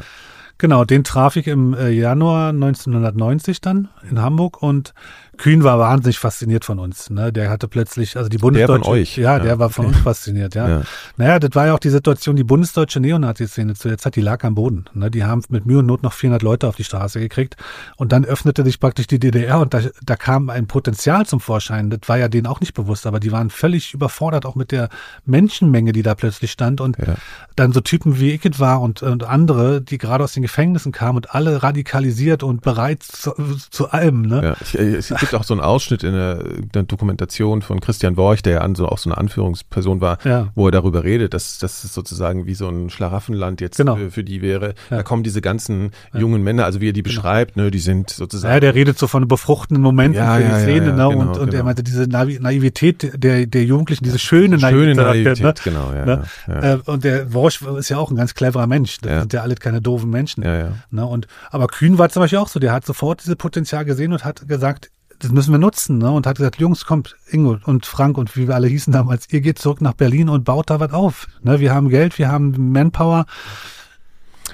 Genau, 0.64 0.86
den 0.86 1.04
traf 1.04 1.36
ich 1.36 1.48
im 1.48 1.74
äh, 1.74 1.90
Januar 1.90 2.52
1990 2.52 3.60
dann 3.60 3.90
in 4.10 4.22
Hamburg 4.22 4.64
und 4.64 4.94
Kühn 5.38 5.64
war 5.64 5.80
wahnsinnig 5.80 6.20
fasziniert 6.20 6.64
von 6.64 6.80
uns. 6.80 7.10
Ne? 7.10 7.34
Der 7.34 7.50
hatte 7.50 7.68
plötzlich, 7.68 8.18
also 8.18 8.30
die 8.30 8.38
Bundesdeutsche. 8.38 8.82
Der 8.82 8.84
von 8.84 8.94
euch. 8.94 9.18
Ja, 9.18 9.38
ja. 9.38 9.44
der 9.44 9.60
war 9.60 9.70
von 9.70 9.88
uns 9.88 9.98
fasziniert, 9.98 10.54
ja. 10.56 10.68
ja. 10.68 10.82
Naja, 11.18 11.40
das 11.40 11.52
war 11.56 11.68
ja 11.68 11.74
auch 11.74 11.80
die 11.80 11.90
Situation, 11.90 12.36
die 12.36 12.44
bundesdeutsche 12.44 13.00
Neonazi-Szene 13.00 13.74
zu 13.74 13.88
der 13.88 13.98
Zeit, 13.98 14.16
die 14.16 14.22
lag 14.22 14.44
am 14.44 14.56
Boden. 14.56 14.86
Ne? 14.94 15.10
Die 15.10 15.24
haben 15.24 15.42
mit 15.50 15.66
Mühe 15.66 15.80
und 15.80 15.88
Not 15.88 16.04
noch 16.04 16.14
400 16.14 16.42
Leute 16.44 16.68
auf 16.68 16.76
die 16.76 16.84
Straße 16.84 17.20
gekriegt. 17.20 17.58
Und 17.98 18.12
dann 18.12 18.26
öffnete 18.26 18.64
sich 18.64 18.80
praktisch 18.80 19.08
die 19.08 19.20
DDR 19.20 19.60
und 19.60 19.74
da, 19.74 19.82
da 20.04 20.16
kam 20.16 20.50
ein 20.50 20.68
Potenzial 20.68 21.26
zum 21.26 21.40
Vorschein. 21.40 21.90
Das 21.90 22.02
war 22.08 22.18
ja 22.18 22.28
denen 22.28 22.46
auch 22.46 22.60
nicht 22.60 22.74
bewusst, 22.74 23.08
aber 23.08 23.20
die 23.20 23.32
waren 23.32 23.50
völlig 23.50 23.94
überfordert 23.94 24.46
auch 24.46 24.56
mit 24.56 24.72
der 24.72 24.90
Menschenmenge, 25.26 25.94
die 25.94 26.04
da 26.04 26.14
plötzlich 26.14 26.52
stand. 26.52 26.80
Und 26.80 26.98
ja. 27.00 27.16
dann 27.56 27.74
so 27.74 27.82
Typen 27.82 28.20
wie 28.20 28.34
Icket 28.34 28.60
war 28.60 28.82
und, 28.82 29.02
und 29.02 29.24
andere, 29.24 29.82
die 29.82 29.98
gerade 29.98 30.24
aus 30.24 30.34
den 30.34 30.44
Gefängnissen 30.44 30.92
kamen 30.92 31.18
und 31.18 31.34
alle 31.34 31.64
radikalisiert 31.64 32.44
und 32.44 32.62
bereit 32.62 33.02
zu, 33.02 33.34
zu 33.72 33.90
allem. 33.90 34.22
Ne? 34.22 34.44
Ja, 34.44 34.56
ich, 34.62 34.76
es 34.76 35.23
gibt 35.30 35.42
auch 35.42 35.46
so 35.46 35.54
einen 35.54 35.62
Ausschnitt 35.62 36.04
in 36.04 36.14
der, 36.14 36.44
der 36.74 36.84
Dokumentation 36.84 37.62
von 37.62 37.80
Christian 37.80 38.18
Worch, 38.18 38.42
der 38.42 38.54
ja 38.54 38.62
an 38.62 38.76
so, 38.76 38.88
auch 38.88 38.98
so 38.98 39.10
eine 39.10 39.18
Anführungsperson 39.18 40.02
war, 40.02 40.18
ja. 40.24 40.50
wo 40.56 40.68
er 40.68 40.72
darüber 40.72 41.04
redet, 41.04 41.34
dass, 41.34 41.62
es 41.62 41.82
sozusagen 41.94 42.46
wie 42.46 42.56
so 42.56 42.68
ein 42.68 42.90
Schlaraffenland 42.90 43.62
jetzt 43.62 43.78
genau. 43.78 43.96
für, 43.96 44.12
für, 44.12 44.24
die 44.24 44.42
wäre. 44.42 44.76
Ja. 44.90 44.98
Da 44.98 45.04
kommen 45.04 45.24
diese 45.24 45.42
ganzen 45.42 45.92
jungen 46.14 46.44
Männer, 46.44 46.66
also 46.66 46.82
wie 46.82 46.90
er 46.90 46.94
die 46.94 47.04
genau. 47.04 47.16
beschreibt, 47.16 47.58
ne, 47.58 47.72
die 47.72 47.80
sind 47.80 48.10
sozusagen. 48.10 48.54
Ja, 48.54 48.60
der 48.60 48.76
redet 48.76 49.00
so 49.00 49.08
von 49.08 49.28
befruchtenden 49.28 49.82
Momenten 49.82 50.22
ja, 50.22 50.36
für 50.36 50.44
die 50.44 50.62
Szene, 50.62 50.88
ne? 50.88 50.92
Genau, 50.92 51.12
und, 51.12 51.28
und 51.38 51.46
genau. 51.46 51.58
er 51.58 51.64
meinte 51.64 51.84
diese 51.84 52.04
Naivität 52.04 53.24
der, 53.24 53.46
der 53.46 53.64
Jugendlichen, 53.64 54.04
diese 54.04 54.20
schöne 54.20 54.58
Naivität. 54.58 54.96
Schöne 54.96 54.96
Naivität, 54.96 55.44
ne? 55.44 55.54
genau, 55.64 55.92
ne? 55.92 56.24
ja. 56.48 56.74
Äh, 56.74 56.80
Und 56.86 57.04
der 57.04 57.34
Worch 57.34 57.62
ist 57.78 57.90
ja 57.90 57.98
auch 57.98 58.12
ein 58.12 58.18
ganz 58.18 58.34
cleverer 58.34 58.68
Mensch. 58.68 58.98
Das 59.02 59.22
sind 59.22 59.34
ja 59.34 59.42
alle 59.42 59.56
keine 59.56 59.82
doofen 59.82 60.10
Menschen. 60.10 60.44
Ja, 60.44 60.56
ja. 60.56 60.72
Ne? 60.92 61.06
Und, 61.06 61.28
aber 61.52 61.68
Kühn 61.68 61.98
war 61.98 62.10
zum 62.10 62.22
Beispiel 62.22 62.40
auch 62.40 62.48
so, 62.48 62.60
der 62.60 62.72
hat 62.72 62.86
sofort 62.86 63.24
dieses 63.24 63.36
Potenzial 63.36 63.86
gesehen 63.86 64.14
und 64.14 64.24
hat 64.26 64.48
gesagt, 64.48 64.90
das 65.24 65.32
müssen 65.32 65.52
wir 65.52 65.58
nutzen, 65.58 66.00
ne? 66.00 66.12
Und 66.12 66.28
hat 66.28 66.38
gesagt, 66.38 66.60
Jungs, 66.60 66.86
kommt, 66.86 67.16
Ingo 67.30 67.58
und 67.64 67.86
Frank 67.86 68.18
und 68.18 68.36
wie 68.36 68.48
wir 68.48 68.56
alle 68.56 68.68
hießen 68.68 68.92
damals, 68.92 69.32
ihr 69.32 69.40
geht 69.40 69.58
zurück 69.58 69.80
nach 69.80 69.94
Berlin 69.94 70.28
und 70.28 70.44
baut 70.44 70.70
da 70.70 70.82
was 70.82 70.92
auf. 70.92 71.28
Ne? 71.42 71.62
Wir 71.62 71.74
haben 71.74 71.88
Geld, 71.88 72.20
wir 72.20 72.30
haben 72.30 72.72
Manpower. 72.74 73.26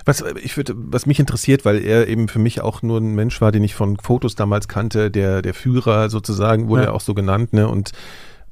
Was, 0.05 0.23
ich 0.41 0.55
würde, 0.57 0.73
was 0.75 1.07
mich 1.07 1.19
interessiert, 1.19 1.65
weil 1.65 1.83
er 1.83 2.07
eben 2.07 2.27
für 2.27 2.39
mich 2.39 2.61
auch 2.61 2.83
nur 2.83 2.99
ein 2.99 3.15
Mensch 3.15 3.41
war, 3.41 3.51
den 3.51 3.63
ich 3.63 3.73
von 3.73 3.97
Fotos 3.97 4.35
damals 4.35 4.67
kannte, 4.67 5.09
der, 5.09 5.41
der 5.41 5.55
Führer 5.55 6.09
sozusagen, 6.09 6.67
wurde 6.67 6.83
ja. 6.83 6.89
er 6.89 6.93
auch 6.93 7.01
so 7.01 7.15
genannt, 7.15 7.53
ne? 7.53 7.67
Und 7.67 7.91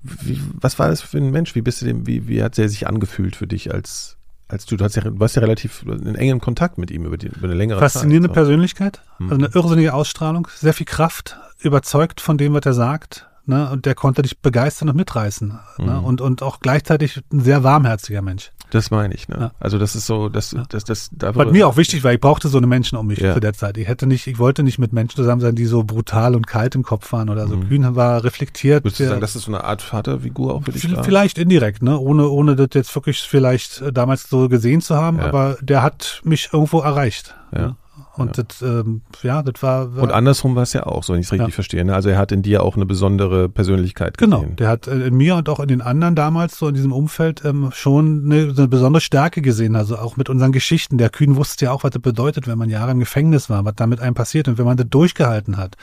wie, 0.02 0.42
was 0.60 0.80
war 0.80 0.90
das 0.90 1.02
für 1.02 1.18
ein 1.18 1.30
Mensch? 1.30 1.54
Wie 1.54 1.62
bist 1.62 1.82
du 1.82 1.86
dem, 1.86 2.08
wie, 2.08 2.28
wie 2.28 2.42
hat 2.42 2.58
er 2.58 2.70
sich 2.70 2.88
angefühlt 2.88 3.36
für 3.36 3.48
dich 3.48 3.72
als, 3.72 4.18
als 4.48 4.66
du, 4.66 4.76
du, 4.76 4.84
hast 4.84 4.96
ja, 4.96 5.04
warst 5.06 5.36
ja 5.36 5.42
relativ 5.42 5.84
in 5.84 6.16
engem 6.16 6.42
Kontakt 6.42 6.80
mit 6.80 6.90
ihm 6.90 7.06
über, 7.06 7.18
die, 7.18 7.28
über 7.28 7.44
eine 7.48 7.54
längere 7.54 7.80
Faszinierende 7.80 8.30
Zeit. 8.30 8.36
Faszinierende 8.36 8.74
Persönlichkeit, 8.74 9.02
also 9.20 9.36
eine 9.36 9.50
irrsinnige 9.54 9.94
Ausstrahlung, 9.94 10.48
sehr 10.56 10.74
viel 10.74 10.86
Kraft, 10.86 11.38
überzeugt 11.60 12.22
von 12.22 12.38
dem, 12.38 12.54
was 12.54 12.66
er 12.66 12.74
sagt. 12.74 13.28
Ne? 13.46 13.70
Und 13.70 13.86
der 13.86 13.96
konnte 13.96 14.22
dich 14.22 14.40
begeistern 14.40 14.90
und 14.90 14.98
mitreißen. 14.98 15.48
Ne? 15.48 15.60
Mhm. 15.78 15.86
Ne? 15.86 16.02
Und, 16.02 16.22
und 16.22 16.44
auch 16.44 16.60
gleichzeitig 16.60 17.22
ein 17.32 17.40
sehr 17.40 17.64
warmherziger 17.64 18.22
Mensch. 18.22 18.52
Das 18.72 18.92
meine 18.92 19.14
ich, 19.14 19.30
ne? 19.30 19.38
Ja. 19.40 19.52
Also 19.60 19.80
das 19.80 19.96
ist 19.96 20.08
so, 20.08 20.28
das, 20.28 20.52
ja. 20.52 20.64
das, 20.68 20.84
das, 20.84 21.10
das 21.14 21.36
Was 21.36 21.52
mir 21.52 21.68
auch 21.68 21.78
wichtig 21.78 22.04
war, 22.04 22.12
ich 22.12 22.20
brauchte 22.20 22.50
so 22.50 22.58
eine 22.58 22.68
Menschen 22.68 22.98
um 22.98 23.08
mich 23.08 23.20
ja. 23.20 23.34
zu 23.34 23.40
der 23.40 23.54
Zeit. 23.54 23.78
Ich 23.78 23.88
hätte 23.88 24.08
nicht, 24.08 24.28
ich 24.28 24.40
wollte 24.40 24.64
nicht 24.64 24.78
mit 24.78 24.92
Menschen 24.92 25.16
zusammen 25.16 25.40
sein, 25.40 25.56
die 25.56 25.66
so 25.66 25.84
brutal 25.84 26.36
und 26.36 26.48
kalt 26.48 26.76
im 26.76 26.84
Kopf 26.84 27.12
waren 27.14 27.30
oder 27.30 27.48
so. 27.48 27.56
Mhm. 27.56 27.70
Kühn 27.70 27.96
war 27.96 28.24
reflektiert. 28.26 28.84
Würdest 28.84 29.00
du 29.00 29.08
sagen, 29.08 29.22
das 29.22 29.38
ist 29.38 29.44
so 29.44 29.52
eine 29.52 29.64
Art 29.64 29.82
Vaterfigur 29.82 30.54
auch 30.54 30.64
für 30.64 30.74
dich? 30.74 30.94
War? 30.94 31.04
Vielleicht 31.06 31.38
indirekt, 31.38 31.82
ne? 31.82 31.98
Ohne, 31.98 32.28
ohne 32.28 32.58
das 32.58 32.70
jetzt 32.74 32.94
wirklich 32.94 33.22
vielleicht 33.22 33.84
damals 33.94 34.30
so 34.30 34.50
gesehen 34.50 34.82
zu 34.82 34.98
haben, 34.98 35.22
aber 35.22 35.58
der 35.62 35.82
hat 35.82 36.22
mich 36.26 36.50
irgendwo 36.52 36.82
erreicht. 36.82 37.36
Ja. 37.54 37.60
Ne? 37.60 37.76
Und 38.18 38.38
ja. 38.38 38.44
das, 38.44 38.62
ähm, 38.62 39.02
ja, 39.22 39.44
das 39.44 39.62
war, 39.62 39.96
war, 39.96 40.04
Und 40.04 40.12
andersrum 40.12 40.56
war 40.56 40.64
es 40.64 40.74
ja 40.74 40.86
auch, 40.86 41.04
so 41.04 41.14
wenn 41.14 41.20
ich 41.20 41.28
es 41.28 41.32
richtig 41.32 41.50
ja. 41.50 41.54
verstehe. 41.54 41.86
Ne? 41.86 41.94
Also 41.94 42.10
er 42.10 42.18
hat 42.18 42.32
in 42.32 42.42
dir 42.42 42.64
auch 42.64 42.76
eine 42.76 42.86
besondere 42.86 43.50
Persönlichkeit 43.50 44.18
gesehen. 44.18 44.32
Genau, 44.32 44.46
der 44.56 44.70
hat 44.70 44.88
äh, 44.88 45.08
in 45.08 45.16
mir 45.16 45.36
und 45.36 45.50
auch 45.50 45.60
in 45.60 45.68
den 45.68 45.82
anderen 45.82 46.16
damals 46.16 46.58
so 46.58 46.68
in 46.68 46.76
diesem 46.76 46.92
Umfeld 46.92 47.44
ähm, 47.46 47.70
schon 47.74 48.24
eine, 48.26 48.54
eine 48.58 48.68
besondere 48.68 49.02
Stärke 49.02 49.42
gesehen. 49.42 49.76
Also 49.76 49.98
auch 49.98 50.18
mit 50.18 50.30
unseren 50.30 50.52
Geschichten. 50.52 50.98
Der 50.98 51.10
Kühn 51.10 51.36
wusste 51.36 51.66
ja 51.66 51.72
auch, 51.72 51.84
was 51.84 51.92
das 51.92 52.02
bedeutet, 52.02 52.48
wenn 52.48 52.58
man 52.58 52.70
Jahre 52.70 52.92
im 52.92 53.00
Gefängnis 53.00 53.50
war, 53.50 53.64
was 53.66 53.76
damit 53.76 54.00
einem 54.00 54.16
passiert 54.16 54.48
und 54.48 54.58
wenn 54.58 54.66
man 54.66 54.78
das 54.78 54.88
durchgehalten 54.90 55.58
hat. 55.58 55.76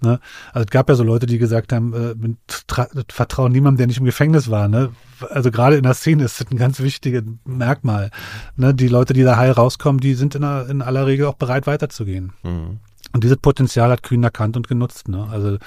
Ne? 0.00 0.20
Also 0.52 0.64
es 0.64 0.70
gab 0.70 0.88
ja 0.88 0.94
so 0.94 1.02
Leute, 1.02 1.26
die 1.26 1.38
gesagt 1.38 1.72
haben, 1.72 1.92
äh, 1.94 3.04
vertrauen 3.08 3.52
niemandem, 3.52 3.78
der 3.78 3.86
nicht 3.86 3.98
im 3.98 4.04
Gefängnis 4.04 4.50
war. 4.50 4.68
Ne? 4.68 4.90
Also 5.30 5.50
gerade 5.50 5.76
in 5.76 5.82
der 5.82 5.94
Szene 5.94 6.24
ist 6.24 6.40
das 6.40 6.50
ein 6.50 6.56
ganz 6.56 6.80
wichtiges 6.80 7.22
Merkmal. 7.44 8.10
Ne? 8.56 8.74
Die 8.74 8.88
Leute, 8.88 9.12
die 9.12 9.22
da 9.22 9.36
heil 9.36 9.52
rauskommen, 9.52 10.00
die 10.00 10.14
sind 10.14 10.34
in, 10.34 10.42
der, 10.42 10.68
in 10.68 10.82
aller 10.82 11.06
Regel 11.06 11.26
auch 11.26 11.34
bereit 11.34 11.66
weiterzugehen. 11.66 12.32
Mhm. 12.42 12.80
Und 13.12 13.22
dieses 13.22 13.36
Potenzial 13.36 13.90
hat 13.90 14.02
Kühn 14.02 14.22
erkannt 14.22 14.56
und 14.56 14.66
genutzt. 14.68 15.08
Ne? 15.08 15.28
Also, 15.30 15.58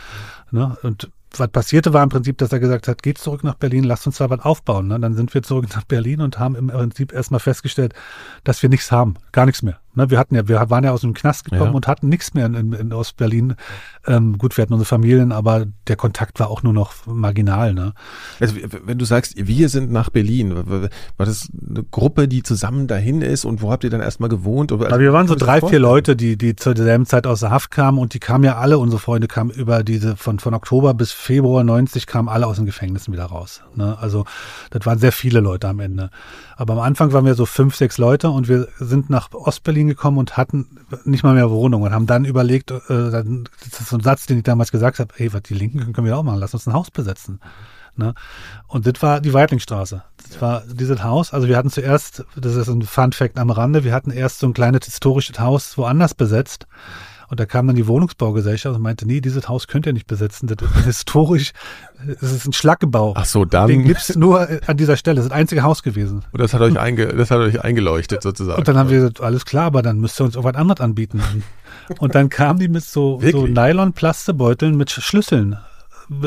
ne? 0.51 0.77
Und 0.83 1.09
was 1.35 1.49
passierte 1.49 1.93
war 1.93 2.03
im 2.03 2.09
Prinzip, 2.09 2.37
dass 2.37 2.51
er 2.51 2.59
gesagt 2.59 2.87
hat, 2.87 3.03
geht 3.03 3.17
zurück 3.17 3.43
nach 3.43 3.55
Berlin, 3.55 3.83
lasst 3.83 4.07
uns 4.07 4.17
da 4.17 4.29
was 4.29 4.39
aufbauen. 4.39 4.87
Ne? 4.87 4.99
Dann 4.99 5.15
sind 5.15 5.33
wir 5.33 5.43
zurück 5.43 5.67
nach 5.75 5.83
Berlin 5.83 6.21
und 6.21 6.39
haben 6.39 6.55
im 6.55 6.67
Prinzip 6.67 7.13
erstmal 7.13 7.39
festgestellt, 7.39 7.93
dass 8.43 8.61
wir 8.61 8.69
nichts 8.69 8.91
haben, 8.91 9.15
gar 9.31 9.45
nichts 9.45 9.61
mehr. 9.61 9.79
Ne, 9.97 10.11
wir 10.11 10.19
hatten 10.19 10.35
ja, 10.35 10.47
wir 10.47 10.69
waren 10.69 10.83
ja 10.83 10.91
aus 10.91 11.01
dem 11.01 11.15
Knast 11.15 11.45
gekommen 11.45 11.71
ja. 11.71 11.75
und 11.75 11.87
hatten 11.87 12.07
nichts 12.07 12.35
mehr 12.35 12.45
in, 12.45 12.53
in, 12.53 12.73
in 12.73 12.93
Ostberlin. 12.93 13.55
Ähm, 14.05 14.37
gut, 14.37 14.55
wir 14.55 14.61
hatten 14.61 14.73
unsere 14.73 14.87
Familien, 14.87 15.31
aber 15.31 15.65
der 15.87 15.95
Kontakt 15.95 16.39
war 16.39 16.51
auch 16.51 16.61
nur 16.61 16.71
noch 16.71 16.93
marginal. 17.07 17.73
Ne? 17.73 17.93
Also 18.39 18.53
wenn 18.85 18.99
du 18.99 19.05
sagst, 19.05 19.33
wir 19.35 19.69
sind 19.69 19.91
nach 19.91 20.11
Berlin, 20.11 20.53
war 20.55 21.25
das 21.25 21.49
eine 21.67 21.83
Gruppe, 21.83 22.27
die 22.27 22.43
zusammen 22.43 22.85
dahin 22.85 23.23
ist 23.23 23.43
und 23.43 23.63
wo 23.63 23.71
habt 23.71 23.85
ihr 23.85 23.89
dann 23.89 24.01
erstmal 24.01 24.29
gewohnt? 24.29 24.71
Also 24.71 24.99
wir 24.99 25.13
waren 25.13 25.27
so 25.27 25.33
drei, 25.33 25.61
vier 25.61 25.79
Leute, 25.79 26.15
die, 26.15 26.37
die 26.37 26.55
zu 26.55 26.75
derselben 26.75 27.07
Zeit 27.07 27.25
aus 27.25 27.39
der 27.39 27.49
Haft 27.49 27.71
kamen 27.71 27.97
und 27.97 28.13
die 28.13 28.19
kamen 28.19 28.43
ja 28.43 28.57
alle, 28.57 28.77
unsere 28.77 28.99
Freunde 28.99 29.27
kamen 29.27 29.49
über 29.49 29.83
diese, 29.83 30.15
von, 30.15 30.37
von 30.37 30.53
Oktober 30.53 30.93
bis 30.93 31.11
Februar 31.11 31.63
90 31.63 32.05
kamen 32.05 32.29
alle 32.29 32.45
aus 32.45 32.57
den 32.57 32.67
Gefängnissen 32.67 33.13
wieder 33.13 33.25
raus. 33.25 33.63
Ne? 33.73 33.97
Also 33.99 34.25
das 34.69 34.85
waren 34.85 34.99
sehr 34.99 35.11
viele 35.11 35.39
Leute 35.39 35.67
am 35.67 35.79
Ende. 35.79 36.11
Aber 36.55 36.73
am 36.73 36.79
Anfang 36.81 37.13
waren 37.13 37.25
wir 37.25 37.33
so 37.33 37.47
fünf, 37.47 37.75
sechs 37.75 37.97
Leute 37.97 38.29
und 38.29 38.47
wir 38.47 38.67
sind 38.79 39.09
nach 39.09 39.31
Ostberlin 39.33 39.86
gekommen 39.87 40.17
und 40.17 40.37
hatten 40.37 40.79
nicht 41.05 41.23
mal 41.23 41.33
mehr 41.33 41.49
Wohnung 41.49 41.81
und 41.81 41.93
haben 41.93 42.07
dann 42.07 42.25
überlegt, 42.25 42.71
äh, 42.71 42.79
das 42.87 43.25
ist 43.79 43.89
so 43.89 43.97
ein 43.97 44.03
Satz, 44.03 44.25
den 44.25 44.37
ich 44.37 44.43
damals 44.43 44.71
gesagt 44.71 44.99
habe, 44.99 45.13
ey, 45.17 45.33
was 45.33 45.43
die 45.43 45.53
Linken 45.53 45.93
können, 45.93 46.07
wir 46.07 46.17
auch 46.17 46.23
machen, 46.23 46.39
lass 46.39 46.53
uns 46.53 46.67
ein 46.67 46.73
Haus 46.73 46.91
besetzen. 46.91 47.39
Ne? 47.95 48.13
Und 48.67 48.85
das 48.85 49.01
war 49.01 49.21
die 49.21 49.33
Weitlingstraße. 49.33 50.03
Das 50.29 50.41
war 50.41 50.63
dieses 50.67 51.03
Haus. 51.03 51.33
Also 51.33 51.47
wir 51.47 51.57
hatten 51.57 51.71
zuerst, 51.71 52.25
das 52.35 52.55
ist 52.55 52.67
ein 52.67 52.83
Fun 52.83 53.11
Fact 53.11 53.39
am 53.39 53.49
Rande, 53.49 53.83
wir 53.83 53.93
hatten 53.93 54.11
erst 54.11 54.39
so 54.39 54.47
ein 54.47 54.53
kleines 54.53 54.85
historisches 54.85 55.39
Haus 55.39 55.77
woanders 55.77 56.13
besetzt 56.13 56.67
Und 57.29 57.39
da 57.39 57.45
kam 57.45 57.67
dann 57.67 57.75
die 57.75 57.87
Wohnungsbaugesellschaft 57.87 58.75
und 58.75 58.81
meinte, 58.81 59.05
nee, 59.05 59.19
dieses 59.19 59.49
Haus 59.49 59.67
könnt 59.67 59.85
ihr 59.85 59.93
nicht 59.93 60.07
besetzen. 60.07 60.47
Das 60.47 60.57
ist 60.61 60.85
historisch, 60.85 61.51
es 62.07 62.31
ist 62.31 62.45
ein 62.47 62.53
Schlaggebau. 62.53 63.13
Ach 63.17 63.25
so, 63.25 63.43
dann. 63.43 63.67
Den 63.67 63.83
gibt's 63.83 64.15
nur 64.15 64.47
an 64.65 64.77
dieser 64.77 64.95
Stelle. 64.95 65.17
Das 65.17 65.25
ist 65.25 65.31
das 65.31 65.37
einzige 65.37 65.63
Haus 65.63 65.83
gewesen. 65.83 66.23
Und 66.31 66.41
das 66.41 66.53
hat 66.53 66.61
euch, 66.61 66.79
einge, 66.79 67.07
das 67.07 67.29
hat 67.29 67.39
euch 67.39 67.61
eingeleuchtet 67.61 68.23
sozusagen. 68.23 68.57
Und 68.57 68.67
dann 68.67 68.77
haben 68.77 68.89
wir 68.89 68.97
gesagt, 68.97 69.21
alles 69.21 69.45
klar, 69.45 69.65
aber 69.65 69.81
dann 69.81 69.99
müsst 69.99 70.19
ihr 70.21 70.23
uns 70.23 70.35
irgendwas 70.35 70.59
anderes 70.59 70.79
anbieten. 70.79 71.21
Und 71.99 72.15
dann 72.15 72.29
kamen 72.29 72.59
die 72.59 72.67
mit 72.67 72.83
so, 72.83 73.21
so 73.31 73.47
Nylon-Plastebeuteln 73.47 74.75
mit 74.75 74.91
Schlüsseln 74.91 75.57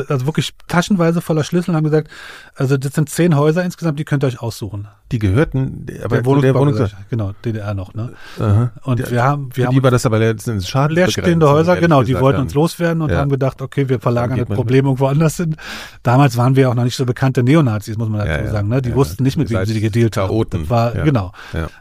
also 0.07 0.25
wirklich 0.25 0.53
taschenweise 0.67 1.21
voller 1.21 1.43
Schlüssel 1.43 1.71
und 1.71 1.77
haben 1.77 1.83
gesagt, 1.83 2.09
also 2.55 2.77
das 2.77 2.93
sind 2.93 3.09
zehn 3.09 3.35
Häuser 3.35 3.63
insgesamt, 3.63 3.99
die 3.99 4.05
könnt 4.05 4.23
ihr 4.23 4.27
euch 4.27 4.41
aussuchen. 4.41 4.87
Die 5.11 5.19
gehörten, 5.19 5.85
aber 6.03 6.17
der 6.17 6.25
Wohnungsbau, 6.25 6.41
der 6.41 6.55
Wohnungsbau 6.55 6.87
genau, 7.09 7.31
DDR 7.43 7.73
noch, 7.73 7.93
ne? 7.93 8.13
Aha. 8.39 8.71
Und 8.83 8.99
die, 8.99 9.11
wir 9.11 9.23
haben, 9.23 9.49
wir 9.53 9.67
haben 9.67 9.75
die 9.75 9.83
war 9.83 9.91
das 9.91 10.05
aber 10.05 10.19
letztendlich 10.19 10.69
Schaden. 10.69 10.95
Leerstehende 10.95 11.49
Häuser, 11.49 11.75
genau, 11.77 12.03
die 12.03 12.17
wollten 12.19 12.41
uns 12.41 12.53
loswerden 12.53 13.01
und 13.01 13.11
ja. 13.11 13.17
haben 13.17 13.29
gedacht, 13.29 13.61
okay, 13.61 13.89
wir 13.89 13.99
verlagern 13.99 14.39
das 14.39 14.47
Problem 14.47 14.85
irgendwo 14.85 15.07
anders 15.07 15.37
hin. 15.37 15.55
Damals 16.03 16.37
waren 16.37 16.55
wir 16.55 16.69
auch 16.69 16.75
noch 16.75 16.83
nicht 16.83 16.95
so 16.95 17.05
bekannte 17.05 17.43
Neonazis, 17.43 17.97
muss 17.97 18.09
man 18.09 18.19
dazu 18.19 18.31
ja, 18.31 18.45
ja. 18.45 18.51
sagen, 18.51 18.69
ne? 18.69 18.81
Die 18.81 18.95
wussten 18.95 19.23
nicht, 19.23 19.37
mit 19.37 19.49
wem 19.49 19.65
sie 19.65 19.81
gedealt 19.81 20.17
haben. 20.17 20.45
Das 20.49 20.69
war, 20.69 20.91
genau. 20.91 21.31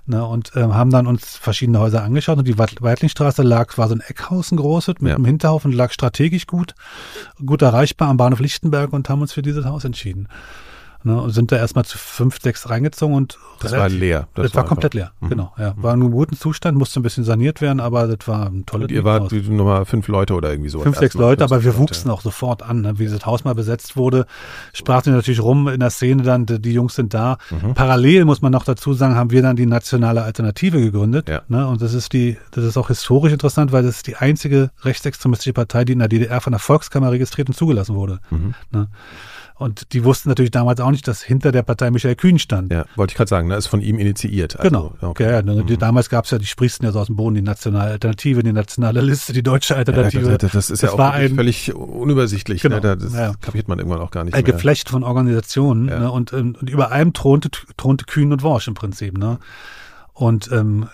Ne? 0.07 0.25
Und 0.25 0.53
ähm, 0.57 0.75
haben 0.75 0.91
dann 0.91 1.07
uns 1.07 1.37
verschiedene 1.37 1.79
Häuser 1.79 2.03
angeschaut 2.03 2.39
und 2.39 2.49
die 2.49 2.59
Weitlingstraße 2.59 3.43
lag, 3.43 3.79
war 3.79 3.89
so 3.89 3.95
ein 3.95 4.01
Eckhaus, 4.01 4.51
ein 4.51 4.57
großes, 4.57 4.97
mit 5.01 5.15
einem 5.15 5.25
Hinterhof 5.25 5.65
und 5.65 5.73
lag 5.73 5.93
strategisch 5.93 6.47
gut, 6.47 6.75
gut 7.45 7.63
erreichbar 7.63 8.09
am 8.09 8.17
Bahnhof 8.17 8.41
Lichtenberg 8.41 8.93
und 8.93 9.09
haben 9.09 9.21
uns 9.21 9.33
für 9.33 9.43
dieses 9.43 9.65
Haus 9.65 9.85
entschieden. 9.85 10.29
Ne, 11.03 11.19
und 11.19 11.31
sind 11.31 11.51
da 11.51 11.57
erstmal 11.57 11.87
zu 11.87 11.97
fünf, 11.97 12.43
sechs 12.43 12.69
reingezogen 12.69 13.17
und 13.17 13.39
das 13.61 13.73
relativ, 13.73 13.95
war 13.95 14.01
leer. 14.01 14.29
Das, 14.35 14.45
das 14.45 14.55
war, 14.55 14.63
war 14.65 14.69
komplett 14.69 14.93
leer, 14.93 15.13
mhm. 15.21 15.29
genau. 15.31 15.53
Ja. 15.57 15.73
War 15.79 15.95
in 15.95 16.03
einem 16.03 16.11
guten 16.11 16.37
Zustand, 16.37 16.77
musste 16.77 17.01
ein 17.01 17.03
bisschen 17.03 17.25
saniert 17.25 17.63
werden, 17.63 17.81
aber 17.81 18.07
das 18.07 18.29
war 18.29 18.51
ein 18.51 18.67
tolles 18.67 18.89
Und 18.89 18.93
ihr 18.93 19.03
wart 19.03 19.33
nochmal 19.33 19.87
fünf 19.87 20.09
Leute 20.09 20.35
oder 20.35 20.51
irgendwie 20.51 20.69
so. 20.69 20.81
Fünf, 20.81 20.99
sechs 20.99 21.15
Leute, 21.15 21.43
aber 21.43 21.65
wir 21.65 21.79
wuchsen 21.79 22.11
auch 22.11 22.21
sofort 22.21 22.63
an. 22.63 22.83
Ne? 22.83 22.99
Wie 22.99 23.07
das 23.07 23.25
Haus 23.25 23.45
mal 23.45 23.55
besetzt 23.55 23.97
wurde, 23.97 24.27
sprach 24.75 25.03
sich 25.03 25.15
natürlich 25.15 25.41
rum 25.41 25.69
in 25.69 25.81
der 25.81 25.89
Szene 25.89 26.23
dann, 26.23 26.45
die, 26.45 26.61
die 26.61 26.75
Jungs 26.75 26.97
sind 26.97 27.15
da. 27.15 27.39
Mhm. 27.51 27.73
Parallel, 27.73 28.27
muss 28.27 28.43
man 28.43 28.53
noch 28.53 28.65
dazu 28.65 28.93
sagen, 28.93 29.15
haben 29.15 29.31
wir 29.31 29.41
dann 29.41 29.57
die 29.57 29.65
Nationale 29.67 30.23
Alternative 30.23 30.83
gegründet. 30.83 31.31
Ja. 31.31 31.41
Ne? 31.49 31.67
Und 31.67 31.81
das 31.81 31.95
ist 31.95 32.13
die, 32.13 32.37
das 32.51 32.65
ist 32.65 32.77
auch 32.77 32.89
historisch 32.89 33.33
interessant, 33.33 33.73
weil 33.73 33.85
das 33.85 33.97
ist 33.97 34.07
die 34.07 34.17
einzige 34.17 34.71
rechtsextremistische 34.83 35.55
Partei, 35.55 35.87
die 35.87 35.95
in 35.95 36.01
der 36.01 36.09
DDR 36.09 36.43
von 36.43 36.53
der 36.53 36.61
Volkskammer 36.61 37.11
registriert 37.11 37.49
und 37.49 37.55
zugelassen 37.55 37.95
wurde. 37.95 38.21
Mhm. 38.31 38.55
Ne? 38.71 38.89
Und 39.61 39.93
die 39.93 40.05
wussten 40.05 40.31
natürlich 40.31 40.53
damals 40.53 40.81
auch 40.81 40.91
nicht, 40.91 41.07
dass 41.07 41.21
hinter 41.23 41.53
der 41.53 41.63
Partei 41.63 41.91
Michael 41.91 42.17
Kühn 42.17 42.39
stand. 42.39 42.73
Ja, 42.73 42.87
wollte 42.97 43.13
ich 43.13 43.17
gerade 43.19 43.29
sagen, 43.29 43.47
ne? 43.47 43.57
ist 43.57 43.67
von 43.67 43.83
ihm 43.83 43.99
initiiert. 43.99 44.59
Also, 44.59 44.71
genau. 44.71 44.95
Okay. 45.03 45.25
Ja, 45.25 45.31
ja, 45.33 45.43
ne, 45.43 45.63
mhm. 45.63 45.79
Damals 45.79 46.09
gab 46.09 46.25
es 46.25 46.31
ja, 46.31 46.39
die 46.39 46.47
sprießen 46.47 46.83
ja 46.83 46.93
so 46.93 46.99
aus 46.99 47.09
dem 47.09 47.17
Boden, 47.17 47.35
die 47.35 47.43
nationale 47.43 47.91
Alternative, 47.91 48.43
die 48.43 48.55
nationale 48.55 49.03
Liste, 49.03 49.35
die 49.35 49.43
deutsche 49.43 49.77
Alternative. 49.77 50.31
Ja, 50.31 50.39
das, 50.39 50.53
das 50.53 50.71
ist 50.71 50.83
das 50.83 50.93
ja 50.93 50.97
auch 50.97 51.13
ein, 51.13 51.35
völlig 51.35 51.75
unübersichtlich. 51.75 52.63
Genau, 52.63 52.81
ne? 52.81 52.97
Das 52.97 53.13
ja. 53.13 53.35
kapiert 53.39 53.69
man 53.69 53.79
irgendwann 53.79 54.01
auch 54.01 54.11
gar 54.11 54.25
nicht 54.25 54.33
ein 54.33 54.45
mehr. 54.45 54.55
Geflecht 54.55 54.89
von 54.89 55.05
Organisationen. 55.05 55.85
Ne? 55.85 56.11
Und, 56.11 56.33
und, 56.33 56.57
und 56.59 56.71
über 56.71 56.91
allem 56.91 57.13
thronte, 57.13 57.51
thronte 57.77 58.07
Kühn 58.07 58.33
und 58.33 58.43
Worsch 58.43 58.67
im 58.67 58.73
Prinzip. 58.73 59.19
Ne? 59.19 59.41
Und 60.15 60.51
ähm, 60.53 60.89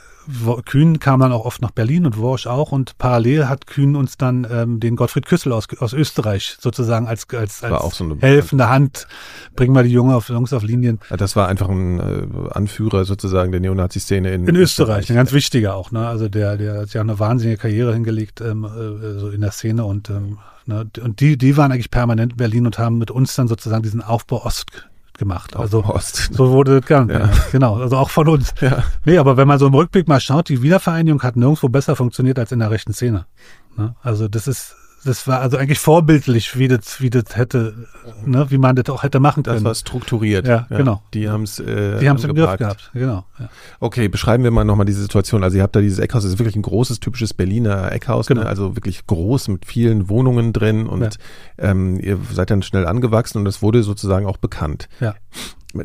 Kühn 0.64 0.98
kam 0.98 1.20
dann 1.20 1.32
auch 1.32 1.44
oft 1.44 1.62
nach 1.62 1.70
Berlin 1.70 2.06
und 2.06 2.18
Worsch 2.18 2.46
auch 2.46 2.72
und 2.72 2.98
parallel 2.98 3.48
hat 3.48 3.66
Kühn 3.66 3.96
uns 3.96 4.16
dann 4.16 4.46
ähm, 4.50 4.80
den 4.80 4.96
Gottfried 4.96 5.26
Küssel 5.26 5.52
aus, 5.52 5.68
aus 5.78 5.92
Österreich 5.92 6.56
sozusagen 6.60 7.06
als, 7.06 7.26
als, 7.30 7.62
als 7.62 7.96
so 7.96 8.16
helfende 8.20 8.68
Hand, 8.68 9.06
bringen 9.54 9.74
wir 9.74 9.82
die 9.82 9.90
Junge 9.90 10.16
auf, 10.16 10.28
Jungs 10.28 10.52
auf 10.52 10.62
Linien. 10.62 11.00
Das 11.10 11.36
war 11.36 11.48
einfach 11.48 11.68
ein 11.68 12.00
äh, 12.00 12.26
Anführer 12.50 13.04
sozusagen 13.04 13.52
der 13.52 13.60
Neonazi-Szene 13.60 14.32
in, 14.32 14.46
in 14.46 14.56
Österreich. 14.56 14.76
Österreich. 14.86 15.10
Ein 15.10 15.16
ganz 15.16 15.32
wichtiger 15.32 15.74
auch, 15.74 15.90
ne? 15.90 16.06
Also 16.06 16.28
der, 16.28 16.56
der 16.56 16.80
hat 16.80 16.94
ja 16.94 17.00
eine 17.00 17.18
wahnsinnige 17.18 17.58
Karriere 17.58 17.92
hingelegt, 17.92 18.40
ähm, 18.40 18.64
äh, 18.64 19.18
so 19.18 19.30
in 19.30 19.40
der 19.40 19.52
Szene 19.52 19.84
und 19.84 20.10
ähm, 20.10 20.38
ne? 20.66 20.88
und 21.02 21.20
die, 21.20 21.36
die 21.36 21.56
waren 21.56 21.72
eigentlich 21.72 21.90
permanent 21.90 22.32
in 22.32 22.36
Berlin 22.36 22.66
und 22.66 22.78
haben 22.78 22.98
mit 22.98 23.10
uns 23.10 23.34
dann 23.34 23.48
sozusagen 23.48 23.82
diesen 23.82 24.02
Aufbau 24.02 24.44
Ost 24.44 24.88
gemacht. 25.18 25.56
Also 25.56 25.82
Post. 25.82 26.30
so 26.32 26.50
wurde 26.50 26.80
das 26.80 26.88
gar 26.88 27.08
ja. 27.10 27.30
Genau, 27.52 27.76
also 27.76 27.96
auch 27.96 28.10
von 28.10 28.28
uns. 28.28 28.54
Ja. 28.60 28.84
Nee, 29.04 29.18
aber 29.18 29.36
wenn 29.36 29.48
man 29.48 29.58
so 29.58 29.66
im 29.66 29.74
Rückblick 29.74 30.08
mal 30.08 30.20
schaut, 30.20 30.48
die 30.48 30.62
Wiedervereinigung 30.62 31.22
hat 31.22 31.36
nirgendwo 31.36 31.68
besser 31.68 31.96
funktioniert 31.96 32.38
als 32.38 32.52
in 32.52 32.58
der 32.58 32.70
rechten 32.70 32.92
Szene. 32.92 33.26
Ne? 33.76 33.94
Also 34.02 34.28
das 34.28 34.46
ist 34.48 34.74
das 35.06 35.26
war 35.26 35.40
also 35.40 35.56
eigentlich 35.56 35.78
vorbildlich, 35.78 36.58
wie 36.58 36.68
das, 36.68 37.00
wie 37.00 37.10
das 37.10 37.36
hätte, 37.36 37.86
ne, 38.24 38.50
wie 38.50 38.58
man 38.58 38.74
das 38.74 38.88
auch 38.90 39.02
hätte 39.02 39.20
machen 39.20 39.44
können. 39.44 39.56
Das 39.56 39.64
war 39.64 39.74
strukturiert. 39.74 40.46
Ja, 40.46 40.66
ja 40.68 40.76
genau. 40.76 41.02
Die 41.14 41.28
haben 41.28 41.44
es 41.44 41.60
äh, 41.60 41.98
Die 42.00 42.08
haben 42.08 42.16
es 42.16 42.24
im 42.24 42.34
Griff 42.34 42.56
gehabt, 42.58 42.90
genau. 42.92 43.24
Ja. 43.38 43.48
Okay, 43.80 44.08
beschreiben 44.08 44.42
wir 44.44 44.50
mal 44.50 44.64
nochmal 44.64 44.86
diese 44.86 45.00
Situation. 45.00 45.44
Also 45.44 45.56
ihr 45.56 45.62
habt 45.62 45.76
da 45.76 45.80
dieses 45.80 45.98
Eckhaus, 45.98 46.24
das 46.24 46.32
ist 46.32 46.38
wirklich 46.38 46.56
ein 46.56 46.62
großes, 46.62 47.00
typisches 47.00 47.34
Berliner 47.34 47.92
Eckhaus, 47.92 48.28
ne? 48.28 48.34
genau. 48.34 48.44
ne? 48.44 48.50
also 48.50 48.76
wirklich 48.76 49.06
groß 49.06 49.48
mit 49.48 49.64
vielen 49.64 50.08
Wohnungen 50.08 50.52
drin 50.52 50.86
und 50.86 51.02
ja. 51.02 51.70
ähm, 51.70 52.00
ihr 52.00 52.18
seid 52.32 52.50
dann 52.50 52.62
schnell 52.62 52.86
angewachsen 52.86 53.38
und 53.38 53.44
das 53.44 53.62
wurde 53.62 53.82
sozusagen 53.82 54.26
auch 54.26 54.38
bekannt. 54.38 54.88
Ja. 55.00 55.14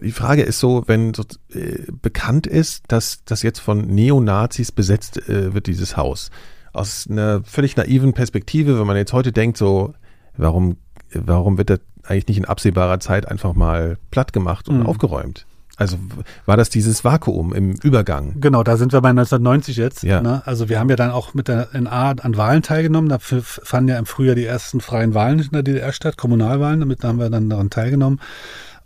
Die 0.01 0.11
Frage 0.11 0.43
ist 0.43 0.59
so, 0.59 0.83
wenn 0.87 1.13
so, 1.13 1.23
äh, 1.53 1.83
bekannt 2.01 2.47
ist, 2.47 2.85
dass 2.87 3.23
das 3.25 3.43
jetzt 3.43 3.59
von 3.59 3.81
Neonazis 3.87 4.71
besetzt 4.71 5.29
äh, 5.29 5.53
wird, 5.53 5.67
dieses 5.67 5.97
Haus 5.97 6.31
aus 6.73 7.07
einer 7.09 7.43
völlig 7.43 7.75
naiven 7.75 8.13
Perspektive, 8.13 8.79
wenn 8.79 8.87
man 8.87 8.97
jetzt 8.97 9.13
heute 9.13 9.31
denkt, 9.31 9.57
so, 9.57 9.93
warum, 10.37 10.77
warum 11.13 11.57
wird 11.57 11.69
das 11.69 11.79
eigentlich 12.03 12.27
nicht 12.27 12.37
in 12.37 12.45
absehbarer 12.45 12.99
Zeit 12.99 13.27
einfach 13.27 13.53
mal 13.53 13.97
platt 14.09 14.33
gemacht 14.33 14.69
und 14.69 14.79
mhm. 14.79 14.85
aufgeräumt? 14.85 15.45
Also 15.77 15.97
war 16.45 16.57
das 16.57 16.69
dieses 16.69 17.03
Vakuum 17.03 17.53
im 17.53 17.71
Übergang? 17.73 18.39
Genau, 18.39 18.61
da 18.61 18.77
sind 18.77 18.93
wir 18.93 19.01
bei 19.01 19.09
1990 19.09 19.77
jetzt. 19.77 20.03
Ja. 20.03 20.21
Ne? 20.21 20.43
Also 20.45 20.69
wir 20.69 20.79
haben 20.79 20.89
ja 20.89 20.95
dann 20.95 21.09
auch 21.09 21.33
mit 21.33 21.47
der 21.47 21.69
NA 21.73 22.11
an 22.11 22.37
Wahlen 22.37 22.61
teilgenommen. 22.61 23.09
Dafür 23.09 23.41
fanden 23.41 23.89
ja 23.89 23.97
im 23.97 24.05
Frühjahr 24.05 24.35
die 24.35 24.45
ersten 24.45 24.79
freien 24.79 25.15
Wahlen 25.15 25.39
in 25.39 25.49
der 25.51 25.63
DDR 25.63 25.91
statt, 25.91 26.17
Kommunalwahlen. 26.17 26.81
Damit 26.81 27.03
haben 27.03 27.17
wir 27.17 27.31
dann 27.31 27.49
daran 27.49 27.71
teilgenommen. 27.71 28.19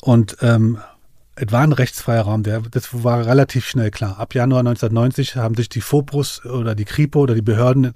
Und 0.01 0.38
ähm, 0.41 0.77
es 1.36 1.51
war 1.51 1.61
ein 1.61 1.73
rechtsfreier 1.73 2.23
Raum, 2.23 2.43
der, 2.43 2.61
das 2.61 3.03
war 3.03 3.25
relativ 3.25 3.65
schnell 3.65 3.91
klar. 3.91 4.19
Ab 4.19 4.33
Januar 4.33 4.59
1990 4.59 5.36
haben 5.36 5.55
sich 5.55 5.69
die 5.69 5.81
FOPRUS 5.81 6.45
oder 6.45 6.75
die 6.75 6.86
Kripo 6.86 7.19
oder 7.19 7.36
die 7.36 7.41
Behörden 7.41 7.93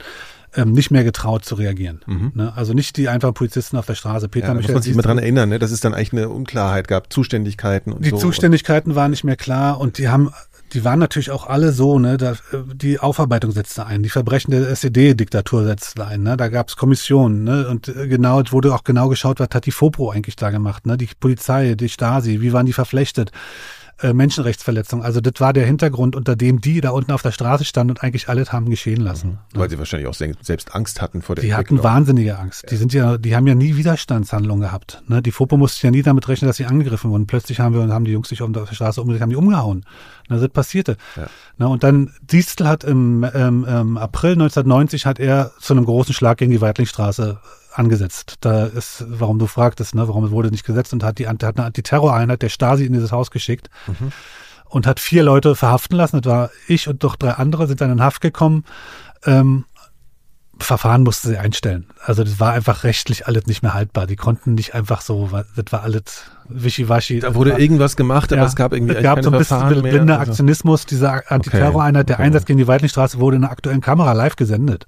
ähm, 0.56 0.72
nicht 0.72 0.92
mehr 0.92 1.04
getraut 1.04 1.46
zu 1.46 1.56
reagieren. 1.56 2.02
Mhm. 2.06 2.32
Ne? 2.34 2.54
Also 2.56 2.74
nicht 2.74 2.98
die 2.98 3.08
einfachen 3.08 3.34
Polizisten 3.34 3.78
auf 3.78 3.86
der 3.86 3.96
Straße. 3.96 4.28
Peter 4.28 4.48
ja, 4.48 4.54
da 4.54 4.62
muss 4.62 4.72
man 4.72 4.82
sich 4.82 4.96
mal 4.96 5.04
dran 5.04 5.20
erinnern, 5.20 5.50
ne? 5.50 5.60
dass 5.60 5.72
es 5.72 5.80
dann 5.80 5.94
eigentlich 5.94 6.14
eine 6.14 6.30
Unklarheit 6.30 6.88
gab, 6.88 7.14
Zuständigkeiten 7.14 7.94
und 7.94 8.04
die 8.04 8.10
so. 8.10 8.16
Die 8.16 8.22
Zuständigkeiten 8.22 8.96
waren 8.96 9.12
nicht 9.12 9.24
mehr 9.24 9.36
klar 9.36 9.80
und 9.80 9.98
die 9.98 10.10
haben 10.10 10.32
die 10.74 10.84
waren 10.84 11.00
natürlich 11.00 11.32
auch 11.32 11.48
alle 11.48 11.72
so, 11.72 12.00
ne? 12.00 12.18
Da, 12.18 12.36
die 12.74 13.00
Aufarbeitung 13.00 13.52
setzte 13.52 13.86
ein, 13.86 14.04
die 14.04 14.10
Verbrechen 14.10 14.52
der 14.52 14.70
SED-Diktatur 14.70 15.66
setzte 15.66 16.06
ein, 16.06 16.24
ne? 16.24 16.38
Da 16.38 16.48
gab 16.50 16.70
es 16.70 16.76
Kommissionen, 16.76 17.44
ne? 17.44 17.68
Und 17.68 17.88
äh, 17.88 18.08
genau, 18.08 18.42
es 18.42 18.52
wurde 18.52 18.74
auch 18.74 18.84
genau 18.84 19.10
geschaut, 19.10 19.40
was 19.40 19.50
hat 19.54 19.66
die 19.66 19.72
FOPRO 19.72 20.12
eigentlich 20.12 20.36
da 20.36 20.50
gemacht, 20.50 20.86
ne? 20.86 20.98
Die 20.98 21.10
Polizei, 21.20 21.76
die 21.76 21.90
Stasi, 21.90 22.42
wie 22.42 22.54
waren 22.54 22.66
die 22.66 22.74
verflechtet? 22.74 23.32
Äh, 24.02 24.14
Menschenrechtsverletzung. 24.14 25.04
Also 25.04 25.20
das 25.20 25.34
war 25.40 25.52
der 25.52 25.66
Hintergrund, 25.66 26.16
unter 26.16 26.38
dem 26.38 26.62
die 26.62 26.80
da 26.80 26.92
unten 26.92 27.12
auf 27.12 27.22
der 27.22 27.32
Straße 27.32 27.66
standen 27.66 27.92
und 27.92 28.04
eigentlich 28.04 28.30
alles 28.30 28.54
haben 28.54 28.70
geschehen 28.70 29.02
lassen. 29.02 29.32
Mhm. 29.32 29.60
Weil 29.60 29.64
ne? 29.64 29.70
sie 29.72 29.80
wahrscheinlich 29.80 30.08
auch 30.08 30.14
selbst 30.14 30.74
Angst 30.74 31.02
hatten 31.02 31.22
vor 31.22 31.36
der 31.36 31.44
Die 31.44 31.54
hatten 31.54 31.84
wahnsinnige 31.84 32.38
Angst. 32.38 32.64
Ja. 32.64 32.70
Die 32.70 32.76
sind 32.78 32.94
ja, 32.94 33.18
die 33.18 33.36
haben 33.36 33.46
ja 33.46 33.56
nie 33.56 33.76
Widerstandshandlungen 33.76 34.62
gehabt. 34.62 35.04
Ne? 35.08 35.22
Die 35.22 35.32
FOPO 35.32 35.58
musste 35.58 35.86
ja 35.86 35.92
nie 35.92 36.02
damit 36.02 36.28
rechnen, 36.30 36.48
dass 36.48 36.58
sie 36.58 36.66
angegriffen 36.66 37.12
wurden. 37.12 37.28
Plötzlich 37.28 37.60
haben 37.60 37.76
wir 37.76 37.82
und 37.82 37.92
haben 37.92 38.06
die 38.06 38.12
Jungs 38.12 38.30
sich 38.30 38.42
auf 38.42 38.50
der 38.52 38.66
Straße 38.68 39.02
umgedreht, 39.02 39.22
haben 39.22 39.32
die 39.32 39.36
umgehauen. 39.36 39.86
Ne, 40.30 40.40
das 40.40 40.50
passierte. 40.50 40.96
Ja. 41.18 41.28
Ne, 41.58 41.68
und 41.68 41.84
dann 41.84 42.14
Diestel 42.22 42.68
hat 42.68 42.86
im 42.86 43.26
ähm, 43.34 43.66
ähm, 43.68 43.98
April 43.98 44.34
1990 44.34 45.06
hat 45.06 45.20
er 45.20 45.52
zu 45.60 45.74
einem 45.74 45.86
großen 45.86 46.14
Schlag 46.14 46.38
gegen 46.38 46.52
die 46.52 46.62
Weitlingstraße 46.62 47.40
angesetzt. 47.74 48.36
Da 48.42 48.66
ist, 48.66 49.06
warum 49.08 49.40
du 49.40 49.48
fragtest, 49.48 49.96
ne, 49.96 50.08
warum 50.08 50.30
wurde 50.32 50.52
nicht 50.52 50.66
gesetzt 50.66 50.94
und 50.94 51.04
hat 51.04 51.20
die 51.20 51.28
hat 51.28 51.44
eine 51.44 51.66
Antiterroreinheit 51.66 52.42
der 52.42 52.50
Stasi 52.50 52.86
in 52.86 52.94
dieses 52.94 53.12
Haus 53.12 53.32
geschickt 53.32 53.70
mhm. 53.88 54.12
und 54.66 54.88
hat 54.88 55.00
vier 55.00 55.24
Leute 55.24 55.56
verhaften 55.56 55.96
lassen. 55.96 56.22
Das 56.22 56.32
war 56.32 56.50
ich 56.68 56.88
und 56.88 57.04
doch 57.04 57.16
drei 57.16 57.32
andere 57.32 57.68
sind 57.68 57.82
dann 57.82 57.92
in 57.92 58.02
Haft 58.02 58.22
gekommen. 58.22 58.66
Ähm, 59.26 59.66
Verfahren 60.62 61.04
mussten 61.04 61.30
sie 61.30 61.38
einstellen. 61.38 61.88
Also 62.04 62.24
das 62.24 62.40
war 62.40 62.52
einfach 62.52 62.84
rechtlich 62.84 63.28
alles 63.28 63.46
nicht 63.48 63.64
mehr 63.64 63.74
haltbar. 63.74 64.08
Die 64.08 64.18
konnten 64.18 64.56
nicht 64.56 64.76
einfach 64.76 65.02
so, 65.02 65.30
das 65.32 65.72
war 65.72 65.84
alles 65.84 66.24
wischiwaschi. 66.50 67.20
Da 67.20 67.34
wurde 67.34 67.52
war, 67.52 67.60
irgendwas 67.60 67.96
gemacht, 67.96 68.32
aber 68.34 68.42
ja, 68.42 68.48
es 68.48 68.56
gab 68.56 68.74
irgendwie 68.74 68.96
es 68.96 69.04
gab 69.04 69.24
so 69.24 69.32
ein 69.32 69.38
bisschen 69.38 69.82
blinder 69.82 70.20
also. 70.20 70.32
Aktionismus. 70.32 70.86
Dieser 70.86 71.32
Antiterroreinheit, 71.32 72.06
okay. 72.06 72.18
der 72.18 72.20
Einsatz 72.20 72.46
gegen 72.46 72.60
die 72.60 72.68
Weitlingstraße 72.68 73.20
wurde 73.20 73.38
in 73.38 73.44
einer 73.44 73.52
aktuellen 73.52 73.82
Kamera 73.82 74.12
live 74.12 74.36
gesendet. 74.36 74.86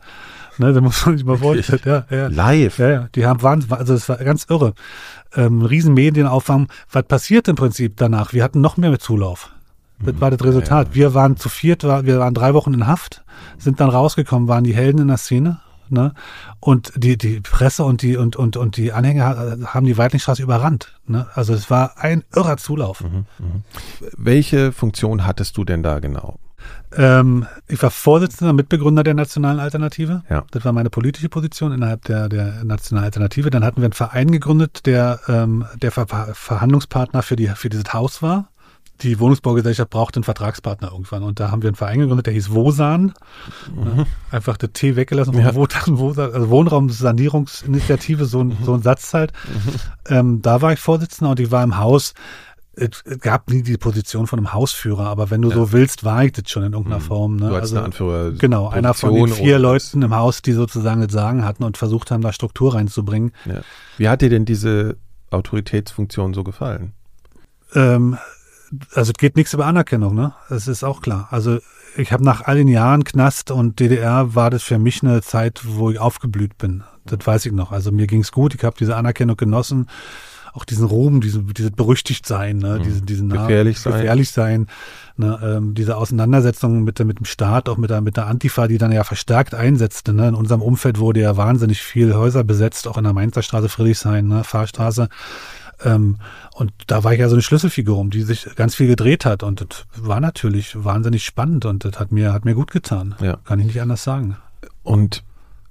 Ne, 0.62 0.74
da 0.74 0.82
muss 0.82 1.04
man 1.08 1.18
sich 1.18 1.26
mal 1.26 1.38
vorstellen. 1.38 1.82
Ja, 1.86 2.06
ja. 2.12 2.28
Live? 2.28 2.78
Ja, 2.78 2.90
ja. 2.90 3.10
Die 3.16 3.26
haben 3.26 3.42
Wahnsinn, 3.42 3.74
also 3.74 3.96
es 3.96 4.08
war 4.08 4.18
ganz 4.18 4.46
irre. 4.48 4.76
Ähm, 5.36 5.64
riesen 5.64 5.96
Medienaufwand. 5.96 6.70
Was 6.92 7.04
passiert 7.04 7.48
im 7.48 7.56
Prinzip 7.56 7.98
danach? 7.98 8.32
Wir 8.32 8.44
hatten 8.44 8.62
noch 8.62 8.78
mehr 8.78 8.92
mit 8.92 9.02
Zulauf. 9.02 9.50
Das 10.06 10.22
war 10.22 10.30
das 10.30 10.44
Resultat. 10.44 10.94
Wir 10.94 11.16
waren 11.16 11.36
zu 11.36 11.50
viert, 11.50 11.84
wir 11.84 12.20
waren 12.20 12.34
drei 12.36 12.54
Wochen 12.54 12.76
in 12.76 12.86
Haft, 12.86 13.24
sind 13.58 13.80
dann 13.80 13.90
rausgekommen, 13.90 14.48
waren 14.48 14.64
die 14.64 14.76
Helden 14.76 15.02
in 15.02 15.08
der 15.08 15.18
Szene. 15.18 15.62
Ne? 15.90 16.14
Und 16.60 16.94
die, 16.96 17.18
die 17.18 17.40
Presse 17.42 17.84
und 17.84 18.04
die, 18.04 18.16
und, 18.16 18.36
und, 18.36 18.56
und 18.56 18.78
die 18.78 18.94
Anhänger 18.94 19.58
haben 19.66 19.86
die 19.86 19.98
Weitlingstraße 19.98 20.44
überrannt. 20.44 20.94
Ne? 21.08 21.28
Also 21.34 21.54
es 21.54 21.70
war 21.72 21.98
ein 21.98 22.24
irrer 22.36 22.58
Zulauf. 22.58 23.02
Mhm, 23.02 23.26
mh. 23.40 23.46
Welche 24.16 24.72
Funktion 24.72 25.26
hattest 25.26 25.58
du 25.58 25.66
denn 25.66 25.84
da 25.84 26.00
genau? 26.00 26.40
Ähm, 26.96 27.46
ich 27.68 27.82
war 27.82 27.92
Vorsitzender, 27.92 28.54
Mitbegründer 28.54 29.04
der 29.04 29.14
Nationalen 29.14 29.60
Alternative. 29.60 30.24
Ja. 30.30 30.44
Das 30.52 30.66
war 30.66 30.74
meine 30.74 30.90
politische 30.90 31.30
Position 31.30 31.72
innerhalb 31.72 32.04
der, 32.06 32.28
der 32.30 32.64
Nationalen 32.64 33.06
Alternative. 33.06 33.50
Dann 33.50 33.64
hatten 33.64 33.82
wir 33.82 33.86
einen 33.86 33.94
Verein 33.94 34.32
gegründet, 34.32 34.86
der 34.86 35.20
ähm, 35.28 35.66
der 35.82 35.92
Ver 35.92 36.08
Verhandlungspartner 36.34 37.24
für, 37.24 37.36
die, 37.36 37.48
für 37.48 37.70
dieses 37.70 37.94
Haus 37.94 38.22
war. 38.22 38.50
Die 39.02 39.20
Wohnungsbaugesellschaft 39.20 39.90
brauchte 39.90 40.18
einen 40.18 40.24
Vertragspartner 40.24 40.92
irgendwann. 40.92 41.24
Und 41.24 41.40
da 41.40 41.50
haben 41.50 41.64
wir 41.64 41.70
einen 41.70 41.76
Verein 41.76 42.00
gegründet, 42.00 42.28
der 42.28 42.34
hieß 42.34 42.52
Wosan. 42.52 43.14
Mhm. 43.74 44.06
Einfach 44.30 44.58
der 44.58 44.74
T 44.74 44.96
weggelassen. 44.96 45.34
Ja. 45.38 45.56
Wosan, 45.56 46.34
also 46.34 46.50
Wohnraumsanierungsinitiative, 46.50 48.26
so 48.26 48.44
ein, 48.44 48.58
so 48.64 48.74
ein 48.74 48.84
Satz 48.84 49.14
halt. 49.14 49.34
Mhm. 49.48 50.16
Ähm, 50.16 50.42
da 50.42 50.62
war 50.62 50.74
ich 50.74 50.80
Vorsitzender 50.80 51.32
und 51.32 51.40
ich 51.40 51.50
war 51.50 51.64
im 51.64 51.78
Haus 51.78 52.14
es 52.74 53.04
gab 53.20 53.50
nie 53.50 53.64
die 53.64 53.78
Position 53.78 54.28
von 54.28 54.40
einem 54.40 54.54
Hausführer, 54.54 55.08
aber 55.08 55.30
wenn 55.30 55.42
du 55.42 55.50
ja. 55.50 55.56
so 55.56 55.72
willst, 55.74 56.06
war 56.06 56.24
ich 56.24 56.32
das 56.32 56.50
schon 56.50 56.64
in 56.64 56.74
irgendeiner 56.74 57.00
mhm. 57.00 57.06
Form. 57.06 57.36
Ne? 57.36 57.50
Du 57.50 57.56
also, 57.56 57.76
eine 57.76 57.86
Anführer 57.86 58.32
genau, 58.32 58.70
einer 58.70 58.94
von 58.94 59.14
den 59.14 59.28
vier 59.28 59.60
Leuten 59.60 60.02
im 60.02 60.16
Haus, 60.16 60.42
die 60.42 60.54
sozusagen 60.54 61.02
das 61.02 61.12
Sagen 61.12 61.44
hatten 61.44 61.64
und 61.64 61.78
versucht 61.78 62.12
haben, 62.12 62.22
da 62.22 62.32
Struktur 62.32 62.76
reinzubringen. 62.76 63.34
Ja. 63.46 63.62
Wie 63.98 64.08
hat 64.08 64.22
dir 64.22 64.30
denn 64.30 64.46
diese 64.46 64.98
Autoritätsfunktion 65.32 66.34
so 66.34 66.44
gefallen? 66.44 66.94
Ähm, 67.74 68.18
also 68.94 69.12
es 69.12 69.18
geht 69.18 69.36
nichts 69.36 69.54
über 69.54 69.66
Anerkennung, 69.66 70.16
ne? 70.16 70.34
Das 70.50 70.70
ist 70.70 70.84
auch 70.84 71.02
klar. 71.02 71.28
Also 71.32 71.60
ich 71.98 72.14
habe 72.14 72.24
nach 72.24 72.46
all 72.46 72.56
den 72.56 72.70
Jahren 72.70 73.04
Knast 73.04 73.52
und 73.52 73.82
DDR 73.82 74.34
war 74.34 74.50
das 74.50 74.64
für 74.64 74.80
mich 74.80 75.04
eine 75.04 75.22
Zeit, 75.22 75.62
wo 75.66 75.92
ich 75.92 76.00
aufgeblüht 76.00 76.58
bin. 76.58 76.84
Das 77.06 77.26
weiß 77.28 77.48
ich 77.48 77.52
noch. 77.52 77.74
Also 77.74 77.92
mir 77.92 78.08
ging's 78.08 78.32
gut, 78.32 78.56
ich 78.56 78.64
habe 78.64 78.78
diese 78.80 78.96
Anerkennung 78.96 79.36
genossen 79.36 79.88
auch 80.54 80.66
diesen 80.66 80.86
Ruhm, 80.86 81.22
diese, 81.22 81.42
diese 81.44 81.72
berüchtigt 81.72 82.26
sein, 82.26 82.58
ne, 82.58 82.80
mhm. 82.80 82.84
diese, 82.84 83.02
diesen 83.02 83.30
gefährlich 83.30 83.80
sein, 83.80 83.94
gefährlich 83.94 84.32
sein 84.32 84.68
ne, 85.22 85.40
ähm, 85.42 85.74
diese 85.74 85.96
Auseinandersetzung 85.96 86.84
mit, 86.84 87.00
mit 87.00 87.20
dem 87.20 87.26
Staat, 87.26 87.70
auch 87.70 87.78
mit 87.78 87.90
der, 87.90 88.02
mit 88.02 88.18
der 88.18 88.28
Antifa, 88.28 88.68
die 88.68 88.78
dann 88.78 88.92
ja 88.92 89.04
verstärkt 89.04 89.56
einsetzte. 89.56 90.14
Ne. 90.14 90.28
In 90.28 90.36
unserem 90.36 90.62
Umfeld 90.62 91.00
wurde 91.00 91.22
ja 91.22 91.38
wahnsinnig 91.38 91.82
viel 91.82 92.14
Häuser 92.14 92.44
besetzt, 92.44 92.88
auch 92.88 92.98
in 92.98 93.06
der 93.06 93.14
Mainzer 93.14 93.42
Straße, 93.42 93.70
Friedrichshain, 93.70 94.28
ne, 94.28 94.44
Fahrstraße. 94.44 95.08
Ähm, 95.84 96.18
und 96.54 96.74
da 96.88 97.04
war 97.04 97.14
ich 97.14 97.20
ja 97.20 97.30
so 97.30 97.36
eine 97.36 97.42
Schlüsselfigur, 97.42 97.98
um 97.98 98.10
die 98.10 98.24
sich 98.24 98.48
ganz 98.56 98.76
viel 98.76 98.88
gedreht 98.88 99.26
hat. 99.26 99.44
Und 99.44 99.62
das 99.62 99.86
war 99.96 100.20
natürlich 100.20 100.84
wahnsinnig 100.84 101.24
spannend 101.24 101.66
und 101.66 101.86
das 101.86 102.00
hat 102.00 102.12
mir, 102.12 102.34
hat 102.34 102.46
mir 102.46 102.56
gut 102.56 102.72
getan. 102.72 103.16
Ja. 103.22 103.38
Kann 103.46 103.60
ich 103.60 103.66
nicht 103.66 103.82
anders 103.82 104.04
sagen. 104.04 104.38
Und 104.84 105.24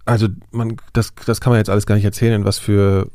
also 0.04 0.28
man, 0.50 0.76
das, 0.92 1.12
das 1.26 1.40
kann 1.40 1.52
man 1.52 1.58
jetzt 1.58 1.70
alles 1.70 1.86
gar 1.86 1.94
nicht 1.94 2.04
erzählen, 2.04 2.44
was 2.44 2.58
für 2.58 3.10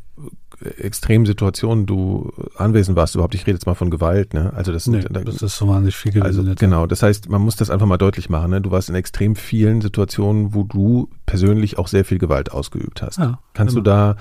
extremen 0.78 1.26
Situationen 1.26 1.86
du 1.86 2.32
anwesend 2.58 2.96
warst 2.96 3.16
überhaupt. 3.16 3.36
Ich 3.36 3.42
rede 3.42 3.54
jetzt 3.54 3.66
mal 3.66 3.74
von 3.74 3.90
Gewalt. 3.90 4.34
Ne? 4.34 4.54
Also 4.56 4.72
das, 4.72 4.88
nee, 4.88 5.02
da, 5.10 5.22
das 5.22 5.42
ist 5.42 5.58
so 5.58 5.68
wahnsinnig 5.68 5.96
viel 5.96 6.12
gewesen. 6.12 6.48
Also 6.48 6.56
genau, 6.56 6.88
das 6.88 7.04
heißt, 7.04 7.30
man 7.30 7.42
muss 7.42 7.56
das 7.56 7.70
einfach 7.70 7.86
mal 7.86 7.98
deutlich 7.98 8.30
machen. 8.30 8.52
Ne? 8.52 8.62
Du 8.62 8.72
warst 8.72 8.90
in 8.90 8.96
extrem 8.96 9.36
vielen 9.36 9.82
Situationen, 9.82 10.54
wo 10.54 10.64
du 10.64 11.10
persönlich 11.26 11.78
auch 11.78 11.88
sehr 11.88 12.06
viel 12.06 12.18
Gewalt 12.18 12.52
ausgeübt 12.52 13.02
hast. 13.02 13.18
Ja, 13.20 13.40
Kannst 13.54 13.76
immer. 13.76 13.84
du 13.84 13.90
da 13.90 14.16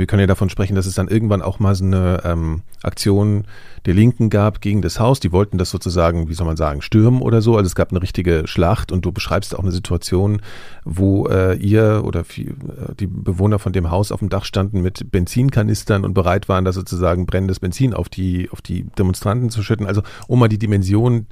wir 0.00 0.06
können 0.06 0.20
ja 0.20 0.26
davon 0.26 0.50
sprechen, 0.50 0.74
dass 0.74 0.86
es 0.86 0.94
dann 0.94 1.08
irgendwann 1.08 1.42
auch 1.42 1.58
mal 1.58 1.74
so 1.74 1.84
eine 1.84 2.20
ähm, 2.24 2.62
Aktion 2.82 3.44
der 3.86 3.94
Linken 3.94 4.30
gab 4.30 4.60
gegen 4.60 4.82
das 4.82 4.98
Haus. 4.98 5.20
Die 5.20 5.32
wollten 5.32 5.58
das 5.58 5.70
sozusagen, 5.70 6.28
wie 6.28 6.34
soll 6.34 6.46
man 6.46 6.56
sagen, 6.56 6.82
stürmen 6.82 7.20
oder 7.20 7.42
so. 7.42 7.56
Also 7.56 7.66
es 7.66 7.74
gab 7.74 7.90
eine 7.90 8.00
richtige 8.00 8.46
Schlacht 8.46 8.92
und 8.92 9.04
du 9.04 9.12
beschreibst 9.12 9.54
auch 9.54 9.62
eine 9.62 9.72
Situation, 9.72 10.40
wo 10.84 11.26
äh, 11.28 11.56
ihr 11.56 12.02
oder 12.04 12.20
äh, 12.20 12.54
die 12.98 13.06
Bewohner 13.06 13.58
von 13.58 13.72
dem 13.72 13.90
Haus 13.90 14.12
auf 14.12 14.20
dem 14.20 14.28
Dach 14.28 14.44
standen 14.44 14.80
mit 14.80 15.10
Benzinkanistern 15.10 16.04
und 16.04 16.14
bereit 16.14 16.48
waren, 16.48 16.64
da 16.64 16.72
sozusagen 16.72 17.26
brennendes 17.26 17.60
Benzin 17.60 17.94
auf 17.94 18.08
die, 18.08 18.48
auf 18.50 18.62
die 18.62 18.84
Demonstranten 18.98 19.50
zu 19.50 19.62
schütten. 19.62 19.86
Also 19.86 20.02
um 20.28 20.38
mal 20.38 20.48
die 20.48 20.58
Dimension 20.58 21.26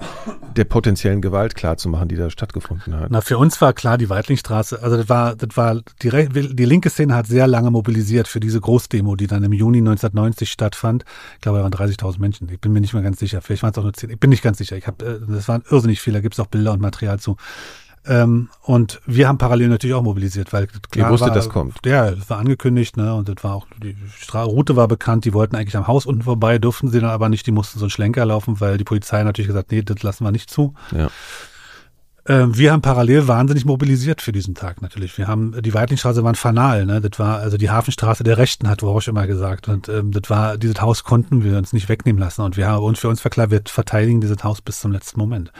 der 0.55 0.65
potenziellen 0.65 1.21
Gewalt 1.21 1.55
klarzumachen, 1.55 2.07
die 2.07 2.15
da 2.15 2.29
stattgefunden 2.29 2.95
hat. 2.95 3.09
Na, 3.09 3.21
für 3.21 3.37
uns 3.37 3.59
war 3.61 3.73
klar 3.73 3.97
die 3.97 4.09
Weitlingstraße, 4.09 4.81
also 4.81 4.97
das 4.97 5.09
war, 5.09 5.35
das 5.35 5.55
war 5.57 5.81
die, 6.01 6.09
die 6.53 6.65
linke 6.65 6.89
Szene 6.89 7.15
hat 7.15 7.27
sehr 7.27 7.47
lange 7.47 7.71
mobilisiert 7.71 8.27
für 8.27 8.39
diese 8.39 8.59
Großdemo, 8.59 9.15
die 9.15 9.27
dann 9.27 9.43
im 9.43 9.53
Juni 9.53 9.79
1990 9.79 10.51
stattfand. 10.51 11.05
Ich 11.35 11.41
glaube, 11.41 11.57
da 11.57 11.63
waren 11.63 11.73
30.000 11.73 12.19
Menschen. 12.19 12.42
Ich 12.51 12.59
bin 12.59 12.73
mir 12.73 12.81
nicht 12.81 12.93
mehr 12.93 13.03
ganz 13.03 13.19
sicher. 13.19 13.41
Vielleicht 13.41 13.63
waren 13.63 13.71
es 13.71 13.77
auch 13.77 13.83
nur 13.83 13.93
10. 13.93 14.09
Ich 14.09 14.19
bin 14.19 14.29
nicht 14.29 14.43
ganz 14.43 14.57
sicher. 14.57 14.75
Ich 14.77 14.87
habe, 14.87 15.05
äh, 15.05 15.19
das 15.27 15.47
waren 15.47 15.63
irrsinnig 15.69 16.01
viele. 16.01 16.17
Da 16.17 16.21
gibt 16.21 16.35
es 16.35 16.39
auch 16.39 16.47
Bilder 16.47 16.73
und 16.73 16.81
Material 16.81 17.19
zu. 17.19 17.37
Ähm, 18.05 18.49
und 18.61 18.99
wir 19.05 19.27
haben 19.29 19.37
parallel 19.37 19.69
natürlich 19.69 19.93
auch 19.93 20.03
mobilisiert, 20.03 20.51
weil 20.51 20.67
klar 20.67 21.07
Ihr 21.07 21.11
wusste, 21.11 21.27
war, 21.27 21.33
das 21.33 21.49
kommt. 21.49 21.77
Ja, 21.85 22.11
das 22.11 22.29
war 22.29 22.37
angekündigt, 22.37 22.97
ne? 22.97 23.15
Und 23.15 23.29
das 23.29 23.43
war 23.43 23.55
auch, 23.55 23.67
die 23.81 23.95
Route 24.33 24.75
war 24.75 24.89
bekannt, 24.89 25.23
die 25.23 25.33
wollten 25.33 25.55
eigentlich 25.55 25.77
am 25.77 25.87
Haus 25.87 26.05
unten 26.05 26.23
vorbei, 26.23 26.57
durften 26.57 26.89
sie 26.89 26.99
dann 26.99 27.09
aber 27.09 27.29
nicht, 27.29 27.47
die 27.47 27.51
mussten 27.51 27.79
so 27.79 27.85
einen 27.85 27.91
Schlenker 27.91 28.25
laufen, 28.25 28.59
weil 28.59 28.77
die 28.77 28.83
Polizei 28.83 29.23
natürlich 29.23 29.47
gesagt, 29.47 29.71
nee, 29.71 29.83
das 29.83 30.03
lassen 30.03 30.25
wir 30.25 30.31
nicht 30.31 30.49
zu. 30.49 30.73
Ja. 30.91 31.09
Ähm, 32.25 32.57
wir 32.57 32.71
haben 32.71 32.81
parallel 32.81 33.27
wahnsinnig 33.27 33.65
mobilisiert 33.65 34.21
für 34.21 34.31
diesen 34.31 34.55
Tag 34.55 34.81
natürlich. 34.81 35.17
Wir 35.17 35.27
haben, 35.27 35.61
die 35.61 35.73
Weitlingstraße 35.73 36.23
war 36.23 36.31
ein 36.31 36.35
Fanal, 36.35 36.85
ne? 36.85 37.01
Das 37.01 37.19
war 37.19 37.39
also 37.39 37.57
die 37.57 37.69
Hafenstraße 37.69 38.23
der 38.23 38.37
Rechten, 38.37 38.69
hat 38.69 38.81
Rausch 38.81 39.09
immer 39.09 39.27
gesagt. 39.27 39.67
Und 39.67 39.89
ähm, 39.89 40.11
das 40.11 40.29
war, 40.29 40.57
dieses 40.57 40.79
Haus 40.79 41.03
konnten 41.03 41.43
wir 41.43 41.57
uns 41.57 41.73
nicht 41.73 41.89
wegnehmen 41.89 42.21
lassen. 42.21 42.41
Und 42.41 42.55
wir 42.55 42.67
haben 42.67 42.83
uns 42.83 42.99
für 42.99 43.09
uns 43.09 43.19
verklar, 43.19 43.51
wir 43.51 43.61
verteidigen 43.65 44.21
dieses 44.21 44.41
Haus 44.43 44.61
bis 44.61 44.79
zum 44.79 44.93
letzten 44.93 45.19
Moment. 45.19 45.51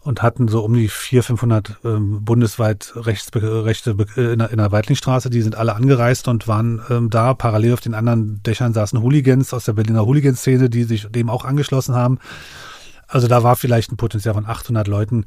Und 0.00 0.22
hatten 0.22 0.46
so 0.46 0.64
um 0.64 0.72
die 0.72 0.88
400, 0.88 1.26
500 1.26 1.78
ähm, 1.84 2.24
bundesweit 2.24 2.92
Rechtsbe 2.94 3.64
Rechte 3.64 3.96
äh, 4.16 4.32
in 4.34 4.38
der, 4.38 4.50
in 4.50 4.58
der 4.58 4.70
Weitlingstraße. 4.70 5.30
Die 5.30 5.42
sind 5.42 5.56
alle 5.56 5.74
angereist 5.74 6.28
und 6.28 6.46
waren 6.46 6.80
ähm, 6.90 7.10
da. 7.10 7.34
Parallel 7.34 7.74
auf 7.74 7.80
den 7.80 7.94
anderen 7.94 8.40
Dächern 8.44 8.72
saßen 8.72 9.02
Hooligans 9.02 9.52
aus 9.52 9.64
der 9.64 9.72
Berliner 9.72 10.06
Hooligan-Szene, 10.06 10.70
die 10.70 10.84
sich 10.84 11.08
dem 11.10 11.28
auch 11.28 11.44
angeschlossen 11.44 11.96
haben. 11.96 12.20
Also 13.08 13.26
da 13.26 13.42
war 13.42 13.56
vielleicht 13.56 13.90
ein 13.90 13.96
Potenzial 13.96 14.34
von 14.34 14.46
800 14.46 14.86
Leuten, 14.86 15.24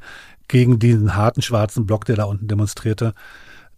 gegen 0.48 0.78
diesen 0.78 1.16
harten 1.16 1.42
schwarzen 1.42 1.86
Block, 1.86 2.04
der 2.04 2.16
da 2.16 2.24
unten 2.24 2.48
demonstrierte. 2.48 3.14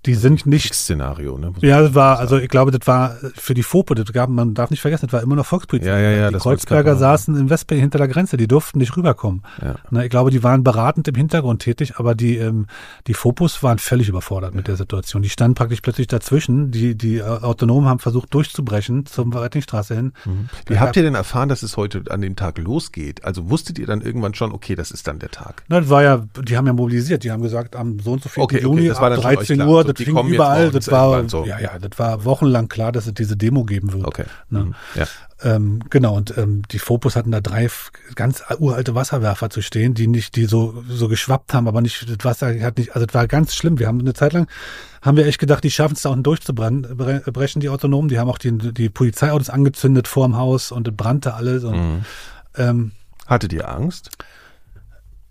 Die 0.06 0.14
sind 0.14 0.46
nicht. 0.46 0.74
Szenario, 0.74 1.38
ne? 1.38 1.52
Ja, 1.60 1.80
das 1.80 1.94
war, 1.94 2.18
also 2.18 2.38
ich 2.38 2.48
glaube, 2.48 2.70
das 2.70 2.86
war 2.86 3.16
für 3.34 3.54
die 3.54 3.62
FOPO, 3.62 3.94
das 3.94 4.12
gab, 4.12 4.28
man 4.28 4.54
darf 4.54 4.70
nicht 4.70 4.80
vergessen, 4.80 5.06
das 5.06 5.12
war 5.12 5.22
immer 5.22 5.36
noch 5.36 5.46
Volkspolizei. 5.46 5.88
Ja, 5.88 5.98
ja, 5.98 6.10
ja. 6.10 6.30
Die 6.30 6.36
Kreuzberger 6.36 6.96
saßen 6.96 7.36
in 7.36 7.50
Westberlin 7.50 7.82
hinter 7.82 7.98
der 7.98 8.08
Grenze, 8.08 8.36
die 8.36 8.46
durften 8.46 8.78
nicht 8.78 8.96
rüberkommen. 8.96 9.42
Ja. 9.62 9.76
Na, 9.90 10.04
ich 10.04 10.10
glaube, 10.10 10.30
die 10.30 10.42
waren 10.42 10.62
beratend 10.62 11.08
im 11.08 11.14
Hintergrund 11.14 11.62
tätig, 11.62 11.94
aber 11.96 12.14
die, 12.14 12.36
ähm, 12.36 12.66
die 13.06 13.14
Fopos 13.14 13.62
waren 13.62 13.78
völlig 13.78 14.08
überfordert 14.08 14.52
ja. 14.52 14.56
mit 14.56 14.68
der 14.68 14.76
Situation. 14.76 15.22
Die 15.22 15.30
standen 15.30 15.54
praktisch 15.54 15.80
plötzlich 15.80 16.06
dazwischen. 16.06 16.70
Die, 16.70 16.96
die 16.96 17.22
Autonomen 17.22 17.88
haben 17.88 17.98
versucht 17.98 18.34
durchzubrechen 18.34 19.06
zur 19.06 19.32
Weitlichstraße 19.32 19.94
hin. 19.94 20.12
Mhm. 20.24 20.48
Wie 20.66 20.78
habt 20.78 20.96
ihr 20.96 21.02
denn 21.02 21.14
erfahren, 21.14 21.48
dass 21.48 21.62
es 21.62 21.76
heute 21.76 22.02
an 22.10 22.20
dem 22.20 22.36
Tag 22.36 22.58
losgeht? 22.58 23.24
Also 23.24 23.48
wusstet 23.50 23.78
ihr 23.78 23.86
dann 23.86 24.00
irgendwann 24.02 24.34
schon, 24.34 24.52
okay, 24.52 24.74
das 24.74 24.90
ist 24.90 25.08
dann 25.08 25.18
der 25.18 25.30
Tag? 25.30 25.64
Na, 25.68 25.80
das 25.80 25.88
war 25.88 26.02
ja, 26.02 26.24
die 26.42 26.56
haben 26.56 26.66
ja 26.66 26.72
mobilisiert, 26.72 27.24
die 27.24 27.30
haben 27.30 27.42
gesagt, 27.42 27.76
am 27.76 27.98
so 28.00 28.12
und 28.12 28.22
so 28.22 28.28
viel 28.28 28.42
okay, 28.42 28.60
Juni, 28.60 28.90
okay, 28.90 29.00
ab 29.00 29.20
13 29.20 29.60
Uhr, 29.62 29.84
das 29.94 30.04
fing 30.04 30.16
überall 30.16 30.70
das 30.70 30.90
war, 30.90 31.28
so. 31.28 31.44
ja, 31.44 31.58
ja, 31.58 31.78
das 31.78 31.98
war 31.98 32.24
wochenlang 32.24 32.68
klar, 32.68 32.92
dass 32.92 33.06
es 33.06 33.14
diese 33.14 33.36
Demo 33.36 33.64
geben 33.64 33.92
wird. 33.92 34.06
Okay. 34.06 34.24
Ne? 34.50 34.66
Mhm. 34.66 34.74
Ja. 34.94 35.06
Ähm, 35.42 35.80
genau, 35.90 36.16
und 36.16 36.36
ähm, 36.38 36.62
die 36.70 36.78
Fopus 36.78 37.16
hatten 37.16 37.30
da 37.30 37.40
drei 37.40 37.68
ganz 38.14 38.42
uralte 38.58 38.94
Wasserwerfer 38.94 39.50
zu 39.50 39.60
stehen, 39.62 39.94
die 39.94 40.06
nicht, 40.06 40.36
die 40.36 40.46
so, 40.46 40.82
so 40.88 41.08
geschwappt 41.08 41.52
haben, 41.52 41.68
aber 41.68 41.82
nicht, 41.82 42.08
das 42.08 42.24
Wasser 42.24 42.58
hat 42.62 42.78
nicht, 42.78 42.94
also 42.94 43.04
das 43.04 43.14
war 43.14 43.26
ganz 43.26 43.54
schlimm. 43.54 43.78
Wir 43.78 43.86
haben 43.86 44.00
eine 44.00 44.14
Zeit 44.14 44.32
lang, 44.32 44.46
haben 45.02 45.16
wir 45.16 45.26
echt 45.26 45.38
gedacht, 45.38 45.62
die 45.62 45.70
schaffen 45.70 45.94
es 45.94 46.02
da 46.02 46.10
unten 46.10 46.22
durchzubrechen, 46.22 47.60
die 47.60 47.68
Autonomen. 47.68 48.08
Die 48.08 48.18
haben 48.18 48.30
auch 48.30 48.38
die, 48.38 48.56
die 48.56 48.88
Polizeiautos 48.88 49.50
angezündet 49.50 50.08
vorm 50.08 50.36
Haus 50.36 50.72
und 50.72 50.88
es 50.88 50.96
brannte 50.96 51.34
alles. 51.34 51.64
Und, 51.64 51.76
mhm. 51.76 52.04
ähm, 52.56 52.92
Hattet 53.26 53.52
ihr 53.52 53.68
Angst? 53.68 54.10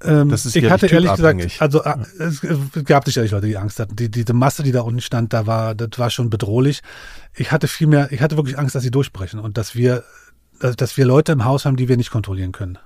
Ähm, 0.03 0.29
das 0.29 0.45
ist 0.45 0.55
ich 0.55 0.69
hatte 0.69 0.87
ehrlich 0.87 1.13
gesagt, 1.13 1.61
also 1.61 1.83
äh, 1.83 1.95
es 2.19 2.41
gab 2.85 3.05
sicherlich 3.05 3.31
Leute, 3.31 3.47
die 3.47 3.57
Angst 3.57 3.79
hatten. 3.79 3.95
Die, 3.95 4.09
diese 4.09 4.33
Masse, 4.33 4.63
die 4.63 4.71
da 4.71 4.81
unten 4.81 5.01
stand, 5.01 5.33
da 5.33 5.47
war, 5.47 5.75
das 5.75 5.97
war 5.97 6.09
schon 6.09 6.29
bedrohlich. 6.29 6.81
Ich 7.35 7.51
hatte 7.51 7.67
viel 7.67 7.87
mehr, 7.87 8.11
ich 8.11 8.21
hatte 8.21 8.37
wirklich 8.37 8.57
Angst, 8.57 8.75
dass 8.75 8.83
sie 8.83 8.91
durchbrechen 8.91 9.39
und 9.39 9.57
dass 9.57 9.75
wir, 9.75 10.03
dass 10.59 10.97
wir 10.97 11.05
Leute 11.05 11.31
im 11.31 11.45
Haus 11.45 11.65
haben, 11.65 11.77
die 11.77 11.87
wir 11.87 11.97
nicht 11.97 12.11
kontrollieren 12.11 12.51
können. 12.51 12.77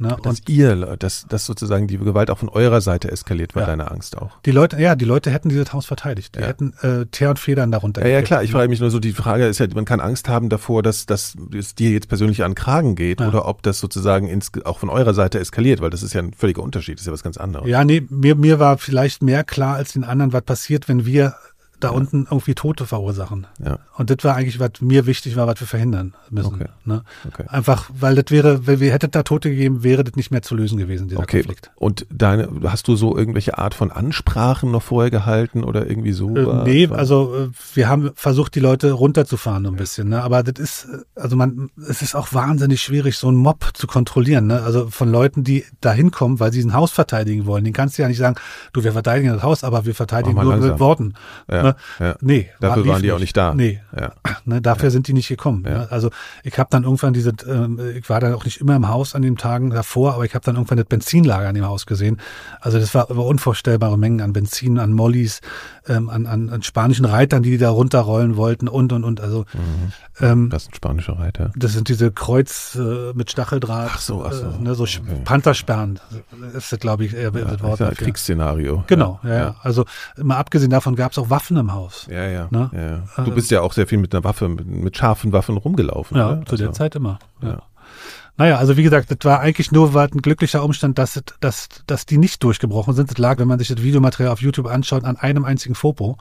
Ne? 0.00 0.16
Dass 0.22 0.40
und 0.40 0.48
ihr, 0.48 0.96
dass, 0.96 1.26
dass 1.28 1.44
sozusagen 1.44 1.86
die 1.86 1.98
Gewalt 1.98 2.30
auch 2.30 2.38
von 2.38 2.48
eurer 2.48 2.80
Seite 2.80 3.10
eskaliert, 3.10 3.54
war 3.54 3.62
ja. 3.62 3.68
deine 3.68 3.90
Angst 3.90 4.16
auch. 4.16 4.40
Die 4.46 4.50
Leute, 4.50 4.80
ja, 4.80 4.96
die 4.96 5.04
Leute 5.04 5.30
hätten 5.30 5.50
dieses 5.50 5.72
Haus 5.72 5.86
verteidigt. 5.86 6.36
Die 6.36 6.40
ja. 6.40 6.46
hätten 6.46 6.72
äh, 6.80 7.06
Teer 7.06 7.30
und 7.30 7.38
Federn 7.38 7.70
darunter. 7.70 8.02
Ja, 8.02 8.08
ja, 8.08 8.22
klar. 8.22 8.42
Ich 8.42 8.52
frage 8.52 8.68
mich 8.68 8.80
nur 8.80 8.90
so, 8.90 8.98
die 8.98 9.12
Frage 9.12 9.46
ist 9.46 9.58
ja, 9.58 9.66
man 9.74 9.84
kann 9.84 10.00
Angst 10.00 10.28
haben 10.28 10.48
davor, 10.48 10.82
dass, 10.82 11.04
dass 11.04 11.34
es 11.56 11.74
dir 11.74 11.90
jetzt 11.90 12.08
persönlich 12.08 12.42
an 12.42 12.52
den 12.52 12.54
Kragen 12.56 12.94
geht 12.94 13.20
ja. 13.20 13.28
oder 13.28 13.46
ob 13.46 13.62
das 13.62 13.78
sozusagen 13.78 14.26
ins, 14.26 14.50
auch 14.64 14.78
von 14.78 14.88
eurer 14.88 15.12
Seite 15.12 15.38
eskaliert, 15.38 15.80
weil 15.80 15.90
das 15.90 16.02
ist 16.02 16.14
ja 16.14 16.22
ein 16.22 16.32
völliger 16.32 16.62
Unterschied, 16.62 16.94
das 16.94 17.02
ist 17.02 17.06
ja 17.06 17.12
was 17.12 17.22
ganz 17.22 17.36
anderes. 17.36 17.68
Ja, 17.68 17.84
nee, 17.84 18.02
mir, 18.08 18.34
mir 18.36 18.58
war 18.58 18.78
vielleicht 18.78 19.22
mehr 19.22 19.44
klar 19.44 19.76
als 19.76 19.92
den 19.92 20.04
anderen, 20.04 20.32
was 20.32 20.42
passiert, 20.42 20.88
wenn 20.88 21.04
wir 21.04 21.34
da 21.80 21.88
ja. 21.88 21.94
unten 21.94 22.26
irgendwie 22.30 22.54
Tote 22.54 22.86
verursachen. 22.86 23.46
Ja. 23.64 23.78
Und 23.96 24.10
das 24.10 24.18
war 24.22 24.36
eigentlich, 24.36 24.60
was 24.60 24.80
mir 24.80 25.06
wichtig 25.06 25.36
war, 25.36 25.46
was 25.46 25.60
wir 25.60 25.66
verhindern 25.66 26.14
müssen. 26.30 26.54
Okay. 26.54 26.68
Ne? 26.84 27.02
Okay. 27.26 27.44
Einfach, 27.48 27.90
weil 27.92 28.14
das 28.14 28.26
wäre, 28.30 28.66
wenn 28.66 28.80
wir 28.80 28.92
hätten 28.92 29.10
da 29.10 29.22
Tote 29.22 29.50
gegeben, 29.50 29.82
wäre 29.82 30.04
das 30.04 30.16
nicht 30.16 30.30
mehr 30.30 30.42
zu 30.42 30.54
lösen 30.54 30.78
gewesen, 30.78 31.08
dieser 31.08 31.20
okay. 31.20 31.38
Konflikt. 31.38 31.70
Und 31.76 32.06
deine, 32.10 32.48
hast 32.64 32.88
du 32.88 32.96
so 32.96 33.16
irgendwelche 33.16 33.58
Art 33.58 33.74
von 33.74 33.90
Ansprachen 33.90 34.70
noch 34.70 34.82
vorher 34.82 35.10
gehalten 35.10 35.64
oder 35.64 35.86
irgendwie 35.88 36.12
so? 36.12 36.36
Äh, 36.36 36.64
nee, 36.64 36.90
war 36.90 36.98
also 36.98 37.34
äh, 37.34 37.48
wir 37.74 37.88
haben 37.88 38.10
versucht, 38.14 38.54
die 38.54 38.60
Leute 38.60 38.92
runterzufahren 38.92 39.66
ein 39.66 39.76
bisschen. 39.76 40.08
Ne? 40.08 40.22
Aber 40.22 40.42
das 40.42 40.58
ist, 40.58 40.88
also 41.14 41.36
man, 41.36 41.70
es 41.88 42.02
ist 42.02 42.14
auch 42.14 42.32
wahnsinnig 42.32 42.82
schwierig, 42.82 43.16
so 43.16 43.28
einen 43.28 43.36
Mob 43.36 43.70
zu 43.74 43.86
kontrollieren. 43.86 44.46
Ne? 44.46 44.62
Also 44.62 44.88
von 44.90 45.10
Leuten, 45.10 45.44
die 45.44 45.64
da 45.80 45.92
hinkommen, 45.92 46.40
weil 46.40 46.52
sie 46.52 46.62
ein 46.62 46.74
Haus 46.74 46.90
verteidigen 46.90 47.46
wollen. 47.46 47.64
Den 47.64 47.72
kannst 47.72 47.98
du 47.98 48.02
ja 48.02 48.08
nicht 48.08 48.18
sagen, 48.18 48.36
du, 48.72 48.84
wir 48.84 48.92
verteidigen 48.92 49.32
das 49.32 49.42
Haus, 49.42 49.64
aber 49.64 49.86
wir 49.86 49.94
verteidigen 49.94 50.34
nur 50.34 50.52
langsam. 50.52 50.70
mit 50.70 50.80
Worten. 50.80 51.14
Ja, 51.50 51.62
ne? 51.62 51.69
Ja. 51.98 52.14
Nee. 52.20 52.50
Dafür 52.60 52.86
war, 52.86 52.94
waren 52.94 53.02
die 53.02 53.12
auch 53.12 53.18
nicht 53.18 53.36
da. 53.36 53.54
Nee. 53.54 53.80
Ja. 53.98 54.12
Ne, 54.44 54.60
dafür 54.60 54.84
ja. 54.84 54.90
sind 54.90 55.08
die 55.08 55.12
nicht 55.12 55.28
gekommen. 55.28 55.62
Ne? 55.62 55.88
Also 55.90 56.10
ich 56.42 56.58
habe 56.58 56.68
dann 56.70 56.84
irgendwann 56.84 57.12
diese, 57.12 57.30
äh, 57.30 57.98
ich 57.98 58.08
war 58.08 58.20
dann 58.20 58.34
auch 58.34 58.44
nicht 58.44 58.60
immer 58.60 58.76
im 58.76 58.88
Haus 58.88 59.14
an 59.14 59.22
den 59.22 59.36
Tagen 59.36 59.70
davor, 59.70 60.14
aber 60.14 60.24
ich 60.24 60.34
habe 60.34 60.44
dann 60.44 60.56
irgendwann 60.56 60.78
das 60.78 60.86
Benzinlager 60.86 61.48
an 61.48 61.54
dem 61.54 61.66
Haus 61.66 61.86
gesehen. 61.86 62.20
Also 62.60 62.78
das 62.78 62.94
war, 62.94 63.08
war 63.08 63.26
unvorstellbare 63.26 63.98
Mengen 63.98 64.20
an 64.20 64.32
Benzin, 64.32 64.78
an 64.78 64.92
Mollys, 64.92 65.40
ähm, 65.88 66.08
an, 66.08 66.26
an, 66.26 66.50
an 66.50 66.62
spanischen 66.62 67.04
Reitern, 67.04 67.42
die, 67.42 67.50
die 67.50 67.58
da 67.58 67.70
runterrollen 67.70 68.36
wollten 68.36 68.68
und 68.68 68.92
und 68.92 69.04
und. 69.04 69.20
Also 69.20 69.44
mhm. 69.52 69.92
ähm, 70.20 70.50
das 70.50 70.64
sind 70.64 70.76
spanische 70.76 71.18
Reiter. 71.18 71.52
Das 71.56 71.72
sind 71.72 71.88
diese 71.88 72.10
Kreuz 72.12 72.76
äh, 72.76 73.12
mit 73.14 73.30
Stacheldraht, 73.30 73.90
ach 73.94 74.00
so, 74.00 74.24
ach 74.24 74.32
so. 74.32 74.46
Äh, 74.46 74.62
ne, 74.62 74.74
so 74.74 74.84
okay. 74.84 75.00
Panzersperren 75.24 76.00
ist 76.56 76.72
das, 76.72 76.78
glaube 76.78 77.04
ich, 77.04 77.14
eher 77.14 77.32
ja, 77.34 77.44
das 77.44 77.62
Wort. 77.62 77.80
Ist 77.80 77.86
ein 77.86 77.94
Kriegsszenario. 77.94 78.84
Genau, 78.86 79.20
ja. 79.22 79.34
ja. 79.34 79.56
Also 79.62 79.84
mal 80.16 80.36
abgesehen 80.36 80.70
davon 80.70 80.96
gab 80.96 81.12
es 81.12 81.18
auch 81.18 81.30
Waffen 81.30 81.56
im 81.56 81.72
Haus. 81.72 82.06
Ja, 82.10 82.26
ja, 82.26 82.48
ne? 82.50 82.70
ja. 83.16 83.24
Du 83.24 83.32
bist 83.32 83.50
ja 83.50 83.60
auch 83.62 83.72
sehr 83.72 83.86
viel 83.86 83.98
mit 83.98 84.14
einer 84.14 84.24
Waffe, 84.24 84.48
mit, 84.48 84.66
mit 84.66 84.96
scharfen 84.96 85.32
Waffen 85.32 85.56
rumgelaufen. 85.56 86.16
Ja, 86.16 86.32
oder? 86.32 86.44
zu 86.46 86.52
also, 86.52 86.64
der 86.64 86.72
Zeit 86.72 86.94
immer. 86.94 87.18
Ja. 87.42 87.62
Naja, 88.36 88.56
also 88.56 88.76
wie 88.76 88.82
gesagt, 88.82 89.10
das 89.10 89.18
war 89.22 89.40
eigentlich 89.40 89.72
nur 89.72 89.94
war 89.94 90.04
ein 90.04 90.22
glücklicher 90.22 90.64
Umstand, 90.64 90.98
dass, 90.98 91.20
dass, 91.40 91.68
dass 91.86 92.06
die 92.06 92.18
nicht 92.18 92.42
durchgebrochen 92.42 92.94
sind. 92.94 93.10
Das 93.10 93.18
lag, 93.18 93.38
wenn 93.38 93.48
man 93.48 93.58
sich 93.58 93.68
das 93.68 93.82
Videomaterial 93.82 94.32
auf 94.32 94.40
YouTube 94.40 94.66
anschaut, 94.66 95.04
an 95.04 95.16
einem 95.16 95.44
einzigen 95.44 95.74
Fopo. 95.74 96.16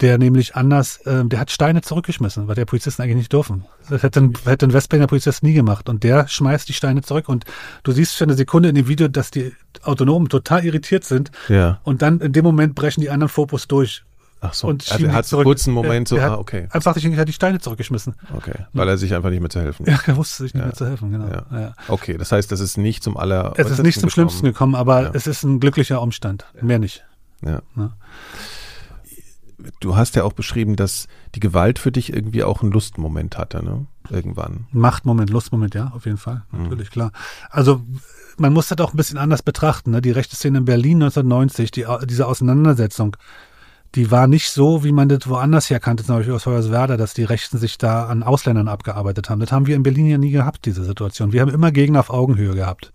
Der 0.00 0.16
nämlich 0.16 0.56
anders, 0.56 0.96
äh, 1.04 1.26
der 1.26 1.40
hat 1.40 1.50
Steine 1.50 1.82
zurückgeschmissen, 1.82 2.48
weil 2.48 2.54
der 2.54 2.64
Polizisten 2.64 3.02
eigentlich 3.02 3.16
nicht 3.16 3.32
dürfen. 3.34 3.66
Das 3.90 4.02
hätte 4.02 4.20
ein, 4.20 4.32
hätte 4.46 4.66
ein 4.66 4.72
Westberliner 4.72 5.08
Polizist 5.08 5.42
nie 5.42 5.52
gemacht. 5.52 5.90
Und 5.90 6.04
der 6.04 6.26
schmeißt 6.26 6.66
die 6.70 6.72
Steine 6.72 7.02
zurück. 7.02 7.28
Und 7.28 7.44
du 7.82 7.92
siehst 7.92 8.16
schon 8.16 8.28
eine 8.28 8.36
Sekunde 8.36 8.70
in 8.70 8.74
dem 8.74 8.88
Video, 8.88 9.08
dass 9.08 9.30
die 9.30 9.52
Autonomen 9.82 10.30
total 10.30 10.64
irritiert 10.64 11.04
sind. 11.04 11.30
Ja. 11.48 11.80
Und 11.82 12.00
dann 12.00 12.20
in 12.20 12.32
dem 12.32 12.44
Moment 12.44 12.74
brechen 12.74 13.02
die 13.02 13.10
anderen 13.10 13.28
Fopos 13.28 13.68
durch. 13.68 14.02
Ach 14.42 14.54
so, 14.54 14.68
und 14.68 14.90
also 14.90 15.04
er 15.04 15.12
hat 15.12 15.26
zurück. 15.26 15.44
kurz 15.44 15.66
einen 15.66 15.74
Moment 15.74 16.08
so, 16.08 16.18
ah, 16.18 16.36
okay. 16.36 16.66
Einfach 16.70 16.94
sich 16.94 17.04
die 17.04 17.32
Steine 17.32 17.58
zurückgeschmissen. 17.58 18.14
Okay, 18.34 18.54
weil 18.72 18.88
er 18.88 18.96
sich 18.96 19.14
einfach 19.14 19.28
nicht 19.28 19.40
mehr 19.40 19.50
zu 19.50 19.60
helfen 19.60 19.84
Ja, 19.86 19.98
er 20.06 20.16
wusste 20.16 20.44
sich 20.44 20.54
nicht 20.54 20.62
ja. 20.62 20.66
mehr 20.68 20.74
zu 20.74 20.86
helfen, 20.86 21.12
genau. 21.12 21.28
Ja. 21.28 21.44
Ja. 21.52 21.74
Okay, 21.88 22.16
das 22.16 22.32
heißt, 22.32 22.50
das 22.50 22.60
ist 22.60 22.78
nicht 22.78 23.02
zum 23.02 23.16
aller. 23.16 23.52
Es 23.56 23.70
ist 23.70 23.82
nicht 23.82 24.00
zum 24.00 24.08
Schlimmsten 24.08 24.46
gekommen, 24.46 24.74
aber 24.74 25.14
es 25.14 25.26
ist 25.26 25.42
ein 25.42 25.60
glücklicher 25.60 26.00
Umstand. 26.00 26.46
Mehr 26.60 26.78
nicht. 26.78 27.04
Ja. 27.42 27.62
Du 29.80 29.96
hast 29.96 30.16
ja 30.16 30.24
auch 30.24 30.32
beschrieben, 30.32 30.76
dass 30.76 31.06
die 31.34 31.40
Gewalt 31.40 31.78
für 31.78 31.92
dich 31.92 32.12
irgendwie 32.12 32.42
auch 32.42 32.62
einen 32.62 32.72
Lustmoment 32.72 33.36
hatte, 33.36 33.62
ne? 33.62 33.86
Irgendwann. 34.08 34.66
Machtmoment, 34.72 35.30
Lustmoment, 35.30 35.74
ja, 35.74 35.92
auf 35.94 36.06
jeden 36.06 36.16
Fall. 36.16 36.42
Mhm. 36.50 36.64
Natürlich, 36.64 36.88
mhm. 36.88 36.92
klar. 36.92 37.12
Also 37.50 37.82
man 38.38 38.52
muss 38.52 38.68
das 38.68 38.78
auch 38.78 38.92
ein 38.92 38.96
bisschen 38.96 39.18
anders 39.18 39.42
betrachten. 39.42 39.90
Ne? 39.90 40.00
Die 40.00 40.10
rechte 40.10 40.34
Szene 40.34 40.58
in 40.58 40.64
Berlin 40.64 41.02
1990, 41.02 41.70
die, 41.70 41.86
diese 42.06 42.26
Auseinandersetzung 42.26 43.16
die 43.94 44.10
war 44.10 44.26
nicht 44.26 44.50
so, 44.50 44.84
wie 44.84 44.92
man 44.92 45.08
das 45.08 45.28
woanders 45.28 45.68
her 45.68 45.80
kannte, 45.80 46.04
zum 46.04 46.16
Beispiel 46.16 46.34
aus 46.34 46.46
Hoyerswerda, 46.46 46.96
dass 46.96 47.14
die 47.14 47.24
Rechten 47.24 47.58
sich 47.58 47.76
da 47.76 48.06
an 48.06 48.22
Ausländern 48.22 48.68
abgearbeitet 48.68 49.30
haben. 49.30 49.40
Das 49.40 49.50
haben 49.50 49.66
wir 49.66 49.74
in 49.74 49.82
Berlin 49.82 50.06
ja 50.06 50.18
nie 50.18 50.30
gehabt, 50.30 50.64
diese 50.66 50.84
Situation. 50.84 51.32
Wir 51.32 51.40
haben 51.40 51.50
immer 51.50 51.72
Gegner 51.72 52.00
auf 52.00 52.10
Augenhöhe 52.10 52.54
gehabt. 52.54 52.92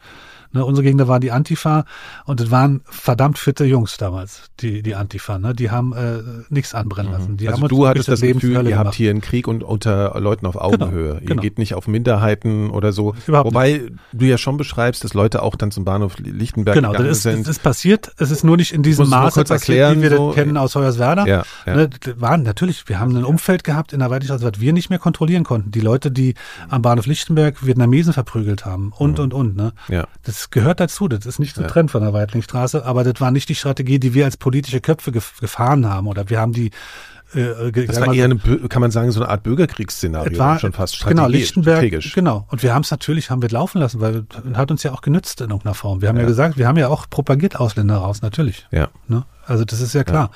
Ne, 0.55 0.63
unsere 0.63 0.85
Gegner 0.85 1.09
waren 1.09 1.19
die 1.19 1.33
Antifa 1.33 1.83
und 2.23 2.39
es 2.39 2.49
waren 2.49 2.79
verdammt 2.85 3.37
fitte 3.37 3.65
Jungs 3.65 3.97
damals, 3.97 4.43
die, 4.61 4.81
die 4.81 4.95
Antifa. 4.95 5.37
Ne? 5.37 5.53
Die 5.53 5.69
haben 5.69 5.91
äh, 5.91 6.19
nichts 6.47 6.73
anbrennen 6.73 7.11
lassen. 7.11 7.33
Mhm. 7.33 7.37
Die 7.37 7.49
also 7.49 7.67
du 7.67 7.85
hattest 7.85 8.07
das 8.07 8.21
Gefühl, 8.21 8.53
ihr 8.53 8.63
gemacht. 8.63 8.85
habt 8.85 8.95
hier 8.95 9.09
einen 9.09 9.19
Krieg 9.19 9.49
und 9.49 9.65
unter 9.65 10.17
Leuten 10.17 10.45
auf 10.45 10.53
genau, 10.53 10.65
Augenhöhe. 10.65 11.07
Genau, 11.09 11.19
ihr 11.19 11.27
genau. 11.27 11.41
geht 11.41 11.57
nicht 11.57 11.73
auf 11.73 11.89
Minderheiten 11.89 12.69
oder 12.69 12.93
so. 12.93 13.15
Überhaupt 13.27 13.47
Wobei 13.47 13.73
nicht. 13.73 13.93
du 14.13 14.25
ja 14.25 14.37
schon 14.37 14.55
beschreibst, 14.55 15.03
dass 15.03 15.13
Leute 15.13 15.41
auch 15.41 15.57
dann 15.57 15.71
zum 15.71 15.83
Bahnhof 15.83 16.17
Lichtenberg 16.19 16.75
genau, 16.75 16.91
gegangen 16.91 17.09
das 17.09 17.17
ist, 17.17 17.23
sind. 17.23 17.41
Das 17.41 17.57
ist 17.57 17.63
passiert. 17.63 18.13
Es 18.17 18.31
ist 18.31 18.45
nur 18.45 18.55
nicht 18.55 18.71
in 18.71 18.81
diesem 18.81 19.09
Maße 19.09 19.43
passiert, 19.43 19.59
erklären, 19.59 19.97
wie 19.97 20.03
wir 20.03 20.15
so, 20.15 20.27
das 20.27 20.35
kennen 20.35 20.55
aus 20.55 20.73
Hoyerswerda. 20.75 21.25
Ja, 21.25 21.43
ja. 21.65 21.75
Ne, 21.75 21.89
waren 22.15 22.43
natürlich, 22.43 22.87
wir 22.87 23.01
haben 23.01 23.13
ein 23.13 23.25
Umfeld 23.25 23.65
gehabt 23.65 23.91
in 23.91 23.99
der 23.99 24.09
Weidlichstraße, 24.09 24.45
was 24.45 24.61
wir 24.61 24.71
nicht 24.71 24.89
mehr 24.89 24.99
kontrollieren 24.99 25.43
konnten. 25.43 25.71
Die 25.71 25.81
Leute, 25.81 26.11
die 26.11 26.35
am 26.69 26.81
Bahnhof 26.81 27.07
Lichtenberg 27.07 27.65
Vietnamesen 27.65 28.13
verprügelt 28.13 28.65
haben 28.65 28.93
und, 28.97 29.17
mhm. 29.17 29.23
und, 29.25 29.33
und. 29.33 29.55
Ne? 29.57 29.73
Ja. 29.89 30.07
Das 30.23 30.44
gehört 30.51 30.79
dazu. 30.79 31.07
Das 31.07 31.25
ist 31.25 31.39
nicht 31.39 31.55
getrennt 31.55 31.89
ja. 31.89 31.91
von 31.91 32.01
der 32.01 32.13
Weitlingstraße, 32.13 32.85
aber 32.85 33.03
das 33.03 33.19
war 33.21 33.31
nicht 33.31 33.49
die 33.49 33.55
Strategie, 33.55 33.99
die 33.99 34.13
wir 34.13 34.25
als 34.25 34.37
politische 34.37 34.81
Köpfe 34.81 35.11
gefahren 35.11 35.87
haben. 35.87 36.07
Oder 36.07 36.29
wir 36.29 36.39
haben 36.39 36.53
die 36.53 36.71
äh, 37.33 37.71
das 37.71 37.99
war 37.99 38.13
eher 38.13 38.25
eine, 38.25 38.37
kann 38.37 38.81
man 38.81 38.91
sagen, 38.91 39.11
so 39.11 39.21
eine 39.21 39.29
Art 39.29 39.43
Bürgerkriegsszenario, 39.43 40.37
war, 40.37 40.59
schon 40.59 40.73
fast 40.73 41.05
genau, 41.05 41.27
Lichtenberg, 41.27 41.77
strategisch. 41.77 42.13
Genau. 42.13 42.47
Und 42.49 42.63
wir 42.63 42.73
haben 42.73 42.83
es 42.83 42.91
natürlich, 42.91 43.29
haben 43.29 43.41
wir 43.41 43.49
laufen 43.49 43.79
lassen, 43.79 43.99
weil 43.99 44.25
hat 44.53 44.71
uns 44.71 44.83
ja 44.83 44.93
auch 44.93 45.01
genützt 45.01 45.41
in 45.41 45.49
irgendeiner 45.49 45.73
Form. 45.73 46.01
Wir 46.01 46.09
haben 46.09 46.17
ja, 46.17 46.21
ja 46.21 46.27
gesagt, 46.27 46.57
wir 46.57 46.67
haben 46.67 46.77
ja 46.77 46.87
auch 46.87 47.09
propagiert 47.09 47.59
Ausländer 47.59 47.97
raus, 47.97 48.21
natürlich. 48.21 48.67
Ja. 48.71 48.89
Ne? 49.07 49.25
Also 49.45 49.65
das 49.65 49.81
ist 49.81 49.93
ja 49.93 50.03
klar. 50.03 50.31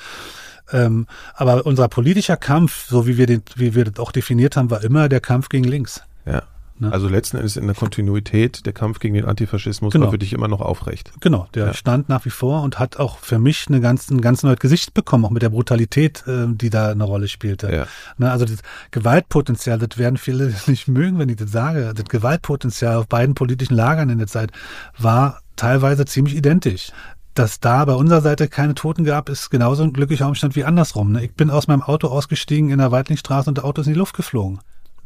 Ja. 0.72 0.86
Ähm, 0.86 1.08
aber 1.36 1.66
unser 1.66 1.88
politischer 1.88 2.38
Kampf, 2.38 2.88
so 2.88 3.08
wie 3.08 3.18
wir 3.18 3.28
den, 3.28 3.44
wie 3.56 3.76
wir 3.76 3.86
das 3.86 4.00
auch 4.00 4.12
definiert 4.12 4.58
haben, 4.58 4.70
war 4.70 4.84
immer 4.84 5.10
der 5.10 5.20
Kampf 5.20 5.50
gegen 5.50 5.66
links. 5.66 6.02
Ja. 6.26 6.44
Ne? 6.80 6.92
Also 6.92 7.08
letzten 7.08 7.38
Endes 7.38 7.58
in 7.58 7.66
der 7.68 7.76
Kontinuität 7.76 8.66
der 8.66 8.74
Kampf 8.74 9.00
gegen 9.00 9.14
den 9.14 9.26
Antifaschismus 9.26 9.92
genau. 9.92 10.06
war 10.06 10.12
für 10.12 10.18
dich 10.18 10.34
immer 10.34 10.48
noch 10.48 10.62
aufrecht. 10.62 11.12
Genau, 11.20 11.48
der 11.54 11.68
ja. 11.68 11.74
stand 11.74 12.10
nach 12.10 12.26
wie 12.26 12.30
vor 12.30 12.64
und 12.64 12.80
hat 12.80 12.98
auch 12.98 13.20
für 13.20 13.38
mich 13.38 13.66
eine 13.68 13.82
ganz, 13.82 14.10
ein 14.10 14.22
ganz 14.22 14.44
neues 14.44 14.60
Gesicht 14.60 14.94
bekommen, 14.94 15.26
auch 15.26 15.30
mit 15.30 15.42
der 15.42 15.50
Brutalität, 15.50 16.24
äh, 16.28 16.48
die 16.48 16.70
da 16.70 16.92
eine 16.92 17.04
Rolle 17.04 17.28
spielte. 17.28 17.72
Ja. 17.72 17.88
Ne, 18.18 18.32
also 18.32 18.46
das 18.46 18.60
Gewaltpotenzial, 18.92 19.78
das 19.78 19.98
werden 19.98 20.18
viele 20.18 20.54
nicht 20.68 20.88
mögen, 20.88 21.20
wenn 21.20 21.30
ich 21.30 21.38
das 21.38 21.52
sage. 21.52 21.94
Das 21.94 22.06
Gewaltpotenzial 22.06 22.98
auf 22.98 23.08
beiden 23.08 23.36
politischen 23.36 23.76
Lagern 23.76 24.10
in 24.10 24.18
der 24.18 24.28
Zeit 24.28 24.52
war 24.98 25.42
teilweise 25.56 26.06
ziemlich 26.06 26.36
identisch 26.36 26.92
dass 27.36 27.62
da 27.62 27.86
bei 27.86 27.94
unserer 27.94 28.20
Seite 28.20 28.50
keine 28.50 28.76
Toten 28.76 29.06
gab, 29.06 29.30
ist 29.30 29.50
genauso 29.50 29.84
ein 29.84 29.94
glücklicher 29.94 30.28
Umstand 30.28 30.58
wie 30.58 30.66
andersrum. 30.66 31.14
Ne? 31.14 31.24
Ich 31.24 31.34
bin 31.36 31.50
aus 31.50 31.68
meinem 31.68 31.82
Auto 31.82 32.10
ausgestiegen 32.10 32.70
in 32.70 32.80
der 32.80 32.92
Weitlingstraße 32.92 33.50
und 33.50 33.58
der 33.58 33.64
Auto 33.64 33.80
ist 33.80 33.88
in 33.88 33.94
die 33.94 34.00
Luft 34.00 34.14
geflogen. 34.14 34.60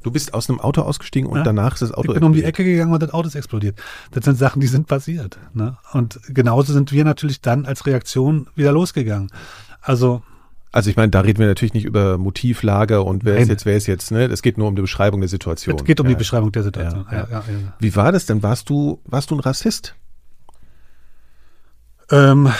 Du 0.03 0.11
bist 0.11 0.33
aus 0.33 0.49
einem 0.49 0.59
Auto 0.59 0.81
ausgestiegen 0.81 1.29
und 1.29 1.37
ja. 1.37 1.43
danach 1.43 1.73
ist 1.73 1.81
das 1.81 1.91
Auto 1.91 2.01
Ich 2.01 2.07
bin 2.07 2.15
explodiert. 2.15 2.29
um 2.29 2.33
die 2.33 2.43
Ecke 2.43 2.63
gegangen 2.63 2.93
und 2.93 3.01
das 3.01 3.13
Auto 3.13 3.27
ist 3.27 3.35
explodiert. 3.35 3.79
Das 4.11 4.25
sind 4.25 4.37
Sachen, 4.37 4.59
die 4.59 4.67
sind 4.67 4.87
passiert. 4.87 5.39
Ne? 5.53 5.77
Und 5.93 6.19
genauso 6.27 6.73
sind 6.73 6.91
wir 6.91 7.05
natürlich 7.05 7.41
dann 7.41 7.65
als 7.65 7.85
Reaktion 7.85 8.47
wieder 8.55 8.71
losgegangen. 8.71 9.29
Also 9.81 10.21
also 10.73 10.89
ich 10.89 10.95
meine, 10.95 11.11
da 11.11 11.19
reden 11.19 11.37
wir 11.37 11.45
natürlich 11.45 11.75
nicht 11.75 11.85
über 11.85 12.17
Motivlage 12.17 13.03
und 13.03 13.23
wer 13.23 13.33
Nein. 13.33 13.43
ist 13.43 13.49
jetzt, 13.49 13.65
wer 13.67 13.77
ist 13.77 13.85
jetzt, 13.85 14.11
ne? 14.11 14.25
Es 14.25 14.41
geht 14.41 14.57
nur 14.57 14.67
um 14.67 14.75
die 14.75 14.81
Beschreibung 14.81 15.21
der 15.21 15.29
Situation. 15.29 15.75
Es 15.75 15.85
geht 15.85 15.99
um 15.99 16.07
ja. 16.07 16.13
die 16.13 16.15
Beschreibung 16.17 16.51
der 16.51 16.63
Situation. 16.63 17.05
Ja, 17.11 17.27
ja. 17.29 17.43
Wie 17.77 17.95
war 17.95 18.11
das 18.11 18.25
denn? 18.25 18.41
Warst 18.41 18.71
du, 18.71 18.99
warst 19.05 19.29
du 19.29 19.35
ein 19.35 19.39
Rassist? 19.39 19.93
Ähm, 22.09 22.51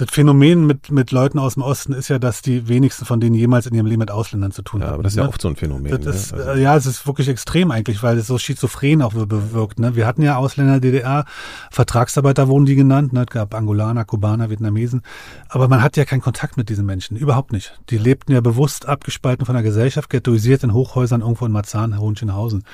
das 0.00 0.10
Phänomen 0.10 0.66
mit, 0.66 0.90
mit 0.90 1.10
Leuten 1.10 1.38
aus 1.38 1.54
dem 1.54 1.62
Osten 1.62 1.92
ist 1.92 2.08
ja, 2.08 2.18
dass 2.18 2.40
die 2.40 2.68
wenigsten 2.68 3.04
von 3.04 3.20
denen 3.20 3.34
jemals 3.34 3.66
in 3.66 3.74
ihrem 3.74 3.84
Leben 3.84 3.98
mit 3.98 4.10
Ausländern 4.10 4.50
zu 4.50 4.62
tun 4.62 4.80
haben. 4.80 4.88
Ja, 4.88 4.94
aber 4.94 5.02
das 5.02 5.12
ist 5.12 5.16
ja 5.18 5.24
ne? 5.24 5.28
oft 5.28 5.42
so 5.42 5.48
ein 5.48 5.56
Phänomen. 5.56 6.02
Das 6.02 6.16
ist, 6.16 6.34
ne? 6.34 6.42
also. 6.42 6.60
Ja, 6.60 6.74
es 6.74 6.86
ist 6.86 7.06
wirklich 7.06 7.28
extrem 7.28 7.70
eigentlich, 7.70 8.02
weil 8.02 8.16
es 8.16 8.26
so 8.26 8.38
schizophren 8.38 9.02
auch 9.02 9.12
bewirkt. 9.12 9.78
Ne? 9.78 9.96
Wir 9.96 10.06
hatten 10.06 10.22
ja 10.22 10.36
Ausländer 10.36 10.80
DDR, 10.80 11.26
Vertragsarbeiter 11.70 12.48
wurden 12.48 12.64
die 12.64 12.76
genannt, 12.76 13.12
ne? 13.12 13.20
es 13.20 13.26
gab 13.26 13.54
Angolaner, 13.54 14.06
Kubaner, 14.06 14.48
Vietnamesen, 14.48 15.02
aber 15.50 15.68
man 15.68 15.82
hat 15.82 15.98
ja 15.98 16.06
keinen 16.06 16.22
Kontakt 16.22 16.56
mit 16.56 16.70
diesen 16.70 16.86
Menschen, 16.86 17.18
überhaupt 17.18 17.52
nicht. 17.52 17.78
Die 17.90 17.98
lebten 17.98 18.32
ja 18.32 18.40
bewusst 18.40 18.86
abgespalten 18.86 19.44
von 19.44 19.54
der 19.54 19.62
Gesellschaft, 19.62 20.08
ghettoisiert 20.08 20.64
in 20.64 20.72
Hochhäusern 20.72 21.20
irgendwo 21.20 21.44
in 21.44 21.52
Marzahn, 21.52 21.98
Hohenschönhausen. 21.98 22.64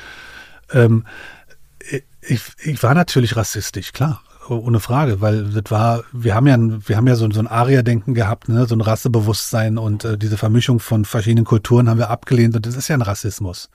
Ähm, 0.73 1.05
ich, 2.21 2.43
ich 2.63 2.83
war 2.85 2.95
natürlich 2.95 3.37
rassistisch, 3.37 3.93
klar 3.93 4.23
ohne 4.49 4.81
Frage, 4.81 5.21
weil 5.21 5.45
das 5.45 5.71
war, 5.71 6.05
wir 6.13 6.35
haben 6.35 6.47
ja, 6.47 6.57
wir 6.59 6.97
haben 6.97 7.07
ja 7.07 7.17
so, 7.17 7.31
so 7.31 7.41
ein 7.41 7.47
Aria-Denken 7.47 8.15
gehabt, 8.15 8.49
ne, 8.49 8.67
so 8.67 8.75
ein 8.75 8.81
Rassebewusstsein 8.81 9.79
und 9.79 10.05
äh, 10.05 10.19
diese 10.19 10.37
Vermischung 10.37 10.81
von 10.81 11.05
verschiedenen 11.05 11.45
Kulturen 11.45 11.89
haben 11.89 11.99
wir 11.99 12.11
abgelehnt 12.11 12.57
und 12.57 12.67
das 12.67 12.77
ist 12.77 12.89
ja 12.89 12.97
ein 12.97 13.03
Rassismus. 13.03 13.69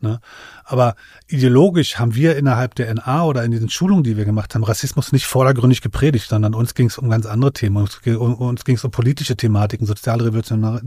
Ne? 0.00 0.20
Aber 0.64 0.94
ideologisch 1.26 1.98
haben 1.98 2.14
wir 2.14 2.36
innerhalb 2.36 2.74
der 2.74 2.92
NA 2.94 3.24
oder 3.24 3.42
in 3.44 3.50
diesen 3.50 3.68
Schulungen, 3.68 4.04
die 4.04 4.16
wir 4.16 4.24
gemacht 4.24 4.54
haben, 4.54 4.62
Rassismus 4.62 5.12
nicht 5.12 5.26
vordergründig 5.26 5.80
gepredigt, 5.80 6.28
sondern 6.28 6.54
uns 6.54 6.74
ging 6.74 6.86
es 6.86 6.98
um 6.98 7.10
ganz 7.10 7.26
andere 7.26 7.52
Themen. 7.52 7.78
Uns, 7.78 7.98
uns 8.06 8.64
ging 8.64 8.76
es 8.76 8.84
um 8.84 8.90
politische 8.90 9.36
Thematiken, 9.36 9.86
sozialrevolutionärer, 9.86 10.80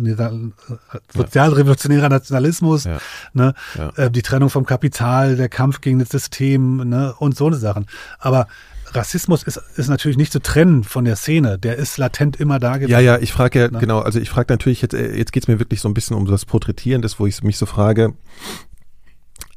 sozialrevolutionärer 1.13 2.09
Nationalismus, 2.09 2.85
ja. 2.85 2.99
Ne? 3.33 3.53
Ja. 3.77 3.89
Äh, 3.97 4.11
die 4.11 4.21
Trennung 4.21 4.49
vom 4.49 4.65
Kapital, 4.65 5.35
der 5.35 5.49
Kampf 5.49 5.81
gegen 5.81 5.99
das 5.99 6.09
System 6.09 6.87
ne? 6.87 7.13
und 7.17 7.35
so 7.35 7.47
eine 7.47 7.57
Sachen. 7.57 7.87
Aber 8.19 8.47
Rassismus 8.93 9.43
ist, 9.43 9.57
ist 9.75 9.89
natürlich 9.89 10.17
nicht 10.17 10.31
zu 10.31 10.41
trennen 10.41 10.83
von 10.83 11.05
der 11.05 11.15
Szene. 11.15 11.57
Der 11.57 11.75
ist 11.77 11.97
latent 11.97 12.39
immer 12.39 12.59
da 12.59 12.77
gewesen. 12.77 12.91
Ja, 12.91 12.99
ja, 12.99 13.17
ich 13.17 13.31
frage 13.31 13.59
ja, 13.59 13.71
ne? 13.71 13.79
genau, 13.79 13.99
also 13.99 14.19
ich 14.19 14.29
frage 14.29 14.51
natürlich 14.51 14.81
jetzt, 14.81 14.93
äh, 14.93 15.15
jetzt 15.15 15.31
geht's 15.31 15.47
mir 15.47 15.59
wirklich 15.59 15.81
so 15.81 15.89
ein 15.89 15.93
bisschen 15.93 16.15
um 16.15 16.25
das 16.25 16.45
Porträtieren, 16.45 17.01
das, 17.01 17.19
wo 17.19 17.27
ich 17.27 17.41
mich 17.43 17.57
so 17.57 17.65
frage, 17.65 18.13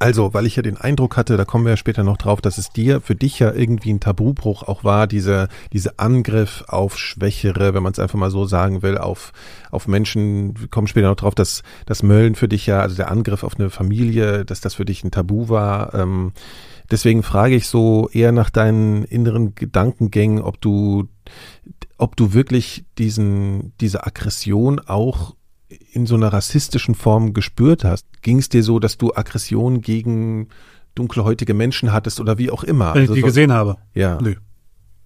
also, 0.01 0.35
weil 0.35 0.45
ich 0.45 0.57
ja 0.57 0.63
den 0.63 0.77
Eindruck 0.77 1.17
hatte, 1.17 1.37
da 1.37 1.45
kommen 1.45 1.65
wir 1.65 1.71
ja 1.71 1.77
später 1.77 2.03
noch 2.03 2.17
drauf, 2.17 2.41
dass 2.41 2.59
es 2.59 2.71
dir, 2.71 3.01
für 3.01 3.15
dich 3.15 3.39
ja 3.39 3.53
irgendwie 3.53 3.91
ein 3.91 4.01
Tabubruch 4.01 4.63
auch 4.63 4.83
war, 4.83 5.07
dieser, 5.07 5.49
diese 5.73 5.99
Angriff 5.99 6.65
auf 6.67 6.99
Schwächere, 6.99 7.75
wenn 7.75 7.83
man 7.83 7.93
es 7.93 7.99
einfach 7.99 8.19
mal 8.19 8.31
so 8.31 8.45
sagen 8.45 8.83
will, 8.83 8.99
auf, 8.99 9.33
auf 9.71 9.87
Menschen, 9.87 10.61
wir 10.61 10.69
kommen 10.69 10.89
später 10.89 11.09
noch 11.09 11.17
drauf, 11.17 11.35
dass 11.35 11.63
das 11.87 12.03
Mölln 12.03 12.35
für 12.35 12.49
dich 12.49 12.67
ja, 12.67 12.81
also 12.81 12.97
der 12.97 13.11
Angriff 13.11 13.45
auf 13.45 13.59
eine 13.59 13.71
Familie, 13.71 14.45
dass 14.45 14.61
das 14.61 14.75
für 14.75 14.85
dich 14.85 15.05
ein 15.05 15.11
Tabu 15.11 15.49
war. 15.49 15.95
Ähm, 15.95 16.33
deswegen 16.91 17.23
frage 17.23 17.55
ich 17.55 17.67
so 17.67 18.09
eher 18.13 18.33
nach 18.33 18.51
deinen 18.51 19.05
inneren 19.05 19.55
Gedankengängen, 19.55 20.41
ob 20.43 20.61
du, 20.61 21.09
ob 21.99 22.17
du 22.17 22.33
wirklich 22.33 22.85
diesen, 22.99 23.73
diese 23.81 24.07
Aggression 24.07 24.81
auch 24.81 25.35
in 25.93 26.07
so 26.07 26.15
einer 26.15 26.33
rassistischen 26.33 26.95
Form 26.95 27.33
gespürt 27.33 27.85
hast? 27.85 28.07
Ging 28.23 28.39
es 28.39 28.49
dir 28.49 28.63
so, 28.63 28.79
dass 28.79 28.99
du 28.99 29.15
Aggression 29.15 29.81
gegen 29.81 30.49
dunkelhäutige 30.95 31.55
Menschen 31.55 31.93
hattest 31.93 32.21
oder 32.21 32.39
wie 32.39 32.51
auch 32.51 32.65
immer? 32.65 32.95
Wenn 32.95 33.03
also 33.03 33.15
ich 33.15 33.19
die 33.19 33.21
so, 33.21 33.27
gesehen 33.27 33.53
habe? 33.53 33.79
Ja. 33.95 34.19
Nö. 34.21 34.35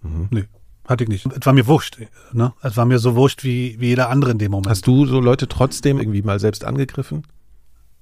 Mhm. 0.02 0.28
Nö. 0.30 0.44
Hatte 0.86 1.04
ich 1.04 1.10
nicht. 1.10 1.26
Es 1.26 1.44
war 1.44 1.52
mir 1.52 1.66
wurscht. 1.66 1.98
Ne? 2.32 2.54
Es 2.62 2.76
war 2.78 2.86
mir 2.86 2.98
so 2.98 3.14
wurscht 3.14 3.44
wie, 3.44 3.76
wie 3.78 3.88
jeder 3.88 4.08
andere 4.08 4.30
in 4.30 4.38
dem 4.38 4.50
Moment. 4.50 4.70
Hast 4.70 4.86
du 4.86 5.04
so 5.04 5.20
Leute 5.20 5.46
trotzdem 5.46 5.98
irgendwie 5.98 6.22
mal 6.22 6.40
selbst 6.40 6.64
angegriffen? 6.64 7.24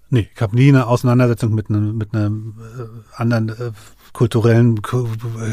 Nee, 0.08 0.28
ich 0.32 0.40
habe 0.40 0.54
nie 0.54 0.68
eine 0.68 0.86
Auseinandersetzung 0.86 1.54
mit 1.54 1.68
einem, 1.68 1.96
mit 1.96 2.14
einem 2.14 2.54
äh, 2.78 3.20
anderen 3.20 3.48
äh, 3.48 3.72
kulturellen 4.12 4.80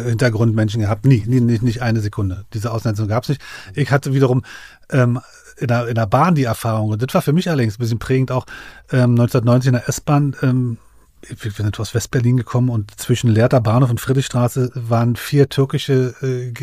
Hintergrundmenschen 0.06 0.82
gehabt. 0.82 1.06
Nie, 1.06 1.24
nie, 1.26 1.42
nicht, 1.42 1.64
nicht 1.64 1.82
eine 1.82 2.00
Sekunde. 2.00 2.46
Diese 2.54 2.72
Auseinandersetzung 2.72 3.10
gab 3.10 3.24
es 3.24 3.30
nicht. 3.30 3.42
Ich 3.74 3.92
hatte 3.92 4.14
wiederum 4.14 4.44
ähm, 4.90 5.20
in 5.58 5.68
der, 5.68 5.88
in 5.88 5.96
der 5.96 6.06
Bahn 6.06 6.36
die 6.36 6.44
Erfahrung. 6.44 6.90
Und 6.92 7.02
das 7.02 7.14
war 7.14 7.22
für 7.22 7.34
mich 7.34 7.50
allerdings 7.50 7.76
ein 7.76 7.80
bisschen 7.80 8.00
prägend 8.00 8.32
auch 8.32 8.46
ähm, 8.92 9.12
1990 9.12 9.68
in 9.68 9.74
der 9.74 9.90
S-Bahn. 9.90 10.36
Ähm, 10.42 10.78
wir 11.28 11.52
sind 11.52 11.80
aus 11.80 11.94
Westberlin 11.94 12.38
gekommen 12.38 12.70
und 12.70 12.92
zwischen 13.00 13.30
Lehrter 13.30 13.62
Bahnhof 13.62 13.90
und 13.90 14.00
Friedrichstraße 14.00 14.72
waren 14.76 15.16
vier 15.16 15.50
türkische 15.50 16.14
äh, 16.22 16.54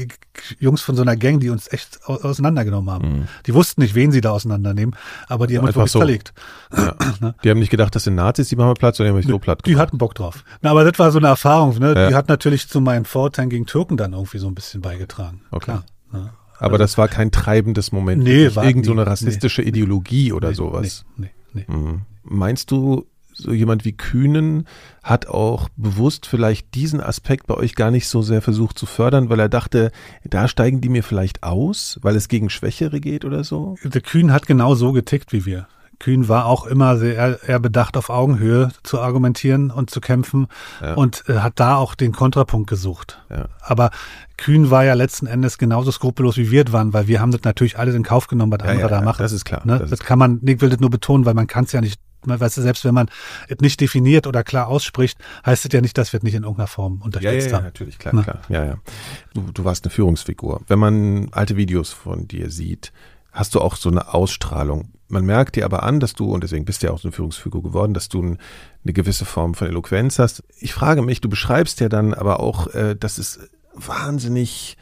Jungs 0.58 0.80
von 0.80 0.96
so 0.96 1.02
einer 1.02 1.16
Gang, 1.16 1.40
die 1.40 1.50
uns 1.50 1.72
echt 1.72 2.04
auseinandergenommen 2.06 2.90
haben. 2.90 3.08
Mhm. 3.08 3.28
Die 3.46 3.54
wussten 3.54 3.80
nicht, 3.82 3.94
wen 3.94 4.12
sie 4.12 4.20
da 4.20 4.30
auseinandernehmen, 4.30 4.94
aber 5.28 5.46
die 5.46 5.58
haben 5.58 5.66
uns 5.66 5.74
wirklich 5.74 5.92
so. 5.92 5.98
verlegt. 5.98 6.32
Ja. 6.76 6.94
Ne? 7.20 7.34
Die 7.44 7.50
haben 7.50 7.58
nicht 7.58 7.70
gedacht, 7.70 7.94
das 7.94 8.04
sind 8.04 8.14
Nazis, 8.14 8.48
die 8.48 8.56
machen 8.56 8.72
Platz, 8.74 8.96
sondern 8.96 9.12
die 9.12 9.18
haben 9.18 9.26
mich 9.26 9.30
so 9.30 9.38
platt 9.38 9.62
gemacht. 9.62 9.76
Die 9.76 9.80
hatten 9.80 9.98
Bock 9.98 10.14
drauf. 10.14 10.42
Na, 10.62 10.70
aber 10.70 10.84
das 10.84 10.98
war 10.98 11.10
so 11.10 11.18
eine 11.18 11.26
Erfahrung, 11.26 11.78
ne? 11.78 11.92
Ja. 11.94 12.08
Die 12.08 12.14
hat 12.14 12.28
natürlich 12.28 12.66
zu 12.68 12.80
meinen 12.80 13.04
Vorteilen 13.04 13.50
gegen 13.50 13.66
Türken 13.66 13.98
dann 13.98 14.14
irgendwie 14.14 14.38
so 14.38 14.46
ein 14.46 14.54
bisschen 14.54 14.80
beigetragen. 14.80 15.42
Okay. 15.50 15.64
Klar, 15.64 15.84
ne? 16.12 16.32
Aber 16.60 16.78
das 16.78 16.98
war 16.98 17.08
kein 17.08 17.30
treibendes 17.30 17.90
Moment. 17.90 18.22
Nee, 18.22 18.54
war 18.54 18.64
irgend 18.64 18.86
so 18.86 18.92
eine 18.92 19.06
rassistische 19.06 19.62
nee, 19.62 19.68
Ideologie 19.68 20.32
oder 20.32 20.50
nee, 20.50 20.54
sowas. 20.54 21.04
Nee, 21.16 21.30
nee, 21.52 21.64
nee. 21.68 21.74
Mhm. 21.74 22.02
Meinst 22.22 22.70
du, 22.70 23.06
so 23.42 23.52
jemand 23.52 23.84
wie 23.84 23.92
Kühnen 23.92 24.66
hat 25.02 25.26
auch 25.26 25.68
bewusst 25.76 26.26
vielleicht 26.26 26.74
diesen 26.74 27.00
Aspekt 27.00 27.46
bei 27.46 27.54
euch 27.54 27.74
gar 27.74 27.90
nicht 27.90 28.08
so 28.08 28.22
sehr 28.22 28.42
versucht 28.42 28.78
zu 28.78 28.86
fördern, 28.86 29.28
weil 29.28 29.40
er 29.40 29.48
dachte, 29.48 29.92
da 30.24 30.48
steigen 30.48 30.80
die 30.80 30.88
mir 30.88 31.02
vielleicht 31.02 31.42
aus, 31.42 31.98
weil 32.02 32.16
es 32.16 32.28
gegen 32.28 32.50
Schwächere 32.50 33.00
geht 33.00 33.24
oder 33.24 33.44
so? 33.44 33.76
Der 33.82 34.00
Kühn 34.00 34.32
hat 34.32 34.46
genau 34.46 34.74
so 34.74 34.92
getickt 34.92 35.32
wie 35.32 35.46
wir. 35.46 35.66
Kühn 36.00 36.28
war 36.28 36.46
auch 36.46 36.66
immer 36.66 36.96
sehr 36.96 37.38
eher 37.46 37.60
bedacht, 37.60 37.96
auf 37.96 38.08
Augenhöhe 38.08 38.70
zu 38.82 39.00
argumentieren 39.00 39.70
und 39.70 39.90
zu 39.90 40.00
kämpfen 40.00 40.48
ja. 40.80 40.94
und 40.94 41.24
äh, 41.28 41.34
hat 41.40 41.60
da 41.60 41.76
auch 41.76 41.94
den 41.94 42.12
Kontrapunkt 42.12 42.68
gesucht. 42.68 43.22
Ja. 43.28 43.48
Aber 43.60 43.90
Kühn 44.38 44.70
war 44.70 44.82
ja 44.82 44.94
letzten 44.94 45.26
Endes 45.26 45.58
genauso 45.58 45.92
skrupellos 45.92 46.38
wie 46.38 46.50
wir 46.50 46.72
waren, 46.72 46.94
weil 46.94 47.06
wir 47.06 47.20
haben 47.20 47.32
das 47.32 47.42
natürlich 47.44 47.78
alles 47.78 47.94
in 47.94 48.02
Kauf 48.02 48.26
genommen, 48.26 48.50
was 48.50 48.66
ja, 48.66 48.72
andere 48.72 48.88
da 48.88 49.02
machen. 49.02 49.22
Das 49.22 49.32
ist 49.32 49.44
klar. 49.44 49.60
Ne? 49.64 49.78
Das, 49.78 49.90
das 49.90 50.00
kann 50.00 50.18
man, 50.18 50.40
ich 50.42 50.60
will 50.62 50.70
das 50.70 50.80
nur 50.80 50.90
betonen, 50.90 51.26
weil 51.26 51.34
man 51.34 51.46
kann 51.46 51.64
es 51.64 51.72
ja 51.72 51.82
nicht 51.82 52.00
weißt 52.24 52.56
du, 52.56 52.62
selbst 52.62 52.84
wenn 52.84 52.94
man 52.94 53.08
es 53.48 53.58
nicht 53.60 53.80
definiert 53.80 54.26
oder 54.26 54.44
klar 54.44 54.68
ausspricht, 54.68 55.18
heißt 55.44 55.64
es 55.64 55.72
ja 55.72 55.80
nicht, 55.80 55.96
dass 55.98 56.12
wir 56.12 56.18
es 56.18 56.24
nicht 56.24 56.34
in 56.34 56.42
irgendeiner 56.42 56.66
Form 56.66 57.00
unterstützt 57.02 57.46
ja, 57.46 57.52
ja, 57.52 57.58
ja, 57.58 57.60
natürlich, 57.62 57.98
klar, 57.98 58.14
Na? 58.14 58.22
klar. 58.22 58.40
Ja, 58.48 58.64
ja. 58.64 58.78
Du, 59.34 59.50
du 59.52 59.64
warst 59.64 59.84
eine 59.84 59.90
Führungsfigur. 59.90 60.62
Wenn 60.66 60.78
man 60.78 61.28
alte 61.32 61.56
Videos 61.56 61.92
von 61.92 62.28
dir 62.28 62.50
sieht, 62.50 62.92
hast 63.32 63.54
du 63.54 63.60
auch 63.60 63.76
so 63.76 63.90
eine 63.90 64.12
Ausstrahlung. 64.12 64.92
Man 65.08 65.24
merkt 65.24 65.56
dir 65.56 65.64
aber 65.64 65.82
an, 65.82 65.98
dass 65.98 66.14
du, 66.14 66.32
und 66.32 66.44
deswegen 66.44 66.64
bist 66.64 66.82
du 66.82 66.86
ja 66.86 66.92
auch 66.92 66.98
so 66.98 67.08
eine 67.08 67.12
Führungsfigur 67.12 67.62
geworden, 67.62 67.94
dass 67.94 68.08
du 68.08 68.22
ein, 68.22 68.38
eine 68.84 68.92
gewisse 68.92 69.24
Form 69.24 69.54
von 69.54 69.68
Eloquenz 69.68 70.18
hast. 70.18 70.44
Ich 70.58 70.72
frage 70.72 71.02
mich, 71.02 71.20
du 71.20 71.28
beschreibst 71.28 71.80
ja 71.80 71.88
dann 71.88 72.14
aber 72.14 72.40
auch, 72.40 72.68
äh, 72.68 72.94
dass 72.94 73.18
es 73.18 73.40
wahnsinnig 73.74 74.76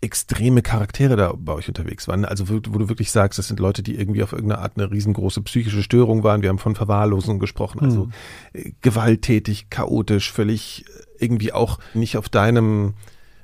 extreme 0.00 0.62
Charaktere 0.62 1.16
da 1.16 1.32
bei 1.36 1.52
euch 1.52 1.68
unterwegs 1.68 2.06
waren. 2.06 2.24
Also 2.24 2.48
wo, 2.48 2.54
wo, 2.54 2.78
du 2.78 2.88
wirklich 2.88 3.10
sagst, 3.10 3.38
das 3.38 3.48
sind 3.48 3.60
Leute, 3.60 3.82
die 3.82 3.98
irgendwie 3.98 4.22
auf 4.22 4.32
irgendeine 4.32 4.60
Art 4.60 4.72
eine 4.76 4.90
riesengroße 4.90 5.40
psychische 5.42 5.82
Störung 5.82 6.22
waren. 6.22 6.42
Wir 6.42 6.50
haben 6.50 6.58
von 6.58 6.74
Verwahrlosung 6.74 7.38
gesprochen. 7.38 7.80
Also 7.80 8.08
mhm. 8.52 8.74
gewalttätig, 8.82 9.70
chaotisch, 9.70 10.30
völlig 10.32 10.84
irgendwie 11.18 11.52
auch 11.52 11.78
nicht 11.94 12.16
auf 12.16 12.28
deinem 12.28 12.94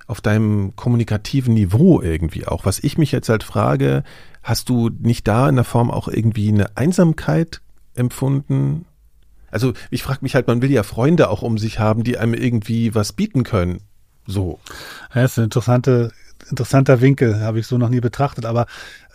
auf 0.06 0.20
deinem 0.20 0.74
kommunikativen 0.76 1.54
Niveau 1.54 2.02
irgendwie 2.02 2.46
auch. 2.46 2.66
Was 2.66 2.80
ich 2.80 2.98
mich 2.98 3.12
jetzt 3.12 3.30
halt 3.30 3.44
frage, 3.44 4.02
hast 4.42 4.68
du 4.68 4.90
nicht 4.90 5.26
da 5.26 5.48
in 5.48 5.54
der 5.54 5.64
Form 5.64 5.90
auch 5.90 6.08
irgendwie 6.08 6.48
eine 6.48 6.76
Einsamkeit 6.76 7.62
empfunden? 7.94 8.84
Also 9.50 9.72
ich 9.90 10.02
frage 10.02 10.18
mich 10.22 10.34
halt, 10.34 10.48
man 10.48 10.60
will 10.60 10.70
ja 10.70 10.82
Freunde 10.82 11.30
auch 11.30 11.42
um 11.42 11.56
sich 11.56 11.78
haben, 11.78 12.04
die 12.04 12.18
einem 12.18 12.34
irgendwie 12.34 12.94
was 12.94 13.12
bieten 13.12 13.42
können. 13.42 13.80
So. 14.26 14.58
Ja, 15.14 15.22
das 15.22 15.32
ist 15.32 15.38
eine 15.38 15.44
interessante, 15.44 16.12
interessanter 16.48 17.00
Winkel, 17.00 17.40
habe 17.40 17.58
ich 17.58 17.66
so 17.66 17.78
noch 17.78 17.88
nie 17.88 18.00
betrachtet. 18.00 18.46
Aber 18.46 18.66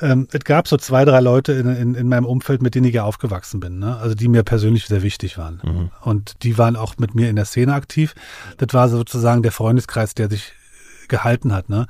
ähm, 0.02 0.28
es 0.32 0.44
gab 0.44 0.68
so 0.68 0.78
zwei, 0.78 1.06
drei 1.06 1.20
Leute 1.20 1.54
in, 1.54 1.68
in, 1.68 1.96
in 1.96 2.08
meinem 2.08 2.26
Umfeld, 2.26 2.62
mit 2.62 2.76
denen 2.76 2.86
ich 2.86 2.96
ja 2.96 3.04
aufgewachsen 3.04 3.60
bin, 3.60 3.80
ne? 3.80 3.98
also 3.98 4.16
die 4.16 4.28
mir 4.28 4.44
persönlich 4.44 4.86
sehr 4.86 5.04
wichtig 5.04 5.38
waren. 5.38 5.62
Mhm. 5.64 5.92
Und 6.02 6.44
die 6.44 6.58
waren 6.58 6.76
auch 6.76 6.98
mit 6.98 7.16
mir 7.16 7.30
in 7.30 7.36
der 7.36 7.46
Szene 7.46 7.74
aktiv. 7.74 8.16
Das 8.58 8.74
war 8.74 8.90
sozusagen 8.90 9.44
der 9.44 9.52
Freundeskreis, 9.52 10.14
der 10.14 10.30
sich 10.30 10.54
gehalten 11.08 11.54
hat. 11.54 11.70
Ne? 11.70 11.88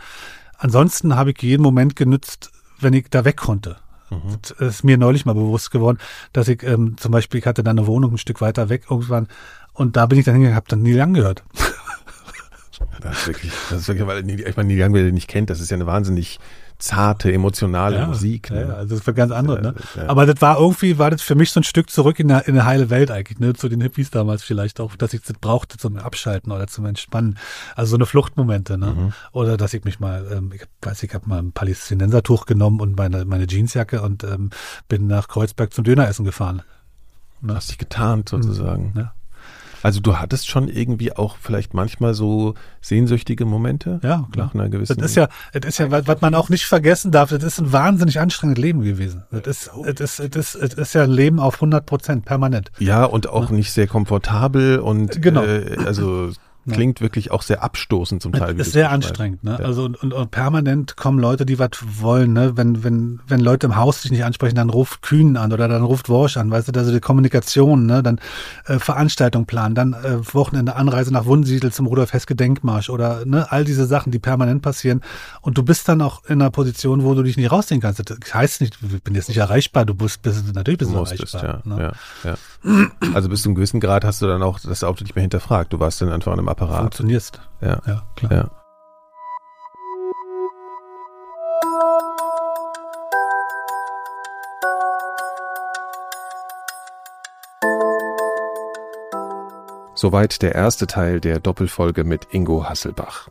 Ansonsten 0.58 1.16
habe 1.16 1.32
ich 1.32 1.42
jeden 1.42 1.64
Moment 1.64 1.96
genützt, 1.96 2.52
wenn 2.80 2.94
ich 2.94 3.10
da 3.10 3.26
weg 3.26 3.38
konnte. 3.38 3.78
Mhm. 4.10 4.38
Das 4.42 4.52
ist 4.52 4.84
mir 4.84 4.98
neulich 4.98 5.26
mal 5.26 5.34
bewusst 5.34 5.72
geworden, 5.72 5.98
dass 6.34 6.48
ich 6.48 6.64
ähm, 6.64 6.96
zum 6.98 7.12
Beispiel, 7.12 7.40
ich 7.40 7.46
hatte 7.46 7.64
da 7.64 7.72
eine 7.72 7.88
Wohnung 7.88 8.14
ein 8.14 8.18
Stück 8.18 8.42
weiter 8.42 8.70
weg 8.70 8.86
irgendwann 8.90 9.28
und 9.74 9.96
da 9.96 10.06
bin 10.06 10.18
ich 10.18 10.26
dann 10.26 10.34
hingegangen, 10.36 10.56
habe 10.56 10.70
dann 10.70 10.82
nie 10.82 10.94
Das 13.02 13.20
ist 13.20 13.28
wirklich, 13.28 13.52
das 13.70 13.82
ist 13.82 13.88
wirklich, 13.88 14.08
weil 14.08 14.30
ich 14.30 14.56
meine, 14.56 14.74
Neil 14.74 14.94
wer 14.94 15.04
den 15.04 15.14
nicht 15.14 15.28
kennt, 15.28 15.50
das 15.50 15.60
ist 15.60 15.72
ja 15.72 15.76
eine 15.76 15.88
wahnsinnig 15.88 16.40
zarte, 16.80 17.32
emotionale 17.34 17.98
ja, 17.98 18.08
Musik. 18.08 18.52
Ne? 18.52 18.62
Ja, 18.62 18.74
also 18.76 18.96
das 18.96 19.08
war 19.08 19.14
ganz 19.14 19.32
andere, 19.32 19.62
ne? 19.62 19.76
Ja. 19.96 20.10
Aber 20.10 20.26
das 20.26 20.42
war 20.42 20.60
irgendwie, 20.60 21.00
war 21.00 21.10
das 21.10 21.22
für 21.22 21.34
mich 21.34 21.52
so 21.52 21.60
ein 21.60 21.64
Stück 21.64 21.90
zurück 21.90 22.20
in 22.20 22.32
eine, 22.32 22.42
in 22.42 22.54
eine 22.54 22.66
heile 22.66 22.90
Welt 22.90 23.10
eigentlich, 23.10 23.40
ne? 23.40 23.54
Zu 23.54 23.68
den 23.68 23.82
Hippies 23.82 24.12
damals 24.12 24.44
vielleicht 24.44 24.80
auch, 24.80 24.96
dass 24.96 25.14
ich 25.14 25.22
das 25.22 25.38
brauchte 25.40 25.78
zum 25.78 25.98
Abschalten 25.98 26.52
oder 26.52 26.68
zum 26.68 26.86
Entspannen. 26.86 27.40
Also 27.76 27.92
so 27.92 27.98
eine 27.98 28.06
Fluchtmomente, 28.06 28.78
ne? 28.78 28.88
Mhm. 28.88 29.14
Oder 29.32 29.58
dass 29.58 29.74
ich 29.74 29.86
mich 29.86 30.00
mal, 30.00 30.28
ähm, 30.32 30.52
ich 30.54 30.66
weiß, 30.82 31.02
ich 31.04 31.14
habe 31.14 31.28
mal 31.28 31.40
ein 31.40 31.52
Palästinensertuch 31.52 32.46
genommen 32.46 32.80
und 32.80 32.96
meine, 32.96 33.26
meine 33.26 33.48
Jeansjacke 33.48 34.02
und 34.02 34.24
ähm, 34.24 34.52
bin 34.88 35.08
nach 35.08 35.28
Kreuzberg 35.28 35.74
zum 35.74 35.84
Döneressen 35.84 36.26
gefahren. 36.26 36.62
Ne? 37.42 37.56
Hast 37.56 37.72
dich 37.72 37.80
getarnt 37.80 38.30
sozusagen. 38.30 38.92
Mhm, 38.94 39.00
ja. 39.00 39.14
Also 39.84 40.00
du 40.00 40.18
hattest 40.18 40.48
schon 40.48 40.68
irgendwie 40.68 41.14
auch 41.14 41.38
vielleicht 41.40 41.74
manchmal 41.74 42.14
so 42.14 42.54
sehnsüchtige 42.82 43.46
Momente? 43.46 44.00
Ja, 44.04 44.28
klar. 44.32 44.48
Nach 44.48 44.54
einer 44.54 44.70
gewissen 44.70 44.98
das 44.98 45.12
ist 45.12 45.16
ja, 45.16 45.28
das 45.54 45.66
ist 45.66 45.78
ja, 45.78 45.92
was 45.92 46.22
man 46.22 46.36
auch 46.36 46.50
nicht 46.50 46.66
vergessen 46.66 47.12
darf, 47.12 47.30
das 47.30 47.44
ist 47.44 47.60
ein 47.60 47.72
wahnsinnig 47.72 48.20
anstrengendes 48.20 48.62
Leben 48.62 48.82
gewesen. 48.82 49.24
Das 49.32 49.46
ist, 49.46 49.72
das 49.86 50.20
ist, 50.20 50.36
das 50.36 50.56
ist, 50.56 50.78
das 50.78 50.88
ist 50.88 50.94
ja 50.94 51.04
ein 51.04 51.12
Leben 51.12 51.40
auf 51.40 51.56
100 51.56 51.86
Prozent, 51.86 52.26
permanent. 52.26 52.72
Ja, 52.80 53.06
und 53.06 53.28
auch 53.30 53.50
ja. 53.50 53.56
nicht 53.56 53.72
sehr 53.72 53.88
komfortabel 53.88 54.80
und 54.80 55.22
genau. 55.22 55.44
Äh, 55.44 55.78
also 55.86 56.32
klingt 56.74 57.02
wirklich 57.02 57.32
auch 57.32 57.42
sehr 57.42 57.64
abstoßend 57.64 58.22
zum 58.22 58.32
Teil. 58.32 58.60
Ist 58.60 58.72
sehr 58.72 58.92
anstrengend, 58.92 59.44
ne? 59.44 59.58
Ja. 59.60 59.66
Also 59.66 59.86
und, 59.86 60.02
und, 60.02 60.14
und, 60.14 60.32
permanent 60.32 60.98
kommen 60.98 61.20
Leute, 61.20 61.46
die 61.46 61.60
was 61.60 61.70
wollen, 61.82 62.34
ne? 62.34 62.58
Wenn, 62.58 62.84
wenn, 62.84 63.20
wenn 63.28 63.40
Leute 63.40 63.68
im 63.68 63.76
Haus 63.76 64.02
sich 64.02 64.12
nicht 64.12 64.24
ansprechen, 64.24 64.56
dann 64.56 64.70
ruft 64.70 65.02
Kühn 65.02 65.38
an 65.38 65.54
oder 65.54 65.68
dann 65.68 65.84
ruft 65.84 66.10
Worsch 66.10 66.38
an, 66.38 66.52
weißt 66.52 66.76
du, 66.76 66.80
also 66.80 66.92
die 66.92 67.00
Kommunikation, 67.00 67.86
ne? 67.86 68.04
Dann 68.04 68.20
äh, 68.66 68.80
Veranstaltung 68.80 69.46
planen, 69.46 69.76
dann 69.76 69.94
äh, 69.94 70.18
Wochenende 70.34 70.76
Anreise 70.76 71.12
nach 71.12 71.26
Wunsiedel 71.26 71.72
zum 71.72 71.88
Rudolf 71.88 72.14
Heske 72.14 72.36
Denkmarsch 72.36 72.90
oder 72.90 73.26
ne, 73.26 73.52
all 73.52 73.64
diese 73.66 73.86
Sachen, 73.86 74.12
die 74.12 74.20
permanent 74.20 74.62
passieren. 74.62 75.02
Und 75.42 75.58
du 75.58 75.64
bist 75.64 75.88
dann 75.88 76.02
auch 76.02 76.24
in 76.26 76.42
einer 76.42 76.52
Position, 76.52 77.04
wo 77.04 77.14
du 77.14 77.24
dich 77.24 77.38
nicht 77.38 77.52
rausziehen 77.52 77.82
kannst. 77.82 78.00
Das 78.10 78.34
heißt 78.34 78.62
nicht, 78.62 78.78
ich 78.82 79.04
bin 79.04 79.16
jetzt 79.16 79.28
nicht 79.28 79.38
erreichbar, 79.38 79.86
du 79.86 79.96
bist, 79.96 80.22
bist 80.22 80.54
natürlich 80.54 80.80
bist 80.80 80.92
du 80.92 80.98
erreichbar. 80.98 81.44
Ja, 81.44 81.76
ne? 81.76 81.82
ja, 82.24 82.32
ja. 82.32 82.38
Also 83.14 83.30
bis 83.30 83.44
zu 83.44 83.50
einem 83.50 83.56
gewissen 83.56 83.80
Grad 83.80 84.04
hast 84.04 84.22
du 84.22 84.28
dann 84.28 84.44
auch 84.44 84.60
das 84.60 84.84
Auto 84.84 85.04
nicht 85.04 85.16
mehr 85.16 85.22
hinterfragt. 85.22 85.72
Du 85.72 85.80
warst 85.80 86.02
dann 86.02 86.12
einfach 86.12 86.34
an 86.34 86.40
einem 86.40 86.50
Apparat. 86.50 86.82
Funktionierst. 86.82 87.42
Ja, 87.62 87.80
ja 87.86 88.04
klar. 88.16 88.32
Ja. 88.32 88.50
Soweit 99.96 100.44
der 100.44 100.54
erste 100.54 100.86
Teil 100.86 101.20
der 101.20 101.40
Doppelfolge 101.40 102.04
mit 102.04 102.28
Ingo 102.32 102.70
Hasselbach. 102.70 103.30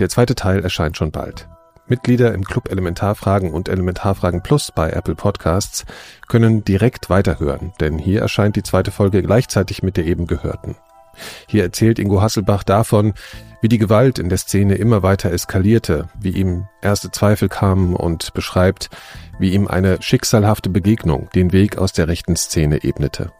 Der 0.00 0.08
zweite 0.08 0.34
Teil 0.34 0.64
erscheint 0.64 0.96
schon 0.96 1.12
bald. 1.12 1.48
Mitglieder 1.88 2.34
im 2.34 2.44
Club 2.44 2.70
Elementarfragen 2.70 3.52
und 3.52 3.68
Elementarfragen 3.68 4.42
Plus 4.42 4.72
bei 4.72 4.90
Apple 4.90 5.14
Podcasts 5.14 5.84
können 6.28 6.64
direkt 6.64 7.10
weiterhören, 7.10 7.72
denn 7.80 7.98
hier 7.98 8.20
erscheint 8.20 8.56
die 8.56 8.62
zweite 8.62 8.90
Folge 8.90 9.22
gleichzeitig 9.22 9.82
mit 9.82 9.96
der 9.96 10.06
eben 10.06 10.26
gehörten. 10.26 10.76
Hier 11.46 11.64
erzählt 11.64 11.98
Ingo 11.98 12.22
Hasselbach 12.22 12.62
davon, 12.62 13.14
wie 13.60 13.68
die 13.68 13.78
Gewalt 13.78 14.18
in 14.18 14.28
der 14.28 14.38
Szene 14.38 14.76
immer 14.76 15.02
weiter 15.02 15.32
eskalierte, 15.32 16.08
wie 16.18 16.30
ihm 16.30 16.68
erste 16.80 17.10
Zweifel 17.10 17.48
kamen 17.48 17.96
und 17.96 18.32
beschreibt, 18.34 18.88
wie 19.38 19.52
ihm 19.52 19.66
eine 19.66 20.00
schicksalhafte 20.00 20.70
Begegnung 20.70 21.28
den 21.34 21.52
Weg 21.52 21.78
aus 21.78 21.92
der 21.92 22.08
rechten 22.08 22.36
Szene 22.36 22.84
ebnete. 22.84 23.32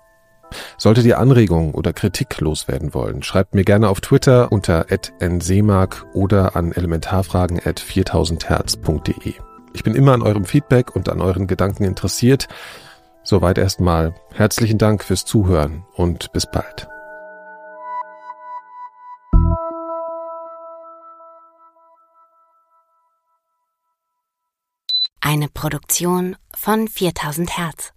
Solltet 0.77 1.05
ihr 1.07 1.19
Anregungen 1.19 1.75
oder 1.75 1.93
Kritik 1.93 2.41
loswerden 2.41 2.95
wollen, 2.95 3.23
schreibt 3.23 3.55
mir 3.55 3.65
gerne 3.65 3.89
auf 3.89 4.01
Twitter 4.01 4.53
unter 4.53 4.87
@nsemark 5.21 6.07
oder 6.15 6.57
an 6.57 6.73
elementarfragen 6.73 7.61
at 7.65 7.81
4000herz.de. 7.81 9.35
Ich 9.75 9.85
bin 9.85 9.95
immer 9.95 10.13
an 10.13 10.23
eurem 10.23 10.45
Feedback 10.45 10.95
und 10.97 11.09
an 11.09 11.21
euren 11.21 11.47
Gedanken 11.47 11.85
interessiert. 11.85 12.49
Soweit 13.23 13.59
erstmal. 13.59 14.15
Herzlichen 14.33 14.79
Dank 14.79 15.05
fürs 15.05 15.25
Zuhören 15.25 15.85
und 15.95 16.33
bis 16.33 16.47
bald. 16.51 16.89
Eine 25.21 25.49
Produktion 25.49 26.37
von 26.55 26.89
4000 26.89 27.59
Hertz. 27.59 27.93